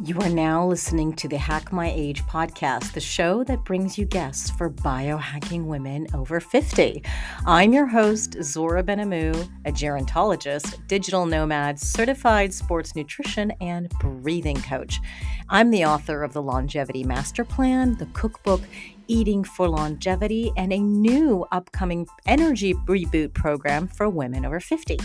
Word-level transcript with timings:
You 0.00 0.16
are 0.20 0.28
now 0.28 0.64
listening 0.64 1.12
to 1.14 1.26
the 1.26 1.38
Hack 1.38 1.72
My 1.72 1.90
Age 1.92 2.22
podcast, 2.22 2.92
the 2.92 3.00
show 3.00 3.42
that 3.42 3.64
brings 3.64 3.98
you 3.98 4.06
guests 4.06 4.48
for 4.48 4.70
biohacking 4.70 5.64
women 5.64 6.06
over 6.14 6.38
50. 6.38 7.02
I'm 7.44 7.72
your 7.72 7.86
host, 7.86 8.36
Zora 8.40 8.84
Benhamou, 8.84 9.50
a 9.64 9.72
gerontologist, 9.72 10.86
digital 10.86 11.26
nomad, 11.26 11.80
certified 11.80 12.54
sports 12.54 12.94
nutrition, 12.94 13.50
and 13.60 13.90
breathing 13.98 14.62
coach. 14.62 15.00
I'm 15.48 15.72
the 15.72 15.84
author 15.84 16.22
of 16.22 16.32
the 16.32 16.42
Longevity 16.42 17.02
Master 17.02 17.44
Plan, 17.44 17.96
the 17.96 18.06
cookbook, 18.12 18.60
Eating 19.08 19.42
for 19.42 19.68
Longevity, 19.68 20.52
and 20.56 20.72
a 20.72 20.78
new 20.78 21.44
upcoming 21.50 22.06
energy 22.24 22.72
reboot 22.86 23.34
program 23.34 23.88
for 23.88 24.08
women 24.08 24.46
over 24.46 24.60
50. 24.60 24.96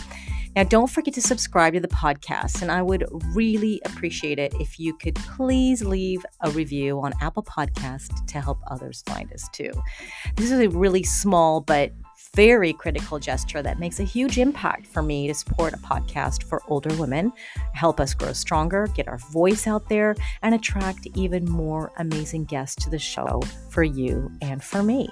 Now, 0.56 0.64
don't 0.64 0.90
forget 0.90 1.16
to 1.16 1.22
subscribe 1.22 1.74
to 1.74 1.80
the 1.80 1.88
podcast, 1.88 2.62
and 2.62 2.72
I 2.72 2.82
would 2.82 3.06
really 3.34 3.82
appreciate 3.86 4.38
it 4.38 4.54
if 4.60 4.80
you 4.80 4.94
could 4.96 5.16
please 5.16 5.84
leave 5.84 6.24
a 6.42 6.52
review 6.52 7.02
on 7.02 7.14
Apple 7.22 7.44
Podcast 7.44 8.26
to 8.28 8.40
help 8.40 8.60
others 8.68 9.04
find 9.08 9.32
us 9.34 9.50
too. 9.50 9.72
This 10.36 10.52
is 10.52 10.60
a 10.60 10.70
really 10.70 11.04
small 11.04 11.62
but 11.62 11.92
very 12.36 12.74
critical 12.74 13.20
gesture 13.20 13.62
that 13.62 13.80
makes 13.80 14.00
a 14.00 14.04
huge 14.04 14.38
impact 14.38 14.88
for 14.88 15.02
me 15.02 15.28
to 15.28 15.34
support 15.34 15.74
a 15.74 15.78
podcast 15.78 16.44
for 16.44 16.62
older 16.68 16.94
women, 16.96 17.32
help 17.74 18.00
us 18.00 18.14
grow 18.14 18.34
stronger, 18.34 18.88
get 18.96 19.08
our 19.08 19.20
voice 19.20 19.68
out 19.68 19.88
there, 19.90 20.16
and 20.42 20.56
attract 20.56 21.08
even 21.16 21.46
more 21.50 21.92
amazing 21.98 22.46
guests 22.46 22.84
to 22.84 22.90
the 22.90 23.00
show 23.00 23.42
for 23.70 23.84
you 23.84 24.32
and 24.42 24.64
for 24.64 24.82
me. 24.82 25.10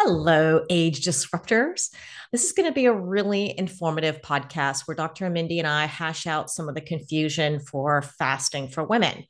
Hello, 0.00 0.64
age 0.70 1.00
disruptors. 1.00 1.92
This 2.30 2.44
is 2.44 2.52
going 2.52 2.68
to 2.68 2.72
be 2.72 2.86
a 2.86 2.92
really 2.92 3.52
informative 3.58 4.22
podcast 4.22 4.86
where 4.86 4.94
Dr. 4.94 5.28
Mindy 5.28 5.58
and 5.58 5.66
I 5.66 5.86
hash 5.86 6.24
out 6.24 6.50
some 6.50 6.68
of 6.68 6.76
the 6.76 6.80
confusion 6.80 7.58
for 7.58 8.02
fasting 8.02 8.68
for 8.68 8.84
women. 8.84 9.24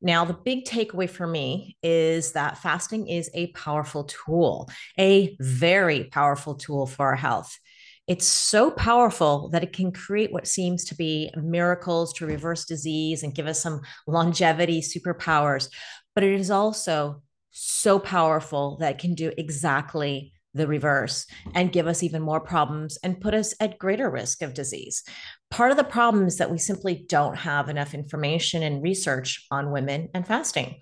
Now, 0.00 0.24
the 0.24 0.38
big 0.44 0.64
takeaway 0.64 1.10
for 1.10 1.26
me 1.26 1.76
is 1.82 2.32
that 2.32 2.58
fasting 2.58 3.08
is 3.08 3.30
a 3.34 3.48
powerful 3.48 4.04
tool, 4.04 4.70
a 4.96 5.36
very 5.40 6.04
powerful 6.04 6.54
tool 6.54 6.86
for 6.86 7.06
our 7.06 7.16
health. 7.16 7.58
It's 8.06 8.26
so 8.26 8.70
powerful 8.70 9.48
that 9.48 9.64
it 9.64 9.72
can 9.72 9.90
create 9.90 10.32
what 10.32 10.46
seems 10.46 10.84
to 10.84 10.94
be 10.94 11.32
miracles 11.34 12.12
to 12.14 12.26
reverse 12.26 12.64
disease 12.64 13.24
and 13.24 13.34
give 13.34 13.48
us 13.48 13.60
some 13.60 13.80
longevity 14.06 14.82
superpowers. 14.82 15.68
But 16.14 16.22
it 16.22 16.38
is 16.38 16.52
also 16.52 17.22
so 17.52 17.98
powerful 17.98 18.78
that 18.78 18.98
can 18.98 19.14
do 19.14 19.32
exactly 19.36 20.32
the 20.54 20.66
reverse 20.66 21.26
and 21.54 21.72
give 21.72 21.86
us 21.86 22.02
even 22.02 22.20
more 22.20 22.40
problems 22.40 22.98
and 23.02 23.20
put 23.20 23.34
us 23.34 23.54
at 23.60 23.78
greater 23.78 24.10
risk 24.10 24.42
of 24.42 24.54
disease. 24.54 25.02
Part 25.50 25.70
of 25.70 25.76
the 25.76 25.84
problem 25.84 26.26
is 26.26 26.38
that 26.38 26.50
we 26.50 26.58
simply 26.58 27.06
don't 27.08 27.36
have 27.36 27.68
enough 27.68 27.94
information 27.94 28.62
and 28.62 28.82
research 28.82 29.46
on 29.50 29.70
women 29.70 30.08
and 30.14 30.26
fasting. 30.26 30.80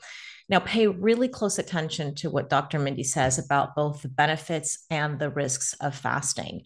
Now, 0.48 0.58
pay 0.58 0.88
really 0.88 1.28
close 1.28 1.60
attention 1.60 2.16
to 2.16 2.30
what 2.30 2.50
Dr. 2.50 2.80
Mindy 2.80 3.04
says 3.04 3.38
about 3.38 3.76
both 3.76 4.02
the 4.02 4.08
benefits 4.08 4.84
and 4.90 5.18
the 5.18 5.30
risks 5.30 5.74
of 5.80 5.94
fasting. 5.94 6.62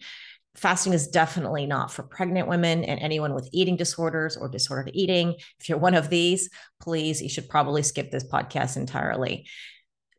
Fasting 0.55 0.93
is 0.93 1.07
definitely 1.07 1.67
not 1.67 1.91
for 1.91 2.01
pregnant 2.01 2.47
women 2.47 2.83
and 2.83 2.99
anyone 2.99 3.35
with 3.35 3.49
eating 3.51 3.75
disorders 3.75 4.37
or 4.37 4.49
disordered 4.49 4.89
eating. 4.95 5.35
If 5.59 5.69
you're 5.69 5.77
one 5.77 5.93
of 5.93 6.09
these, 6.09 6.49
please, 6.81 7.21
you 7.21 7.29
should 7.29 7.49
probably 7.49 7.83
skip 7.83 8.09
this 8.09 8.23
podcast 8.23 8.77
entirely. 8.77 9.45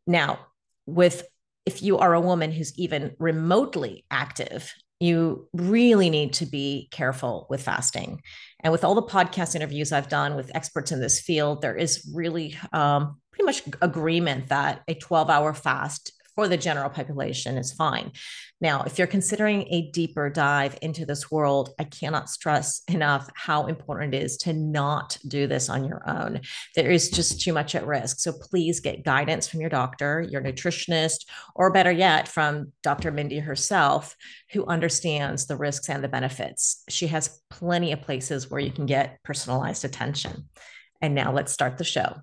Now, 0.07 0.39
with 0.87 1.27
if 1.65 1.83
you 1.83 1.99
are 1.99 2.15
a 2.15 2.21
woman 2.21 2.53
who's 2.53 2.79
even 2.79 3.17
remotely 3.19 4.05
active, 4.11 4.73
you 5.01 5.49
really 5.53 6.09
need 6.09 6.33
to 6.35 6.47
be 6.47 6.89
careful 6.91 7.47
with 7.51 7.62
fasting. 7.62 8.23
And 8.61 8.73
with 8.73 8.84
all 8.84 8.95
the 8.95 9.03
podcast 9.03 9.55
interviews 9.55 9.93
I've 9.93 10.09
done 10.09 10.37
with 10.37 10.55
experts 10.55 10.93
in 10.93 11.00
this 11.00 11.21
field, 11.21 11.61
there 11.61 11.77
is 11.77 12.09
really 12.15 12.56
um, 12.72 13.21
pretty 13.31 13.45
much 13.45 13.62
agreement 13.83 14.49
that 14.49 14.83
a 14.89 14.95
12 14.95 15.28
hour 15.28 15.53
fast 15.53 16.12
for 16.36 16.47
the 16.47 16.56
general 16.56 16.91
population 16.91 17.56
is 17.56 17.72
fine. 17.72 18.12
Now, 18.60 18.82
if 18.82 18.98
you're 18.98 19.06
considering 19.06 19.62
a 19.70 19.91
deeper 19.91 20.30
dive 20.30 20.78
into 20.80 21.04
this 21.04 21.30
world, 21.30 21.70
I 21.78 21.84
cannot 21.84 22.28
stress 22.28 22.82
enough 22.88 23.28
how 23.34 23.66
important 23.66 24.14
it 24.14 24.22
is 24.22 24.36
to 24.38 24.52
not 24.52 25.19
do 25.26 25.47
this 25.47 25.69
on 25.69 25.84
your 25.84 26.08
own. 26.08 26.42
There 26.74 26.91
is 26.91 27.10
just 27.10 27.41
too 27.41 27.52
much 27.52 27.74
at 27.74 27.86
risk. 27.86 28.20
So 28.20 28.32
please 28.32 28.80
get 28.80 29.04
guidance 29.04 29.48
from 29.48 29.60
your 29.60 29.70
doctor, 29.70 30.24
your 30.30 30.42
nutritionist, 30.42 31.26
or 31.54 31.72
better 31.72 31.92
yet, 31.92 32.28
from 32.28 32.72
Dr. 32.82 33.10
Mindy 33.10 33.38
herself, 33.38 34.14
who 34.53 34.66
understands 34.66 35.47
the 35.47 35.56
risks 35.56 35.88
and 35.88 36.04
the 36.04 36.08
benefits. 36.08 36.82
She 36.88 37.08
has 37.08 37.41
plenty 37.50 37.92
of 37.92 38.03
places 38.03 38.50
where 38.50 38.60
you 38.60 38.70
can 38.70 38.86
get 38.86 39.18
personalized 39.22 39.84
attention. 39.84 40.48
And 41.00 41.14
now 41.14 41.32
let's 41.32 41.53
start 41.53 41.78
the 41.78 41.84
show. 41.84 42.16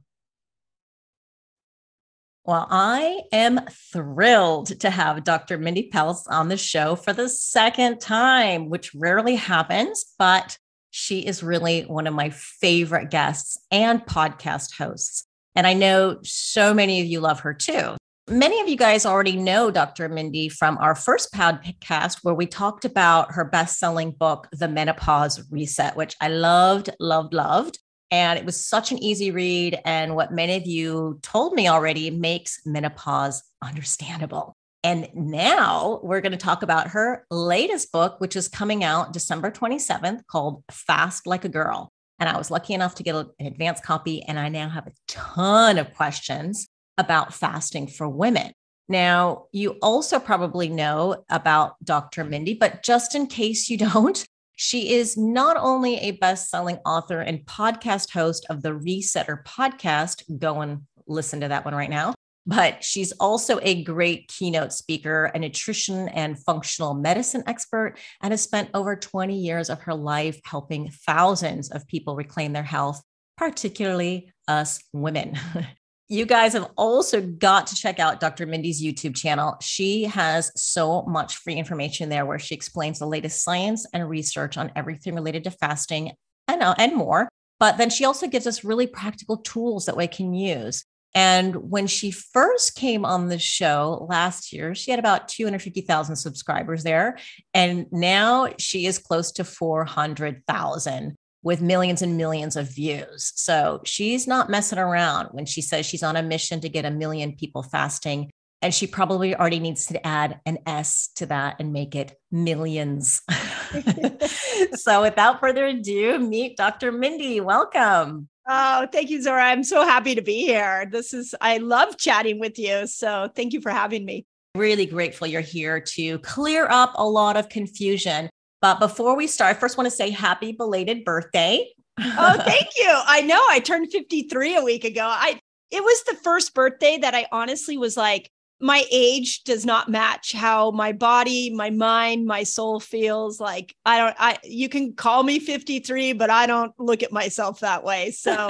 Well, 2.45 2.67
I 2.69 3.21
am 3.31 3.61
thrilled 3.93 4.77
to 4.81 4.89
have 4.89 5.23
Dr. 5.23 5.57
Mindy 5.57 5.89
Pelz 5.89 6.23
on 6.29 6.49
the 6.49 6.57
show 6.57 6.97
for 6.97 7.13
the 7.13 7.29
second 7.29 8.01
time, 8.01 8.67
which 8.67 8.93
rarely 8.93 9.35
happens, 9.35 10.13
but 10.19 10.57
she 10.91 11.25
is 11.25 11.41
really 11.41 11.83
one 11.83 12.05
of 12.05 12.13
my 12.13 12.31
favorite 12.31 13.09
guests 13.09 13.57
and 13.71 14.05
podcast 14.05 14.75
hosts. 14.77 15.25
And 15.55 15.65
I 15.65 15.73
know 15.73 16.19
so 16.23 16.73
many 16.73 16.99
of 16.99 17.07
you 17.07 17.21
love 17.21 17.39
her 17.39 17.53
too. 17.53 17.95
Many 18.29 18.59
of 18.59 18.67
you 18.67 18.75
guys 18.75 19.05
already 19.05 19.37
know 19.37 19.71
Dr. 19.71 20.09
Mindy 20.09 20.49
from 20.49 20.77
our 20.79 20.95
first 20.95 21.31
podcast 21.33 22.19
where 22.23 22.35
we 22.35 22.45
talked 22.45 22.83
about 22.83 23.31
her 23.31 23.45
best 23.45 23.79
selling 23.79 24.11
book, 24.11 24.49
The 24.51 24.67
Menopause 24.67 25.49
Reset, 25.49 25.95
which 25.95 26.17
I 26.19 26.27
loved, 26.27 26.89
loved, 26.99 27.33
loved. 27.33 27.79
And 28.13 28.37
it 28.37 28.45
was 28.45 28.63
such 28.63 28.91
an 28.91 29.03
easy 29.03 29.31
read. 29.31 29.81
And 29.85 30.15
what 30.15 30.31
many 30.31 30.55
of 30.55 30.67
you 30.67 31.17
told 31.23 31.53
me 31.53 31.67
already 31.67 32.11
makes 32.11 32.61
menopause 32.63 33.41
understandable. 33.59 34.55
And 34.83 35.09
now 35.15 35.99
we're 36.03 36.21
going 36.21 36.33
to 36.33 36.37
talk 36.37 36.61
about 36.61 36.89
her 36.89 37.25
latest 37.31 37.91
book, 37.91 38.21
which 38.21 38.35
is 38.35 38.47
coming 38.47 38.83
out 38.83 39.13
December 39.13 39.49
27th 39.49 40.27
called 40.27 40.63
Fast 40.69 41.25
Like 41.25 41.43
a 41.43 41.49
Girl. 41.49 41.91
And 42.19 42.29
I 42.29 42.37
was 42.37 42.51
lucky 42.51 42.75
enough 42.75 42.93
to 42.95 43.03
get 43.03 43.15
an 43.15 43.31
advance 43.39 43.79
copy. 43.79 44.21
And 44.21 44.37
I 44.37 44.47
now 44.47 44.69
have 44.69 44.85
a 44.85 44.93
ton 45.07 45.79
of 45.79 45.95
questions 45.95 46.67
about 46.99 47.33
fasting 47.33 47.87
for 47.87 48.07
women. 48.07 48.51
Now, 48.87 49.45
you 49.51 49.79
also 49.81 50.19
probably 50.19 50.69
know 50.69 51.23
about 51.31 51.83
Dr. 51.83 52.23
Mindy, 52.23 52.53
but 52.53 52.83
just 52.83 53.15
in 53.15 53.25
case 53.25 53.71
you 53.71 53.77
don't, 53.91 54.23
she 54.55 54.93
is 54.93 55.17
not 55.17 55.57
only 55.57 55.97
a 55.97 56.11
best 56.11 56.49
selling 56.49 56.77
author 56.85 57.21
and 57.21 57.45
podcast 57.45 58.11
host 58.11 58.45
of 58.49 58.61
the 58.61 58.69
Resetter 58.69 59.43
podcast. 59.43 60.39
Go 60.39 60.61
and 60.61 60.81
listen 61.07 61.41
to 61.41 61.47
that 61.47 61.65
one 61.65 61.75
right 61.75 61.89
now. 61.89 62.13
But 62.45 62.83
she's 62.83 63.13
also 63.13 63.59
a 63.61 63.83
great 63.83 64.27
keynote 64.27 64.73
speaker, 64.73 65.31
a 65.33 65.39
nutrition 65.39 66.09
and 66.09 66.37
functional 66.43 66.93
medicine 66.93 67.43
expert, 67.47 67.97
and 68.21 68.31
has 68.31 68.41
spent 68.41 68.69
over 68.73 68.95
20 68.97 69.37
years 69.37 69.69
of 69.69 69.81
her 69.83 69.93
life 69.93 70.39
helping 70.43 70.89
thousands 71.05 71.71
of 71.71 71.87
people 71.87 72.15
reclaim 72.15 72.51
their 72.51 72.63
health, 72.63 73.01
particularly 73.37 74.31
us 74.47 74.81
women. 74.91 75.39
You 76.13 76.27
guys 76.27 76.53
have 76.53 76.69
also 76.77 77.21
got 77.21 77.65
to 77.65 77.75
check 77.75 77.97
out 77.97 78.19
Dr. 78.19 78.45
Mindy's 78.45 78.83
YouTube 78.83 79.15
channel. 79.15 79.57
She 79.61 80.03
has 80.03 80.51
so 80.55 81.01
much 81.07 81.37
free 81.37 81.55
information 81.55 82.07
there 82.07 82.23
where 82.23 82.37
she 82.37 82.53
explains 82.53 82.99
the 82.99 83.07
latest 83.07 83.43
science 83.43 83.87
and 83.91 84.07
research 84.07 84.55
on 84.55 84.71
everything 84.75 85.15
related 85.15 85.43
to 85.45 85.49
fasting 85.49 86.11
and, 86.47 86.61
uh, 86.61 86.75
and 86.77 86.95
more. 86.95 87.29
But 87.59 87.79
then 87.79 87.89
she 87.89 88.05
also 88.05 88.27
gives 88.27 88.45
us 88.45 88.63
really 88.63 88.85
practical 88.85 89.37
tools 89.37 89.87
that 89.87 89.97
we 89.97 90.05
can 90.05 90.35
use. 90.35 90.85
And 91.15 91.55
when 91.71 91.87
she 91.87 92.11
first 92.11 92.75
came 92.75 93.05
on 93.05 93.29
the 93.29 93.39
show 93.39 94.05
last 94.07 94.53
year, 94.53 94.75
she 94.75 94.91
had 94.91 94.99
about 94.99 95.29
250,000 95.29 96.15
subscribers 96.15 96.83
there. 96.83 97.17
And 97.55 97.87
now 97.91 98.53
she 98.59 98.85
is 98.85 98.99
close 98.99 99.31
to 99.31 99.43
400,000 99.43 101.15
with 101.43 101.61
millions 101.61 102.01
and 102.01 102.17
millions 102.17 102.55
of 102.55 102.73
views. 102.73 103.33
So 103.35 103.81
she's 103.83 104.25
not 104.25 104.49
messing 104.49 104.79
around 104.79 105.27
when 105.31 105.45
she 105.45 105.61
says 105.61 105.85
she's 105.85 106.03
on 106.03 106.15
a 106.15 106.23
mission 106.23 106.61
to 106.61 106.69
get 106.69 106.85
a 106.85 106.91
million 106.91 107.33
people 107.35 107.61
fasting. 107.61 108.31
And 108.61 108.73
she 108.73 108.87
probably 108.87 109.35
already 109.35 109.59
needs 109.59 109.87
to 109.87 110.07
add 110.07 110.39
an 110.45 110.59
S 110.65 111.09
to 111.15 111.25
that 111.25 111.57
and 111.59 111.73
make 111.73 111.95
it 111.95 112.17
millions. 112.31 113.21
so 114.75 115.01
without 115.01 115.41
further 115.41 115.65
ado, 115.65 116.17
meet 116.17 116.55
Dr. 116.55 116.93
Mindy. 116.93 117.41
Welcome. 117.41 118.29
Oh, 118.47 118.87
thank 118.89 119.09
you, 119.09 119.21
Zora. 119.21 119.43
I'm 119.43 119.65
so 119.65 119.83
happy 119.83 120.15
to 120.15 120.21
be 120.21 120.45
here. 120.45 120.87
This 120.89 121.13
is, 121.13 121.35
I 121.41 121.57
love 121.57 121.97
chatting 121.97 122.39
with 122.39 122.57
you. 122.57 122.87
So 122.87 123.29
thank 123.35 123.51
you 123.51 123.59
for 123.59 123.69
having 123.69 124.05
me. 124.05 124.25
Really 124.55 124.85
grateful 124.85 125.27
you're 125.27 125.41
here 125.41 125.81
to 125.81 126.19
clear 126.19 126.67
up 126.69 126.93
a 126.95 127.05
lot 127.05 127.35
of 127.35 127.49
confusion 127.49 128.29
but 128.63 128.79
before 128.79 129.17
we 129.17 129.27
start, 129.27 129.57
I 129.57 129.59
first 129.59 129.77
want 129.77 129.87
to 129.87 129.91
say 129.91 130.09
happy 130.09 130.53
belated 130.53 131.03
birthday. 131.03 131.67
oh, 131.99 132.41
thank 132.45 132.67
you. 132.77 132.87
I 132.87 133.19
know 133.19 133.39
I 133.49 133.59
turned 133.59 133.91
53 133.91 134.55
a 134.55 134.61
week 134.61 134.85
ago. 134.85 135.03
I 135.03 135.41
it 135.69 135.83
was 135.83 136.03
the 136.05 136.15
first 136.23 136.53
birthday 136.53 136.97
that 137.01 137.13
I 137.13 137.27
honestly 137.29 137.77
was 137.77 137.97
like, 137.97 138.31
my 138.61 138.85
age 138.89 139.43
does 139.43 139.65
not 139.65 139.89
match 139.89 140.31
how 140.31 140.71
my 140.71 140.93
body, 140.93 141.53
my 141.53 141.71
mind, 141.71 142.25
my 142.25 142.43
soul 142.43 142.79
feels 142.79 143.37
like 143.41 143.75
I 143.85 143.97
don't 143.97 144.15
I 144.17 144.37
you 144.45 144.69
can 144.69 144.93
call 144.93 145.23
me 145.23 145.39
53 145.39 146.13
but 146.13 146.29
I 146.29 146.45
don't 146.45 146.71
look 146.79 147.03
at 147.03 147.11
myself 147.11 147.59
that 147.59 147.83
way. 147.83 148.11
So 148.11 148.47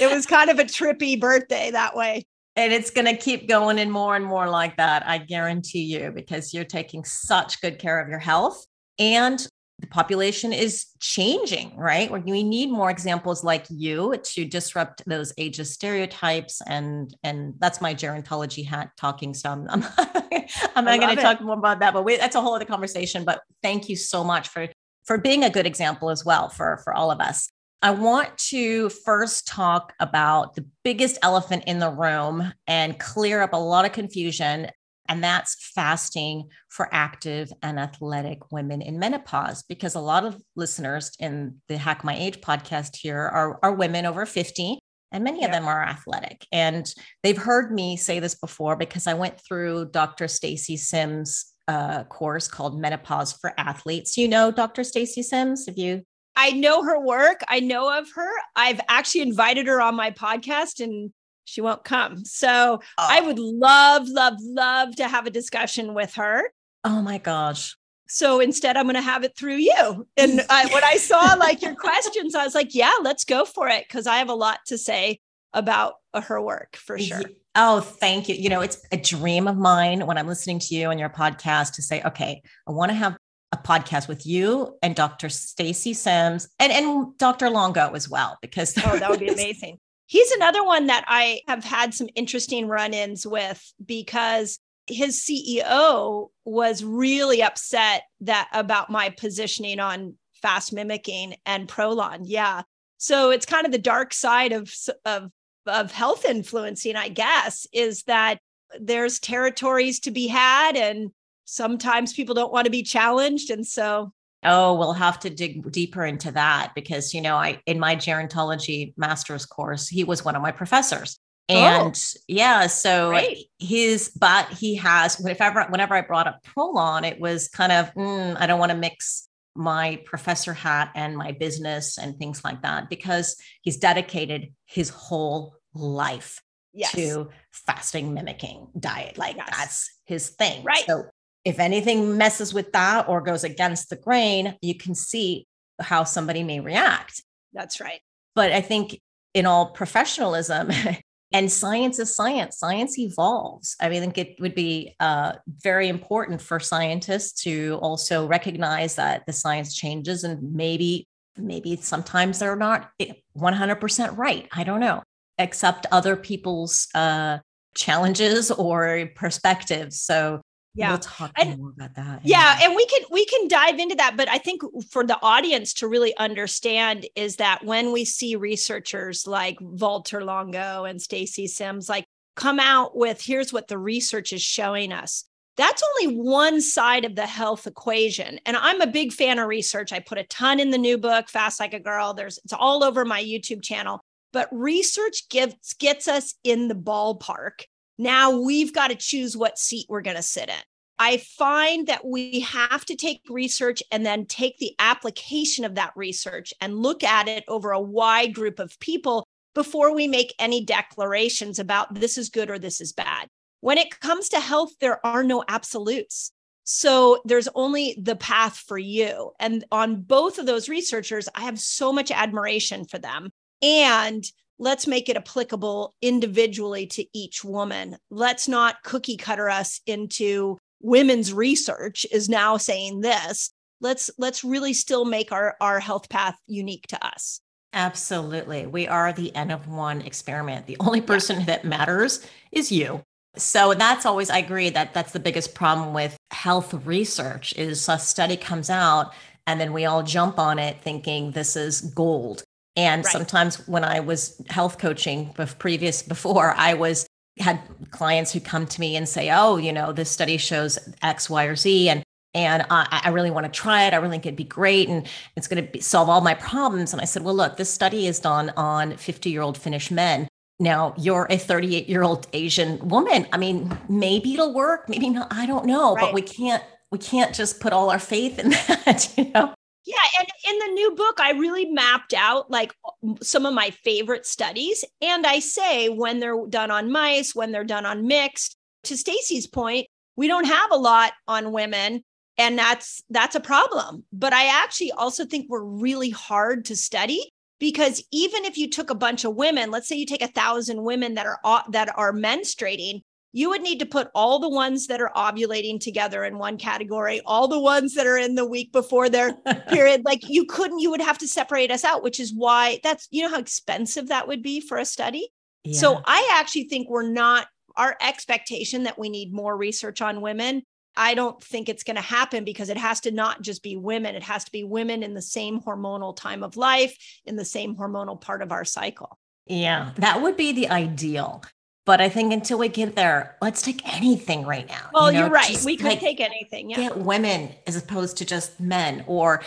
it 0.00 0.10
was 0.10 0.24
kind 0.24 0.48
of 0.48 0.60
a 0.60 0.64
trippy 0.64 1.20
birthday 1.20 1.70
that 1.72 1.94
way. 1.94 2.24
And 2.56 2.72
it's 2.72 2.90
going 2.90 3.06
to 3.06 3.16
keep 3.16 3.48
going 3.48 3.78
and 3.78 3.92
more 3.92 4.16
and 4.16 4.24
more 4.24 4.48
like 4.48 4.76
that, 4.78 5.06
I 5.06 5.18
guarantee 5.18 5.84
you, 5.84 6.10
because 6.10 6.52
you're 6.52 6.64
taking 6.64 7.02
such 7.04 7.60
good 7.60 7.78
care 7.78 7.98
of 7.98 8.08
your 8.08 8.18
health 8.18 8.66
and 8.98 9.46
the 9.82 9.88
population 9.88 10.52
is 10.52 10.86
changing, 11.00 11.76
right? 11.76 12.08
We 12.08 12.44
need 12.44 12.70
more 12.70 12.88
examples 12.88 13.42
like 13.42 13.66
you 13.68 14.16
to 14.22 14.44
disrupt 14.44 15.02
those 15.06 15.32
ageist 15.34 15.72
stereotypes, 15.72 16.62
and 16.66 17.14
and 17.24 17.54
that's 17.58 17.80
my 17.80 17.92
gerontology 17.92 18.64
hat 18.64 18.90
talking. 18.96 19.34
So 19.34 19.50
I'm 19.50 19.68
I'm, 19.68 19.84
I'm 20.76 20.84
not 20.84 21.00
going 21.00 21.16
to 21.16 21.22
talk 21.22 21.40
more 21.40 21.58
about 21.58 21.80
that, 21.80 21.92
but 21.92 22.04
we, 22.04 22.16
that's 22.16 22.36
a 22.36 22.40
whole 22.40 22.54
other 22.54 22.64
conversation. 22.64 23.24
But 23.24 23.42
thank 23.62 23.88
you 23.88 23.96
so 23.96 24.22
much 24.22 24.48
for 24.48 24.68
for 25.04 25.18
being 25.18 25.42
a 25.42 25.50
good 25.50 25.66
example 25.66 26.10
as 26.10 26.24
well 26.24 26.48
for 26.48 26.80
for 26.84 26.94
all 26.94 27.10
of 27.10 27.20
us. 27.20 27.50
I 27.84 27.90
want 27.90 28.38
to 28.38 28.88
first 28.90 29.48
talk 29.48 29.92
about 29.98 30.54
the 30.54 30.64
biggest 30.84 31.18
elephant 31.20 31.64
in 31.66 31.80
the 31.80 31.90
room 31.90 32.52
and 32.68 32.96
clear 33.00 33.42
up 33.42 33.52
a 33.52 33.56
lot 33.56 33.84
of 33.84 33.90
confusion 33.90 34.68
and 35.08 35.22
that's 35.22 35.70
fasting 35.74 36.48
for 36.68 36.88
active 36.92 37.52
and 37.62 37.78
athletic 37.78 38.50
women 38.50 38.80
in 38.82 38.98
menopause. 38.98 39.62
Because 39.62 39.94
a 39.94 40.00
lot 40.00 40.24
of 40.24 40.40
listeners 40.56 41.12
in 41.18 41.60
the 41.68 41.76
Hack 41.76 42.04
My 42.04 42.16
Age 42.16 42.40
podcast 42.40 42.96
here 42.96 43.18
are, 43.18 43.58
are 43.62 43.74
women 43.74 44.06
over 44.06 44.26
50, 44.26 44.78
and 45.10 45.24
many 45.24 45.44
of 45.44 45.52
them 45.52 45.66
are 45.66 45.82
athletic. 45.82 46.46
And 46.52 46.92
they've 47.22 47.36
heard 47.36 47.72
me 47.72 47.96
say 47.96 48.20
this 48.20 48.34
before 48.34 48.76
because 48.76 49.06
I 49.06 49.14
went 49.14 49.40
through 49.46 49.90
Dr. 49.90 50.28
Stacy 50.28 50.76
Sims' 50.76 51.52
uh, 51.68 52.04
course 52.04 52.48
called 52.48 52.80
Menopause 52.80 53.32
for 53.32 53.52
Athletes. 53.58 54.16
You 54.16 54.28
know 54.28 54.50
Dr. 54.50 54.84
Stacy 54.84 55.22
Sims? 55.22 55.66
Have 55.66 55.78
you? 55.78 56.02
I 56.34 56.52
know 56.52 56.82
her 56.82 56.98
work. 56.98 57.42
I 57.48 57.60
know 57.60 57.98
of 57.98 58.08
her. 58.14 58.30
I've 58.56 58.80
actually 58.88 59.20
invited 59.20 59.66
her 59.66 59.82
on 59.82 59.94
my 59.94 60.10
podcast 60.10 60.82
and 60.82 61.12
she 61.44 61.60
won't 61.60 61.84
come. 61.84 62.24
So 62.24 62.80
oh. 62.80 62.80
I 62.96 63.20
would 63.20 63.38
love, 63.38 64.08
love, 64.08 64.34
love 64.40 64.96
to 64.96 65.08
have 65.08 65.26
a 65.26 65.30
discussion 65.30 65.94
with 65.94 66.14
her. 66.14 66.44
Oh 66.84 67.02
my 67.02 67.18
gosh. 67.18 67.76
So 68.08 68.40
instead, 68.40 68.76
I'm 68.76 68.84
going 68.84 68.94
to 68.96 69.00
have 69.00 69.24
it 69.24 69.36
through 69.36 69.56
you. 69.56 70.06
And 70.16 70.44
I, 70.50 70.66
when 70.66 70.84
I 70.84 70.96
saw 70.96 71.34
like 71.38 71.62
your 71.62 71.74
questions, 71.74 72.34
I 72.34 72.44
was 72.44 72.54
like, 72.54 72.74
yeah, 72.74 72.92
let's 73.02 73.24
go 73.24 73.44
for 73.44 73.68
it. 73.68 73.88
Cause 73.88 74.06
I 74.06 74.16
have 74.16 74.28
a 74.28 74.34
lot 74.34 74.58
to 74.66 74.76
say 74.76 75.20
about 75.54 75.94
uh, 76.14 76.20
her 76.20 76.40
work 76.40 76.76
for 76.76 76.98
sure. 76.98 77.22
Oh, 77.54 77.80
thank 77.80 78.28
you. 78.28 78.34
You 78.34 78.48
know, 78.48 78.60
it's 78.60 78.82
a 78.90 78.96
dream 78.96 79.46
of 79.46 79.56
mine 79.56 80.06
when 80.06 80.16
I'm 80.16 80.26
listening 80.26 80.58
to 80.60 80.74
you 80.74 80.90
and 80.90 80.98
your 80.98 81.10
podcast 81.10 81.74
to 81.74 81.82
say, 81.82 82.02
okay, 82.02 82.42
I 82.66 82.72
want 82.72 82.90
to 82.90 82.94
have 82.94 83.16
a 83.52 83.58
podcast 83.58 84.08
with 84.08 84.26
you 84.26 84.76
and 84.82 84.96
Dr. 84.96 85.28
Stacy 85.28 85.92
Sims 85.92 86.48
and, 86.58 86.72
and 86.72 87.16
Dr. 87.18 87.50
Longo 87.50 87.92
as 87.92 88.08
well, 88.08 88.38
because 88.40 88.74
oh, 88.84 88.98
that 88.98 89.10
would 89.10 89.20
be 89.20 89.28
amazing. 89.32 89.78
He's 90.12 90.30
another 90.32 90.62
one 90.62 90.88
that 90.88 91.06
I 91.08 91.40
have 91.48 91.64
had 91.64 91.94
some 91.94 92.10
interesting 92.14 92.68
run 92.68 92.92
ins 92.92 93.26
with 93.26 93.72
because 93.82 94.58
his 94.86 95.18
CEO 95.22 96.28
was 96.44 96.84
really 96.84 97.42
upset 97.42 98.02
that 98.20 98.50
about 98.52 98.90
my 98.90 99.08
positioning 99.08 99.80
on 99.80 100.16
fast 100.34 100.70
mimicking 100.70 101.36
and 101.46 101.66
Prolon. 101.66 102.24
Yeah. 102.24 102.60
So 102.98 103.30
it's 103.30 103.46
kind 103.46 103.64
of 103.64 103.72
the 103.72 103.78
dark 103.78 104.12
side 104.12 104.52
of, 104.52 104.70
of, 105.06 105.30
of 105.66 105.92
health 105.92 106.26
influencing, 106.26 106.94
I 106.94 107.08
guess, 107.08 107.66
is 107.72 108.02
that 108.02 108.38
there's 108.78 109.18
territories 109.18 109.98
to 110.00 110.10
be 110.10 110.26
had 110.26 110.76
and 110.76 111.10
sometimes 111.46 112.12
people 112.12 112.34
don't 112.34 112.52
want 112.52 112.66
to 112.66 112.70
be 112.70 112.82
challenged. 112.82 113.48
And 113.48 113.66
so 113.66 114.12
Oh, 114.44 114.74
we'll 114.74 114.92
have 114.92 115.20
to 115.20 115.30
dig 115.30 115.70
deeper 115.70 116.04
into 116.04 116.32
that 116.32 116.72
because, 116.74 117.14
you 117.14 117.20
know, 117.20 117.36
I, 117.36 117.60
in 117.66 117.78
my 117.78 117.96
gerontology 117.96 118.92
master's 118.96 119.46
course, 119.46 119.88
he 119.88 120.04
was 120.04 120.24
one 120.24 120.34
of 120.34 120.42
my 120.42 120.52
professors. 120.52 121.18
Oh, 121.48 121.54
and 121.54 121.94
oh, 121.94 122.20
yeah, 122.28 122.66
so 122.66 123.10
great. 123.10 123.46
his, 123.58 124.10
but 124.18 124.48
he 124.48 124.76
has, 124.76 125.18
whenever, 125.18 125.64
whenever 125.68 125.94
I 125.94 126.00
brought 126.00 126.26
up 126.26 126.40
Prolon, 126.44 127.04
it 127.04 127.20
was 127.20 127.48
kind 127.48 127.72
of, 127.72 127.94
mm, 127.94 128.36
I 128.38 128.46
don't 128.46 128.58
want 128.58 128.72
to 128.72 128.78
mix 128.78 129.28
my 129.54 130.00
professor 130.04 130.54
hat 130.54 130.90
and 130.94 131.16
my 131.16 131.32
business 131.32 131.98
and 131.98 132.16
things 132.16 132.42
like 132.42 132.62
that 132.62 132.88
because 132.88 133.36
he's 133.60 133.76
dedicated 133.76 134.54
his 134.66 134.88
whole 134.88 135.54
life 135.74 136.40
yes. 136.72 136.92
to 136.92 137.28
fasting 137.52 138.14
mimicking 138.14 138.68
diet. 138.78 139.18
Like 139.18 139.36
yes. 139.36 139.48
that's 139.50 139.90
his 140.04 140.30
thing. 140.30 140.64
Right. 140.64 140.84
So 140.86 141.06
if 141.44 141.58
anything 141.58 142.16
messes 142.16 142.54
with 142.54 142.72
that 142.72 143.08
or 143.08 143.20
goes 143.20 143.44
against 143.44 143.90
the 143.90 143.96
grain, 143.96 144.56
you 144.62 144.74
can 144.74 144.94
see 144.94 145.46
how 145.80 146.04
somebody 146.04 146.42
may 146.42 146.60
react. 146.60 147.22
That's 147.52 147.80
right. 147.80 148.00
But 148.34 148.52
I 148.52 148.60
think 148.60 149.00
in 149.34 149.46
all 149.46 149.70
professionalism, 149.70 150.70
and 151.32 151.50
science 151.50 151.98
is 151.98 152.14
science, 152.14 152.58
science 152.58 152.98
evolves. 152.98 153.76
I 153.80 153.88
mean, 153.88 153.98
I 153.98 154.00
think 154.00 154.18
it 154.18 154.36
would 154.40 154.54
be 154.54 154.94
uh, 155.00 155.32
very 155.46 155.88
important 155.88 156.40
for 156.40 156.60
scientists 156.60 157.42
to 157.44 157.78
also 157.82 158.26
recognize 158.26 158.96
that 158.96 159.24
the 159.26 159.32
science 159.32 159.74
changes 159.74 160.24
and 160.24 160.54
maybe, 160.54 161.08
maybe 161.36 161.76
sometimes 161.76 162.38
they're 162.38 162.56
not 162.56 162.90
100% 163.36 164.16
right. 164.16 164.48
I 164.52 164.64
don't 164.64 164.80
know, 164.80 165.02
accept 165.38 165.86
other 165.90 166.16
people's 166.16 166.86
uh, 166.94 167.38
challenges 167.74 168.50
or 168.50 169.08
perspectives. 169.14 170.00
So 170.00 170.42
yeah 170.74 170.90
we'll 170.90 170.98
talk 170.98 171.30
and, 171.36 171.58
more 171.58 171.70
about 171.70 171.94
that 171.94 172.20
yeah 172.24 172.58
and 172.62 172.74
we 172.74 172.86
can 172.86 173.02
we 173.10 173.24
can 173.26 173.48
dive 173.48 173.78
into 173.78 173.94
that 173.94 174.16
but 174.16 174.28
i 174.28 174.38
think 174.38 174.62
for 174.90 175.04
the 175.04 175.18
audience 175.22 175.74
to 175.74 175.88
really 175.88 176.16
understand 176.16 177.06
is 177.14 177.36
that 177.36 177.64
when 177.64 177.92
we 177.92 178.04
see 178.04 178.36
researchers 178.36 179.26
like 179.26 179.56
walter 179.60 180.24
Longo 180.24 180.84
and 180.84 181.00
Stacy 181.00 181.46
Sims 181.46 181.88
like 181.88 182.04
come 182.36 182.58
out 182.58 182.96
with 182.96 183.20
here's 183.20 183.52
what 183.52 183.68
the 183.68 183.78
research 183.78 184.32
is 184.32 184.42
showing 184.42 184.92
us 184.92 185.24
that's 185.56 185.82
only 186.00 186.16
one 186.16 186.62
side 186.62 187.04
of 187.04 187.14
the 187.14 187.26
health 187.26 187.66
equation 187.66 188.40
and 188.46 188.56
i'm 188.56 188.80
a 188.80 188.86
big 188.86 189.12
fan 189.12 189.38
of 189.38 189.48
research. 189.48 189.92
I 189.92 190.00
put 190.00 190.18
a 190.18 190.24
ton 190.24 190.60
in 190.60 190.70
the 190.70 190.78
new 190.78 190.96
book 190.96 191.28
fast 191.28 191.60
like 191.60 191.74
a 191.74 191.80
girl. 191.80 192.14
There's 192.14 192.38
it's 192.44 192.54
all 192.54 192.82
over 192.82 193.04
my 193.04 193.22
youtube 193.22 193.62
channel 193.62 194.00
but 194.32 194.48
research 194.50 195.28
gets 195.28 195.74
gets 195.74 196.08
us 196.08 196.34
in 196.42 196.68
the 196.68 196.74
ballpark 196.74 197.64
now 198.02 198.38
we've 198.38 198.72
got 198.72 198.88
to 198.88 198.96
choose 198.96 199.36
what 199.36 199.58
seat 199.58 199.86
we're 199.88 200.02
going 200.02 200.16
to 200.16 200.22
sit 200.22 200.48
in. 200.48 200.54
I 200.98 201.16
find 201.16 201.86
that 201.88 202.04
we 202.04 202.40
have 202.40 202.84
to 202.84 202.94
take 202.94 203.22
research 203.28 203.82
and 203.90 204.04
then 204.06 204.26
take 204.26 204.58
the 204.58 204.74
application 204.78 205.64
of 205.64 205.74
that 205.74 205.92
research 205.96 206.54
and 206.60 206.78
look 206.78 207.02
at 207.02 207.28
it 207.28 207.44
over 207.48 207.72
a 207.72 207.80
wide 207.80 208.34
group 208.34 208.58
of 208.58 208.78
people 208.78 209.26
before 209.54 209.94
we 209.94 210.06
make 210.06 210.34
any 210.38 210.64
declarations 210.64 211.58
about 211.58 211.94
this 211.94 212.16
is 212.16 212.28
good 212.28 212.50
or 212.50 212.58
this 212.58 212.80
is 212.80 212.92
bad. 212.92 213.28
When 213.60 213.78
it 213.78 214.00
comes 214.00 214.28
to 214.30 214.40
health, 214.40 214.72
there 214.80 215.04
are 215.04 215.22
no 215.24 215.44
absolutes. 215.48 216.30
So 216.64 217.20
there's 217.24 217.48
only 217.54 217.98
the 218.00 218.16
path 218.16 218.56
for 218.56 218.78
you. 218.78 219.32
And 219.40 219.64
on 219.72 220.02
both 220.02 220.38
of 220.38 220.46
those 220.46 220.68
researchers, 220.68 221.28
I 221.34 221.42
have 221.42 221.58
so 221.58 221.92
much 221.92 222.10
admiration 222.10 222.84
for 222.84 222.98
them. 222.98 223.30
And 223.60 224.24
let's 224.58 224.86
make 224.86 225.08
it 225.08 225.16
applicable 225.16 225.94
individually 226.02 226.86
to 226.86 227.04
each 227.12 227.44
woman. 227.44 227.96
Let's 228.10 228.48
not 228.48 228.82
cookie 228.84 229.16
cutter 229.16 229.48
us 229.48 229.80
into 229.86 230.58
women's 230.80 231.32
research 231.32 232.06
is 232.10 232.28
now 232.28 232.56
saying 232.56 233.00
this. 233.00 233.50
Let's 233.80 234.10
let's 234.18 234.44
really 234.44 234.72
still 234.72 235.04
make 235.04 235.32
our 235.32 235.56
our 235.60 235.80
health 235.80 236.08
path 236.08 236.36
unique 236.46 236.86
to 236.88 237.06
us. 237.06 237.40
Absolutely. 237.72 238.66
We 238.66 238.86
are 238.86 239.12
the 239.12 239.34
N 239.34 239.50
of 239.50 239.66
one 239.66 240.02
experiment. 240.02 240.66
The 240.66 240.76
only 240.80 241.00
person 241.00 241.40
yeah. 241.40 241.46
that 241.46 241.64
matters 241.64 242.26
is 242.52 242.70
you. 242.70 243.02
So 243.36 243.74
that's 243.74 244.04
always 244.04 244.30
I 244.30 244.38
agree 244.38 244.70
that 244.70 244.92
that's 244.92 245.12
the 245.12 245.20
biggest 245.20 245.54
problem 245.54 245.94
with 245.94 246.16
health 246.30 246.74
research 246.86 247.54
is 247.56 247.88
a 247.88 247.98
study 247.98 248.36
comes 248.36 248.68
out 248.68 249.14
and 249.46 249.58
then 249.58 249.72
we 249.72 249.86
all 249.86 250.02
jump 250.02 250.38
on 250.38 250.58
it 250.58 250.80
thinking 250.82 251.30
this 251.30 251.56
is 251.56 251.80
gold 251.80 252.44
and 252.76 253.04
right. 253.04 253.12
sometimes 253.12 253.66
when 253.68 253.84
I 253.84 254.00
was 254.00 254.40
health 254.48 254.78
coaching 254.78 255.34
previous 255.58 256.02
before, 256.02 256.54
I 256.56 256.74
was 256.74 257.06
had 257.38 257.60
clients 257.90 258.32
who 258.32 258.40
come 258.40 258.66
to 258.66 258.80
me 258.80 258.96
and 258.96 259.08
say, 259.08 259.30
"Oh, 259.30 259.56
you 259.56 259.72
know, 259.72 259.92
this 259.92 260.10
study 260.10 260.36
shows 260.36 260.78
X, 261.02 261.28
Y, 261.28 261.44
or 261.44 261.56
Z," 261.56 261.88
and 261.88 262.02
and 262.34 262.64
I, 262.70 263.02
I 263.04 263.08
really 263.10 263.30
want 263.30 263.44
to 263.44 263.52
try 263.52 263.84
it. 263.84 263.92
I 263.92 263.96
really 263.96 264.12
think 264.12 264.26
it'd 264.26 264.36
be 264.36 264.44
great, 264.44 264.88
and 264.88 265.06
it's 265.36 265.48
going 265.48 265.66
to 265.66 265.82
solve 265.82 266.08
all 266.08 266.22
my 266.22 266.34
problems. 266.34 266.92
And 266.92 267.02
I 267.02 267.04
said, 267.04 267.22
"Well, 267.22 267.34
look, 267.34 267.56
this 267.56 267.72
study 267.72 268.06
is 268.06 268.20
done 268.20 268.52
on 268.56 268.96
50 268.96 269.30
year 269.30 269.42
old 269.42 269.58
Finnish 269.58 269.90
men. 269.90 270.28
Now 270.58 270.94
you're 270.96 271.26
a 271.28 271.36
38 271.36 271.88
year 271.88 272.02
old 272.02 272.26
Asian 272.32 272.88
woman. 272.88 273.26
I 273.32 273.36
mean, 273.36 273.76
maybe 273.88 274.34
it'll 274.34 274.54
work, 274.54 274.88
maybe 274.88 275.10
not. 275.10 275.28
I 275.30 275.46
don't 275.46 275.66
know, 275.66 275.94
right. 275.94 276.06
but 276.06 276.14
we 276.14 276.22
can't 276.22 276.62
we 276.90 276.98
can't 276.98 277.34
just 277.34 277.60
put 277.60 277.72
all 277.72 277.90
our 277.90 277.98
faith 277.98 278.38
in 278.38 278.50
that, 278.86 279.12
you 279.16 279.30
know." 279.30 279.54
Yeah, 279.84 279.96
and 280.20 280.28
in 280.48 280.58
the 280.60 280.74
new 280.74 280.94
book, 280.94 281.18
I 281.20 281.32
really 281.32 281.66
mapped 281.66 282.14
out 282.14 282.50
like 282.50 282.72
some 283.20 283.46
of 283.46 283.54
my 283.54 283.70
favorite 283.70 284.26
studies. 284.26 284.84
And 285.00 285.26
I 285.26 285.40
say 285.40 285.88
when 285.88 286.20
they're 286.20 286.46
done 286.48 286.70
on 286.70 286.92
mice, 286.92 287.34
when 287.34 287.50
they're 287.50 287.64
done 287.64 287.84
on 287.84 288.06
mixed, 288.06 288.56
to 288.84 288.96
Stacy's 288.96 289.46
point, 289.46 289.86
we 290.16 290.28
don't 290.28 290.46
have 290.46 290.70
a 290.70 290.76
lot 290.76 291.12
on 291.26 291.52
women 291.52 292.02
and 292.38 292.58
that's 292.58 293.02
that's 293.10 293.34
a 293.34 293.40
problem. 293.40 294.04
But 294.12 294.32
I 294.32 294.46
actually 294.46 294.92
also 294.92 295.24
think 295.24 295.46
we're 295.48 295.62
really 295.62 296.10
hard 296.10 296.64
to 296.66 296.76
study 296.76 297.32
because 297.58 298.02
even 298.10 298.44
if 298.44 298.56
you 298.56 298.68
took 298.68 298.90
a 298.90 298.94
bunch 298.94 299.24
of 299.24 299.36
women, 299.36 299.70
let's 299.70 299.88
say 299.88 299.96
you 299.96 300.06
take 300.06 300.22
a 300.22 300.28
thousand 300.28 300.82
women 300.82 301.14
that 301.14 301.26
are 301.26 301.64
that 301.70 301.96
are 301.96 302.12
menstruating, 302.12 303.02
you 303.32 303.48
would 303.48 303.62
need 303.62 303.78
to 303.80 303.86
put 303.86 304.08
all 304.14 304.38
the 304.38 304.48
ones 304.48 304.86
that 304.86 305.00
are 305.00 305.10
ovulating 305.16 305.80
together 305.80 306.24
in 306.24 306.38
one 306.38 306.58
category, 306.58 307.20
all 307.24 307.48
the 307.48 307.58
ones 307.58 307.94
that 307.94 308.06
are 308.06 308.18
in 308.18 308.34
the 308.34 308.46
week 308.46 308.72
before 308.72 309.08
their 309.08 309.32
period. 309.68 310.02
Like 310.04 310.28
you 310.28 310.44
couldn't, 310.44 310.80
you 310.80 310.90
would 310.90 311.00
have 311.00 311.18
to 311.18 311.28
separate 311.28 311.70
us 311.70 311.84
out, 311.84 312.02
which 312.02 312.20
is 312.20 312.32
why 312.34 312.78
that's, 312.82 313.08
you 313.10 313.22
know, 313.22 313.30
how 313.30 313.38
expensive 313.38 314.08
that 314.08 314.28
would 314.28 314.42
be 314.42 314.60
for 314.60 314.76
a 314.78 314.84
study. 314.84 315.28
Yeah. 315.64 315.78
So 315.78 316.02
I 316.04 316.28
actually 316.38 316.64
think 316.64 316.88
we're 316.88 317.08
not, 317.08 317.46
our 317.74 317.96
expectation 318.02 318.82
that 318.82 318.98
we 318.98 319.08
need 319.08 319.32
more 319.32 319.56
research 319.56 320.02
on 320.02 320.20
women. 320.20 320.62
I 320.94 321.14
don't 321.14 321.42
think 321.42 321.70
it's 321.70 321.84
going 321.84 321.96
to 321.96 322.02
happen 322.02 322.44
because 322.44 322.68
it 322.68 322.76
has 322.76 323.00
to 323.00 323.10
not 323.10 323.40
just 323.40 323.62
be 323.62 323.76
women. 323.76 324.14
It 324.14 324.22
has 324.24 324.44
to 324.44 324.52
be 324.52 324.62
women 324.62 325.02
in 325.02 325.14
the 325.14 325.22
same 325.22 325.58
hormonal 325.58 326.14
time 326.14 326.42
of 326.42 326.58
life, 326.58 326.94
in 327.24 327.36
the 327.36 327.46
same 327.46 327.74
hormonal 327.74 328.20
part 328.20 328.42
of 328.42 328.52
our 328.52 328.66
cycle. 328.66 329.18
Yeah, 329.46 329.92
that 329.96 330.20
would 330.20 330.36
be 330.36 330.52
the 330.52 330.68
ideal. 330.68 331.42
But 331.84 332.00
I 332.00 332.08
think 332.08 332.32
until 332.32 332.58
we 332.58 332.68
get 332.68 332.94
there, 332.94 333.36
let's 333.42 333.60
take 333.60 333.82
anything 333.96 334.46
right 334.46 334.68
now. 334.68 334.90
Well, 334.92 335.10
you 335.10 335.22
are 335.22 335.30
right. 335.30 335.60
We 335.64 335.76
could 335.76 335.86
like, 335.86 336.00
take 336.00 336.20
anything. 336.20 336.70
Yeah. 336.70 336.76
Get 336.76 336.96
women 336.96 337.50
as 337.66 337.76
opposed 337.76 338.18
to 338.18 338.24
just 338.24 338.60
men. 338.60 339.02
Or 339.08 339.42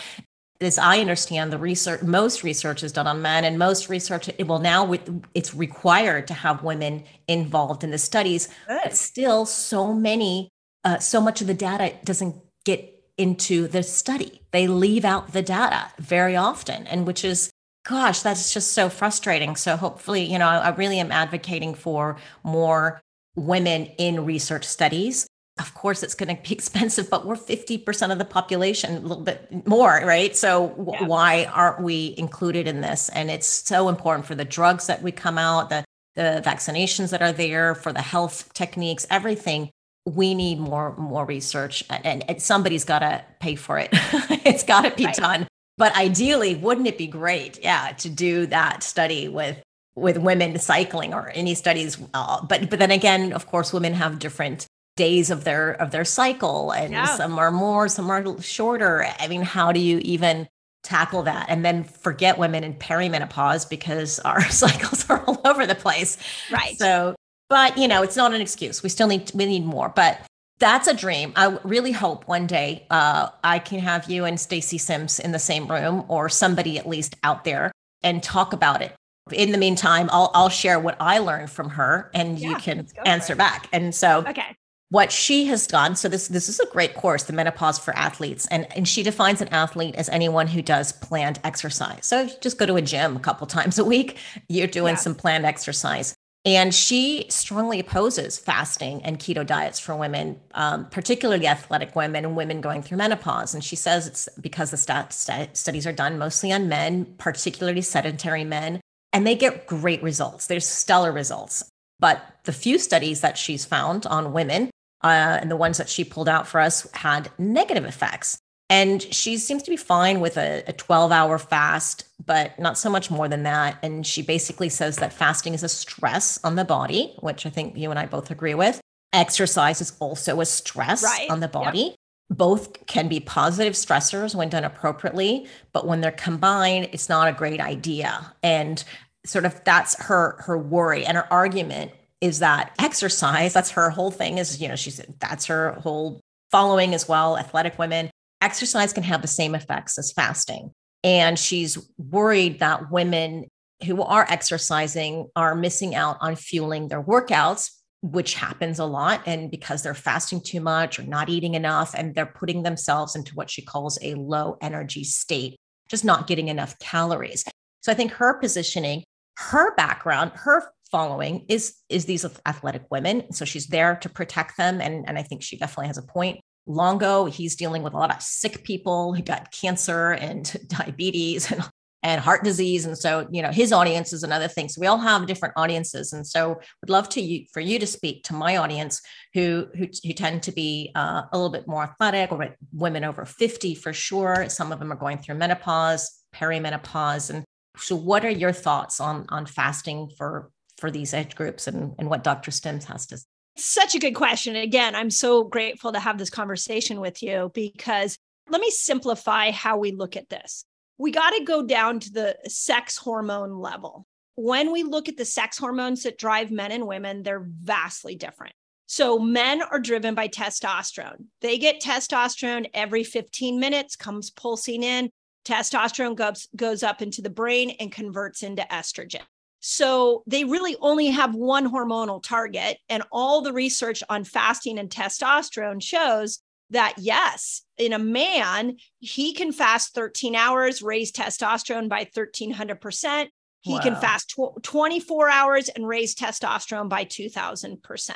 as 0.60 0.78
I 0.78 0.98
understand 0.98 1.50
the 1.50 1.58
research, 1.58 2.02
most 2.02 2.42
research 2.42 2.82
is 2.82 2.92
done 2.92 3.06
on 3.06 3.22
men, 3.22 3.44
and 3.44 3.58
most 3.58 3.88
research, 3.88 4.28
it 4.28 4.46
will 4.46 4.58
now 4.58 4.94
it's 5.34 5.54
required 5.54 6.26
to 6.28 6.34
have 6.34 6.62
women 6.62 7.04
involved 7.26 7.84
in 7.84 7.90
the 7.90 7.98
studies. 7.98 8.48
Good. 8.66 8.80
But 8.84 8.96
still, 8.96 9.46
so 9.46 9.94
many, 9.94 10.50
uh, 10.84 10.98
so 10.98 11.20
much 11.22 11.40
of 11.40 11.46
the 11.46 11.54
data 11.54 11.94
doesn't 12.04 12.36
get 12.64 12.92
into 13.16 13.66
the 13.66 13.82
study. 13.82 14.42
They 14.50 14.66
leave 14.66 15.04
out 15.04 15.32
the 15.32 15.42
data 15.42 15.90
very 15.98 16.36
often, 16.36 16.86
and 16.86 17.06
which 17.06 17.24
is 17.24 17.50
gosh, 17.88 18.20
that's 18.22 18.52
just 18.52 18.72
so 18.72 18.88
frustrating. 18.88 19.56
So 19.56 19.76
hopefully, 19.76 20.24
you 20.24 20.38
know, 20.38 20.46
I, 20.46 20.58
I 20.58 20.68
really 20.70 20.98
am 20.98 21.12
advocating 21.12 21.74
for 21.74 22.16
more 22.42 23.00
women 23.36 23.86
in 23.98 24.24
research 24.24 24.64
studies. 24.64 25.26
Of 25.58 25.72
course, 25.74 26.02
it's 26.02 26.14
going 26.14 26.34
to 26.34 26.42
be 26.42 26.52
expensive, 26.54 27.08
but 27.08 27.26
we're 27.26 27.36
50% 27.36 28.12
of 28.12 28.18
the 28.18 28.24
population, 28.24 28.96
a 28.96 29.00
little 29.00 29.22
bit 29.22 29.66
more, 29.66 30.02
right? 30.04 30.36
So, 30.36 30.68
w- 30.76 30.92
yeah. 31.00 31.06
why 31.06 31.44
aren't 31.46 31.82
we 31.82 32.14
included 32.18 32.66
in 32.66 32.80
this? 32.80 33.08
And 33.10 33.30
it's 33.30 33.46
so 33.46 33.88
important 33.88 34.26
for 34.26 34.34
the 34.34 34.44
drugs 34.44 34.86
that 34.88 35.02
we 35.02 35.12
come 35.12 35.38
out, 35.38 35.70
the, 35.70 35.84
the 36.14 36.42
vaccinations 36.44 37.10
that 37.10 37.22
are 37.22 37.32
there, 37.32 37.74
for 37.74 37.92
the 37.92 38.02
health 38.02 38.52
techniques, 38.52 39.06
everything. 39.10 39.70
We 40.04 40.34
need 40.34 40.60
more 40.60 40.94
more 40.96 41.24
research, 41.24 41.82
and, 41.90 42.28
and 42.30 42.40
somebody's 42.40 42.84
got 42.84 43.00
to 43.00 43.24
pay 43.40 43.56
for 43.56 43.76
it. 43.76 43.88
it's 43.92 44.62
got 44.62 44.82
to 44.82 44.92
be 44.92 45.06
right. 45.06 45.16
done 45.16 45.48
but 45.78 45.94
ideally 45.96 46.54
wouldn't 46.54 46.86
it 46.86 46.98
be 46.98 47.06
great 47.06 47.62
yeah 47.62 47.92
to 47.98 48.08
do 48.08 48.46
that 48.46 48.82
study 48.82 49.28
with 49.28 49.62
with 49.94 50.18
women 50.18 50.58
cycling 50.58 51.14
or 51.14 51.30
any 51.30 51.54
studies 51.54 51.98
uh, 52.14 52.44
but 52.44 52.68
but 52.70 52.78
then 52.78 52.90
again 52.90 53.32
of 53.32 53.46
course 53.46 53.72
women 53.72 53.94
have 53.94 54.18
different 54.18 54.66
days 54.96 55.30
of 55.30 55.44
their 55.44 55.72
of 55.72 55.90
their 55.90 56.04
cycle 56.04 56.72
and 56.72 56.92
yeah. 56.92 57.04
some 57.04 57.38
are 57.38 57.52
more 57.52 57.86
some 57.86 58.10
are 58.10 58.40
shorter. 58.40 59.06
I 59.18 59.28
mean 59.28 59.42
how 59.42 59.70
do 59.70 59.78
you 59.78 59.98
even 59.98 60.48
tackle 60.82 61.22
that? 61.24 61.46
And 61.48 61.64
then 61.64 61.84
forget 61.84 62.38
women 62.38 62.64
in 62.64 62.74
perimenopause 62.74 63.68
because 63.68 64.18
our 64.24 64.42
cycles 64.48 65.08
are 65.08 65.22
all 65.26 65.40
over 65.44 65.66
the 65.66 65.74
place. 65.74 66.18
Right. 66.50 66.76
So 66.78 67.14
but 67.48 67.78
you 67.78 67.86
know 67.86 68.02
it's 68.02 68.16
not 68.16 68.34
an 68.34 68.40
excuse. 68.40 68.82
We 68.82 68.88
still 68.88 69.06
need 69.06 69.30
we 69.34 69.46
need 69.46 69.64
more. 69.64 69.90
But 69.90 70.20
that's 70.58 70.88
a 70.88 70.94
dream. 70.94 71.32
I 71.36 71.58
really 71.64 71.92
hope 71.92 72.26
one 72.26 72.46
day 72.46 72.86
uh, 72.90 73.28
I 73.44 73.58
can 73.58 73.80
have 73.80 74.10
you 74.10 74.24
and 74.24 74.40
Stacy 74.40 74.78
Sims 74.78 75.18
in 75.18 75.32
the 75.32 75.38
same 75.38 75.68
room, 75.68 76.04
or 76.08 76.28
somebody 76.28 76.78
at 76.78 76.88
least 76.88 77.16
out 77.22 77.44
there, 77.44 77.72
and 78.02 78.22
talk 78.22 78.52
about 78.52 78.82
it. 78.82 78.94
In 79.32 79.52
the 79.52 79.58
meantime, 79.58 80.08
I'll 80.12 80.30
I'll 80.34 80.48
share 80.48 80.78
what 80.78 80.96
I 81.00 81.18
learned 81.18 81.50
from 81.50 81.70
her, 81.70 82.10
and 82.14 82.38
yeah, 82.38 82.50
you 82.50 82.56
can 82.56 82.86
answer 83.04 83.34
back. 83.34 83.68
And 83.72 83.94
so, 83.94 84.24
okay, 84.26 84.56
what 84.90 85.10
she 85.10 85.46
has 85.46 85.66
done. 85.66 85.96
So 85.96 86.08
this 86.08 86.28
this 86.28 86.48
is 86.48 86.60
a 86.60 86.66
great 86.66 86.94
course, 86.94 87.24
the 87.24 87.32
menopause 87.32 87.78
for 87.78 87.94
athletes, 87.96 88.46
and 88.50 88.66
and 88.76 88.86
she 88.86 89.02
defines 89.02 89.40
an 89.40 89.48
athlete 89.48 89.94
as 89.96 90.08
anyone 90.08 90.46
who 90.46 90.62
does 90.62 90.92
planned 90.92 91.40
exercise. 91.44 92.06
So 92.06 92.28
just 92.40 92.58
go 92.58 92.66
to 92.66 92.76
a 92.76 92.82
gym 92.82 93.16
a 93.16 93.20
couple 93.20 93.46
times 93.46 93.78
a 93.78 93.84
week. 93.84 94.16
You're 94.48 94.68
doing 94.68 94.92
yeah. 94.92 95.00
some 95.00 95.14
planned 95.14 95.44
exercise. 95.44 96.14
And 96.46 96.72
she 96.72 97.26
strongly 97.28 97.80
opposes 97.80 98.38
fasting 98.38 99.02
and 99.02 99.18
keto 99.18 99.44
diets 99.44 99.80
for 99.80 99.96
women, 99.96 100.40
um, 100.54 100.86
particularly 100.86 101.48
athletic 101.48 101.96
women 101.96 102.24
and 102.24 102.36
women 102.36 102.60
going 102.60 102.82
through 102.82 102.98
menopause. 102.98 103.52
And 103.52 103.64
she 103.64 103.74
says 103.74 104.06
it's 104.06 104.28
because 104.40 104.70
the 104.70 104.76
stat- 104.76 105.12
st- 105.12 105.56
studies 105.56 105.88
are 105.88 105.92
done 105.92 106.18
mostly 106.18 106.52
on 106.52 106.68
men, 106.68 107.04
particularly 107.18 107.82
sedentary 107.82 108.44
men, 108.44 108.80
and 109.12 109.26
they 109.26 109.34
get 109.34 109.66
great 109.66 110.00
results. 110.04 110.46
There's 110.46 110.66
stellar 110.66 111.10
results. 111.10 111.68
But 111.98 112.22
the 112.44 112.52
few 112.52 112.78
studies 112.78 113.22
that 113.22 113.36
she's 113.36 113.64
found 113.64 114.06
on 114.06 114.32
women 114.32 114.70
uh, 115.02 115.38
and 115.40 115.50
the 115.50 115.56
ones 115.56 115.78
that 115.78 115.88
she 115.88 116.04
pulled 116.04 116.28
out 116.28 116.46
for 116.46 116.60
us 116.60 116.88
had 116.92 117.28
negative 117.38 117.84
effects. 117.84 118.38
And 118.68 119.00
she 119.02 119.36
seems 119.36 119.62
to 119.62 119.70
be 119.70 119.76
fine 119.76 120.20
with 120.20 120.36
a, 120.36 120.64
a 120.66 120.72
12 120.72 121.12
hour 121.12 121.38
fast, 121.38 122.04
but 122.24 122.58
not 122.58 122.76
so 122.76 122.90
much 122.90 123.10
more 123.10 123.28
than 123.28 123.44
that. 123.44 123.78
And 123.82 124.04
she 124.04 124.22
basically 124.22 124.68
says 124.68 124.96
that 124.96 125.12
fasting 125.12 125.54
is 125.54 125.62
a 125.62 125.68
stress 125.68 126.38
on 126.42 126.56
the 126.56 126.64
body, 126.64 127.14
which 127.20 127.46
I 127.46 127.50
think 127.50 127.76
you 127.76 127.90
and 127.90 127.98
I 127.98 128.06
both 128.06 128.30
agree 128.30 128.54
with. 128.54 128.80
Exercise 129.12 129.80
is 129.80 129.96
also 130.00 130.40
a 130.40 130.46
stress 130.46 131.04
right. 131.04 131.30
on 131.30 131.40
the 131.40 131.48
body. 131.48 131.78
Yep. 131.78 131.94
Both 132.28 132.86
can 132.86 133.06
be 133.06 133.20
positive 133.20 133.74
stressors 133.74 134.34
when 134.34 134.48
done 134.48 134.64
appropriately, 134.64 135.46
but 135.72 135.86
when 135.86 136.00
they're 136.00 136.10
combined, 136.10 136.88
it's 136.92 137.08
not 137.08 137.28
a 137.28 137.32
great 137.32 137.60
idea. 137.60 138.34
And 138.42 138.82
sort 139.26 139.44
of 139.44 139.62
that's 139.64 140.00
her 140.02 140.36
her 140.40 140.56
worry 140.56 141.04
and 141.04 141.16
her 141.16 141.32
argument 141.32 141.92
is 142.20 142.38
that 142.38 142.72
exercise 142.78 143.52
that's 143.52 143.70
her 143.70 143.90
whole 143.90 144.10
thing 144.10 144.38
is 144.38 144.60
you 144.60 144.68
know 144.68 144.76
she's 144.76 145.00
that's 145.18 145.46
her 145.46 145.72
whole 145.72 146.20
following 146.50 146.94
as 146.94 147.08
well 147.08 147.36
athletic 147.36 147.78
women 147.78 148.08
exercise 148.40 148.92
can 148.92 149.02
have 149.02 149.22
the 149.22 149.28
same 149.28 149.54
effects 149.54 149.98
as 149.98 150.12
fasting. 150.12 150.72
And 151.04 151.38
she's 151.38 151.78
worried 151.98 152.60
that 152.60 152.90
women 152.90 153.46
who 153.84 154.02
are 154.02 154.26
exercising 154.28 155.28
are 155.36 155.54
missing 155.54 155.94
out 155.94 156.16
on 156.20 156.36
fueling 156.36 156.88
their 156.88 157.02
workouts, 157.02 157.70
which 158.02 158.34
happens 158.34 158.78
a 158.78 158.84
lot. 158.84 159.22
And 159.26 159.50
because 159.50 159.82
they're 159.82 159.94
fasting 159.94 160.40
too 160.40 160.60
much 160.60 160.98
or 160.98 161.02
not 161.02 161.28
eating 161.28 161.54
enough, 161.54 161.94
and 161.94 162.14
they're 162.14 162.26
putting 162.26 162.62
themselves 162.62 163.14
into 163.14 163.34
what 163.34 163.50
she 163.50 163.62
calls 163.62 163.98
a 164.02 164.14
low 164.14 164.56
energy 164.60 165.04
state, 165.04 165.56
just 165.88 166.04
not 166.04 166.26
getting 166.26 166.48
enough 166.48 166.78
calories. 166.78 167.44
So 167.82 167.92
I 167.92 167.94
think 167.94 168.12
her 168.12 168.34
positioning, 168.34 169.04
her 169.36 169.74
background, 169.76 170.32
her 170.34 170.64
following 170.90 171.44
is 171.48 171.74
is 171.88 172.04
these 172.04 172.24
athletic 172.46 172.84
women 172.90 173.32
so 173.32 173.44
she's 173.44 173.66
there 173.66 173.96
to 173.96 174.08
protect 174.08 174.56
them 174.56 174.80
and 174.80 175.04
and 175.08 175.18
i 175.18 175.22
think 175.22 175.42
she 175.42 175.56
definitely 175.58 175.88
has 175.88 175.98
a 175.98 176.02
point 176.02 176.38
Longo, 176.66 177.26
he's 177.26 177.56
dealing 177.56 177.82
with 177.82 177.94
a 177.94 177.96
lot 177.96 178.14
of 178.14 178.22
sick 178.22 178.64
people 178.64 179.14
who 179.14 179.22
got 179.22 179.52
cancer 179.52 180.12
and 180.12 180.56
diabetes 180.68 181.50
and, 181.50 181.62
and 182.02 182.20
heart 182.20 182.44
disease. 182.44 182.84
And 182.84 182.96
so, 182.96 183.26
you 183.30 183.42
know, 183.42 183.50
his 183.50 183.72
audience 183.72 184.12
is 184.12 184.22
another 184.22 184.48
thing. 184.48 184.68
So 184.68 184.80
we 184.80 184.86
all 184.86 184.98
have 184.98 185.26
different 185.26 185.54
audiences. 185.56 186.12
And 186.12 186.26
so 186.26 186.60
would 186.80 186.90
love 186.90 187.08
to 187.10 187.20
you 187.20 187.46
for 187.52 187.60
you 187.60 187.78
to 187.78 187.86
speak 187.86 188.24
to 188.24 188.34
my 188.34 188.56
audience 188.56 189.00
who 189.34 189.68
who, 189.76 189.88
who 190.04 190.12
tend 190.12 190.42
to 190.44 190.52
be 190.52 190.92
uh, 190.94 191.22
a 191.32 191.36
little 191.36 191.50
bit 191.50 191.66
more 191.66 191.84
athletic 191.84 192.32
or 192.32 192.56
women 192.72 193.04
over 193.04 193.24
50 193.24 193.74
for 193.74 193.92
sure. 193.92 194.48
Some 194.48 194.72
of 194.72 194.78
them 194.78 194.92
are 194.92 194.96
going 194.96 195.18
through 195.18 195.36
menopause, 195.36 196.22
perimenopause. 196.34 197.30
And 197.30 197.44
so 197.76 197.96
what 197.96 198.24
are 198.24 198.30
your 198.30 198.52
thoughts 198.52 199.00
on 199.00 199.26
on 199.28 199.46
fasting 199.46 200.10
for 200.16 200.50
for 200.78 200.90
these 200.90 201.14
age 201.14 201.34
groups 201.34 201.66
and, 201.66 201.94
and 201.98 202.10
what 202.10 202.22
Dr. 202.22 202.50
Stims 202.50 202.84
has 202.84 203.06
to 203.06 203.18
say? 203.18 203.24
Such 203.56 203.94
a 203.94 203.98
good 203.98 204.14
question. 204.14 204.54
Again, 204.54 204.94
I'm 204.94 205.10
so 205.10 205.44
grateful 205.44 205.92
to 205.92 205.98
have 205.98 206.18
this 206.18 206.28
conversation 206.28 207.00
with 207.00 207.22
you 207.22 207.50
because 207.54 208.18
let 208.50 208.60
me 208.60 208.70
simplify 208.70 209.50
how 209.50 209.78
we 209.78 209.92
look 209.92 210.16
at 210.16 210.28
this. 210.28 210.64
We 210.98 211.10
got 211.10 211.30
to 211.30 211.44
go 211.44 211.62
down 211.62 212.00
to 212.00 212.12
the 212.12 212.36
sex 212.48 212.96
hormone 212.96 213.58
level. 213.58 214.06
When 214.34 214.72
we 214.72 214.82
look 214.82 215.08
at 215.08 215.16
the 215.16 215.24
sex 215.24 215.56
hormones 215.56 216.02
that 216.02 216.18
drive 216.18 216.50
men 216.50 216.70
and 216.70 216.86
women, 216.86 217.22
they're 217.22 217.46
vastly 217.46 218.14
different. 218.14 218.54
So, 218.88 219.18
men 219.18 219.62
are 219.62 219.80
driven 219.80 220.14
by 220.14 220.28
testosterone. 220.28 221.24
They 221.40 221.58
get 221.58 221.80
testosterone 221.80 222.70
every 222.72 223.02
15 223.02 223.58
minutes, 223.58 223.96
comes 223.96 224.30
pulsing 224.30 224.84
in. 224.84 225.10
Testosterone 225.44 226.14
goes, 226.14 226.46
goes 226.54 226.82
up 226.82 227.02
into 227.02 227.20
the 227.20 227.30
brain 227.30 227.70
and 227.80 227.90
converts 227.90 228.42
into 228.42 228.62
estrogen. 228.70 229.22
So 229.68 230.22
they 230.28 230.44
really 230.44 230.76
only 230.80 231.08
have 231.08 231.34
one 231.34 231.68
hormonal 231.72 232.22
target. 232.22 232.78
And 232.88 233.02
all 233.10 233.42
the 233.42 233.52
research 233.52 234.00
on 234.08 234.22
fasting 234.22 234.78
and 234.78 234.88
testosterone 234.88 235.82
shows 235.82 236.38
that 236.70 236.94
yes, 236.98 237.62
in 237.76 237.92
a 237.92 237.98
man, 237.98 238.76
he 239.00 239.32
can 239.32 239.50
fast 239.50 239.92
13 239.92 240.36
hours, 240.36 240.82
raise 240.82 241.10
testosterone 241.10 241.88
by 241.88 242.04
1300%. 242.04 243.26
He 243.62 243.72
wow. 243.72 243.80
can 243.80 243.96
fast 243.96 244.30
tw- 244.30 244.62
24 244.62 245.30
hours 245.30 245.68
and 245.68 245.84
raise 245.84 246.14
testosterone 246.14 246.88
by 246.88 247.04
2000%. 247.04 248.10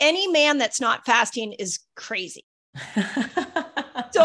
any 0.00 0.26
man 0.28 0.56
that's 0.56 0.80
not 0.80 1.04
fasting 1.04 1.52
is 1.52 1.80
crazy. 1.96 2.46
so 2.74 2.80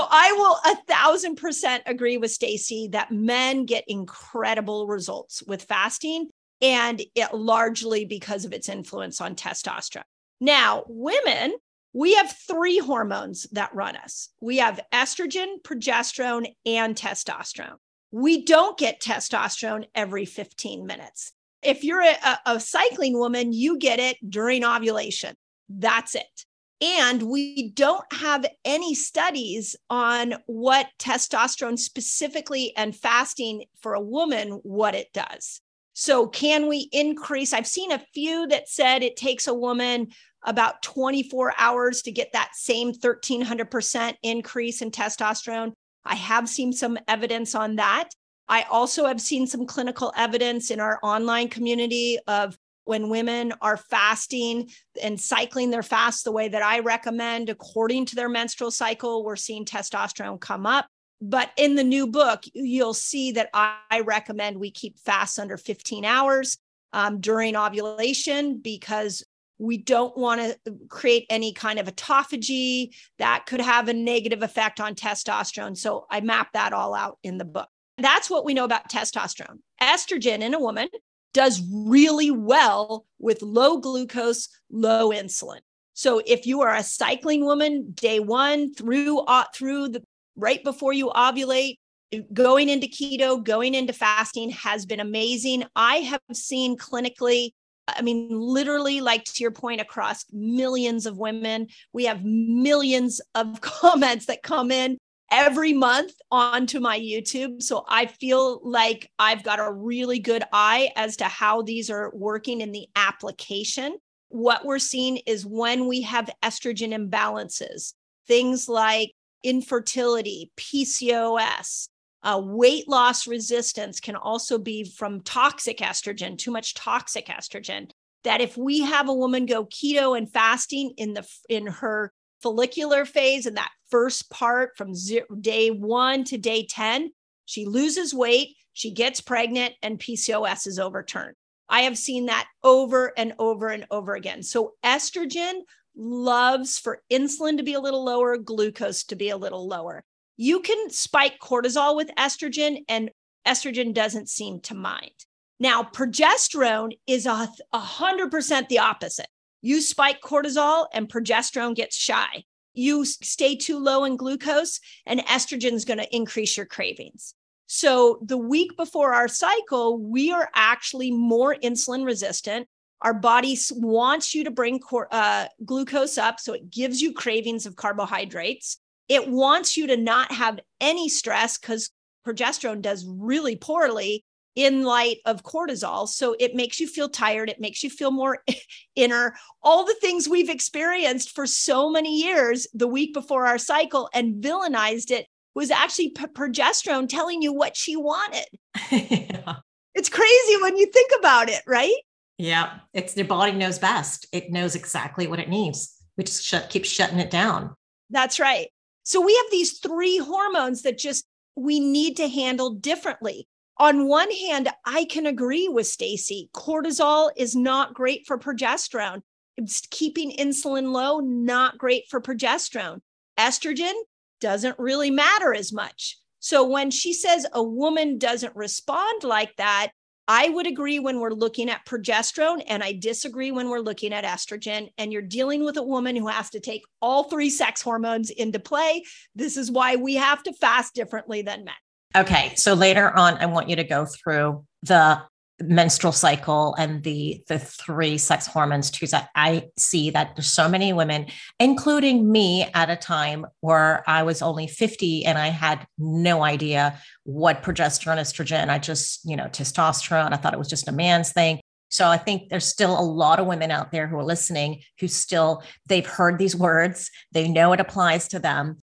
I 0.10 0.32
will 0.32 0.72
a 0.72 0.78
thousand 0.88 1.36
percent 1.36 1.84
agree 1.86 2.18
with 2.18 2.32
Stacy 2.32 2.88
that 2.94 3.12
men 3.12 3.66
get 3.66 3.84
incredible 3.88 4.88
results 4.88 5.44
with 5.46 5.64
fasting 5.64 6.30
and 6.62 7.02
it 7.16 7.34
largely 7.34 8.06
because 8.06 8.46
of 8.46 8.54
its 8.54 8.70
influence 8.70 9.22
on 9.22 9.36
testosterone. 9.36 10.04
Now, 10.42 10.84
women, 10.88 11.56
we 11.94 12.16
have 12.16 12.36
three 12.48 12.78
hormones 12.78 13.48
that 13.52 13.74
run 13.74 13.96
us. 13.96 14.30
We 14.42 14.58
have 14.58 14.80
estrogen, 14.94 15.62
progesterone, 15.64 16.54
and 16.66 16.96
testosterone. 16.96 17.78
We 18.12 18.46
don't 18.46 18.78
get 18.78 19.02
testosterone 19.02 19.86
every 19.96 20.26
15 20.26 20.86
minutes. 20.86 21.32
If 21.62 21.84
you're 21.84 22.02
a, 22.02 22.40
a 22.46 22.60
cycling 22.60 23.18
woman, 23.18 23.54
you 23.54 23.78
get 23.78 24.00
it 24.00 24.18
during 24.28 24.64
ovulation. 24.64 25.36
That's 25.68 26.16
it. 26.16 26.46
And 26.82 27.24
we 27.24 27.72
don't 27.72 28.06
have 28.14 28.46
any 28.64 28.96
studies 28.96 29.76
on 29.90 30.36
what 30.46 30.88
testosterone 30.98 31.78
specifically 31.78 32.74
and 32.78 32.96
fasting 32.96 33.66
for 33.82 33.94
a 33.94 34.02
woman, 34.02 34.62
what 34.64 34.96
it 34.96 35.12
does. 35.14 35.60
So, 36.00 36.28
can 36.28 36.70
we 36.70 36.88
increase? 36.94 37.52
I've 37.52 37.68
seen 37.68 37.92
a 37.92 38.02
few 38.14 38.48
that 38.48 38.70
said 38.70 39.04
it 39.04 39.18
takes 39.18 39.48
a 39.48 39.54
woman 39.54 40.08
about 40.46 40.82
24 40.82 41.54
hours 41.58 42.04
to 42.04 42.12
get 42.14 42.32
that 42.32 42.52
same 42.54 42.94
1300% 42.94 44.14
increase 44.24 44.82
in 44.82 44.92
testosterone. 44.92 45.74
I 46.06 46.16
have 46.16 46.48
seen 46.48 46.72
some 46.72 46.98
evidence 47.10 47.54
on 47.54 47.76
that. 47.76 48.12
I 48.48 48.62
also 48.72 49.08
have 49.08 49.20
seen 49.20 49.46
some 49.46 49.66
clinical 49.66 50.14
evidence 50.16 50.72
in 50.72 50.80
our 50.80 51.00
online 51.04 51.50
community 51.50 52.18
of 52.28 52.58
when 52.86 53.10
women 53.10 53.52
are 53.62 53.76
fasting 53.76 54.70
and 55.04 55.20
cycling 55.20 55.70
their 55.70 55.84
fast 55.84 56.24
the 56.24 56.32
way 56.32 56.48
that 56.48 56.64
I 56.64 56.80
recommend, 56.80 57.50
according 57.50 58.06
to 58.06 58.16
their 58.16 58.30
menstrual 58.30 58.72
cycle, 58.72 59.26
we're 59.26 59.36
seeing 59.36 59.66
testosterone 59.66 60.40
come 60.40 60.66
up. 60.66 60.88
But 61.22 61.52
in 61.58 61.76
the 61.76 61.84
new 61.84 62.08
book, 62.08 62.44
you'll 62.54 62.94
see 62.94 63.34
that 63.34 63.50
I 63.54 64.02
recommend 64.06 64.58
we 64.58 64.72
keep 64.72 64.98
fasts 65.00 65.38
under 65.38 65.58
15 65.58 66.06
hours 66.06 66.58
um, 66.94 67.20
during 67.20 67.56
ovulation 67.56 68.60
because 68.60 69.24
we 69.58 69.78
don't 69.78 70.18
want 70.18 70.40
to 70.40 70.74
create 70.88 71.26
any 71.30 71.54
kind 71.54 71.78
of 71.80 71.88
autophagy 71.88 72.96
that 73.18 73.46
could 73.46 73.60
have 73.60 73.90
a 73.90 73.94
negative 73.94 74.42
effect 74.42 74.80
on 74.80 74.96
testosterone. 74.96 75.78
So 75.78 76.06
I 76.10 76.22
map 76.22 76.54
that 76.54 76.72
all 76.72 76.96
out 76.96 77.18
in 77.24 77.38
the 77.38 77.46
book. 77.46 77.68
That's 77.98 78.30
what 78.30 78.46
we 78.46 78.54
know 78.54 78.64
about 78.64 78.90
testosterone. 78.90 79.60
Estrogen 79.82 80.40
in 80.40 80.54
a 80.54 80.60
woman 80.60 80.88
does 81.34 81.62
really 81.70 82.32
well 82.32 83.06
with 83.20 83.42
low 83.42 83.78
glucose, 83.78 84.48
low 84.72 85.10
insulin. 85.10 85.60
So 85.94 86.22
if 86.26 86.48
you 86.48 86.62
are 86.62 86.74
a 86.74 86.84
cycling 86.84 87.44
woman, 87.44 87.92
day 87.92 88.22
one 88.22 88.74
through 88.74 89.20
uh, 89.20 89.44
through 89.54 89.90
the 89.90 90.04
right 90.40 90.64
before 90.64 90.94
you 90.94 91.10
ovulate, 91.10 91.76
eh, 92.12 92.22
going 92.34 92.70
into 92.70 92.88
keto, 92.88 93.44
going 93.44 93.76
into 93.76 93.94
fasting 93.94 94.50
has 94.52 94.86
been 94.86 95.00
amazing. 95.00 95.66
I 95.76 95.98
have 95.98 96.22
seen 96.34 96.78
clinically 96.78 97.52
I 97.98 98.02
mean, 98.02 98.30
literally, 98.30 99.02
like 99.02 99.24
to 99.26 99.42
your 99.42 99.52
point, 99.52 99.82
across 99.82 100.26
millions 100.32 101.06
of 101.06 101.18
women, 101.18 101.68
we 101.94 102.06
have 102.06 102.24
millions 102.24 103.22
of 103.36 103.62
comments 103.62 104.26
that 104.28 104.44
come 104.44 104.72
in 104.72 104.98
every 105.32 105.74
month 105.74 106.14
onto 106.32 106.80
my 106.80 107.00
YouTube. 107.00 107.62
So 107.62 107.86
I 107.88 108.08
feel 108.08 108.60
like 108.64 109.10
I've 109.20 109.44
got 109.44 109.60
a 109.60 109.72
really 109.72 110.20
good 110.20 110.44
eye 110.52 110.92
as 110.96 111.18
to 111.18 111.26
how 111.26 111.62
these 111.62 111.90
are 111.90 112.12
working 112.14 112.62
in 112.62 112.72
the 112.72 112.88
application. 112.96 113.98
What 114.30 114.66
we're 114.66 114.80
seeing 114.80 115.18
is 115.26 115.46
when 115.46 115.88
we 115.88 116.02
have 116.02 116.30
estrogen 116.44 116.94
imbalances, 116.94 117.94
things 118.28 118.68
like 118.68 119.12
infertility, 119.44 120.52
PCOS, 120.58 121.90
uh, 122.24 122.42
weight 122.44 122.88
loss 122.88 123.28
resistance 123.28 124.00
can 124.00 124.16
also 124.16 124.58
be 124.58 124.84
from 124.84 125.22
toxic 125.22 125.78
estrogen, 125.78 126.38
too 126.38 126.52
much 126.52 126.74
toxic 126.74 127.28
estrogen. 127.28 127.90
That 128.26 128.42
if 128.42 128.58
we 128.58 128.82
have 128.82 129.08
a 129.08 129.14
woman 129.14 129.46
go 129.46 129.66
keto 129.66 130.18
and 130.18 130.32
fasting 130.32 130.94
in 130.98 131.14
the 131.14 131.26
in 131.48 131.68
her 131.68 132.12
follicular 132.44 133.06
phase 133.06 133.46
in 133.46 133.54
that 133.54 133.72
first 133.90 134.30
part 134.30 134.78
from 134.78 134.94
zero, 134.94 135.26
day 135.40 135.72
one 135.72 136.24
to 136.26 136.38
day 136.38 136.66
10, 136.66 137.12
she 137.46 137.66
loses 137.66 138.14
weight, 138.14 138.56
she 138.74 138.92
gets 138.92 139.22
pregnant, 139.22 139.74
and 139.82 140.00
PCOS 140.00 140.68
is 140.68 140.80
overturned. 140.80 141.36
I 141.70 141.82
have 141.82 141.98
seen 141.98 142.26
that 142.26 142.48
over 142.64 143.14
and 143.18 143.34
over 143.40 143.70
and 143.70 143.86
over 143.92 144.16
again. 144.16 144.44
So, 144.44 144.74
estrogen 144.84 145.62
loves 145.96 146.78
for 146.78 147.02
insulin 147.12 147.58
to 147.58 147.64
be 147.64 147.74
a 147.74 147.80
little 147.80 148.04
lower, 148.04 148.38
glucose 148.38 149.04
to 149.06 149.16
be 149.16 149.30
a 149.30 149.38
little 149.38 149.68
lower. 149.68 150.04
You 150.38 150.62
can 150.62 150.90
spike 150.90 151.40
cortisol 151.42 151.96
with 151.96 152.10
estrogen, 152.18 152.84
and 152.88 153.12
estrogen 153.46 153.94
doesn't 153.94 154.30
seem 154.30 154.62
to 154.62 154.76
mind. 154.76 155.12
Now, 155.60 155.84
progesterone 155.84 156.98
is 157.06 157.26
a, 157.26 157.50
a 157.74 157.80
hundred 157.80 158.32
percent 158.32 158.70
the 158.70 158.80
opposite. 158.80 159.28
You 159.62 159.82
spike 159.82 160.22
cortisol 160.22 160.88
and 160.94 161.10
progesterone 161.10 161.76
gets 161.76 161.98
shy. 161.98 162.44
You 162.74 163.04
stay 163.04 163.58
too 163.58 163.78
low 163.78 164.06
in 164.06 164.16
glucose 164.16 164.80
and 165.06 165.20
estrogen 165.22 165.74
is 165.74 165.84
going 165.84 166.00
to 166.00 166.16
increase 166.16 166.56
your 166.56 166.66
cravings. 166.66 167.34
So 167.68 168.20
the 168.22 168.38
week 168.38 168.78
before 168.78 169.14
our 169.14 169.28
cycle, 169.28 170.00
we 170.00 170.32
are 170.32 170.50
actually 170.56 171.12
more 171.12 171.56
insulin 171.56 172.06
resistant. 172.06 172.68
Our 173.02 173.14
body 173.14 173.58
wants 173.72 174.36
you 174.36 174.44
to 174.44 174.52
bring 174.52 174.82
uh, 175.12 175.48
glucose 175.66 176.18
up, 176.18 176.40
so 176.40 176.54
it 176.54 176.70
gives 176.70 177.02
you 177.02 177.14
cravings 177.14 177.66
of 177.66 177.76
carbohydrates. 177.76 178.78
It 179.08 179.28
wants 179.28 179.78
you 179.78 179.88
to 179.88 179.98
not 179.98 180.32
have 180.32 180.60
any 180.82 181.10
stress 181.10 181.58
because 181.58 181.92
progesterone 182.28 182.82
does 182.82 183.06
really 183.08 183.56
poorly 183.56 184.26
in 184.56 184.84
light 184.84 185.18
of 185.26 185.44
cortisol. 185.44 186.08
So 186.08 186.36
it 186.40 186.56
makes 186.56 186.80
you 186.80 186.88
feel 186.88 187.08
tired. 187.08 187.50
It 187.50 187.62
makes 187.62 187.84
you 187.84 187.90
feel 187.90 188.12
more 188.12 188.44
inner, 188.96 189.36
all 189.64 189.86
the 189.86 189.96
things 190.02 190.28
we've 190.28 190.50
experienced 190.50 191.32
for 191.32 191.48
so 191.48 191.90
many 191.90 192.18
years 192.18 192.68
the 192.74 192.88
week 192.88 193.14
before 193.14 193.46
our 193.46 193.58
cycle 193.58 194.10
and 194.14 194.44
villainized 194.44 195.12
it 195.12 195.28
was 195.56 195.72
actually 195.72 196.10
p- 196.10 196.26
progesterone 196.26 197.08
telling 197.08 197.42
you 197.42 197.54
what 197.54 197.76
she 197.76 197.96
wanted. 197.96 198.48
yeah. 198.92 199.56
It's 199.96 200.10
crazy 200.10 200.62
when 200.62 200.78
you 200.78 200.86
think 200.88 201.12
about 201.20 201.50
it, 201.50 201.62
right? 201.66 201.96
Yeah. 202.40 202.80
It's 202.94 203.16
your 203.16 203.28
body 203.28 203.52
knows 203.52 203.78
best. 203.78 204.26
It 204.32 204.50
knows 204.50 204.74
exactly 204.74 205.28
what 205.28 205.40
it 205.40 205.50
needs. 205.50 205.96
We 206.18 206.24
just 206.24 206.44
shut, 206.44 206.72
keep 206.72 206.86
shutting 206.86 207.20
it 207.20 207.30
down. 207.30 207.76
That's 208.10 208.40
right. 208.40 208.70
So 209.04 209.22
we 209.22 209.36
have 209.36 209.52
these 209.52 209.78
three 209.78 210.18
hormones 210.18 210.82
that 210.82 210.98
just 210.98 211.28
we 211.56 211.80
need 211.80 212.18
to 212.18 212.28
handle 212.28 212.72
differently 212.72 213.48
on 213.80 214.08
one 214.08 214.30
hand, 214.30 214.68
I 214.86 215.06
can 215.06 215.26
agree 215.26 215.70
with 215.70 215.88
Stacy. 215.88 216.50
Cortisol 216.54 217.30
is 217.38 217.56
not 217.56 217.94
great 217.94 218.28
for 218.28 218.38
progesterone. 218.38 219.22
It's 219.56 219.82
keeping 219.90 220.36
insulin 220.38 220.92
low, 220.92 221.20
not 221.20 221.78
great 221.78 222.04
for 222.10 222.20
progesterone. 222.20 223.00
Estrogen 223.38 223.94
doesn't 224.42 224.78
really 224.78 225.12
matter 225.12 225.54
as 225.54 225.72
much. 225.72 226.18
So 226.40 226.68
when 226.68 226.92
she 226.92 227.14
says 227.14 227.46
a 227.54 227.64
woman 227.64 228.18
doesn't 228.18 228.56
respond 228.56 229.24
like 229.24 229.56
that, 229.56 229.92
I 230.32 230.48
would 230.50 230.68
agree 230.68 231.00
when 231.00 231.20
we're 231.20 231.32
looking 231.32 231.72
at 231.72 231.88
progesterone, 231.88 232.64
and 232.68 232.84
I 232.84 232.94
disagree 232.94 233.50
when 233.50 233.68
we're 233.68 233.80
looking 233.80 234.14
at 234.14 234.24
estrogen. 234.24 234.90
And 235.00 235.12
you're 235.12 235.24
dealing 235.24 235.66
with 235.66 235.76
a 235.76 235.84
woman 235.84 236.16
who 236.16 236.28
has 236.28 236.52
to 236.52 236.60
take 236.60 236.84
all 237.02 237.24
three 237.24 237.50
sex 237.50 237.82
hormones 237.82 238.30
into 238.30 238.60
play. 238.60 239.04
This 239.34 239.58
is 239.58 239.72
why 239.72 239.96
we 239.96 240.14
have 240.16 240.44
to 240.44 240.54
fast 240.54 240.94
differently 240.94 241.42
than 241.42 241.66
men. 241.66 241.74
Okay. 242.16 242.54
So 242.56 242.76
later 242.76 243.10
on, 243.10 243.38
I 243.38 243.48
want 243.48 243.70
you 243.70 243.76
to 243.78 243.84
go 243.84 244.06
through 244.06 244.66
the 244.84 245.20
menstrual 245.62 246.14
cycle 246.14 246.74
and 246.78 247.04
the 247.04 247.44
the 247.48 247.60
three 247.60 248.18
sex 248.18 248.48
hormones 248.48 248.90
too 248.90 249.06
i 249.36 249.68
see 249.78 250.10
that 250.10 250.36
there's 250.36 250.48
so 250.48 250.70
many 250.70 250.94
women 250.94 251.26
including 251.60 252.32
me 252.32 252.70
at 252.74 252.90
a 252.90 252.96
time 252.96 253.46
where 253.60 254.04
i 254.08 254.24
was 254.24 254.42
only 254.42 254.68
50 254.68 255.26
and 255.26 255.38
i 255.38 255.48
had 255.48 255.86
no 255.98 256.44
idea 256.44 256.98
what 257.24 257.62
progesterone 257.62 258.18
estrogen 258.18 258.70
i 258.70 258.80
just 258.80 259.22
you 259.26 259.36
know 259.36 259.46
testosterone 259.46 260.32
i 260.32 260.38
thought 260.38 260.54
it 260.54 260.60
was 260.60 260.70
just 260.70 260.88
a 260.88 260.94
man's 260.94 261.32
thing. 261.32 261.60
So 261.90 262.08
i 262.08 262.18
think 262.18 262.50
there's 262.50 262.66
still 262.66 263.00
a 263.00 263.02
lot 263.02 263.40
of 263.40 263.48
women 263.48 263.72
out 263.72 263.92
there 263.92 264.08
who 264.08 264.18
are 264.18 264.24
listening 264.24 264.82
who 265.00 265.08
still 265.08 265.64
they've 265.88 266.06
heard 266.06 266.38
these 266.38 266.56
words 266.56 267.10
they 267.32 267.48
know 267.48 267.74
it 267.74 267.80
applies 267.80 268.28
to 268.30 268.40
them 268.40 268.82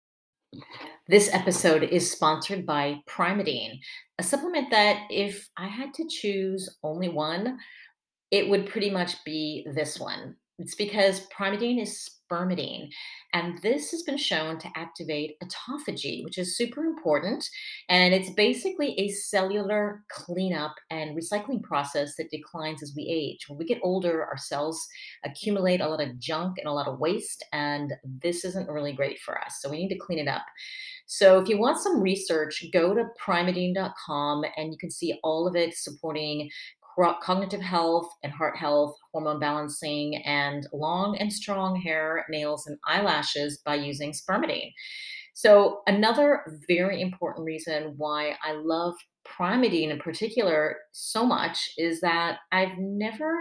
this 1.09 1.33
episode 1.33 1.83
is 1.83 2.11
sponsored 2.11 2.65
by 2.65 3.01
Primeadine, 3.09 3.81
a 4.19 4.23
supplement 4.23 4.71
that 4.71 5.03
if 5.11 5.49
I 5.57 5.67
had 5.67 5.93
to 5.95 6.07
choose 6.09 6.79
only 6.83 7.09
one, 7.09 7.59
it 8.31 8.49
would 8.49 8.69
pretty 8.69 8.91
much 8.91 9.23
be 9.25 9.67
this 9.75 9.99
one. 9.99 10.37
It's 10.59 10.75
because 10.75 11.27
Primeadine 11.37 11.83
is 11.83 12.09
spermidine. 12.33 12.91
And 13.35 13.61
this 13.63 13.91
has 13.91 14.03
been 14.03 14.19
shown 14.19 14.59
to 14.59 14.69
activate 14.77 15.37
autophagy, 15.41 16.23
which 16.25 16.39
is 16.39 16.57
super 16.57 16.85
important. 16.85 17.49
And 17.89 18.13
it's 18.13 18.31
basically 18.31 18.95
a 18.99 19.09
cellular 19.09 20.03
cleanup 20.11 20.75
and 20.91 21.17
recycling 21.17 21.63
process 21.63 22.17
that 22.17 22.31
declines 22.31 22.83
as 22.83 22.93
we 22.97 23.07
age. 23.09 23.49
When 23.49 23.59
we 23.59 23.65
get 23.65 23.81
older, 23.83 24.25
our 24.25 24.37
cells 24.37 24.87
accumulate 25.25 25.81
a 25.81 25.89
lot 25.89 26.03
of 26.03 26.19
junk 26.19 26.59
and 26.59 26.67
a 26.67 26.73
lot 26.73 26.89
of 26.89 26.99
waste, 26.99 27.45
and 27.53 27.95
this 28.05 28.45
isn't 28.45 28.69
really 28.69 28.93
great 28.93 29.21
for 29.21 29.41
us. 29.41 29.59
So 29.61 29.71
we 29.71 29.79
need 29.79 29.95
to 29.95 29.99
clean 29.99 30.19
it 30.19 30.29
up. 30.29 30.45
So 31.07 31.39
if 31.39 31.49
you 31.49 31.59
want 31.59 31.79
some 31.79 32.01
research, 32.01 32.65
go 32.73 32.95
to 32.95 33.05
primeadine.com 33.21 34.45
and 34.57 34.73
you 34.73 34.79
can 34.79 34.91
see 34.91 35.19
all 35.23 35.47
of 35.47 35.57
it 35.57 35.75
supporting 35.75 36.51
cognitive 37.23 37.61
health 37.61 38.09
and 38.23 38.33
heart 38.33 38.57
health, 38.57 38.97
hormone 39.13 39.41
balancing, 39.41 40.17
and 40.25 40.67
long 40.73 41.17
and 41.19 41.33
strong 41.33 41.81
hair, 41.81 42.25
nails, 42.29 42.67
and 42.67 42.79
eyelashes 42.87 43.61
by 43.65 43.75
using 43.75 44.13
spermidine. 44.13 44.73
So, 45.35 45.81
another 45.87 46.61
very 46.69 47.01
important 47.01 47.47
reason 47.47 47.95
why 47.97 48.37
I 48.43 48.53
love 48.53 48.95
Primeadine 49.27 49.91
in 49.91 49.99
particular 49.99 50.77
so 50.93 51.25
much 51.25 51.71
is 51.79 52.01
that 52.01 52.39
I've 52.51 52.77
never 52.79 53.35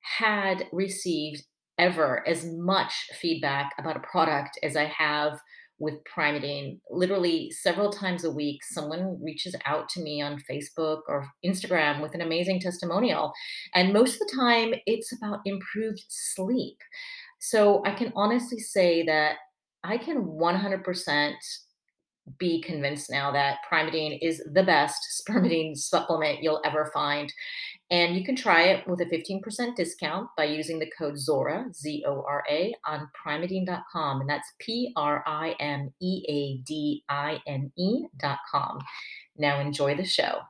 had 0.00 0.66
received 0.72 1.42
ever 1.78 2.26
as 2.26 2.44
much 2.44 2.92
feedback 3.20 3.72
about 3.78 3.96
a 3.96 4.00
product 4.00 4.58
as 4.62 4.76
I 4.76 4.84
have 4.86 5.38
with 5.78 6.02
Primeadine. 6.04 6.80
Literally 6.90 7.50
several 7.50 7.90
times 7.90 8.24
a 8.24 8.30
week, 8.30 8.62
someone 8.64 9.18
reaches 9.22 9.54
out 9.66 9.88
to 9.90 10.02
me 10.02 10.20
on 10.20 10.42
Facebook 10.50 11.02
or 11.08 11.26
Instagram 11.44 12.02
with 12.02 12.14
an 12.14 12.20
amazing 12.20 12.60
testimonial. 12.60 13.32
And 13.74 13.92
most 13.92 14.14
of 14.14 14.20
the 14.20 14.36
time, 14.36 14.74
it's 14.86 15.12
about 15.12 15.40
improved 15.44 16.04
sleep. 16.08 16.78
So 17.40 17.82
I 17.84 17.94
can 17.94 18.12
honestly 18.16 18.58
say 18.58 19.04
that 19.04 19.36
I 19.84 19.96
can 19.96 20.24
100% 20.24 21.32
be 22.38 22.60
convinced 22.60 23.10
now 23.10 23.30
that 23.32 23.58
Primeadine 23.70 24.18
is 24.20 24.42
the 24.52 24.62
best 24.62 25.00
spermidine 25.28 25.76
supplement 25.76 26.42
you'll 26.42 26.60
ever 26.64 26.90
find. 26.92 27.32
And 27.90 28.14
you 28.14 28.24
can 28.24 28.36
try 28.36 28.64
it 28.64 28.86
with 28.86 29.00
a 29.00 29.06
15% 29.06 29.74
discount 29.74 30.28
by 30.36 30.44
using 30.44 30.78
the 30.78 30.90
code 30.96 31.18
ZORA, 31.18 31.72
Z 31.72 32.04
O 32.06 32.22
R 32.28 32.44
A, 32.50 32.74
on 32.86 33.08
primeadine.com. 33.26 34.20
And 34.20 34.28
that's 34.28 34.52
P 34.60 34.92
R 34.94 35.24
I 35.26 35.54
M 35.58 35.92
E 36.00 36.22
A 36.28 36.62
D 36.66 37.02
I 37.08 37.40
N 37.46 37.72
E.com. 37.76 38.80
Now 39.36 39.60
enjoy 39.60 39.94
the 39.96 40.04
show. 40.04 40.40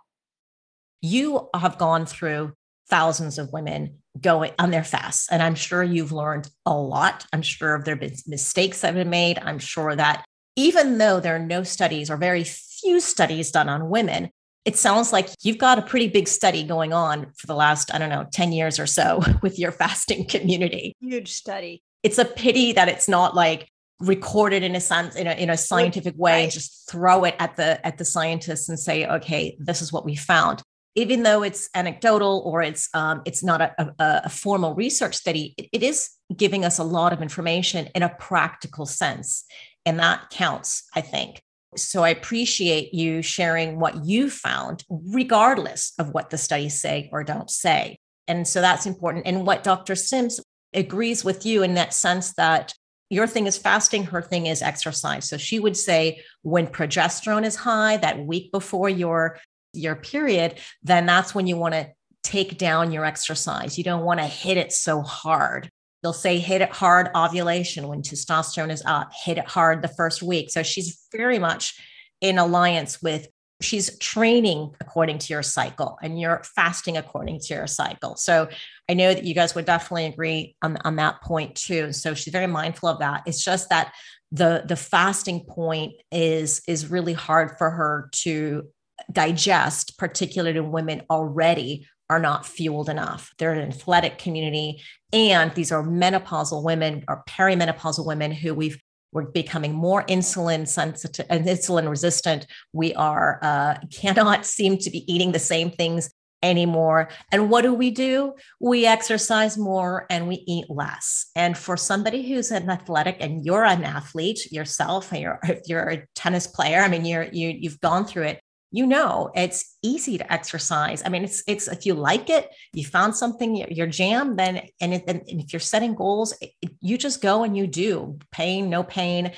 You 1.00 1.48
have 1.54 1.78
gone 1.78 2.06
through 2.06 2.54
thousands 2.90 3.38
of 3.38 3.52
women 3.52 3.98
going 4.20 4.52
on 4.58 4.72
their 4.72 4.82
fasts, 4.82 5.28
and 5.30 5.40
I'm 5.40 5.54
sure 5.54 5.84
you've 5.84 6.10
learned 6.10 6.50
a 6.66 6.74
lot. 6.74 7.24
I'm 7.32 7.42
sure 7.42 7.80
there 7.84 7.94
have 7.94 8.00
been 8.00 8.16
mistakes 8.26 8.80
that 8.80 8.88
have 8.88 8.96
been 8.96 9.10
made. 9.10 9.38
I'm 9.38 9.60
sure 9.60 9.94
that 9.94 10.24
even 10.56 10.98
though 10.98 11.20
there 11.20 11.36
are 11.36 11.38
no 11.38 11.62
studies 11.62 12.10
or 12.10 12.16
very 12.16 12.42
few 12.42 12.98
studies 12.98 13.52
done 13.52 13.68
on 13.68 13.90
women, 13.90 14.30
it 14.64 14.76
sounds 14.76 15.12
like 15.12 15.30
you've 15.42 15.58
got 15.58 15.78
a 15.78 15.82
pretty 15.82 16.08
big 16.08 16.28
study 16.28 16.62
going 16.62 16.92
on 16.92 17.32
for 17.36 17.46
the 17.46 17.54
last, 17.54 17.94
I 17.94 17.98
don't 17.98 18.10
know, 18.10 18.26
10 18.32 18.52
years 18.52 18.78
or 18.78 18.86
so 18.86 19.20
with 19.42 19.58
your 19.58 19.72
fasting 19.72 20.26
community. 20.26 20.94
Huge 21.00 21.32
study. 21.32 21.82
It's 22.02 22.18
a 22.18 22.24
pity 22.24 22.72
that 22.72 22.88
it's 22.88 23.08
not 23.08 23.34
like 23.34 23.68
recorded 24.00 24.62
in 24.62 24.76
a 24.76 24.80
sense 24.80 25.16
in 25.16 25.26
a, 25.26 25.32
in 25.32 25.50
a 25.50 25.56
scientific 25.56 26.14
way 26.16 26.32
right. 26.32 26.38
and 26.44 26.52
just 26.52 26.88
throw 26.88 27.24
it 27.24 27.34
at 27.38 27.56
the 27.56 27.84
at 27.84 27.98
the 27.98 28.04
scientists 28.04 28.68
and 28.68 28.78
say 28.78 29.04
okay 29.04 29.56
this 29.58 29.82
is 29.82 29.92
what 29.92 30.04
we 30.04 30.14
found 30.14 30.62
even 30.94 31.24
though 31.24 31.42
it's 31.42 31.68
anecdotal 31.74 32.42
or 32.44 32.62
it's 32.62 32.88
um, 32.94 33.22
it's 33.24 33.42
not 33.42 33.60
a, 33.60 33.74
a, 33.78 34.20
a 34.24 34.28
formal 34.28 34.74
research 34.74 35.16
study 35.16 35.52
it, 35.58 35.68
it 35.72 35.82
is 35.82 36.10
giving 36.36 36.64
us 36.64 36.78
a 36.78 36.84
lot 36.84 37.12
of 37.12 37.22
information 37.22 37.88
in 37.94 38.04
a 38.04 38.14
practical 38.20 38.86
sense 38.86 39.44
and 39.84 39.98
that 39.98 40.30
counts 40.30 40.84
i 40.94 41.00
think 41.00 41.42
so 41.76 42.02
I 42.02 42.10
appreciate 42.10 42.94
you 42.94 43.22
sharing 43.22 43.78
what 43.78 44.04
you 44.04 44.30
found, 44.30 44.84
regardless 44.88 45.92
of 45.98 46.10
what 46.10 46.30
the 46.30 46.38
studies 46.38 46.80
say 46.80 47.08
or 47.12 47.24
don't 47.24 47.50
say. 47.50 47.98
And 48.26 48.46
so 48.46 48.60
that's 48.60 48.86
important. 48.86 49.26
And 49.26 49.46
what 49.46 49.64
Dr. 49.64 49.94
Sims 49.94 50.40
agrees 50.74 51.24
with 51.24 51.46
you 51.46 51.62
in 51.62 51.74
that 51.74 51.94
sense 51.94 52.34
that 52.34 52.74
your 53.10 53.26
thing 53.26 53.46
is 53.46 53.56
fasting, 53.56 54.04
her 54.04 54.20
thing 54.20 54.46
is 54.46 54.60
exercise. 54.60 55.28
So 55.28 55.38
she 55.38 55.58
would 55.58 55.76
say 55.76 56.22
when 56.42 56.66
progesterone 56.66 57.44
is 57.44 57.56
high, 57.56 57.96
that 57.98 58.18
week 58.18 58.52
before 58.52 58.88
your 58.88 59.38
your 59.72 59.96
period, 59.96 60.58
then 60.82 61.06
that's 61.06 61.34
when 61.34 61.46
you 61.46 61.56
want 61.56 61.74
to 61.74 61.88
take 62.22 62.58
down 62.58 62.92
your 62.92 63.04
exercise. 63.04 63.78
You 63.78 63.84
don't 63.84 64.04
want 64.04 64.20
to 64.20 64.26
hit 64.26 64.56
it 64.56 64.72
so 64.72 65.02
hard. 65.02 65.70
They'll 66.02 66.12
say 66.12 66.38
hit 66.38 66.60
it 66.60 66.70
hard 66.70 67.10
ovulation 67.14 67.88
when 67.88 68.02
testosterone 68.02 68.70
is 68.70 68.82
up, 68.86 69.10
hit 69.24 69.38
it 69.38 69.48
hard 69.48 69.82
the 69.82 69.88
first 69.88 70.22
week. 70.22 70.50
So 70.50 70.62
she's 70.62 71.06
very 71.12 71.38
much 71.38 71.74
in 72.20 72.38
alliance 72.38 73.02
with 73.02 73.28
she's 73.60 73.98
training 73.98 74.72
according 74.80 75.18
to 75.18 75.32
your 75.32 75.42
cycle 75.42 75.98
and 76.00 76.20
you're 76.20 76.42
fasting 76.54 76.96
according 76.96 77.40
to 77.40 77.54
your 77.54 77.66
cycle. 77.66 78.16
So 78.16 78.48
I 78.88 78.94
know 78.94 79.12
that 79.12 79.24
you 79.24 79.34
guys 79.34 79.54
would 79.54 79.64
definitely 79.64 80.06
agree 80.06 80.54
on, 80.62 80.78
on 80.84 80.96
that 80.96 81.20
point 81.22 81.56
too. 81.56 81.92
So 81.92 82.14
she's 82.14 82.32
very 82.32 82.46
mindful 82.46 82.88
of 82.88 83.00
that. 83.00 83.22
It's 83.26 83.42
just 83.42 83.68
that 83.70 83.92
the 84.30 84.62
the 84.66 84.76
fasting 84.76 85.40
point 85.40 85.94
is 86.12 86.60
is 86.68 86.90
really 86.90 87.14
hard 87.14 87.56
for 87.56 87.70
her 87.70 88.10
to 88.12 88.68
digest, 89.10 89.98
particularly 89.98 90.58
in 90.58 90.70
women 90.70 91.02
already 91.10 91.86
are 92.10 92.18
not 92.18 92.46
fueled 92.46 92.88
enough. 92.88 93.32
They're 93.38 93.52
an 93.52 93.68
athletic 93.68 94.18
community, 94.18 94.82
and 95.12 95.54
these 95.54 95.72
are 95.72 95.82
menopausal 95.82 96.62
women 96.62 97.04
or 97.08 97.22
perimenopausal 97.28 98.06
women 98.06 98.32
who 98.32 98.54
we've 98.54 98.80
we're 99.10 99.22
becoming 99.22 99.72
more 99.72 100.04
insulin 100.04 100.68
sensitive 100.68 101.24
and 101.30 101.46
insulin 101.46 101.88
resistant. 101.88 102.46
We 102.72 102.94
are 102.94 103.38
uh, 103.42 103.78
cannot 103.92 104.44
seem 104.44 104.76
to 104.78 104.90
be 104.90 105.10
eating 105.12 105.32
the 105.32 105.38
same 105.38 105.70
things 105.70 106.10
anymore. 106.42 107.08
And 107.32 107.50
what 107.50 107.62
do 107.62 107.74
we 107.74 107.90
do? 107.90 108.34
We 108.60 108.86
exercise 108.86 109.58
more 109.58 110.06
and 110.10 110.28
we 110.28 110.44
eat 110.46 110.66
less. 110.68 111.30
And 111.34 111.56
for 111.58 111.76
somebody 111.76 112.28
who's 112.28 112.50
an 112.50 112.70
athletic 112.70 113.16
and 113.20 113.44
you're 113.44 113.64
an 113.64 113.84
athlete 113.84 114.52
yourself, 114.52 115.10
you're, 115.12 115.40
if 115.44 115.62
you're 115.66 115.88
a 115.88 116.06
tennis 116.14 116.46
player, 116.46 116.80
I 116.80 116.88
mean, 116.88 117.04
you're 117.04 117.24
you 117.24 117.48
you've 117.48 117.80
gone 117.80 118.04
through 118.04 118.24
it 118.24 118.40
you 118.70 118.86
know 118.86 119.30
it's 119.34 119.76
easy 119.82 120.18
to 120.18 120.32
exercise. 120.32 121.02
I 121.04 121.08
mean 121.08 121.24
it's 121.24 121.42
it's 121.46 121.68
if 121.68 121.86
you 121.86 121.94
like 121.94 122.28
it 122.30 122.48
you 122.72 122.84
found 122.84 123.16
something 123.16 123.56
your 123.56 123.86
jam 123.86 124.36
then 124.36 124.62
and, 124.80 124.92
and 124.92 125.24
if 125.26 125.52
you're 125.52 125.60
setting 125.60 125.94
goals 125.94 126.34
it, 126.40 126.52
you 126.80 126.98
just 126.98 127.22
go 127.22 127.44
and 127.44 127.56
you 127.56 127.66
do 127.66 128.18
pain 128.30 128.68
no 128.68 128.82
pain. 128.82 129.32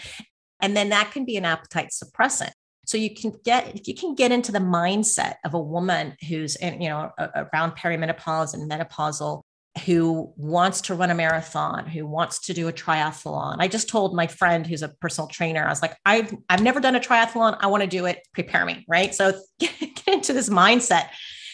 And 0.60 0.76
then 0.76 0.90
that 0.90 1.12
can 1.12 1.24
be 1.24 1.36
an 1.36 1.44
appetite 1.44 1.90
suppressant. 1.90 2.50
So 2.86 2.98
you 2.98 3.14
can 3.14 3.32
get 3.44 3.74
if 3.76 3.86
you 3.86 3.94
can 3.94 4.14
get 4.14 4.32
into 4.32 4.50
the 4.50 4.58
mindset 4.58 5.34
of 5.44 5.54
a 5.54 5.60
woman 5.60 6.16
who's 6.28 6.56
in, 6.56 6.80
you 6.82 6.88
know 6.88 7.10
around 7.18 7.76
perimenopause 7.76 8.54
and 8.54 8.70
menopausal 8.70 9.42
who 9.86 10.32
wants 10.36 10.80
to 10.82 10.94
run 10.94 11.10
a 11.10 11.14
marathon, 11.14 11.86
who 11.86 12.06
wants 12.06 12.40
to 12.40 12.52
do 12.52 12.68
a 12.68 12.72
triathlon. 12.72 13.56
I 13.60 13.68
just 13.68 13.88
told 13.88 14.14
my 14.14 14.26
friend 14.26 14.66
who's 14.66 14.82
a 14.82 14.88
personal 14.88 15.28
trainer, 15.28 15.64
I 15.64 15.68
was 15.68 15.80
like, 15.80 15.96
I've, 16.04 16.34
I've 16.48 16.62
never 16.62 16.80
done 16.80 16.96
a 16.96 17.00
triathlon. 17.00 17.56
I 17.60 17.68
want 17.68 17.82
to 17.82 17.88
do 17.88 18.06
it. 18.06 18.26
Prepare 18.34 18.64
me. 18.64 18.84
Right. 18.88 19.14
So 19.14 19.32
get, 19.60 19.72
get 19.78 20.08
into 20.08 20.32
this 20.32 20.48
mindset. 20.48 21.08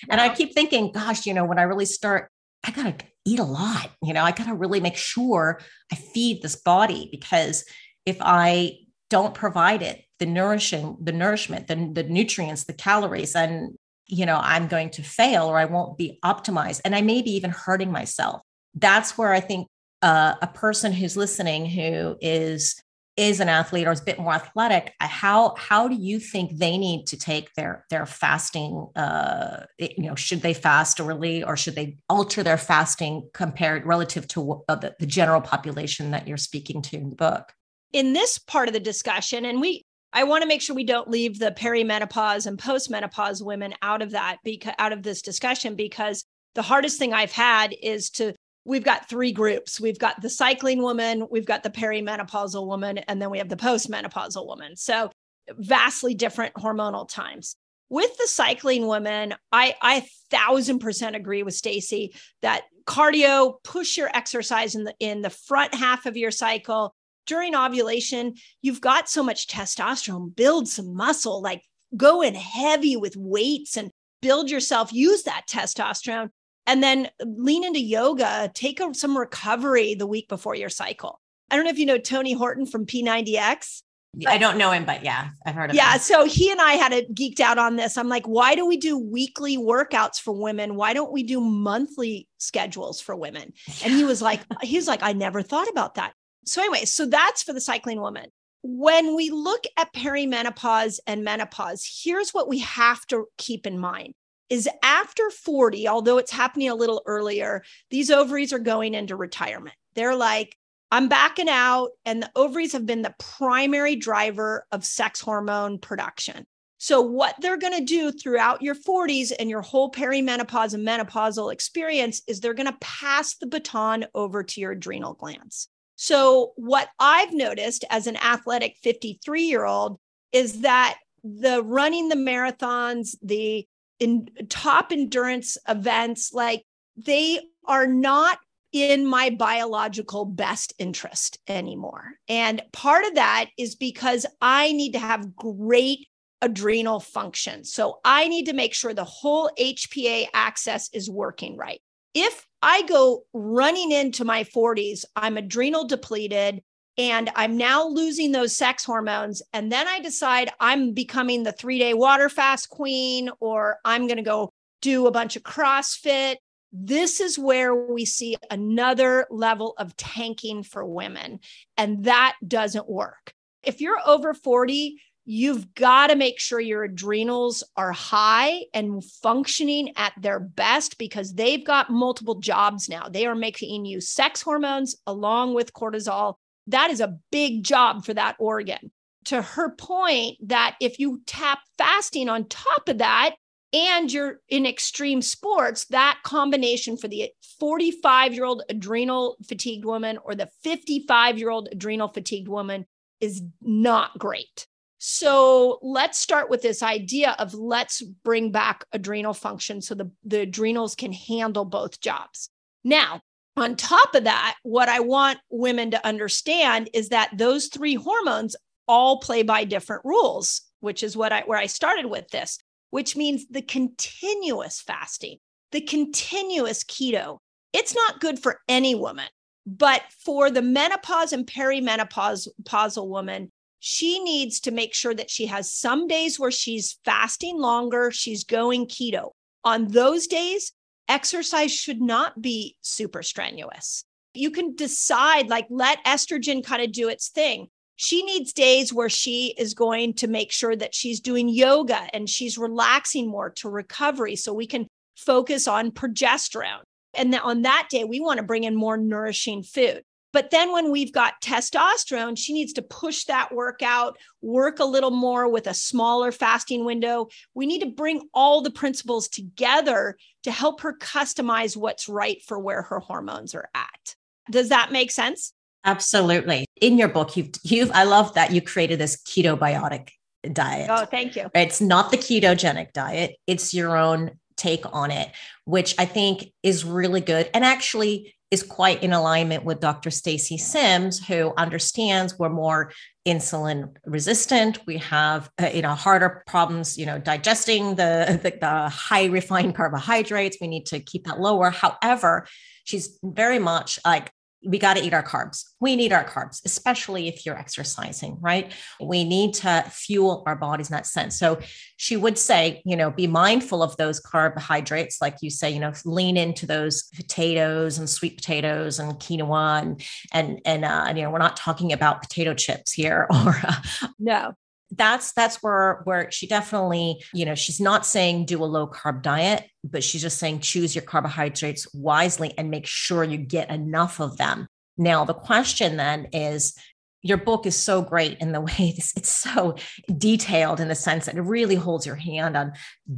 And 0.09 0.20
I 0.20 0.35
keep 0.35 0.55
thinking, 0.55 0.92
gosh, 0.92 1.26
you 1.26 1.35
know, 1.35 1.44
when 1.44 1.59
I 1.59 1.62
really 1.62 1.85
start, 1.85 2.31
I 2.64 2.70
got 2.70 2.98
to 2.98 3.07
eat 3.24 3.38
a 3.38 3.44
lot. 3.44 3.90
You 4.02 4.14
know, 4.14 4.22
I 4.22 4.33
got 4.33 4.46
to 4.46 4.55
really 4.55 4.81
make 4.81 4.96
sure 4.96 5.61
I 5.92 5.96
feed 5.96 6.42
this 6.42 6.57
body 6.57 7.09
because 7.11 7.64
if 8.07 8.16
I 8.20 8.79
don't 9.11 9.35
provide 9.35 9.83
it, 9.83 10.02
the 10.18 10.26
nourishing, 10.26 10.96
the 11.00 11.12
nourishment, 11.12 11.68
the, 11.68 11.74
the 11.92 12.09
nutrients, 12.09 12.64
the 12.64 12.72
calories, 12.72 13.37
and 13.37 13.76
you 14.07 14.27
know, 14.27 14.38
I'm 14.40 14.69
going 14.69 14.90
to 14.90 15.03
fail 15.03 15.47
or 15.47 15.59
I 15.59 15.64
won't 15.64 15.99
be 15.99 16.19
optimized. 16.25 16.81
And 16.85 16.95
I 16.95 17.03
may 17.03 17.23
be 17.23 17.31
even 17.33 17.51
hurting 17.51 17.90
myself. 17.90 18.40
That's 18.75 19.19
where 19.19 19.33
I 19.33 19.40
think 19.40 19.69
uh, 20.03 20.35
a 20.40 20.47
person 20.47 20.92
who's 20.92 21.16
listening 21.16 21.66
who 21.66 22.16
is 22.21 22.81
is 23.16 23.40
an 23.40 23.49
athlete 23.49 23.87
or 23.87 23.92
is 23.92 24.01
a 24.01 24.05
bit 24.05 24.19
more 24.19 24.35
athletic 24.35 24.92
how 25.01 25.55
how 25.57 25.88
do 25.88 25.95
you 25.95 26.21
think 26.21 26.59
they 26.59 26.77
need 26.77 27.07
to 27.07 27.16
take 27.16 27.53
their 27.55 27.85
their 27.88 28.05
fasting 28.05 28.87
uh 28.95 29.64
you 29.79 30.03
know 30.03 30.14
should 30.14 30.42
they 30.42 30.53
fast 30.53 31.01
early 31.01 31.42
or 31.42 31.57
should 31.57 31.75
they 31.75 31.97
alter 32.11 32.42
their 32.42 32.59
fasting 32.59 33.27
compared 33.33 33.87
relative 33.87 34.29
to 34.29 34.62
uh, 34.69 34.75
the, 34.75 34.95
the 35.01 35.07
general 35.07 35.40
population 35.40 36.11
that 36.11 36.29
you're 36.29 36.37
speaking 36.37 36.83
to 36.83 36.97
in 36.97 37.09
the 37.09 37.16
book 37.16 37.55
in 37.92 38.12
this 38.12 38.37
part 38.37 38.69
of 38.69 38.75
the 38.75 38.81
discussion 38.81 39.47
and 39.47 39.62
we 39.62 39.83
I 40.16 40.24
want 40.24 40.40
to 40.40 40.48
make 40.48 40.62
sure 40.62 40.74
we 40.74 40.83
don't 40.85 41.11
leave 41.11 41.38
the 41.38 41.50
perimenopause 41.50 42.46
and 42.46 42.59
postmenopause 42.59 43.44
women 43.44 43.74
out 43.83 44.00
of 44.00 44.12
that 44.12 44.38
because 44.42 44.72
out 44.79 44.94
of 44.94 45.02
this 45.02 45.20
discussion 45.20 45.76
because 45.76 46.24
the 46.55 46.62
hardest 46.62 46.98
thing 46.98 47.12
I've 47.12 47.33
had 47.33 47.74
is 47.83 48.09
to 48.12 48.33
we've 48.64 48.83
got 48.83 49.11
three 49.11 49.31
groups. 49.31 49.79
We've 49.79 49.98
got 49.98 50.22
the 50.22 50.31
cycling 50.31 50.81
woman, 50.81 51.26
we've 51.31 51.44
got 51.44 51.62
the 51.62 51.70
perimenopausal 51.70 52.66
woman, 52.66 52.96
and 52.96 53.20
then 53.20 53.29
we 53.29 53.37
have 53.37 53.50
the 53.50 53.57
postmenopausal 53.57 54.46
woman. 54.46 54.74
So 54.76 55.11
vastly 55.50 56.14
different 56.14 56.55
hormonal 56.55 57.07
times. 57.07 57.55
with 57.88 58.16
the 58.18 58.26
cycling 58.26 58.87
woman, 58.87 59.35
I 59.52 59.74
I 59.81 60.09
thousand 60.31 60.81
percent 60.81 61.14
agree 61.14 61.42
with 61.42 61.55
Stacy 61.55 62.14
that 62.42 62.62
cardio, 62.87 63.62
push 63.62 63.96
your 63.96 64.11
exercise 64.14 64.74
in 64.74 64.85
the 64.85 64.94
in 64.98 65.22
the 65.22 65.31
front 65.31 65.74
half 65.74 66.07
of 66.07 66.16
your 66.16 66.31
cycle. 66.31 66.94
During 67.26 67.54
ovulation, 67.54 68.34
you've 68.62 68.80
got 68.80 69.08
so 69.08 69.22
much 69.22 69.46
testosterone, 69.46 70.34
build 70.34 70.68
some 70.68 70.94
muscle, 70.94 71.42
like 71.42 71.62
go 71.96 72.22
in 72.22 72.34
heavy 72.34 72.96
with 72.96 73.16
weights 73.16 73.76
and 73.76 73.90
build 74.22 74.50
yourself, 74.50 74.92
use 74.92 75.24
that 75.24 75.42
testosterone, 75.48 76.30
and 76.66 76.82
then 76.82 77.08
lean 77.24 77.64
into 77.64 77.80
yoga, 77.80 78.50
take 78.54 78.80
a, 78.80 78.92
some 78.94 79.16
recovery 79.16 79.94
the 79.94 80.06
week 80.06 80.28
before 80.28 80.54
your 80.54 80.68
cycle. 80.68 81.20
I 81.50 81.56
don't 81.56 81.64
know 81.64 81.70
if 81.70 81.78
you 81.78 81.86
know 81.86 81.98
Tony 81.98 82.32
Horton 82.32 82.66
from 82.66 82.86
P90X. 82.86 83.82
I 84.26 84.38
don't 84.38 84.56
know 84.56 84.70
him, 84.70 84.84
but 84.84 85.04
yeah, 85.04 85.28
I've 85.44 85.54
heard 85.54 85.70
of 85.70 85.76
yeah, 85.76 85.88
him. 85.88 85.94
Yeah. 85.94 85.98
So 85.98 86.24
he 86.24 86.50
and 86.50 86.60
I 86.60 86.72
had 86.72 86.92
it 86.92 87.14
geeked 87.14 87.40
out 87.40 87.58
on 87.58 87.76
this. 87.76 87.98
I'm 87.98 88.08
like, 88.08 88.26
why 88.26 88.54
do 88.54 88.66
we 88.66 88.78
do 88.78 88.98
weekly 88.98 89.58
workouts 89.58 90.18
for 90.18 90.32
women? 90.32 90.74
Why 90.74 90.94
don't 90.94 91.12
we 91.12 91.22
do 91.22 91.40
monthly 91.40 92.26
schedules 92.38 93.00
for 93.00 93.14
women? 93.14 93.52
And 93.84 93.92
he 93.92 94.04
was 94.04 94.22
like, 94.22 94.40
he's 94.62 94.88
like, 94.88 95.02
I 95.02 95.12
never 95.12 95.42
thought 95.42 95.68
about 95.68 95.96
that. 95.96 96.14
So, 96.46 96.61
anyway, 96.62 96.85
so 96.85 97.06
that's 97.06 97.42
for 97.42 97.52
the 97.52 97.61
cycling 97.61 98.00
woman. 98.00 98.30
When 98.62 99.14
we 99.14 99.30
look 99.30 99.64
at 99.76 99.92
perimenopause 99.92 100.98
and 101.06 101.22
menopause, 101.22 101.88
here's 102.02 102.30
what 102.30 102.48
we 102.48 102.59
have 102.61 103.06
to 103.09 103.26
keep 103.38 103.66
in 103.66 103.78
mind 103.78 104.14
is 104.48 104.68
after 104.82 105.28
40, 105.30 105.88
although 105.88 106.18
it's 106.18 106.30
happening 106.30 106.68
a 106.68 106.74
little 106.74 107.02
earlier, 107.06 107.64
these 107.90 108.11
ovaries 108.11 108.52
are 108.52 108.61
going 108.61 108.94
into 108.94 109.16
retirement. 109.16 109.74
They're 109.94 110.14
like, 110.14 110.56
I'm 110.92 111.09
backing 111.09 111.48
out, 111.48 111.90
and 112.04 112.22
the 112.22 112.30
ovaries 112.37 112.72
have 112.72 112.87
been 112.87 113.02
the 113.02 113.14
primary 113.18 113.96
driver 113.96 114.66
of 114.70 114.85
sex 114.85 115.20
hormone 115.20 115.78
production. 115.78 116.46
So, 116.78 117.00
what 117.00 117.35
they're 117.40 117.56
going 117.56 117.76
to 117.76 117.85
do 117.85 118.12
throughout 118.12 118.62
your 118.62 118.76
40s 118.76 119.32
and 119.37 119.50
your 119.50 119.62
whole 119.62 119.90
perimenopause 119.90 120.74
and 120.74 120.87
menopausal 120.87 121.52
experience 121.52 122.22
is 122.28 122.40
they're 122.40 122.54
going 122.54 122.70
to 122.70 122.78
pass 122.80 123.35
the 123.37 123.46
baton 123.46 124.06
over 124.14 124.44
to 124.44 124.61
your 124.61 124.72
adrenal 124.72 125.14
glands. 125.14 125.68
So, 125.96 126.52
what 126.56 126.88
I've 126.98 127.32
noticed 127.32 127.85
as 127.90 128.06
an 128.06 128.16
athletic 128.16 128.76
53 128.82 129.42
year 129.42 129.64
old 129.64 129.98
is 130.32 130.61
that 130.61 130.98
the 131.24 131.62
running 131.62 132.09
the 132.09 132.16
marathons, 132.16 133.16
the 133.22 133.66
in 133.98 134.28
top 134.48 134.92
endurance 134.92 135.56
events, 135.68 136.32
like 136.32 136.64
they 136.96 137.40
are 137.66 137.87
not 137.87 138.38
in 138.72 139.06
my 139.06 139.30
biological 139.30 140.24
best 140.26 140.74
interest 140.78 141.38
anymore. 141.48 142.12
And 142.28 142.62
part 142.72 143.06
of 143.06 143.14
that 143.14 143.46
is 143.56 143.74
because 143.74 144.26
I 144.40 144.72
need 144.72 144.92
to 144.92 144.98
have 144.98 145.35
great 145.35 146.06
adrenal 146.42 147.00
function. 147.00 147.64
So 147.64 148.00
I 148.04 148.28
need 148.28 148.46
to 148.46 148.52
make 148.52 148.74
sure 148.74 148.92
the 148.92 149.04
whole 149.04 149.50
HPA 149.59 150.26
axis 150.35 150.90
is 150.92 151.09
working 151.09 151.56
right. 151.56 151.80
If 152.18 152.46
I 152.62 152.81
go 152.85 153.24
running 153.35 153.92
into 153.92 154.24
my 154.24 154.42
40s, 154.42 155.05
I'm 155.14 155.37
adrenal 155.37 155.87
depleted 155.87 156.62
and 156.96 157.29
I'm 157.37 157.59
now 157.59 157.87
losing 157.87 158.33
those 158.33 158.57
sex 158.57 158.87
hormones. 158.87 159.42
And 159.52 159.70
then 159.70 159.87
I 159.87 160.00
decide 160.00 160.50
I'm 160.59 160.94
becoming 160.94 161.42
the 161.42 161.52
three 161.52 161.79
day 161.79 161.92
water 161.92 162.31
fast 162.31 162.70
queen, 162.70 163.29
or 163.38 163.76
I'm 163.85 164.07
going 164.07 164.16
to 164.16 164.22
go 164.22 164.50
do 164.81 165.07
a 165.07 165.11
bunch 165.11 165.37
of 165.37 165.42
CrossFit. 165.42 166.37
This 166.72 167.20
is 167.20 167.38
where 167.38 167.74
we 167.74 168.07
see 168.07 168.35
another 168.50 169.26
level 169.31 169.74
of 169.76 169.94
tanking 169.98 170.62
for 170.62 170.87
women. 170.87 171.40
And 171.76 172.05
that 172.05 172.37
doesn't 172.48 172.88
work. 172.88 173.35
If 173.62 173.83
you're 173.83 174.00
over 174.07 174.33
40, 174.33 174.96
you've 175.26 175.74
got 175.74 176.06
to 176.06 176.16
make 176.16 176.40
sure 176.40 176.60
your 176.60 176.84
adrenals 176.84 177.62
are 177.76 177.92
high 177.92 178.62
and 178.72 179.04
functioning 179.04 179.92
at 179.96 180.14
their 180.18 180.40
best 180.40 180.96
because 180.96 181.34
they've 181.34 181.66
got 181.66 181.90
multiple 181.90 182.36
jobs 182.36 182.88
now. 182.88 183.08
They 183.08 183.26
are 183.26 183.34
making 183.34 183.84
you 183.84 184.00
sex 184.00 184.40
hormones 184.40 184.96
along 185.06 185.54
with 185.54 185.74
cortisol 185.74 186.36
that 186.66 186.90
is 186.90 187.00
a 187.00 187.18
big 187.30 187.62
job 187.62 188.04
for 188.04 188.14
that 188.14 188.36
organ. 188.38 188.90
To 189.26 189.42
her 189.42 189.70
point, 189.74 190.36
that 190.48 190.76
if 190.80 190.98
you 190.98 191.22
tap 191.26 191.60
fasting 191.78 192.28
on 192.28 192.48
top 192.48 192.88
of 192.88 192.98
that, 192.98 193.34
and 193.72 194.10
you're 194.10 194.40
in 194.48 194.64
extreme 194.64 195.20
sports, 195.20 195.86
that 195.86 196.20
combination 196.22 196.96
for 196.96 197.08
the 197.08 197.30
45 197.58 198.32
year 198.32 198.44
old 198.44 198.62
adrenal 198.68 199.36
fatigued 199.46 199.84
woman 199.84 200.18
or 200.24 200.34
the 200.34 200.48
55 200.62 201.38
year 201.38 201.50
old 201.50 201.68
adrenal 201.72 202.08
fatigued 202.08 202.48
woman 202.48 202.86
is 203.20 203.42
not 203.60 204.16
great. 204.18 204.68
So 205.09 205.79
let's 205.83 206.19
start 206.19 206.51
with 206.51 206.62
this 206.62 206.83
idea 206.83 207.37
of 207.38 207.55
let's 207.55 208.03
bring 208.03 208.51
back 208.51 208.85
adrenal 208.90 209.35
function 209.35 209.81
so 209.81 209.95
the, 209.95 210.11
the 210.25 210.40
adrenals 210.40 210.97
can 210.97 211.12
handle 211.12 211.64
both 211.64 212.01
jobs. 212.01 212.51
Now, 212.83 213.21
on 213.57 213.77
top 213.77 214.16
of 214.16 214.25
that, 214.25 214.57
what 214.64 214.88
I 214.88 214.99
want 214.99 215.38
women 215.49 215.92
to 215.92 216.05
understand 216.05 216.90
is 216.92 217.11
that 217.11 217.31
those 217.38 217.69
three 217.69 217.95
hormones 217.95 218.57
all 218.88 219.21
play 219.21 219.45
by 219.45 219.62
different 219.62 220.05
rules, 220.05 220.62
which 220.81 221.05
is 221.05 221.16
what 221.16 221.31
I 221.31 221.42
where 221.42 221.59
I 221.59 221.66
started 221.66 222.07
with 222.07 222.27
this, 222.31 222.59
which 222.90 223.14
means 223.14 223.47
the 223.49 223.62
continuous 223.62 224.81
fasting, 224.81 225.38
the 225.71 225.83
continuous 225.83 226.83
keto. 226.83 227.38
It's 227.73 227.95
not 227.95 228.19
good 228.19 228.40
for 228.40 228.59
any 228.69 228.97
woman, 228.97 229.29
but 229.66 230.03
for 230.25 230.51
the 230.51 230.62
menopause 230.62 231.33
and 231.33 231.47
perimenopausal 231.47 233.07
woman, 233.07 233.53
she 233.88 234.18
needs 234.18 234.59
to 234.59 234.72
make 234.72 234.92
sure 234.92 235.14
that 235.14 235.31
she 235.31 235.46
has 235.46 235.70
some 235.70 236.09
days 236.09 236.40
where 236.40 236.51
she's 236.51 236.99
fasting 237.05 237.57
longer, 237.57 238.11
she's 238.11 238.42
going 238.42 238.85
keto. 238.87 239.31
On 239.62 239.87
those 239.87 240.27
days, 240.27 240.72
exercise 241.09 241.72
should 241.72 242.01
not 242.01 242.42
be 242.42 242.77
super 242.81 243.22
strenuous. 243.22 244.05
You 244.35 244.51
can 244.51 244.75
decide, 244.75 245.49
like, 245.49 245.68
let 245.70 246.05
estrogen 246.05 246.64
kind 246.64 246.83
of 246.83 246.90
do 246.90 247.09
its 247.09 247.29
thing. 247.29 247.68
She 247.94 248.25
needs 248.25 248.53
days 248.53 248.92
where 248.92 249.09
she 249.09 249.55
is 249.57 249.72
going 249.72 250.14
to 250.14 250.27
make 250.27 250.51
sure 250.51 250.75
that 250.75 250.92
she's 250.92 251.20
doing 251.20 251.49
yoga 251.49 252.09
and 252.12 252.29
she's 252.29 252.59
relaxing 252.59 253.29
more 253.29 253.51
to 253.51 253.70
recovery 253.70 254.35
so 254.35 254.53
we 254.53 254.66
can 254.66 254.88
focus 255.16 255.68
on 255.68 255.92
progesterone. 255.92 256.83
And 257.14 257.33
on 257.37 257.62
that 257.62 257.87
day, 257.88 258.03
we 258.03 258.18
want 258.18 258.38
to 258.38 258.44
bring 258.44 258.64
in 258.64 258.75
more 258.75 258.96
nourishing 258.96 259.62
food. 259.62 260.03
But 260.37 260.51
then 260.51 260.70
when 260.70 260.90
we've 260.90 261.14
got 261.14 261.40
testosterone, 261.40 262.37
she 262.37 262.53
needs 262.53 262.75
to 262.75 262.83
push 262.83 263.25
that 263.25 263.55
workout, 263.55 264.18
work 264.42 264.81
a 264.81 264.85
little 264.85 265.11
more 265.11 265.49
with 265.49 265.66
a 265.66 265.72
smaller 265.72 266.31
fasting 266.31 266.85
window. 266.85 267.29
We 267.55 267.64
need 267.64 267.81
to 267.81 267.87
bring 267.87 268.29
all 268.35 268.61
the 268.61 268.70
principles 268.70 269.29
together 269.29 270.18
to 270.42 270.51
help 270.51 270.83
her 270.83 270.92
customize 270.92 271.75
what's 271.75 272.07
right 272.07 272.42
for 272.46 272.59
where 272.59 272.83
her 272.83 272.99
hormones 272.99 273.55
are 273.55 273.70
at. 273.75 274.14
Does 274.51 274.68
that 274.68 274.92
make 274.92 275.11
sense? 275.11 275.55
Absolutely. 275.87 276.66
In 276.83 276.99
your 276.99 277.09
book, 277.09 277.35
you've 277.38 277.53
you've 277.62 277.90
I 277.92 278.03
love 278.03 278.35
that 278.35 278.53
you 278.53 278.61
created 278.61 278.99
this 278.99 279.16
ketobiotic 279.22 280.11
diet. 280.53 280.90
Oh, 280.92 281.07
thank 281.07 281.37
you. 281.37 281.51
It's 281.55 281.81
not 281.81 282.11
the 282.11 282.18
ketogenic 282.18 282.92
diet, 282.92 283.37
it's 283.46 283.72
your 283.72 283.96
own 283.96 284.33
take 284.59 284.85
on 284.92 285.11
it, 285.11 285.31
which 285.64 285.94
I 285.99 286.05
think 286.05 286.53
is 286.62 286.85
really 286.85 287.22
good. 287.22 287.49
And 287.55 287.64
actually, 287.64 288.35
is 288.50 288.62
quite 288.62 289.02
in 289.02 289.12
alignment 289.12 289.64
with 289.64 289.80
Dr. 289.80 290.11
Stacy 290.11 290.56
Sims, 290.56 291.24
who 291.26 291.52
understands 291.56 292.38
we're 292.38 292.48
more 292.48 292.92
insulin 293.26 293.94
resistant. 294.04 294.78
We 294.87 294.98
have 294.98 295.50
uh, 295.61 295.70
you 295.74 295.82
know 295.82 295.94
harder 295.94 296.44
problems, 296.46 296.96
you 296.96 297.06
know, 297.06 297.18
digesting 297.18 297.96
the, 297.96 298.38
the, 298.42 298.56
the 298.61 298.88
high 298.88 299.26
refined 299.26 299.74
carbohydrates. 299.74 300.59
We 300.61 300.68
need 300.68 300.87
to 300.87 301.00
keep 301.00 301.24
that 301.24 301.40
lower. 301.40 301.70
However, 301.70 302.46
she's 302.85 303.18
very 303.22 303.59
much 303.59 303.98
like 304.04 304.30
we 304.66 304.79
got 304.79 304.96
to 304.96 305.02
eat 305.02 305.14
our 305.14 305.22
carbs. 305.22 305.64
We 305.81 305.94
need 305.96 306.12
our 306.12 306.24
carbs, 306.24 306.61
especially 306.64 307.29
if 307.29 307.46
you're 307.46 307.59
exercising, 307.59 308.38
right? 308.40 308.72
We 309.00 309.24
need 309.24 309.55
to 309.55 309.85
fuel 309.90 310.42
our 310.46 310.57
bodies 310.57 310.90
in 310.90 310.94
that 310.94 311.07
sense. 311.07 311.38
So 311.38 311.61
she 311.96 312.16
would 312.16 312.37
say, 312.37 312.83
you 312.85 312.96
know, 312.96 313.11
be 313.11 313.26
mindful 313.26 313.83
of 313.83 313.96
those 313.96 314.18
carbohydrates, 314.18 315.20
like 315.20 315.37
you 315.40 315.50
say, 315.50 315.70
you 315.70 315.81
know, 315.81 315.92
lean 316.05 316.37
into 316.37 316.66
those 316.66 317.05
potatoes 317.14 317.98
and 317.98 318.11
sweet 318.11 318.37
potatoes 318.37 318.98
and 318.98 319.12
quinoa 319.14 319.83
and 319.83 320.02
and 320.33 320.61
and, 320.64 320.85
uh, 320.85 321.05
and 321.09 321.18
you 321.18 321.24
know, 321.24 321.31
we're 321.31 321.38
not 321.38 321.57
talking 321.57 321.92
about 321.92 322.22
potato 322.22 322.52
chips 322.55 322.92
here 322.92 323.26
or 323.31 323.57
uh, 323.66 323.74
no 324.18 324.55
that's 324.92 325.33
that's 325.33 325.62
where 325.62 326.01
where 326.05 326.31
she 326.31 326.46
definitely 326.46 327.22
you 327.35 327.44
know 327.44 327.55
she's 327.55 327.81
not 327.81 328.07
saying 328.07 328.46
do 328.46 328.62
a 328.62 328.66
low 328.66 328.87
carb 328.87 329.22
diet 329.22 329.68
but 329.85 330.05
she's 330.05 330.22
just 330.22 330.38
saying 330.38 330.61
choose 330.61 330.94
your 330.94 331.03
carbohydrates 331.03 331.92
wisely 331.94 332.55
and 332.57 332.70
make 332.70 332.87
sure 332.87 333.25
you 333.25 333.38
get 333.38 333.70
enough 333.70 334.20
of 334.20 334.37
them. 334.37 334.66
Now 334.96 335.25
the 335.25 335.35
question 335.35 335.96
then 335.96 336.29
is 336.33 336.77
your 337.22 337.38
book 337.38 337.66
is 337.66 337.77
so 337.77 338.03
great 338.03 338.38
in 338.38 338.53
the 338.53 338.61
way 338.62 338.92
this, 338.96 339.12
it's 339.16 339.31
so 339.31 339.77
detailed 340.16 340.81
in 340.81 340.88
the 340.88 340.94
sense 340.94 341.27
that 341.27 341.37
it 341.37 341.42
really 341.42 341.75
holds 341.75 342.07
your 342.07 342.16
hand 342.16 342.57
on 342.57 342.72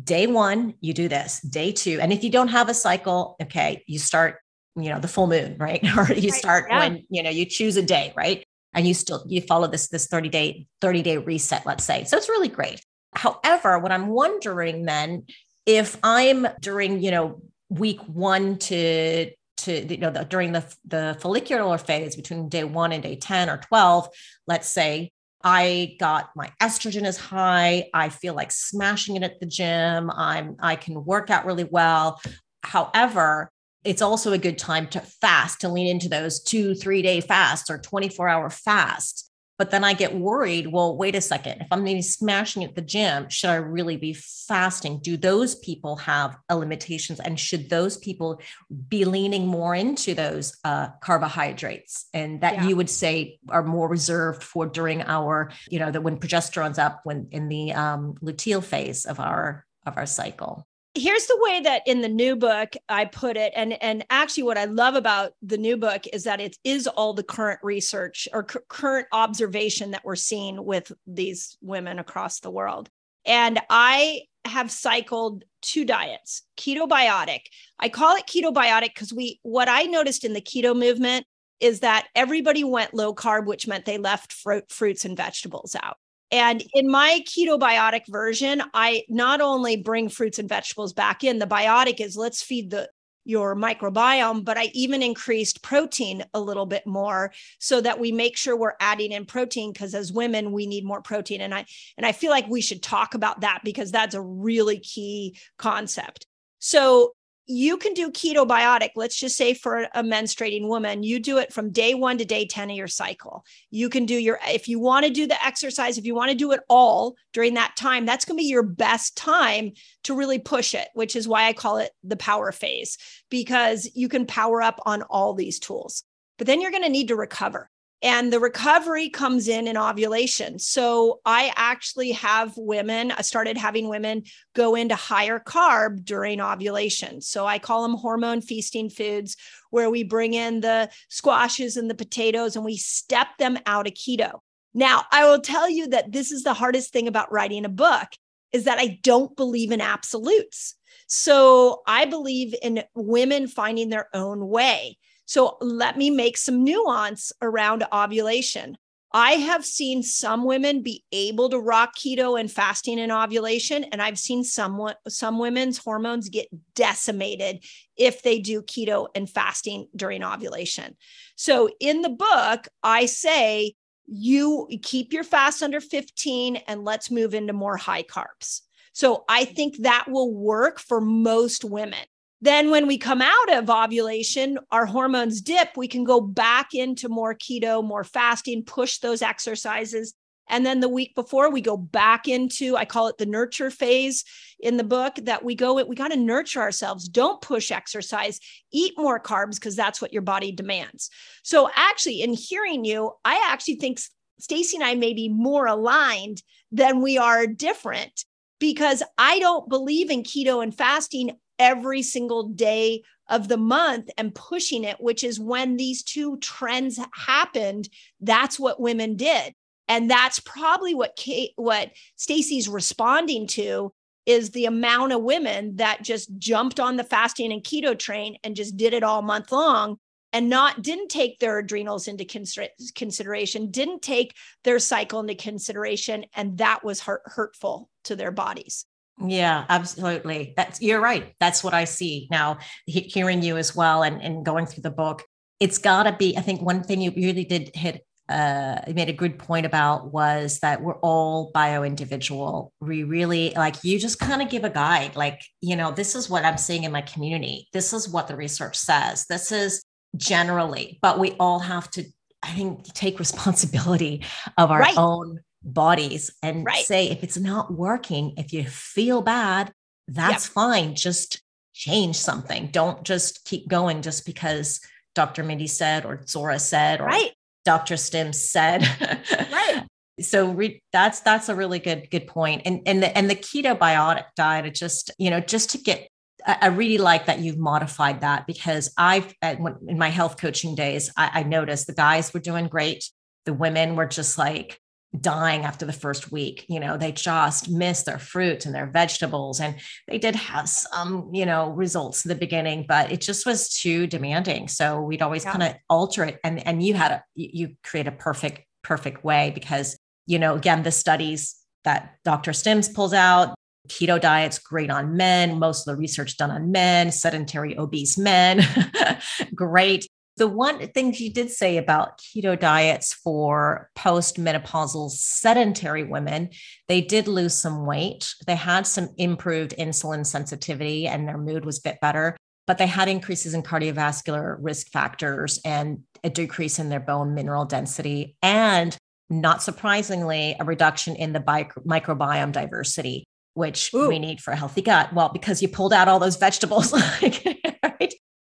day 0.04 0.26
one 0.26 0.74
you 0.81 0.94
do 0.94 1.09
this 1.09 1.40
day 1.40 1.72
two 1.72 1.98
and 2.00 2.12
if 2.12 2.24
you 2.24 2.31
don't 2.31 2.48
have 2.48 2.68
a 2.68 2.74
cycle 2.74 3.37
okay 3.42 3.83
you 3.87 3.98
start 3.98 4.38
you 4.76 4.90
know 4.90 5.00
the 5.00 5.09
full 5.09 5.26
moon 5.26 5.57
right? 5.59 5.85
Or 5.96 6.12
you 6.12 6.31
start 6.31 6.66
yeah. 6.68 6.78
when 6.78 7.04
you 7.11 7.22
know 7.22 7.31
you 7.31 7.44
choose 7.44 7.76
a 7.76 7.83
day 7.83 8.12
right 8.16 8.46
and 8.74 8.87
you 8.87 8.94
still 8.94 9.24
you 9.28 9.40
follow 9.40 9.66
this 9.66 9.88
this 9.88 10.07
30 10.07 10.28
day 10.28 10.66
30 10.81 11.02
day 11.02 11.16
reset 11.18 11.66
let's 11.66 11.85
say. 11.85 12.04
So 12.04 12.16
it's 12.16 12.28
really 12.28 12.48
great. 12.48 12.83
However, 13.14 13.78
what 13.78 13.92
I'm 13.92 14.09
wondering 14.09 14.85
then, 14.85 15.24
if 15.66 15.96
I'm 16.02 16.46
during, 16.61 17.02
you 17.02 17.11
know, 17.11 17.42
week 17.68 18.00
one 18.02 18.59
to 18.59 19.31
to 19.59 19.87
you 19.92 19.98
know 19.98 20.11
the, 20.11 20.24
during 20.24 20.52
the 20.52 20.64
the 20.87 21.16
follicular 21.20 21.78
phase 21.78 22.16
between 22.16 22.48
day 22.48 22.64
one 22.64 22.92
and 22.92 23.02
day 23.02 23.16
10 23.16 23.50
or 23.50 23.59
12 23.59 24.09
let's 24.46 24.68
say 24.68 25.11
i 25.42 25.96
got 25.98 26.31
my 26.35 26.50
estrogen 26.62 27.04
is 27.04 27.18
high 27.18 27.88
i 27.92 28.09
feel 28.09 28.35
like 28.35 28.50
smashing 28.50 29.16
it 29.16 29.22
at 29.22 29.38
the 29.40 29.46
gym 29.46 30.11
i'm 30.12 30.57
i 30.61 30.76
can 30.76 31.04
work 31.04 31.28
out 31.28 31.44
really 31.44 31.64
well. 31.64 32.20
However 32.62 33.50
it's 33.88 34.03
also 34.03 34.33
a 34.33 34.38
good 34.38 34.59
time 34.59 34.87
to 34.88 35.01
fast 35.01 35.62
to 35.62 35.68
lean 35.68 35.87
into 35.87 36.09
those 36.09 36.40
two 36.42 36.74
three 36.74 37.03
day 37.03 37.20
fasts 37.20 37.70
or 37.70 37.79
24 37.79 38.29
hour 38.29 38.51
fasts 38.51 39.29
but 39.59 39.72
then 39.72 39.83
I 39.83 39.92
get 39.92 40.14
worried. 40.14 40.68
Well, 40.68 40.96
wait 40.96 41.16
a 41.16 41.20
second. 41.20 41.62
If 41.62 41.66
I'm 41.72 41.83
maybe 41.83 42.01
smashing 42.01 42.62
at 42.62 42.77
the 42.77 42.81
gym, 42.81 43.29
should 43.29 43.51
I 43.51 43.57
really 43.57 43.96
be 43.96 44.12
fasting? 44.14 45.01
Do 45.01 45.16
those 45.16 45.57
people 45.57 45.96
have 45.96 46.38
limitations? 46.48 47.18
And 47.18 47.38
should 47.38 47.68
those 47.68 47.96
people 47.96 48.40
be 48.88 49.05
leaning 49.05 49.48
more 49.48 49.74
into 49.74 50.14
those 50.14 50.57
uh, 50.62 50.90
carbohydrates? 51.03 52.07
And 52.14 52.40
that 52.42 52.55
yeah. 52.55 52.68
you 52.68 52.77
would 52.77 52.88
say 52.88 53.40
are 53.48 53.64
more 53.64 53.88
reserved 53.88 54.44
for 54.44 54.64
during 54.64 55.03
our, 55.03 55.51
you 55.68 55.81
know, 55.81 55.90
that 55.90 56.03
when 56.03 56.18
progesterone's 56.18 56.79
up, 56.79 57.01
when 57.03 57.27
in 57.33 57.48
the 57.48 57.72
um, 57.72 58.14
luteal 58.22 58.62
phase 58.62 59.07
of 59.07 59.18
our 59.18 59.64
of 59.85 59.96
our 59.96 60.07
cycle 60.07 60.67
here's 60.98 61.26
the 61.26 61.38
way 61.40 61.61
that 61.61 61.82
in 61.87 62.00
the 62.00 62.08
new 62.08 62.37
book 62.37 62.74
I 62.88 63.04
put 63.06 63.37
it, 63.37 63.52
and 63.56 63.80
and 63.82 64.04
actually 64.11 64.42
what 64.44 64.58
I 64.58 64.64
love 64.64 64.94
about 64.94 65.32
the 65.42 65.58
new 65.58 65.76
book 65.76 66.04
is 66.12 66.24
that 66.24 66.40
it 66.40 66.56
is 66.64 66.87
all 66.87 67.14
the 67.14 67.22
current 67.22 67.61
research 67.62 68.28
or 68.32 68.46
c- 68.50 68.58
current 68.68 69.06
observation 69.12 69.92
that 69.92 70.04
we're 70.04 70.16
seeing 70.16 70.64
with 70.64 70.92
these 71.06 71.56
women 71.61 71.98
across 71.98 72.40
the 72.40 72.50
world. 72.50 72.90
And 73.24 73.61
I 73.70 74.22
have 74.44 74.70
cycled 74.70 75.44
two 75.62 75.84
diets, 75.84 76.42
ketobiotic. 76.56 77.40
I 77.78 77.88
call 77.88 78.16
it 78.16 78.26
ketobiotic 78.26 78.94
because 78.94 79.12
we 79.12 79.40
what 79.42 79.68
I 79.68 79.84
noticed 79.84 80.24
in 80.24 80.32
the 80.32 80.40
keto 80.40 80.78
movement 80.78 81.26
is 81.61 81.80
that 81.80 82.06
everybody 82.14 82.64
went 82.64 82.94
low 82.94 83.14
carb, 83.14 83.46
which 83.46 83.66
meant 83.66 83.84
they 83.84 83.98
left 83.98 84.32
fruit, 84.32 84.70
fruits 84.70 85.04
and 85.04 85.16
vegetables 85.16 85.74
out. 85.82 85.96
And 86.30 86.62
in 86.74 86.90
my 86.90 87.22
ketobiotic 87.26 88.02
version, 88.08 88.62
I 88.74 89.04
not 89.08 89.40
only 89.40 89.76
bring 89.76 90.08
fruits 90.08 90.38
and 90.38 90.48
vegetables 90.48 90.92
back 90.92 91.24
in, 91.24 91.38
the 91.38 91.46
biotic 91.46 92.00
is 92.00 92.16
let's 92.16 92.42
feed 92.42 92.70
the 92.70 92.90
your 93.28 93.54
microbiome, 93.54 94.42
but 94.42 94.56
I 94.56 94.70
even 94.72 95.02
increased 95.02 95.62
protein 95.62 96.24
a 96.32 96.40
little 96.40 96.64
bit 96.64 96.86
more 96.86 97.30
so 97.58 97.78
that 97.82 98.00
we 98.00 98.10
make 98.10 98.38
sure 98.38 98.56
we're 98.56 98.72
adding 98.80 99.12
in 99.12 99.26
protein 99.26 99.70
because 99.70 99.94
as 99.94 100.10
women 100.10 100.50
we 100.50 100.66
need 100.66 100.82
more 100.82 101.02
protein 101.02 101.42
and 101.42 101.54
I 101.54 101.66
and 101.98 102.06
I 102.06 102.12
feel 102.12 102.30
like 102.30 102.48
we 102.48 102.62
should 102.62 102.82
talk 102.82 103.12
about 103.12 103.42
that 103.42 103.60
because 103.64 103.92
that's 103.92 104.14
a 104.14 104.22
really 104.22 104.78
key 104.78 105.36
concept. 105.58 106.26
So 106.58 107.12
you 107.50 107.78
can 107.78 107.94
do 107.94 108.11
ketobiotic, 108.11 108.90
let's 108.94 109.16
just 109.16 109.37
say 109.37 109.54
for 109.54 109.88
a 109.94 110.02
menstruating 110.02 110.68
woman, 110.68 111.02
you 111.02 111.18
do 111.18 111.38
it 111.38 111.50
from 111.50 111.70
day 111.70 111.94
one 111.94 112.18
to 112.18 112.24
day 112.26 112.46
10 112.46 112.70
of 112.70 112.76
your 112.76 112.87
cycle. 112.87 113.42
You 113.70 113.88
can 113.88 114.04
do 114.04 114.14
your, 114.14 114.38
if 114.46 114.68
you 114.68 114.78
want 114.78 115.06
to 115.06 115.11
do 115.11 115.26
the 115.26 115.42
exercise, 115.44 115.96
if 115.96 116.04
you 116.04 116.14
want 116.14 116.30
to 116.30 116.37
do 116.37 116.52
it 116.52 116.61
all 116.68 117.16
during 117.32 117.54
that 117.54 117.74
time, 117.74 118.04
that's 118.04 118.26
going 118.26 118.37
to 118.37 118.42
be 118.42 118.48
your 118.48 118.62
best 118.62 119.16
time 119.16 119.72
to 120.04 120.14
really 120.14 120.38
push 120.38 120.74
it, 120.74 120.88
which 120.92 121.16
is 121.16 121.26
why 121.26 121.46
I 121.46 121.54
call 121.54 121.78
it 121.78 121.90
the 122.04 122.18
power 122.18 122.52
phase, 122.52 122.98
because 123.30 123.90
you 123.94 124.11
can 124.11 124.26
power 124.26 124.61
up 124.61 124.78
on 124.84 125.00
all 125.02 125.32
these 125.32 125.58
tools. 125.58 126.04
But 126.37 126.46
then 126.46 126.61
you're 126.61 126.70
going 126.70 126.82
to 126.82 126.90
need 126.90 127.08
to 127.08 127.16
recover 127.16 127.70
and 128.02 128.32
the 128.32 128.38
recovery 128.38 129.08
comes 129.08 129.48
in 129.48 129.66
in 129.66 129.76
ovulation. 129.76 130.58
So 130.58 131.20
I 131.24 131.52
actually 131.56 132.12
have 132.12 132.52
women, 132.56 133.11
I 133.11 133.22
started 133.22 133.56
having 133.56 133.88
women 133.88 134.22
go 134.54 134.76
into 134.76 134.94
higher 134.94 135.40
carb 135.40 136.04
during 136.04 136.40
ovulation. 136.40 137.20
So 137.20 137.44
I 137.44 137.58
call 137.58 137.82
them 137.82 137.96
hormone 137.96 138.40
feasting 138.40 138.88
foods, 138.88 139.37
where 139.70 139.90
we 139.90 140.04
bring 140.04 140.34
in 140.34 140.61
the 140.61 140.90
squashes 141.08 141.76
and 141.76 141.90
the 141.90 141.94
potatoes 141.94 142.56
and 142.56 142.64
we 142.64 142.76
step 142.76 143.28
them 143.38 143.58
out 143.66 143.87
of 143.87 143.94
keto. 143.94 144.38
Now, 144.74 145.04
I 145.11 145.28
will 145.28 145.40
tell 145.40 145.68
you 145.68 145.88
that 145.88 146.12
this 146.12 146.30
is 146.30 146.44
the 146.44 146.54
hardest 146.54 146.92
thing 146.92 147.08
about 147.08 147.32
writing 147.32 147.64
a 147.64 147.70
book 147.70 148.08
is 148.52 148.64
that 148.64 148.78
I 148.78 148.98
don't 149.02 149.37
believe 149.37 149.72
in 149.72 149.80
absolutes. 149.80 150.76
So 151.06 151.82
I 151.87 152.04
believe 152.04 152.54
in 152.62 152.84
women 152.94 153.48
finding 153.48 153.88
their 153.88 154.08
own 154.14 154.46
way. 154.46 154.98
So 155.28 155.58
let 155.60 155.98
me 155.98 156.08
make 156.08 156.38
some 156.38 156.64
nuance 156.64 157.32
around 157.42 157.84
ovulation. 157.92 158.78
I 159.12 159.32
have 159.32 159.62
seen 159.62 160.02
some 160.02 160.44
women 160.44 160.82
be 160.82 161.04
able 161.12 161.50
to 161.50 161.58
rock 161.58 161.94
keto 161.94 162.40
and 162.40 162.50
fasting 162.50 162.98
and 162.98 163.12
ovulation, 163.12 163.84
and 163.84 164.00
I've 164.00 164.18
seen 164.18 164.42
some 164.42 164.90
some 165.06 165.38
women's 165.38 165.76
hormones 165.76 166.30
get 166.30 166.48
decimated 166.74 167.62
if 167.94 168.22
they 168.22 168.38
do 168.38 168.62
keto 168.62 169.08
and 169.14 169.28
fasting 169.28 169.88
during 169.94 170.24
ovulation. 170.24 170.96
So 171.36 171.68
in 171.78 172.00
the 172.00 172.10
book, 172.10 172.68
I 172.82 173.04
say 173.04 173.74
you 174.06 174.66
keep 174.82 175.12
your 175.12 175.24
fast 175.24 175.62
under 175.62 175.80
15 175.80 176.56
and 176.56 176.86
let's 176.86 177.10
move 177.10 177.34
into 177.34 177.52
more 177.52 177.76
high 177.76 178.02
carbs. 178.02 178.62
So 178.94 179.24
I 179.28 179.44
mm-hmm. 179.44 179.54
think 179.54 179.76
that 179.78 180.06
will 180.08 180.34
work 180.34 180.80
for 180.80 181.02
most 181.02 181.66
women. 181.66 182.06
Then, 182.40 182.70
when 182.70 182.87
we 182.87 182.98
come 182.98 183.20
out 183.20 183.53
of 183.53 183.68
ovulation, 183.68 184.59
our 184.70 184.87
hormones 184.87 185.40
dip, 185.40 185.77
we 185.77 185.88
can 185.88 186.05
go 186.05 186.20
back 186.20 186.68
into 186.72 187.09
more 187.09 187.35
keto, 187.35 187.83
more 187.85 188.05
fasting, 188.05 188.62
push 188.62 188.98
those 188.98 189.22
exercises. 189.22 190.14
And 190.48 190.64
then 190.64 190.81
the 190.81 190.88
week 190.88 191.14
before, 191.14 191.51
we 191.51 191.61
go 191.61 191.77
back 191.77 192.29
into, 192.29 192.77
I 192.77 192.85
call 192.85 193.09
it 193.09 193.18
the 193.18 193.27
nurture 193.27 193.70
phase 193.70 194.24
in 194.61 194.77
the 194.77 194.85
book, 194.85 195.16
that 195.22 195.44
we 195.44 195.55
go, 195.55 195.83
we 195.85 195.96
got 195.96 196.09
to 196.09 196.16
nurture 196.16 196.61
ourselves. 196.61 197.09
Don't 197.09 197.42
push 197.42 197.70
exercise, 197.70 198.40
eat 198.72 198.94
more 198.96 199.20
carbs 199.20 199.57
because 199.57 199.77
that's 199.77 200.01
what 200.01 200.12
your 200.12 200.22
body 200.22 200.53
demands. 200.53 201.11
So, 201.42 201.68
actually, 201.74 202.22
in 202.22 202.33
hearing 202.35 202.85
you, 202.85 203.12
I 203.24 203.44
actually 203.51 203.77
think 203.77 204.01
Stacy 204.38 204.77
and 204.77 204.85
I 204.85 204.94
may 204.94 205.12
be 205.12 205.29
more 205.29 205.66
aligned 205.66 206.42
than 206.70 207.03
we 207.03 207.18
are 207.18 207.46
different 207.46 208.24
because 208.61 209.03
I 209.16 209.38
don't 209.40 209.68
believe 209.68 210.11
in 210.11 210.22
keto 210.22 210.62
and 210.62 210.74
fasting 210.74 211.37
every 211.58 212.02
single 212.02 212.48
day 212.48 213.02
of 213.28 213.48
the 213.48 213.56
month 213.56 214.08
and 214.16 214.34
pushing 214.34 214.84
it, 214.84 215.00
which 215.00 215.22
is 215.22 215.38
when 215.38 215.76
these 215.76 216.02
two 216.02 216.38
trends 216.38 216.98
happened. 217.12 217.88
That's 218.20 218.58
what 218.58 218.80
women 218.80 219.16
did. 219.16 219.54
And 219.86 220.10
that's 220.10 220.38
probably 220.40 220.94
what 220.94 221.16
Kate, 221.16 221.52
what 221.56 221.90
Stacy's 222.16 222.68
responding 222.68 223.46
to 223.48 223.92
is 224.26 224.50
the 224.50 224.66
amount 224.66 225.12
of 225.12 225.22
women 225.22 225.76
that 225.76 226.02
just 226.02 226.36
jumped 226.38 226.78
on 226.78 226.96
the 226.96 227.04
fasting 227.04 227.52
and 227.52 227.64
keto 227.64 227.98
train 227.98 228.36
and 228.44 228.54
just 228.54 228.76
did 228.76 228.92
it 228.92 229.02
all 229.02 229.22
month 229.22 229.50
long 229.50 229.98
and 230.34 230.50
not 230.50 230.82
didn't 230.82 231.08
take 231.08 231.38
their 231.38 231.58
adrenals 231.58 232.08
into 232.08 232.26
consider- 232.26 232.68
consideration 232.94 233.70
didn't 233.70 234.02
take 234.02 234.34
their 234.64 234.78
cycle 234.78 235.20
into 235.20 235.34
consideration 235.34 236.26
and 236.34 236.58
that 236.58 236.84
was 236.84 237.00
hurt, 237.00 237.22
hurtful 237.24 237.88
to 238.04 238.14
their 238.14 238.30
bodies 238.30 238.84
yeah, 239.24 239.64
absolutely. 239.68 240.54
That's 240.57 240.81
you're 240.81 241.00
right. 241.00 241.35
That's 241.40 241.64
what 241.64 241.74
I 241.74 241.85
see 241.85 242.28
now. 242.31 242.59
He, 242.87 243.00
hearing 243.00 243.42
you 243.42 243.57
as 243.57 243.74
well, 243.74 244.02
and 244.02 244.22
and 244.22 244.44
going 244.44 244.66
through 244.66 244.83
the 244.83 244.90
book, 244.90 245.24
it's 245.61 245.78
got 245.78 246.04
to 246.04 246.12
be. 246.12 246.37
I 246.37 246.40
think 246.40 246.62
one 246.62 246.83
thing 246.83 247.00
you 247.00 247.12
really 247.14 247.44
did 247.44 247.70
hit. 247.74 248.04
Uh, 248.28 248.78
made 248.94 249.09
a 249.09 249.12
good 249.14 249.38
point 249.38 249.64
about 249.64 250.12
was 250.12 250.59
that 250.59 250.83
we're 250.83 250.98
all 250.98 251.50
bio 251.54 251.83
individual. 251.83 252.74
We 252.78 253.02
really 253.02 253.54
like 253.57 253.83
you 253.83 253.98
just 253.98 254.20
kind 254.20 254.42
of 254.42 254.50
give 254.50 254.64
a 254.64 254.70
guide, 254.70 255.16
like 255.16 255.40
you 255.62 255.76
know, 255.76 255.92
this 255.92 256.14
is 256.14 256.28
what 256.28 256.44
I'm 256.44 256.59
seeing 256.59 256.85
in 256.85 256.92
my 256.92 257.00
community. 257.00 257.68
This 257.72 257.94
is 257.94 258.07
what 258.07 258.28
the 258.28 258.37
research 258.37 258.76
says. 258.76 259.24
This 259.31 259.50
is 259.50 259.83
generally, 260.14 260.98
but 261.00 261.18
we 261.18 261.33
all 261.40 261.59
have 261.59 261.90
to 261.92 262.04
I 262.42 262.50
think 262.50 262.85
take 262.92 263.18
responsibility 263.26 264.22
of 264.59 264.70
our 264.70 264.81
right. 264.81 264.98
own 264.98 265.40
bodies 265.62 266.30
and 266.42 266.64
right. 266.64 266.84
say 266.84 267.08
if 267.10 267.22
it's 267.22 267.38
not 267.38 267.72
working, 267.72 268.34
if 268.36 268.52
you 268.52 268.64
feel 268.64 269.22
bad, 269.22 269.72
that's 270.06 270.46
fine. 270.46 270.94
Just 270.94 271.42
change 271.74 272.16
something. 272.16 272.68
Don't 272.68 273.02
just 273.04 273.44
keep 273.44 273.68
going 273.68 274.02
just 274.02 274.26
because 274.26 274.80
Dr. 275.14 275.44
Mindy 275.44 275.66
said 275.66 276.04
or 276.04 276.24
Zora 276.26 276.58
said 276.58 277.00
or 277.00 277.06
right. 277.06 277.32
Dr. 277.64 277.96
Sims 277.96 278.42
said. 278.42 278.82
right. 279.30 279.84
So 280.20 280.50
re- 280.50 280.82
that's 280.92 281.20
that's 281.20 281.48
a 281.48 281.54
really 281.54 281.78
good 281.78 282.10
good 282.10 282.26
point. 282.26 282.62
And 282.64 282.80
and 282.86 283.00
the 283.00 283.16
and 283.16 283.30
the 283.30 283.36
ketobiotic 283.36 284.24
diet, 284.34 284.66
it 284.66 284.74
just 284.74 285.12
you 285.16 285.30
know 285.30 285.38
just 285.38 285.70
to 285.70 285.78
get 285.78 286.08
I 286.44 286.68
really 286.68 286.98
like 286.98 287.26
that 287.26 287.40
you've 287.40 287.58
modified 287.58 288.22
that 288.22 288.46
because 288.46 288.92
I've 288.96 289.32
in 289.42 289.96
my 289.96 290.09
health 290.09 290.36
coaching 290.36 290.74
days, 290.74 291.12
I, 291.16 291.30
I, 291.34 291.42
noticed 291.42 291.86
the 291.86 291.92
guys 291.92 292.32
were 292.32 292.40
doing 292.40 292.66
great. 292.68 293.11
The 293.44 293.52
women 293.52 293.96
were 293.96 294.06
just 294.06 294.38
like 294.38 294.80
dying 295.18 295.62
after 295.64 295.86
the 295.86 295.92
first 295.92 296.30
week. 296.30 296.66
You 296.68 296.80
know, 296.80 296.96
they 296.96 297.12
just 297.12 297.70
missed 297.70 298.06
their 298.06 298.18
fruits 298.18 298.66
and 298.66 298.74
their 298.74 298.86
vegetables. 298.86 299.61
And 299.61 299.76
they 300.06 300.18
did 300.18 300.34
have 300.36 300.68
some, 300.68 301.30
you 301.32 301.46
know, 301.46 301.70
results 301.70 302.24
in 302.24 302.28
the 302.28 302.34
beginning, 302.34 302.84
but 302.86 303.11
it 303.11 303.20
just 303.20 303.46
was 303.46 303.68
too 303.68 304.06
demanding. 304.06 304.68
So 304.68 305.00
we'd 305.00 305.22
always 305.22 305.44
yeah. 305.44 305.52
kind 305.52 305.62
of 305.62 305.74
alter 305.88 306.24
it. 306.24 306.38
And, 306.44 306.64
and 306.66 306.82
you 306.82 306.94
had 306.94 307.12
a, 307.12 307.24
you 307.34 307.76
create 307.82 308.06
a 308.06 308.12
perfect, 308.12 308.66
perfect 308.82 309.24
way 309.24 309.50
because, 309.54 309.98
you 310.26 310.38
know, 310.38 310.54
again, 310.54 310.82
the 310.82 310.92
studies 310.92 311.56
that 311.84 312.16
Dr. 312.24 312.52
Sims 312.52 312.88
pulls 312.88 313.14
out. 313.14 313.54
Keto 313.88 314.20
diet's 314.20 314.59
great 314.59 314.90
on 314.90 315.16
men. 315.16 315.59
Most 315.59 315.88
of 315.88 315.94
the 315.94 315.98
research 315.98 316.36
done 316.36 316.50
on 316.50 316.70
men, 316.70 317.11
sedentary, 317.11 317.78
obese 317.78 318.18
men. 318.18 318.62
great. 319.54 320.06
The 320.39 320.47
one 320.47 320.86
thing 320.93 321.12
she 321.12 321.30
did 321.30 321.51
say 321.51 321.78
about 321.78 322.18
keto 322.18 322.59
diets 322.59 323.12
for 323.12 323.91
postmenopausal 323.99 325.11
sedentary 325.11 326.05
women, 326.05 326.51
they 326.86 327.01
did 327.01 327.26
lose 327.26 327.55
some 327.55 327.86
weight. 327.86 328.32
They 328.47 328.55
had 328.55 328.86
some 328.86 329.09
improved 329.18 329.74
insulin 329.76 330.24
sensitivity 330.24 331.09
and 331.09 331.26
their 331.26 331.39
mood 331.39 331.64
was 331.64 331.78
a 331.78 331.82
bit 331.82 332.01
better, 332.01 332.36
but 332.68 332.78
they 332.78 332.86
had 332.86 333.09
increases 333.09 333.53
in 333.53 333.64
cardiovascular 333.64 334.57
risk 334.61 334.93
factors 334.93 335.61
and 335.64 336.05
a 336.22 336.30
decrease 336.30 336.78
in 336.78 336.89
their 336.89 337.01
bone 337.01 337.34
mineral 337.34 337.64
density. 337.64 338.36
And 338.41 338.97
not 339.28 339.61
surprisingly, 339.61 340.55
a 340.61 340.64
reduction 340.64 341.16
in 341.16 341.32
the 341.32 341.41
microbiome 341.41 342.53
diversity, 342.53 343.24
which 343.55 343.93
Ooh. 343.93 344.07
we 344.07 344.20
need 344.20 344.41
for 344.41 344.53
a 344.53 344.57
healthy 344.57 344.82
gut. 344.82 345.12
Well, 345.12 345.30
because 345.30 345.61
you 345.62 345.68
pulled 345.68 345.93
out 345.93 346.07
all 346.07 346.20
those 346.20 346.36
vegetables. 346.36 346.95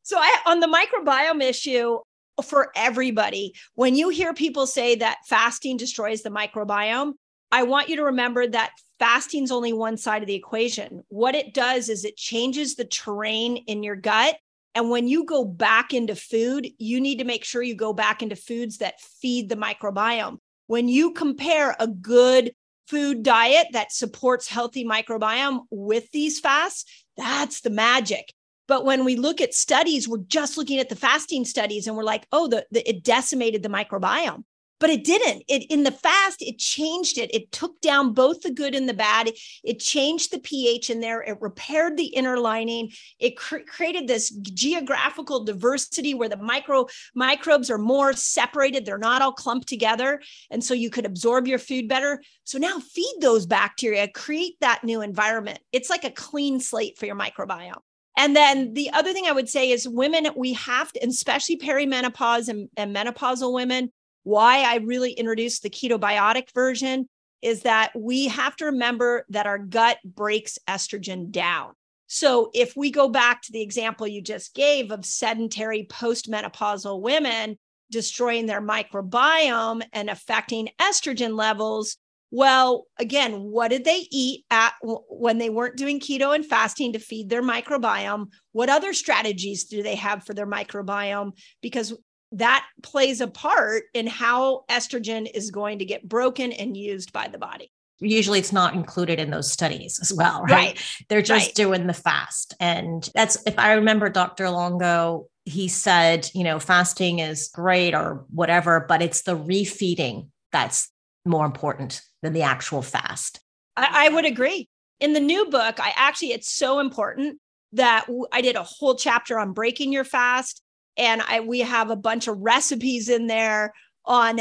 So 0.03 0.19
I 0.19 0.37
on 0.47 0.61
the 0.61 0.67
microbiome 0.67 1.43
issue 1.43 1.99
for 2.43 2.73
everybody, 2.75 3.55
when 3.75 3.95
you 3.95 4.09
hear 4.09 4.33
people 4.33 4.67
say 4.67 4.95
that 4.97 5.19
fasting 5.27 5.77
destroys 5.77 6.23
the 6.23 6.31
microbiome, 6.31 7.13
I 7.53 7.65
want 7.65 7.89
you 7.89 7.97
to 7.97 8.05
remember 8.05 8.47
that 8.47 8.73
fasting 8.99 9.45
is 9.45 9.51
only 9.51 9.73
one 9.73 9.97
side 9.97 10.23
of 10.23 10.27
the 10.29 10.35
equation. 10.35 11.03
What 11.09 11.35
it 11.35 11.53
does 11.53 11.89
is 11.89 12.05
it 12.05 12.17
changes 12.17 12.77
the 12.77 12.85
terrain 12.85 13.57
in 13.67 13.83
your 13.83 13.97
gut. 13.97 14.37
And 14.75 14.89
when 14.89 15.09
you 15.09 15.25
go 15.25 15.45
back 15.45 15.93
into 15.93 16.15
food, 16.15 16.69
you 16.79 17.01
need 17.01 17.19
to 17.19 17.25
make 17.25 17.45
sure 17.45 17.63
you 17.63 17.75
go 17.75 17.93
back 17.93 18.23
into 18.23 18.37
foods 18.37 18.79
that 18.79 19.01
feed 19.01 19.49
the 19.49 19.57
microbiome. 19.57 20.39
When 20.69 20.89
you 20.89 21.13
compare 21.13 21.75
a 21.81 21.89
good 21.89 22.53
food 22.87 23.25
diet 23.25 23.69
that 23.73 23.93
supports 23.93 24.47
healthy 24.47 24.85
microbiome 24.85 25.63
with 25.71 26.11
these 26.13 26.39
fasts, 26.39 26.85
that's 27.17 27.63
the 27.63 27.71
magic. 27.71 28.33
But 28.71 28.85
when 28.85 29.05
we 29.05 29.17
look 29.17 29.41
at 29.41 29.53
studies, 29.53 30.07
we're 30.07 30.19
just 30.19 30.57
looking 30.57 30.79
at 30.79 30.89
the 30.89 30.95
fasting 30.95 31.45
studies 31.45 31.89
and 31.89 31.97
we're 31.97 32.05
like, 32.05 32.29
oh, 32.31 32.47
the, 32.47 32.65
the 32.71 32.89
it 32.89 33.03
decimated 33.03 33.65
the 33.65 33.69
microbiome. 33.69 34.45
But 34.79 34.91
it 34.91 35.03
didn't. 35.03 35.43
It 35.49 35.69
in 35.73 35.83
the 35.83 35.91
fast, 35.91 36.41
it 36.41 36.57
changed 36.59 37.19
it. 37.19 37.35
It 37.35 37.51
took 37.51 37.81
down 37.81 38.13
both 38.15 38.43
the 38.43 38.53
good 38.53 38.77
and 38.77 38.89
the 38.89 38.95
bad. 38.95 39.33
It, 39.65 39.81
changed 39.81 40.31
the 40.31 40.39
pH 40.39 40.89
in 40.89 41.01
there. 41.01 41.21
It 41.21 41.39
repaired 41.41 41.97
the 41.97 42.07
inner 42.07 42.39
lining. 42.39 42.93
It 43.19 43.37
cr- 43.37 43.67
created 43.67 44.07
this 44.07 44.31
geographical 44.31 45.43
diversity 45.43 46.15
where 46.15 46.29
the 46.29 46.37
micro 46.37 46.87
microbes 47.17 47.71
are 47.71 47.79
more 47.79 48.13
separated. 48.13 48.87
They're 48.87 48.99
not 48.99 49.21
all 49.21 49.33
clumped 49.33 49.69
together, 49.69 50.23
and 50.49 50.63
so 50.63 50.75
you 50.75 50.91
could 50.91 51.07
absorb 51.07 51.49
your 51.49 51.59
food 51.59 51.89
better. 51.89 52.23
So 52.45 52.57
now 52.57 52.79
feed 52.79 53.17
those 53.21 53.47
bacteria, 53.47 54.07
create 54.07 54.55
that 54.61 54.85
new 54.85 55.03
environment. 55.03 55.59
It's 55.73 55.91
like 55.91 56.05
a 56.05 56.11
clean 56.11 56.61
slate 56.61 56.99
for 56.99 57.07
your 57.07 57.17
microbiome. 57.17 57.83
And 58.21 58.37
then 58.37 58.75
the 58.75 58.91
other 58.91 59.15
thing 59.15 59.25
I 59.27 59.33
would 59.33 59.49
say 59.49 59.71
is 59.71 59.89
women, 59.89 60.29
we 60.37 60.53
have 60.53 60.93
to, 60.93 61.01
especially 61.09 61.57
perimenopause 61.57 62.51
and, 62.51 62.69
and 62.77 62.95
menopausal 62.95 63.51
women, 63.55 63.91
why 64.25 64.59
I 64.59 64.77
really 64.77 65.13
introduced 65.13 65.63
the 65.63 65.71
ketobiotic 65.71 66.53
version 66.53 67.09
is 67.41 67.63
that 67.63 67.93
we 67.97 68.29
have 68.29 68.57
to 68.57 68.67
remember 68.67 69.25
that 69.31 69.47
our 69.47 69.57
gut 69.57 69.97
breaks 70.05 70.59
estrogen 70.69 71.31
down. 71.31 71.73
So 72.09 72.51
if 72.53 72.77
we 72.77 72.91
go 72.91 73.09
back 73.09 73.41
to 73.41 73.53
the 73.53 73.63
example 73.63 74.07
you 74.07 74.21
just 74.21 74.53
gave 74.53 74.91
of 74.91 75.07
sedentary 75.07 75.87
postmenopausal 75.91 77.01
women 77.01 77.59
destroying 77.91 78.45
their 78.45 78.61
microbiome 78.61 79.81
and 79.95 80.11
affecting 80.11 80.69
estrogen 80.79 81.39
levels, 81.39 81.97
well, 82.31 82.87
again, 82.99 83.43
what 83.43 83.69
did 83.69 83.85
they 83.85 84.07
eat 84.11 84.45
at 84.51 84.75
when 84.83 85.39
they 85.39 85.51
weren't 85.51 85.77
doing 85.77 85.99
keto 85.99 86.35
and 86.35 86.47
fasting 86.47 86.93
to 86.93 86.99
feed 86.99 87.29
their 87.29 87.43
microbiome? 87.43 88.29
What 88.53 88.69
other 88.69 88.93
strategies 88.93 89.65
do 89.65 89.83
they 89.83 89.97
have 89.97 90.25
for 90.25 90.35
their 90.35 90.47
microbiome? 90.47 91.33
Because 91.61 91.93
that 92.33 92.65
plays 92.83 93.21
a 93.21 93.27
part 93.27 93.85
in 93.95 94.07
how 94.07 94.65
estrogen 94.71 95.29
is 95.35 95.51
going 95.51 95.81
to 95.81 95.85
get 95.85 96.09
broken 96.09 96.53
and 96.53 96.77
used 96.77 97.13
by 97.13 97.27
the 97.27 97.39
body. 97.39 97.71
Usually 97.99 98.39
it's 98.39 98.53
not 98.53 98.75
included 98.75 99.19
in 99.19 99.31
those 99.31 99.51
studies 99.51 99.99
as 100.01 100.13
well, 100.13 100.43
right? 100.43 100.51
right. 100.51 101.05
They're 101.09 101.21
just 101.21 101.49
right. 101.49 101.55
doing 101.55 101.87
the 101.87 101.93
fast. 101.93 102.55
And 102.59 103.07
that's, 103.15 103.37
if 103.47 103.59
I 103.59 103.73
remember 103.73 104.09
Dr. 104.09 104.49
Longo, 104.49 105.27
he 105.45 105.69
said, 105.69 106.31
you 106.33 106.45
know, 106.45 106.59
fasting 106.59 107.19
is 107.19 107.51
great 107.53 107.95
or 107.95 108.25
whatever, 108.31 108.87
but 108.89 109.03
it's 109.03 109.23
the 109.23 109.37
refeeding 109.37 110.29
that's 110.53 110.90
more 111.25 111.45
important 111.45 112.03
than 112.23 112.33
the 112.33 112.43
actual 112.43 112.83
fast. 112.83 113.41
I, 113.77 114.07
I 114.07 114.09
would 114.09 114.25
agree. 114.25 114.69
In 115.01 115.13
the 115.13 115.21
new 115.21 115.47
book, 115.47 115.81
I 115.81 115.93
actually, 115.97 116.33
it's 116.33 116.53
so 116.53 116.79
important 116.79 117.39
that 117.73 118.07
I 118.33 118.41
did 118.41 118.57
a 118.57 118.63
whole 118.63 118.95
chapter 118.95 119.39
on 119.39 119.53
breaking 119.53 119.93
your 119.93 120.05
fast. 120.05 120.63
And 120.97 121.23
I 121.23 121.41
we 121.41 121.61
have 121.61 121.91
a 121.91 121.97
bunch 121.97 122.29
of 122.29 122.39
recipes 122.39 123.09
in 123.09 123.27
there 123.27 123.73
on 124.05 124.41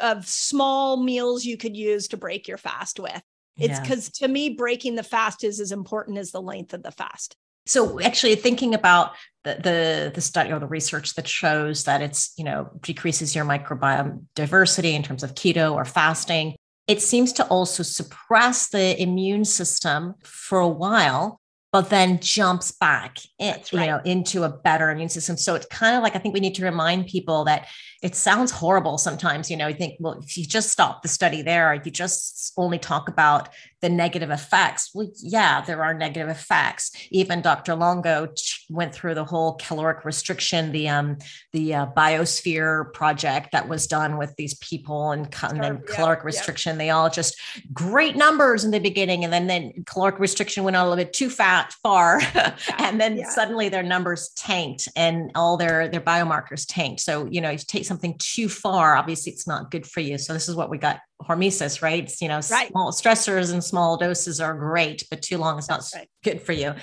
of 0.00 0.26
small 0.26 1.02
meals 1.02 1.44
you 1.44 1.56
could 1.56 1.76
use 1.76 2.08
to 2.08 2.16
break 2.16 2.46
your 2.46 2.56
fast 2.56 3.00
with. 3.00 3.20
It's 3.56 3.80
because 3.80 4.10
yeah. 4.20 4.26
to 4.26 4.32
me, 4.32 4.50
breaking 4.50 4.94
the 4.94 5.02
fast 5.02 5.42
is 5.42 5.58
as 5.58 5.72
important 5.72 6.18
as 6.18 6.30
the 6.30 6.40
length 6.40 6.72
of 6.72 6.82
the 6.82 6.92
fast. 6.92 7.36
So 7.68 8.00
actually 8.00 8.34
thinking 8.36 8.74
about 8.74 9.12
the, 9.44 9.54
the, 9.54 10.12
the 10.14 10.20
study 10.20 10.52
or 10.52 10.58
the 10.58 10.66
research 10.66 11.14
that 11.14 11.28
shows 11.28 11.84
that 11.84 12.02
it's, 12.02 12.32
you 12.36 12.44
know, 12.44 12.70
decreases 12.80 13.34
your 13.34 13.44
microbiome 13.44 14.24
diversity 14.34 14.94
in 14.94 15.02
terms 15.02 15.22
of 15.22 15.34
keto 15.34 15.74
or 15.74 15.84
fasting, 15.84 16.56
it 16.86 17.02
seems 17.02 17.32
to 17.34 17.46
also 17.46 17.82
suppress 17.82 18.70
the 18.70 19.00
immune 19.00 19.44
system 19.44 20.14
for 20.24 20.58
a 20.58 20.68
while 20.68 21.40
but 21.70 21.90
then 21.90 22.18
jumps 22.20 22.72
back 22.72 23.18
in, 23.38 23.50
right. 23.50 23.72
you 23.72 23.78
know 23.78 24.00
into 24.04 24.44
a 24.44 24.48
better 24.48 24.90
immune 24.90 25.08
system 25.08 25.36
so 25.36 25.54
it's 25.54 25.66
kind 25.66 25.96
of 25.96 26.02
like 26.02 26.16
i 26.16 26.18
think 26.18 26.32
we 26.34 26.40
need 26.40 26.54
to 26.54 26.64
remind 26.64 27.06
people 27.06 27.44
that 27.44 27.66
it 28.02 28.14
sounds 28.14 28.50
horrible 28.50 28.96
sometimes 28.96 29.50
you 29.50 29.56
know 29.56 29.66
you 29.66 29.74
think 29.74 29.94
well 29.98 30.18
if 30.22 30.36
you 30.36 30.44
just 30.44 30.70
stop 30.70 31.02
the 31.02 31.08
study 31.08 31.42
there 31.42 31.72
if 31.74 31.84
you 31.84 31.90
just 31.90 32.52
only 32.56 32.78
talk 32.78 33.08
about 33.08 33.48
the 33.80 33.88
negative 33.88 34.30
effects 34.30 34.90
well 34.94 35.08
yeah 35.20 35.60
there 35.60 35.82
are 35.82 35.94
negative 35.94 36.28
effects. 36.28 36.90
Even 37.10 37.42
dr 37.42 37.74
longo 37.74 38.28
went 38.70 38.94
through 38.94 39.14
the 39.14 39.24
whole 39.24 39.54
caloric 39.54 40.04
restriction 40.04 40.72
the 40.72 40.88
um 40.88 41.16
the 41.52 41.74
uh, 41.74 41.86
biosphere 41.96 42.92
project 42.92 43.52
that 43.52 43.68
was 43.68 43.86
done 43.86 44.16
with 44.16 44.34
these 44.36 44.54
people 44.58 45.10
and, 45.10 45.34
and 45.42 45.62
then 45.62 45.82
yeah, 45.86 45.94
caloric 45.94 46.24
restriction. 46.24 46.74
Yeah. 46.74 46.78
they 46.78 46.90
all 46.90 47.10
just 47.10 47.36
great 47.72 48.16
numbers 48.16 48.64
in 48.64 48.70
the 48.70 48.78
beginning 48.78 49.24
and 49.24 49.32
then 49.32 49.46
then 49.46 49.72
caloric 49.86 50.18
restriction 50.18 50.64
went 50.64 50.76
a 50.76 50.82
little 50.82 50.96
bit 50.96 51.12
too 51.12 51.30
fat 51.30 51.72
far 51.82 52.20
yeah, 52.34 52.54
and 52.78 53.00
then 53.00 53.24
suddenly 53.24 53.68
their 53.68 53.82
numbers 53.82 54.30
tanked 54.36 54.88
and 54.96 55.30
all 55.34 55.56
their 55.56 55.88
their 55.88 56.00
biomarkers 56.00 56.66
tanked. 56.68 57.00
So 57.00 57.26
you 57.26 57.40
know 57.40 57.50
you 57.50 57.58
take 57.58 57.84
something 57.88 58.14
too 58.18 58.48
far 58.48 58.96
obviously 58.96 59.32
it's 59.32 59.46
not 59.46 59.70
good 59.70 59.86
for 59.86 60.00
you 60.00 60.18
so 60.18 60.32
this 60.32 60.48
is 60.48 60.54
what 60.54 60.70
we 60.70 60.78
got 60.78 61.00
hormesis, 61.22 61.82
right? 61.82 62.04
It's, 62.04 62.22
you 62.22 62.28
know, 62.28 62.40
right. 62.50 62.68
small 62.68 62.92
stressors 62.92 63.52
and 63.52 63.62
small 63.62 63.96
doses 63.96 64.40
are 64.40 64.54
great, 64.54 65.04
but 65.10 65.22
too 65.22 65.38
long 65.38 65.58
is 65.58 65.68
not 65.68 65.82
right. 65.94 66.08
good 66.22 66.40
for 66.40 66.52
you. 66.52 66.74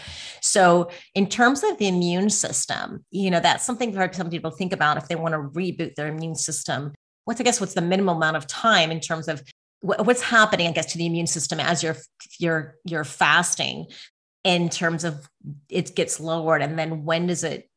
So, 0.41 0.89
in 1.13 1.27
terms 1.27 1.63
of 1.63 1.77
the 1.77 1.87
immune 1.87 2.29
system, 2.29 3.05
you 3.11 3.31
know, 3.31 3.39
that's 3.39 3.65
something 3.65 3.93
for 3.93 4.09
some 4.11 4.29
people 4.29 4.51
think 4.51 4.73
about 4.73 4.97
if 4.97 5.07
they 5.07 5.15
want 5.15 5.33
to 5.33 5.39
reboot 5.39 5.95
their 5.95 6.07
immune 6.07 6.35
system. 6.35 6.93
What's, 7.23 7.39
I 7.39 7.43
guess, 7.43 7.59
what's 7.59 7.73
the 7.73 7.81
minimum 7.81 8.17
amount 8.17 8.37
of 8.37 8.45
time 8.47 8.91
in 8.91 8.99
terms 8.99 9.27
of 9.27 9.41
what's 9.81 10.21
happening, 10.21 10.67
I 10.67 10.71
guess, 10.71 10.91
to 10.91 10.97
the 10.97 11.05
immune 11.05 11.27
system 11.27 11.59
as 11.59 11.81
you're 11.81 11.97
you're 12.39 12.75
you're 12.83 13.03
fasting 13.03 13.87
in 14.43 14.69
terms 14.69 15.03
of 15.03 15.27
it 15.69 15.95
gets 15.95 16.19
lowered 16.19 16.61
and 16.61 16.77
then 16.77 17.03
when 17.03 17.25
does 17.25 17.43
it 17.43 17.67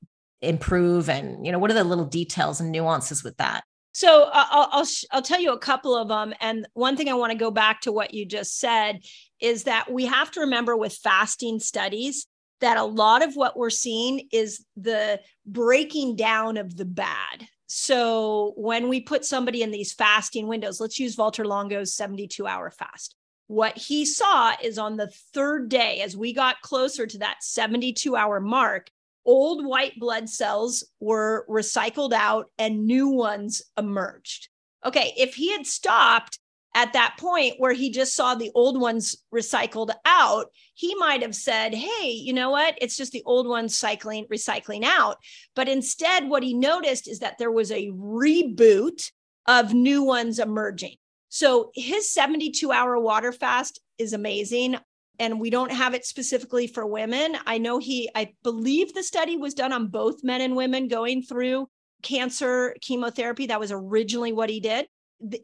improve 0.40 1.08
and 1.08 1.44
you 1.44 1.52
know 1.52 1.58
what 1.58 1.70
are 1.70 1.74
the 1.74 1.84
little 1.84 2.04
details 2.04 2.60
and 2.60 2.70
nuances 2.70 3.24
with 3.24 3.36
that 3.38 3.64
so 3.98 4.30
I'll, 4.32 4.68
I'll, 4.70 4.86
I'll 5.10 5.22
tell 5.22 5.40
you 5.40 5.50
a 5.50 5.58
couple 5.58 5.96
of 5.96 6.06
them. 6.06 6.32
And 6.40 6.68
one 6.74 6.96
thing 6.96 7.08
I 7.08 7.14
want 7.14 7.32
to 7.32 7.38
go 7.38 7.50
back 7.50 7.80
to 7.80 7.90
what 7.90 8.14
you 8.14 8.24
just 8.24 8.60
said 8.60 9.00
is 9.40 9.64
that 9.64 9.90
we 9.90 10.06
have 10.06 10.30
to 10.32 10.40
remember 10.40 10.76
with 10.76 10.92
fasting 10.92 11.58
studies 11.58 12.28
that 12.60 12.76
a 12.76 12.84
lot 12.84 13.24
of 13.24 13.34
what 13.34 13.56
we're 13.56 13.70
seeing 13.70 14.28
is 14.32 14.64
the 14.76 15.20
breaking 15.46 16.14
down 16.14 16.56
of 16.56 16.76
the 16.76 16.84
bad. 16.84 17.48
So 17.66 18.54
when 18.56 18.88
we 18.88 19.00
put 19.00 19.24
somebody 19.24 19.62
in 19.62 19.72
these 19.72 19.92
fasting 19.92 20.46
windows, 20.46 20.80
let's 20.80 21.00
use 21.00 21.16
Valter 21.16 21.44
Longo's 21.44 21.94
72 21.94 22.46
hour 22.46 22.70
fast. 22.70 23.16
What 23.48 23.76
he 23.76 24.04
saw 24.04 24.54
is 24.62 24.78
on 24.78 24.96
the 24.96 25.10
third 25.34 25.68
day, 25.68 26.02
as 26.02 26.16
we 26.16 26.32
got 26.32 26.60
closer 26.60 27.06
to 27.06 27.18
that 27.18 27.42
72 27.42 28.14
hour 28.14 28.38
mark, 28.38 28.90
old 29.28 29.64
white 29.64 29.92
blood 30.00 30.26
cells 30.26 30.82
were 31.00 31.44
recycled 31.50 32.14
out 32.14 32.46
and 32.58 32.86
new 32.86 33.08
ones 33.08 33.60
emerged. 33.76 34.48
Okay, 34.86 35.12
if 35.18 35.34
he 35.34 35.52
had 35.52 35.66
stopped 35.66 36.38
at 36.74 36.94
that 36.94 37.16
point 37.18 37.54
where 37.58 37.74
he 37.74 37.90
just 37.90 38.16
saw 38.16 38.34
the 38.34 38.50
old 38.54 38.80
ones 38.80 39.22
recycled 39.34 39.90
out, 40.06 40.46
he 40.72 40.94
might 40.94 41.20
have 41.20 41.34
said, 41.34 41.74
Hey, 41.74 42.10
you 42.10 42.32
know 42.32 42.50
what? 42.50 42.78
It's 42.80 42.96
just 42.96 43.12
the 43.12 43.22
old 43.26 43.46
ones 43.46 43.76
cycling, 43.76 44.26
recycling 44.32 44.84
out. 44.84 45.18
But 45.54 45.68
instead, 45.68 46.28
what 46.28 46.42
he 46.42 46.54
noticed 46.54 47.06
is 47.06 47.18
that 47.18 47.36
there 47.38 47.52
was 47.52 47.70
a 47.70 47.90
reboot 47.90 49.12
of 49.46 49.74
new 49.74 50.04
ones 50.04 50.38
emerging. 50.38 50.94
So 51.28 51.70
his 51.74 52.10
72 52.10 52.72
hour 52.72 52.98
water 52.98 53.32
fast 53.32 53.78
is 53.98 54.14
amazing. 54.14 54.78
And 55.18 55.40
we 55.40 55.50
don't 55.50 55.72
have 55.72 55.94
it 55.94 56.06
specifically 56.06 56.66
for 56.66 56.86
women. 56.86 57.36
I 57.46 57.58
know 57.58 57.78
he, 57.78 58.08
I 58.14 58.34
believe 58.42 58.94
the 58.94 59.02
study 59.02 59.36
was 59.36 59.54
done 59.54 59.72
on 59.72 59.88
both 59.88 60.22
men 60.22 60.40
and 60.40 60.54
women 60.54 60.88
going 60.88 61.22
through 61.22 61.68
cancer 62.02 62.76
chemotherapy. 62.80 63.46
That 63.46 63.60
was 63.60 63.72
originally 63.72 64.32
what 64.32 64.50
he 64.50 64.60
did. 64.60 64.86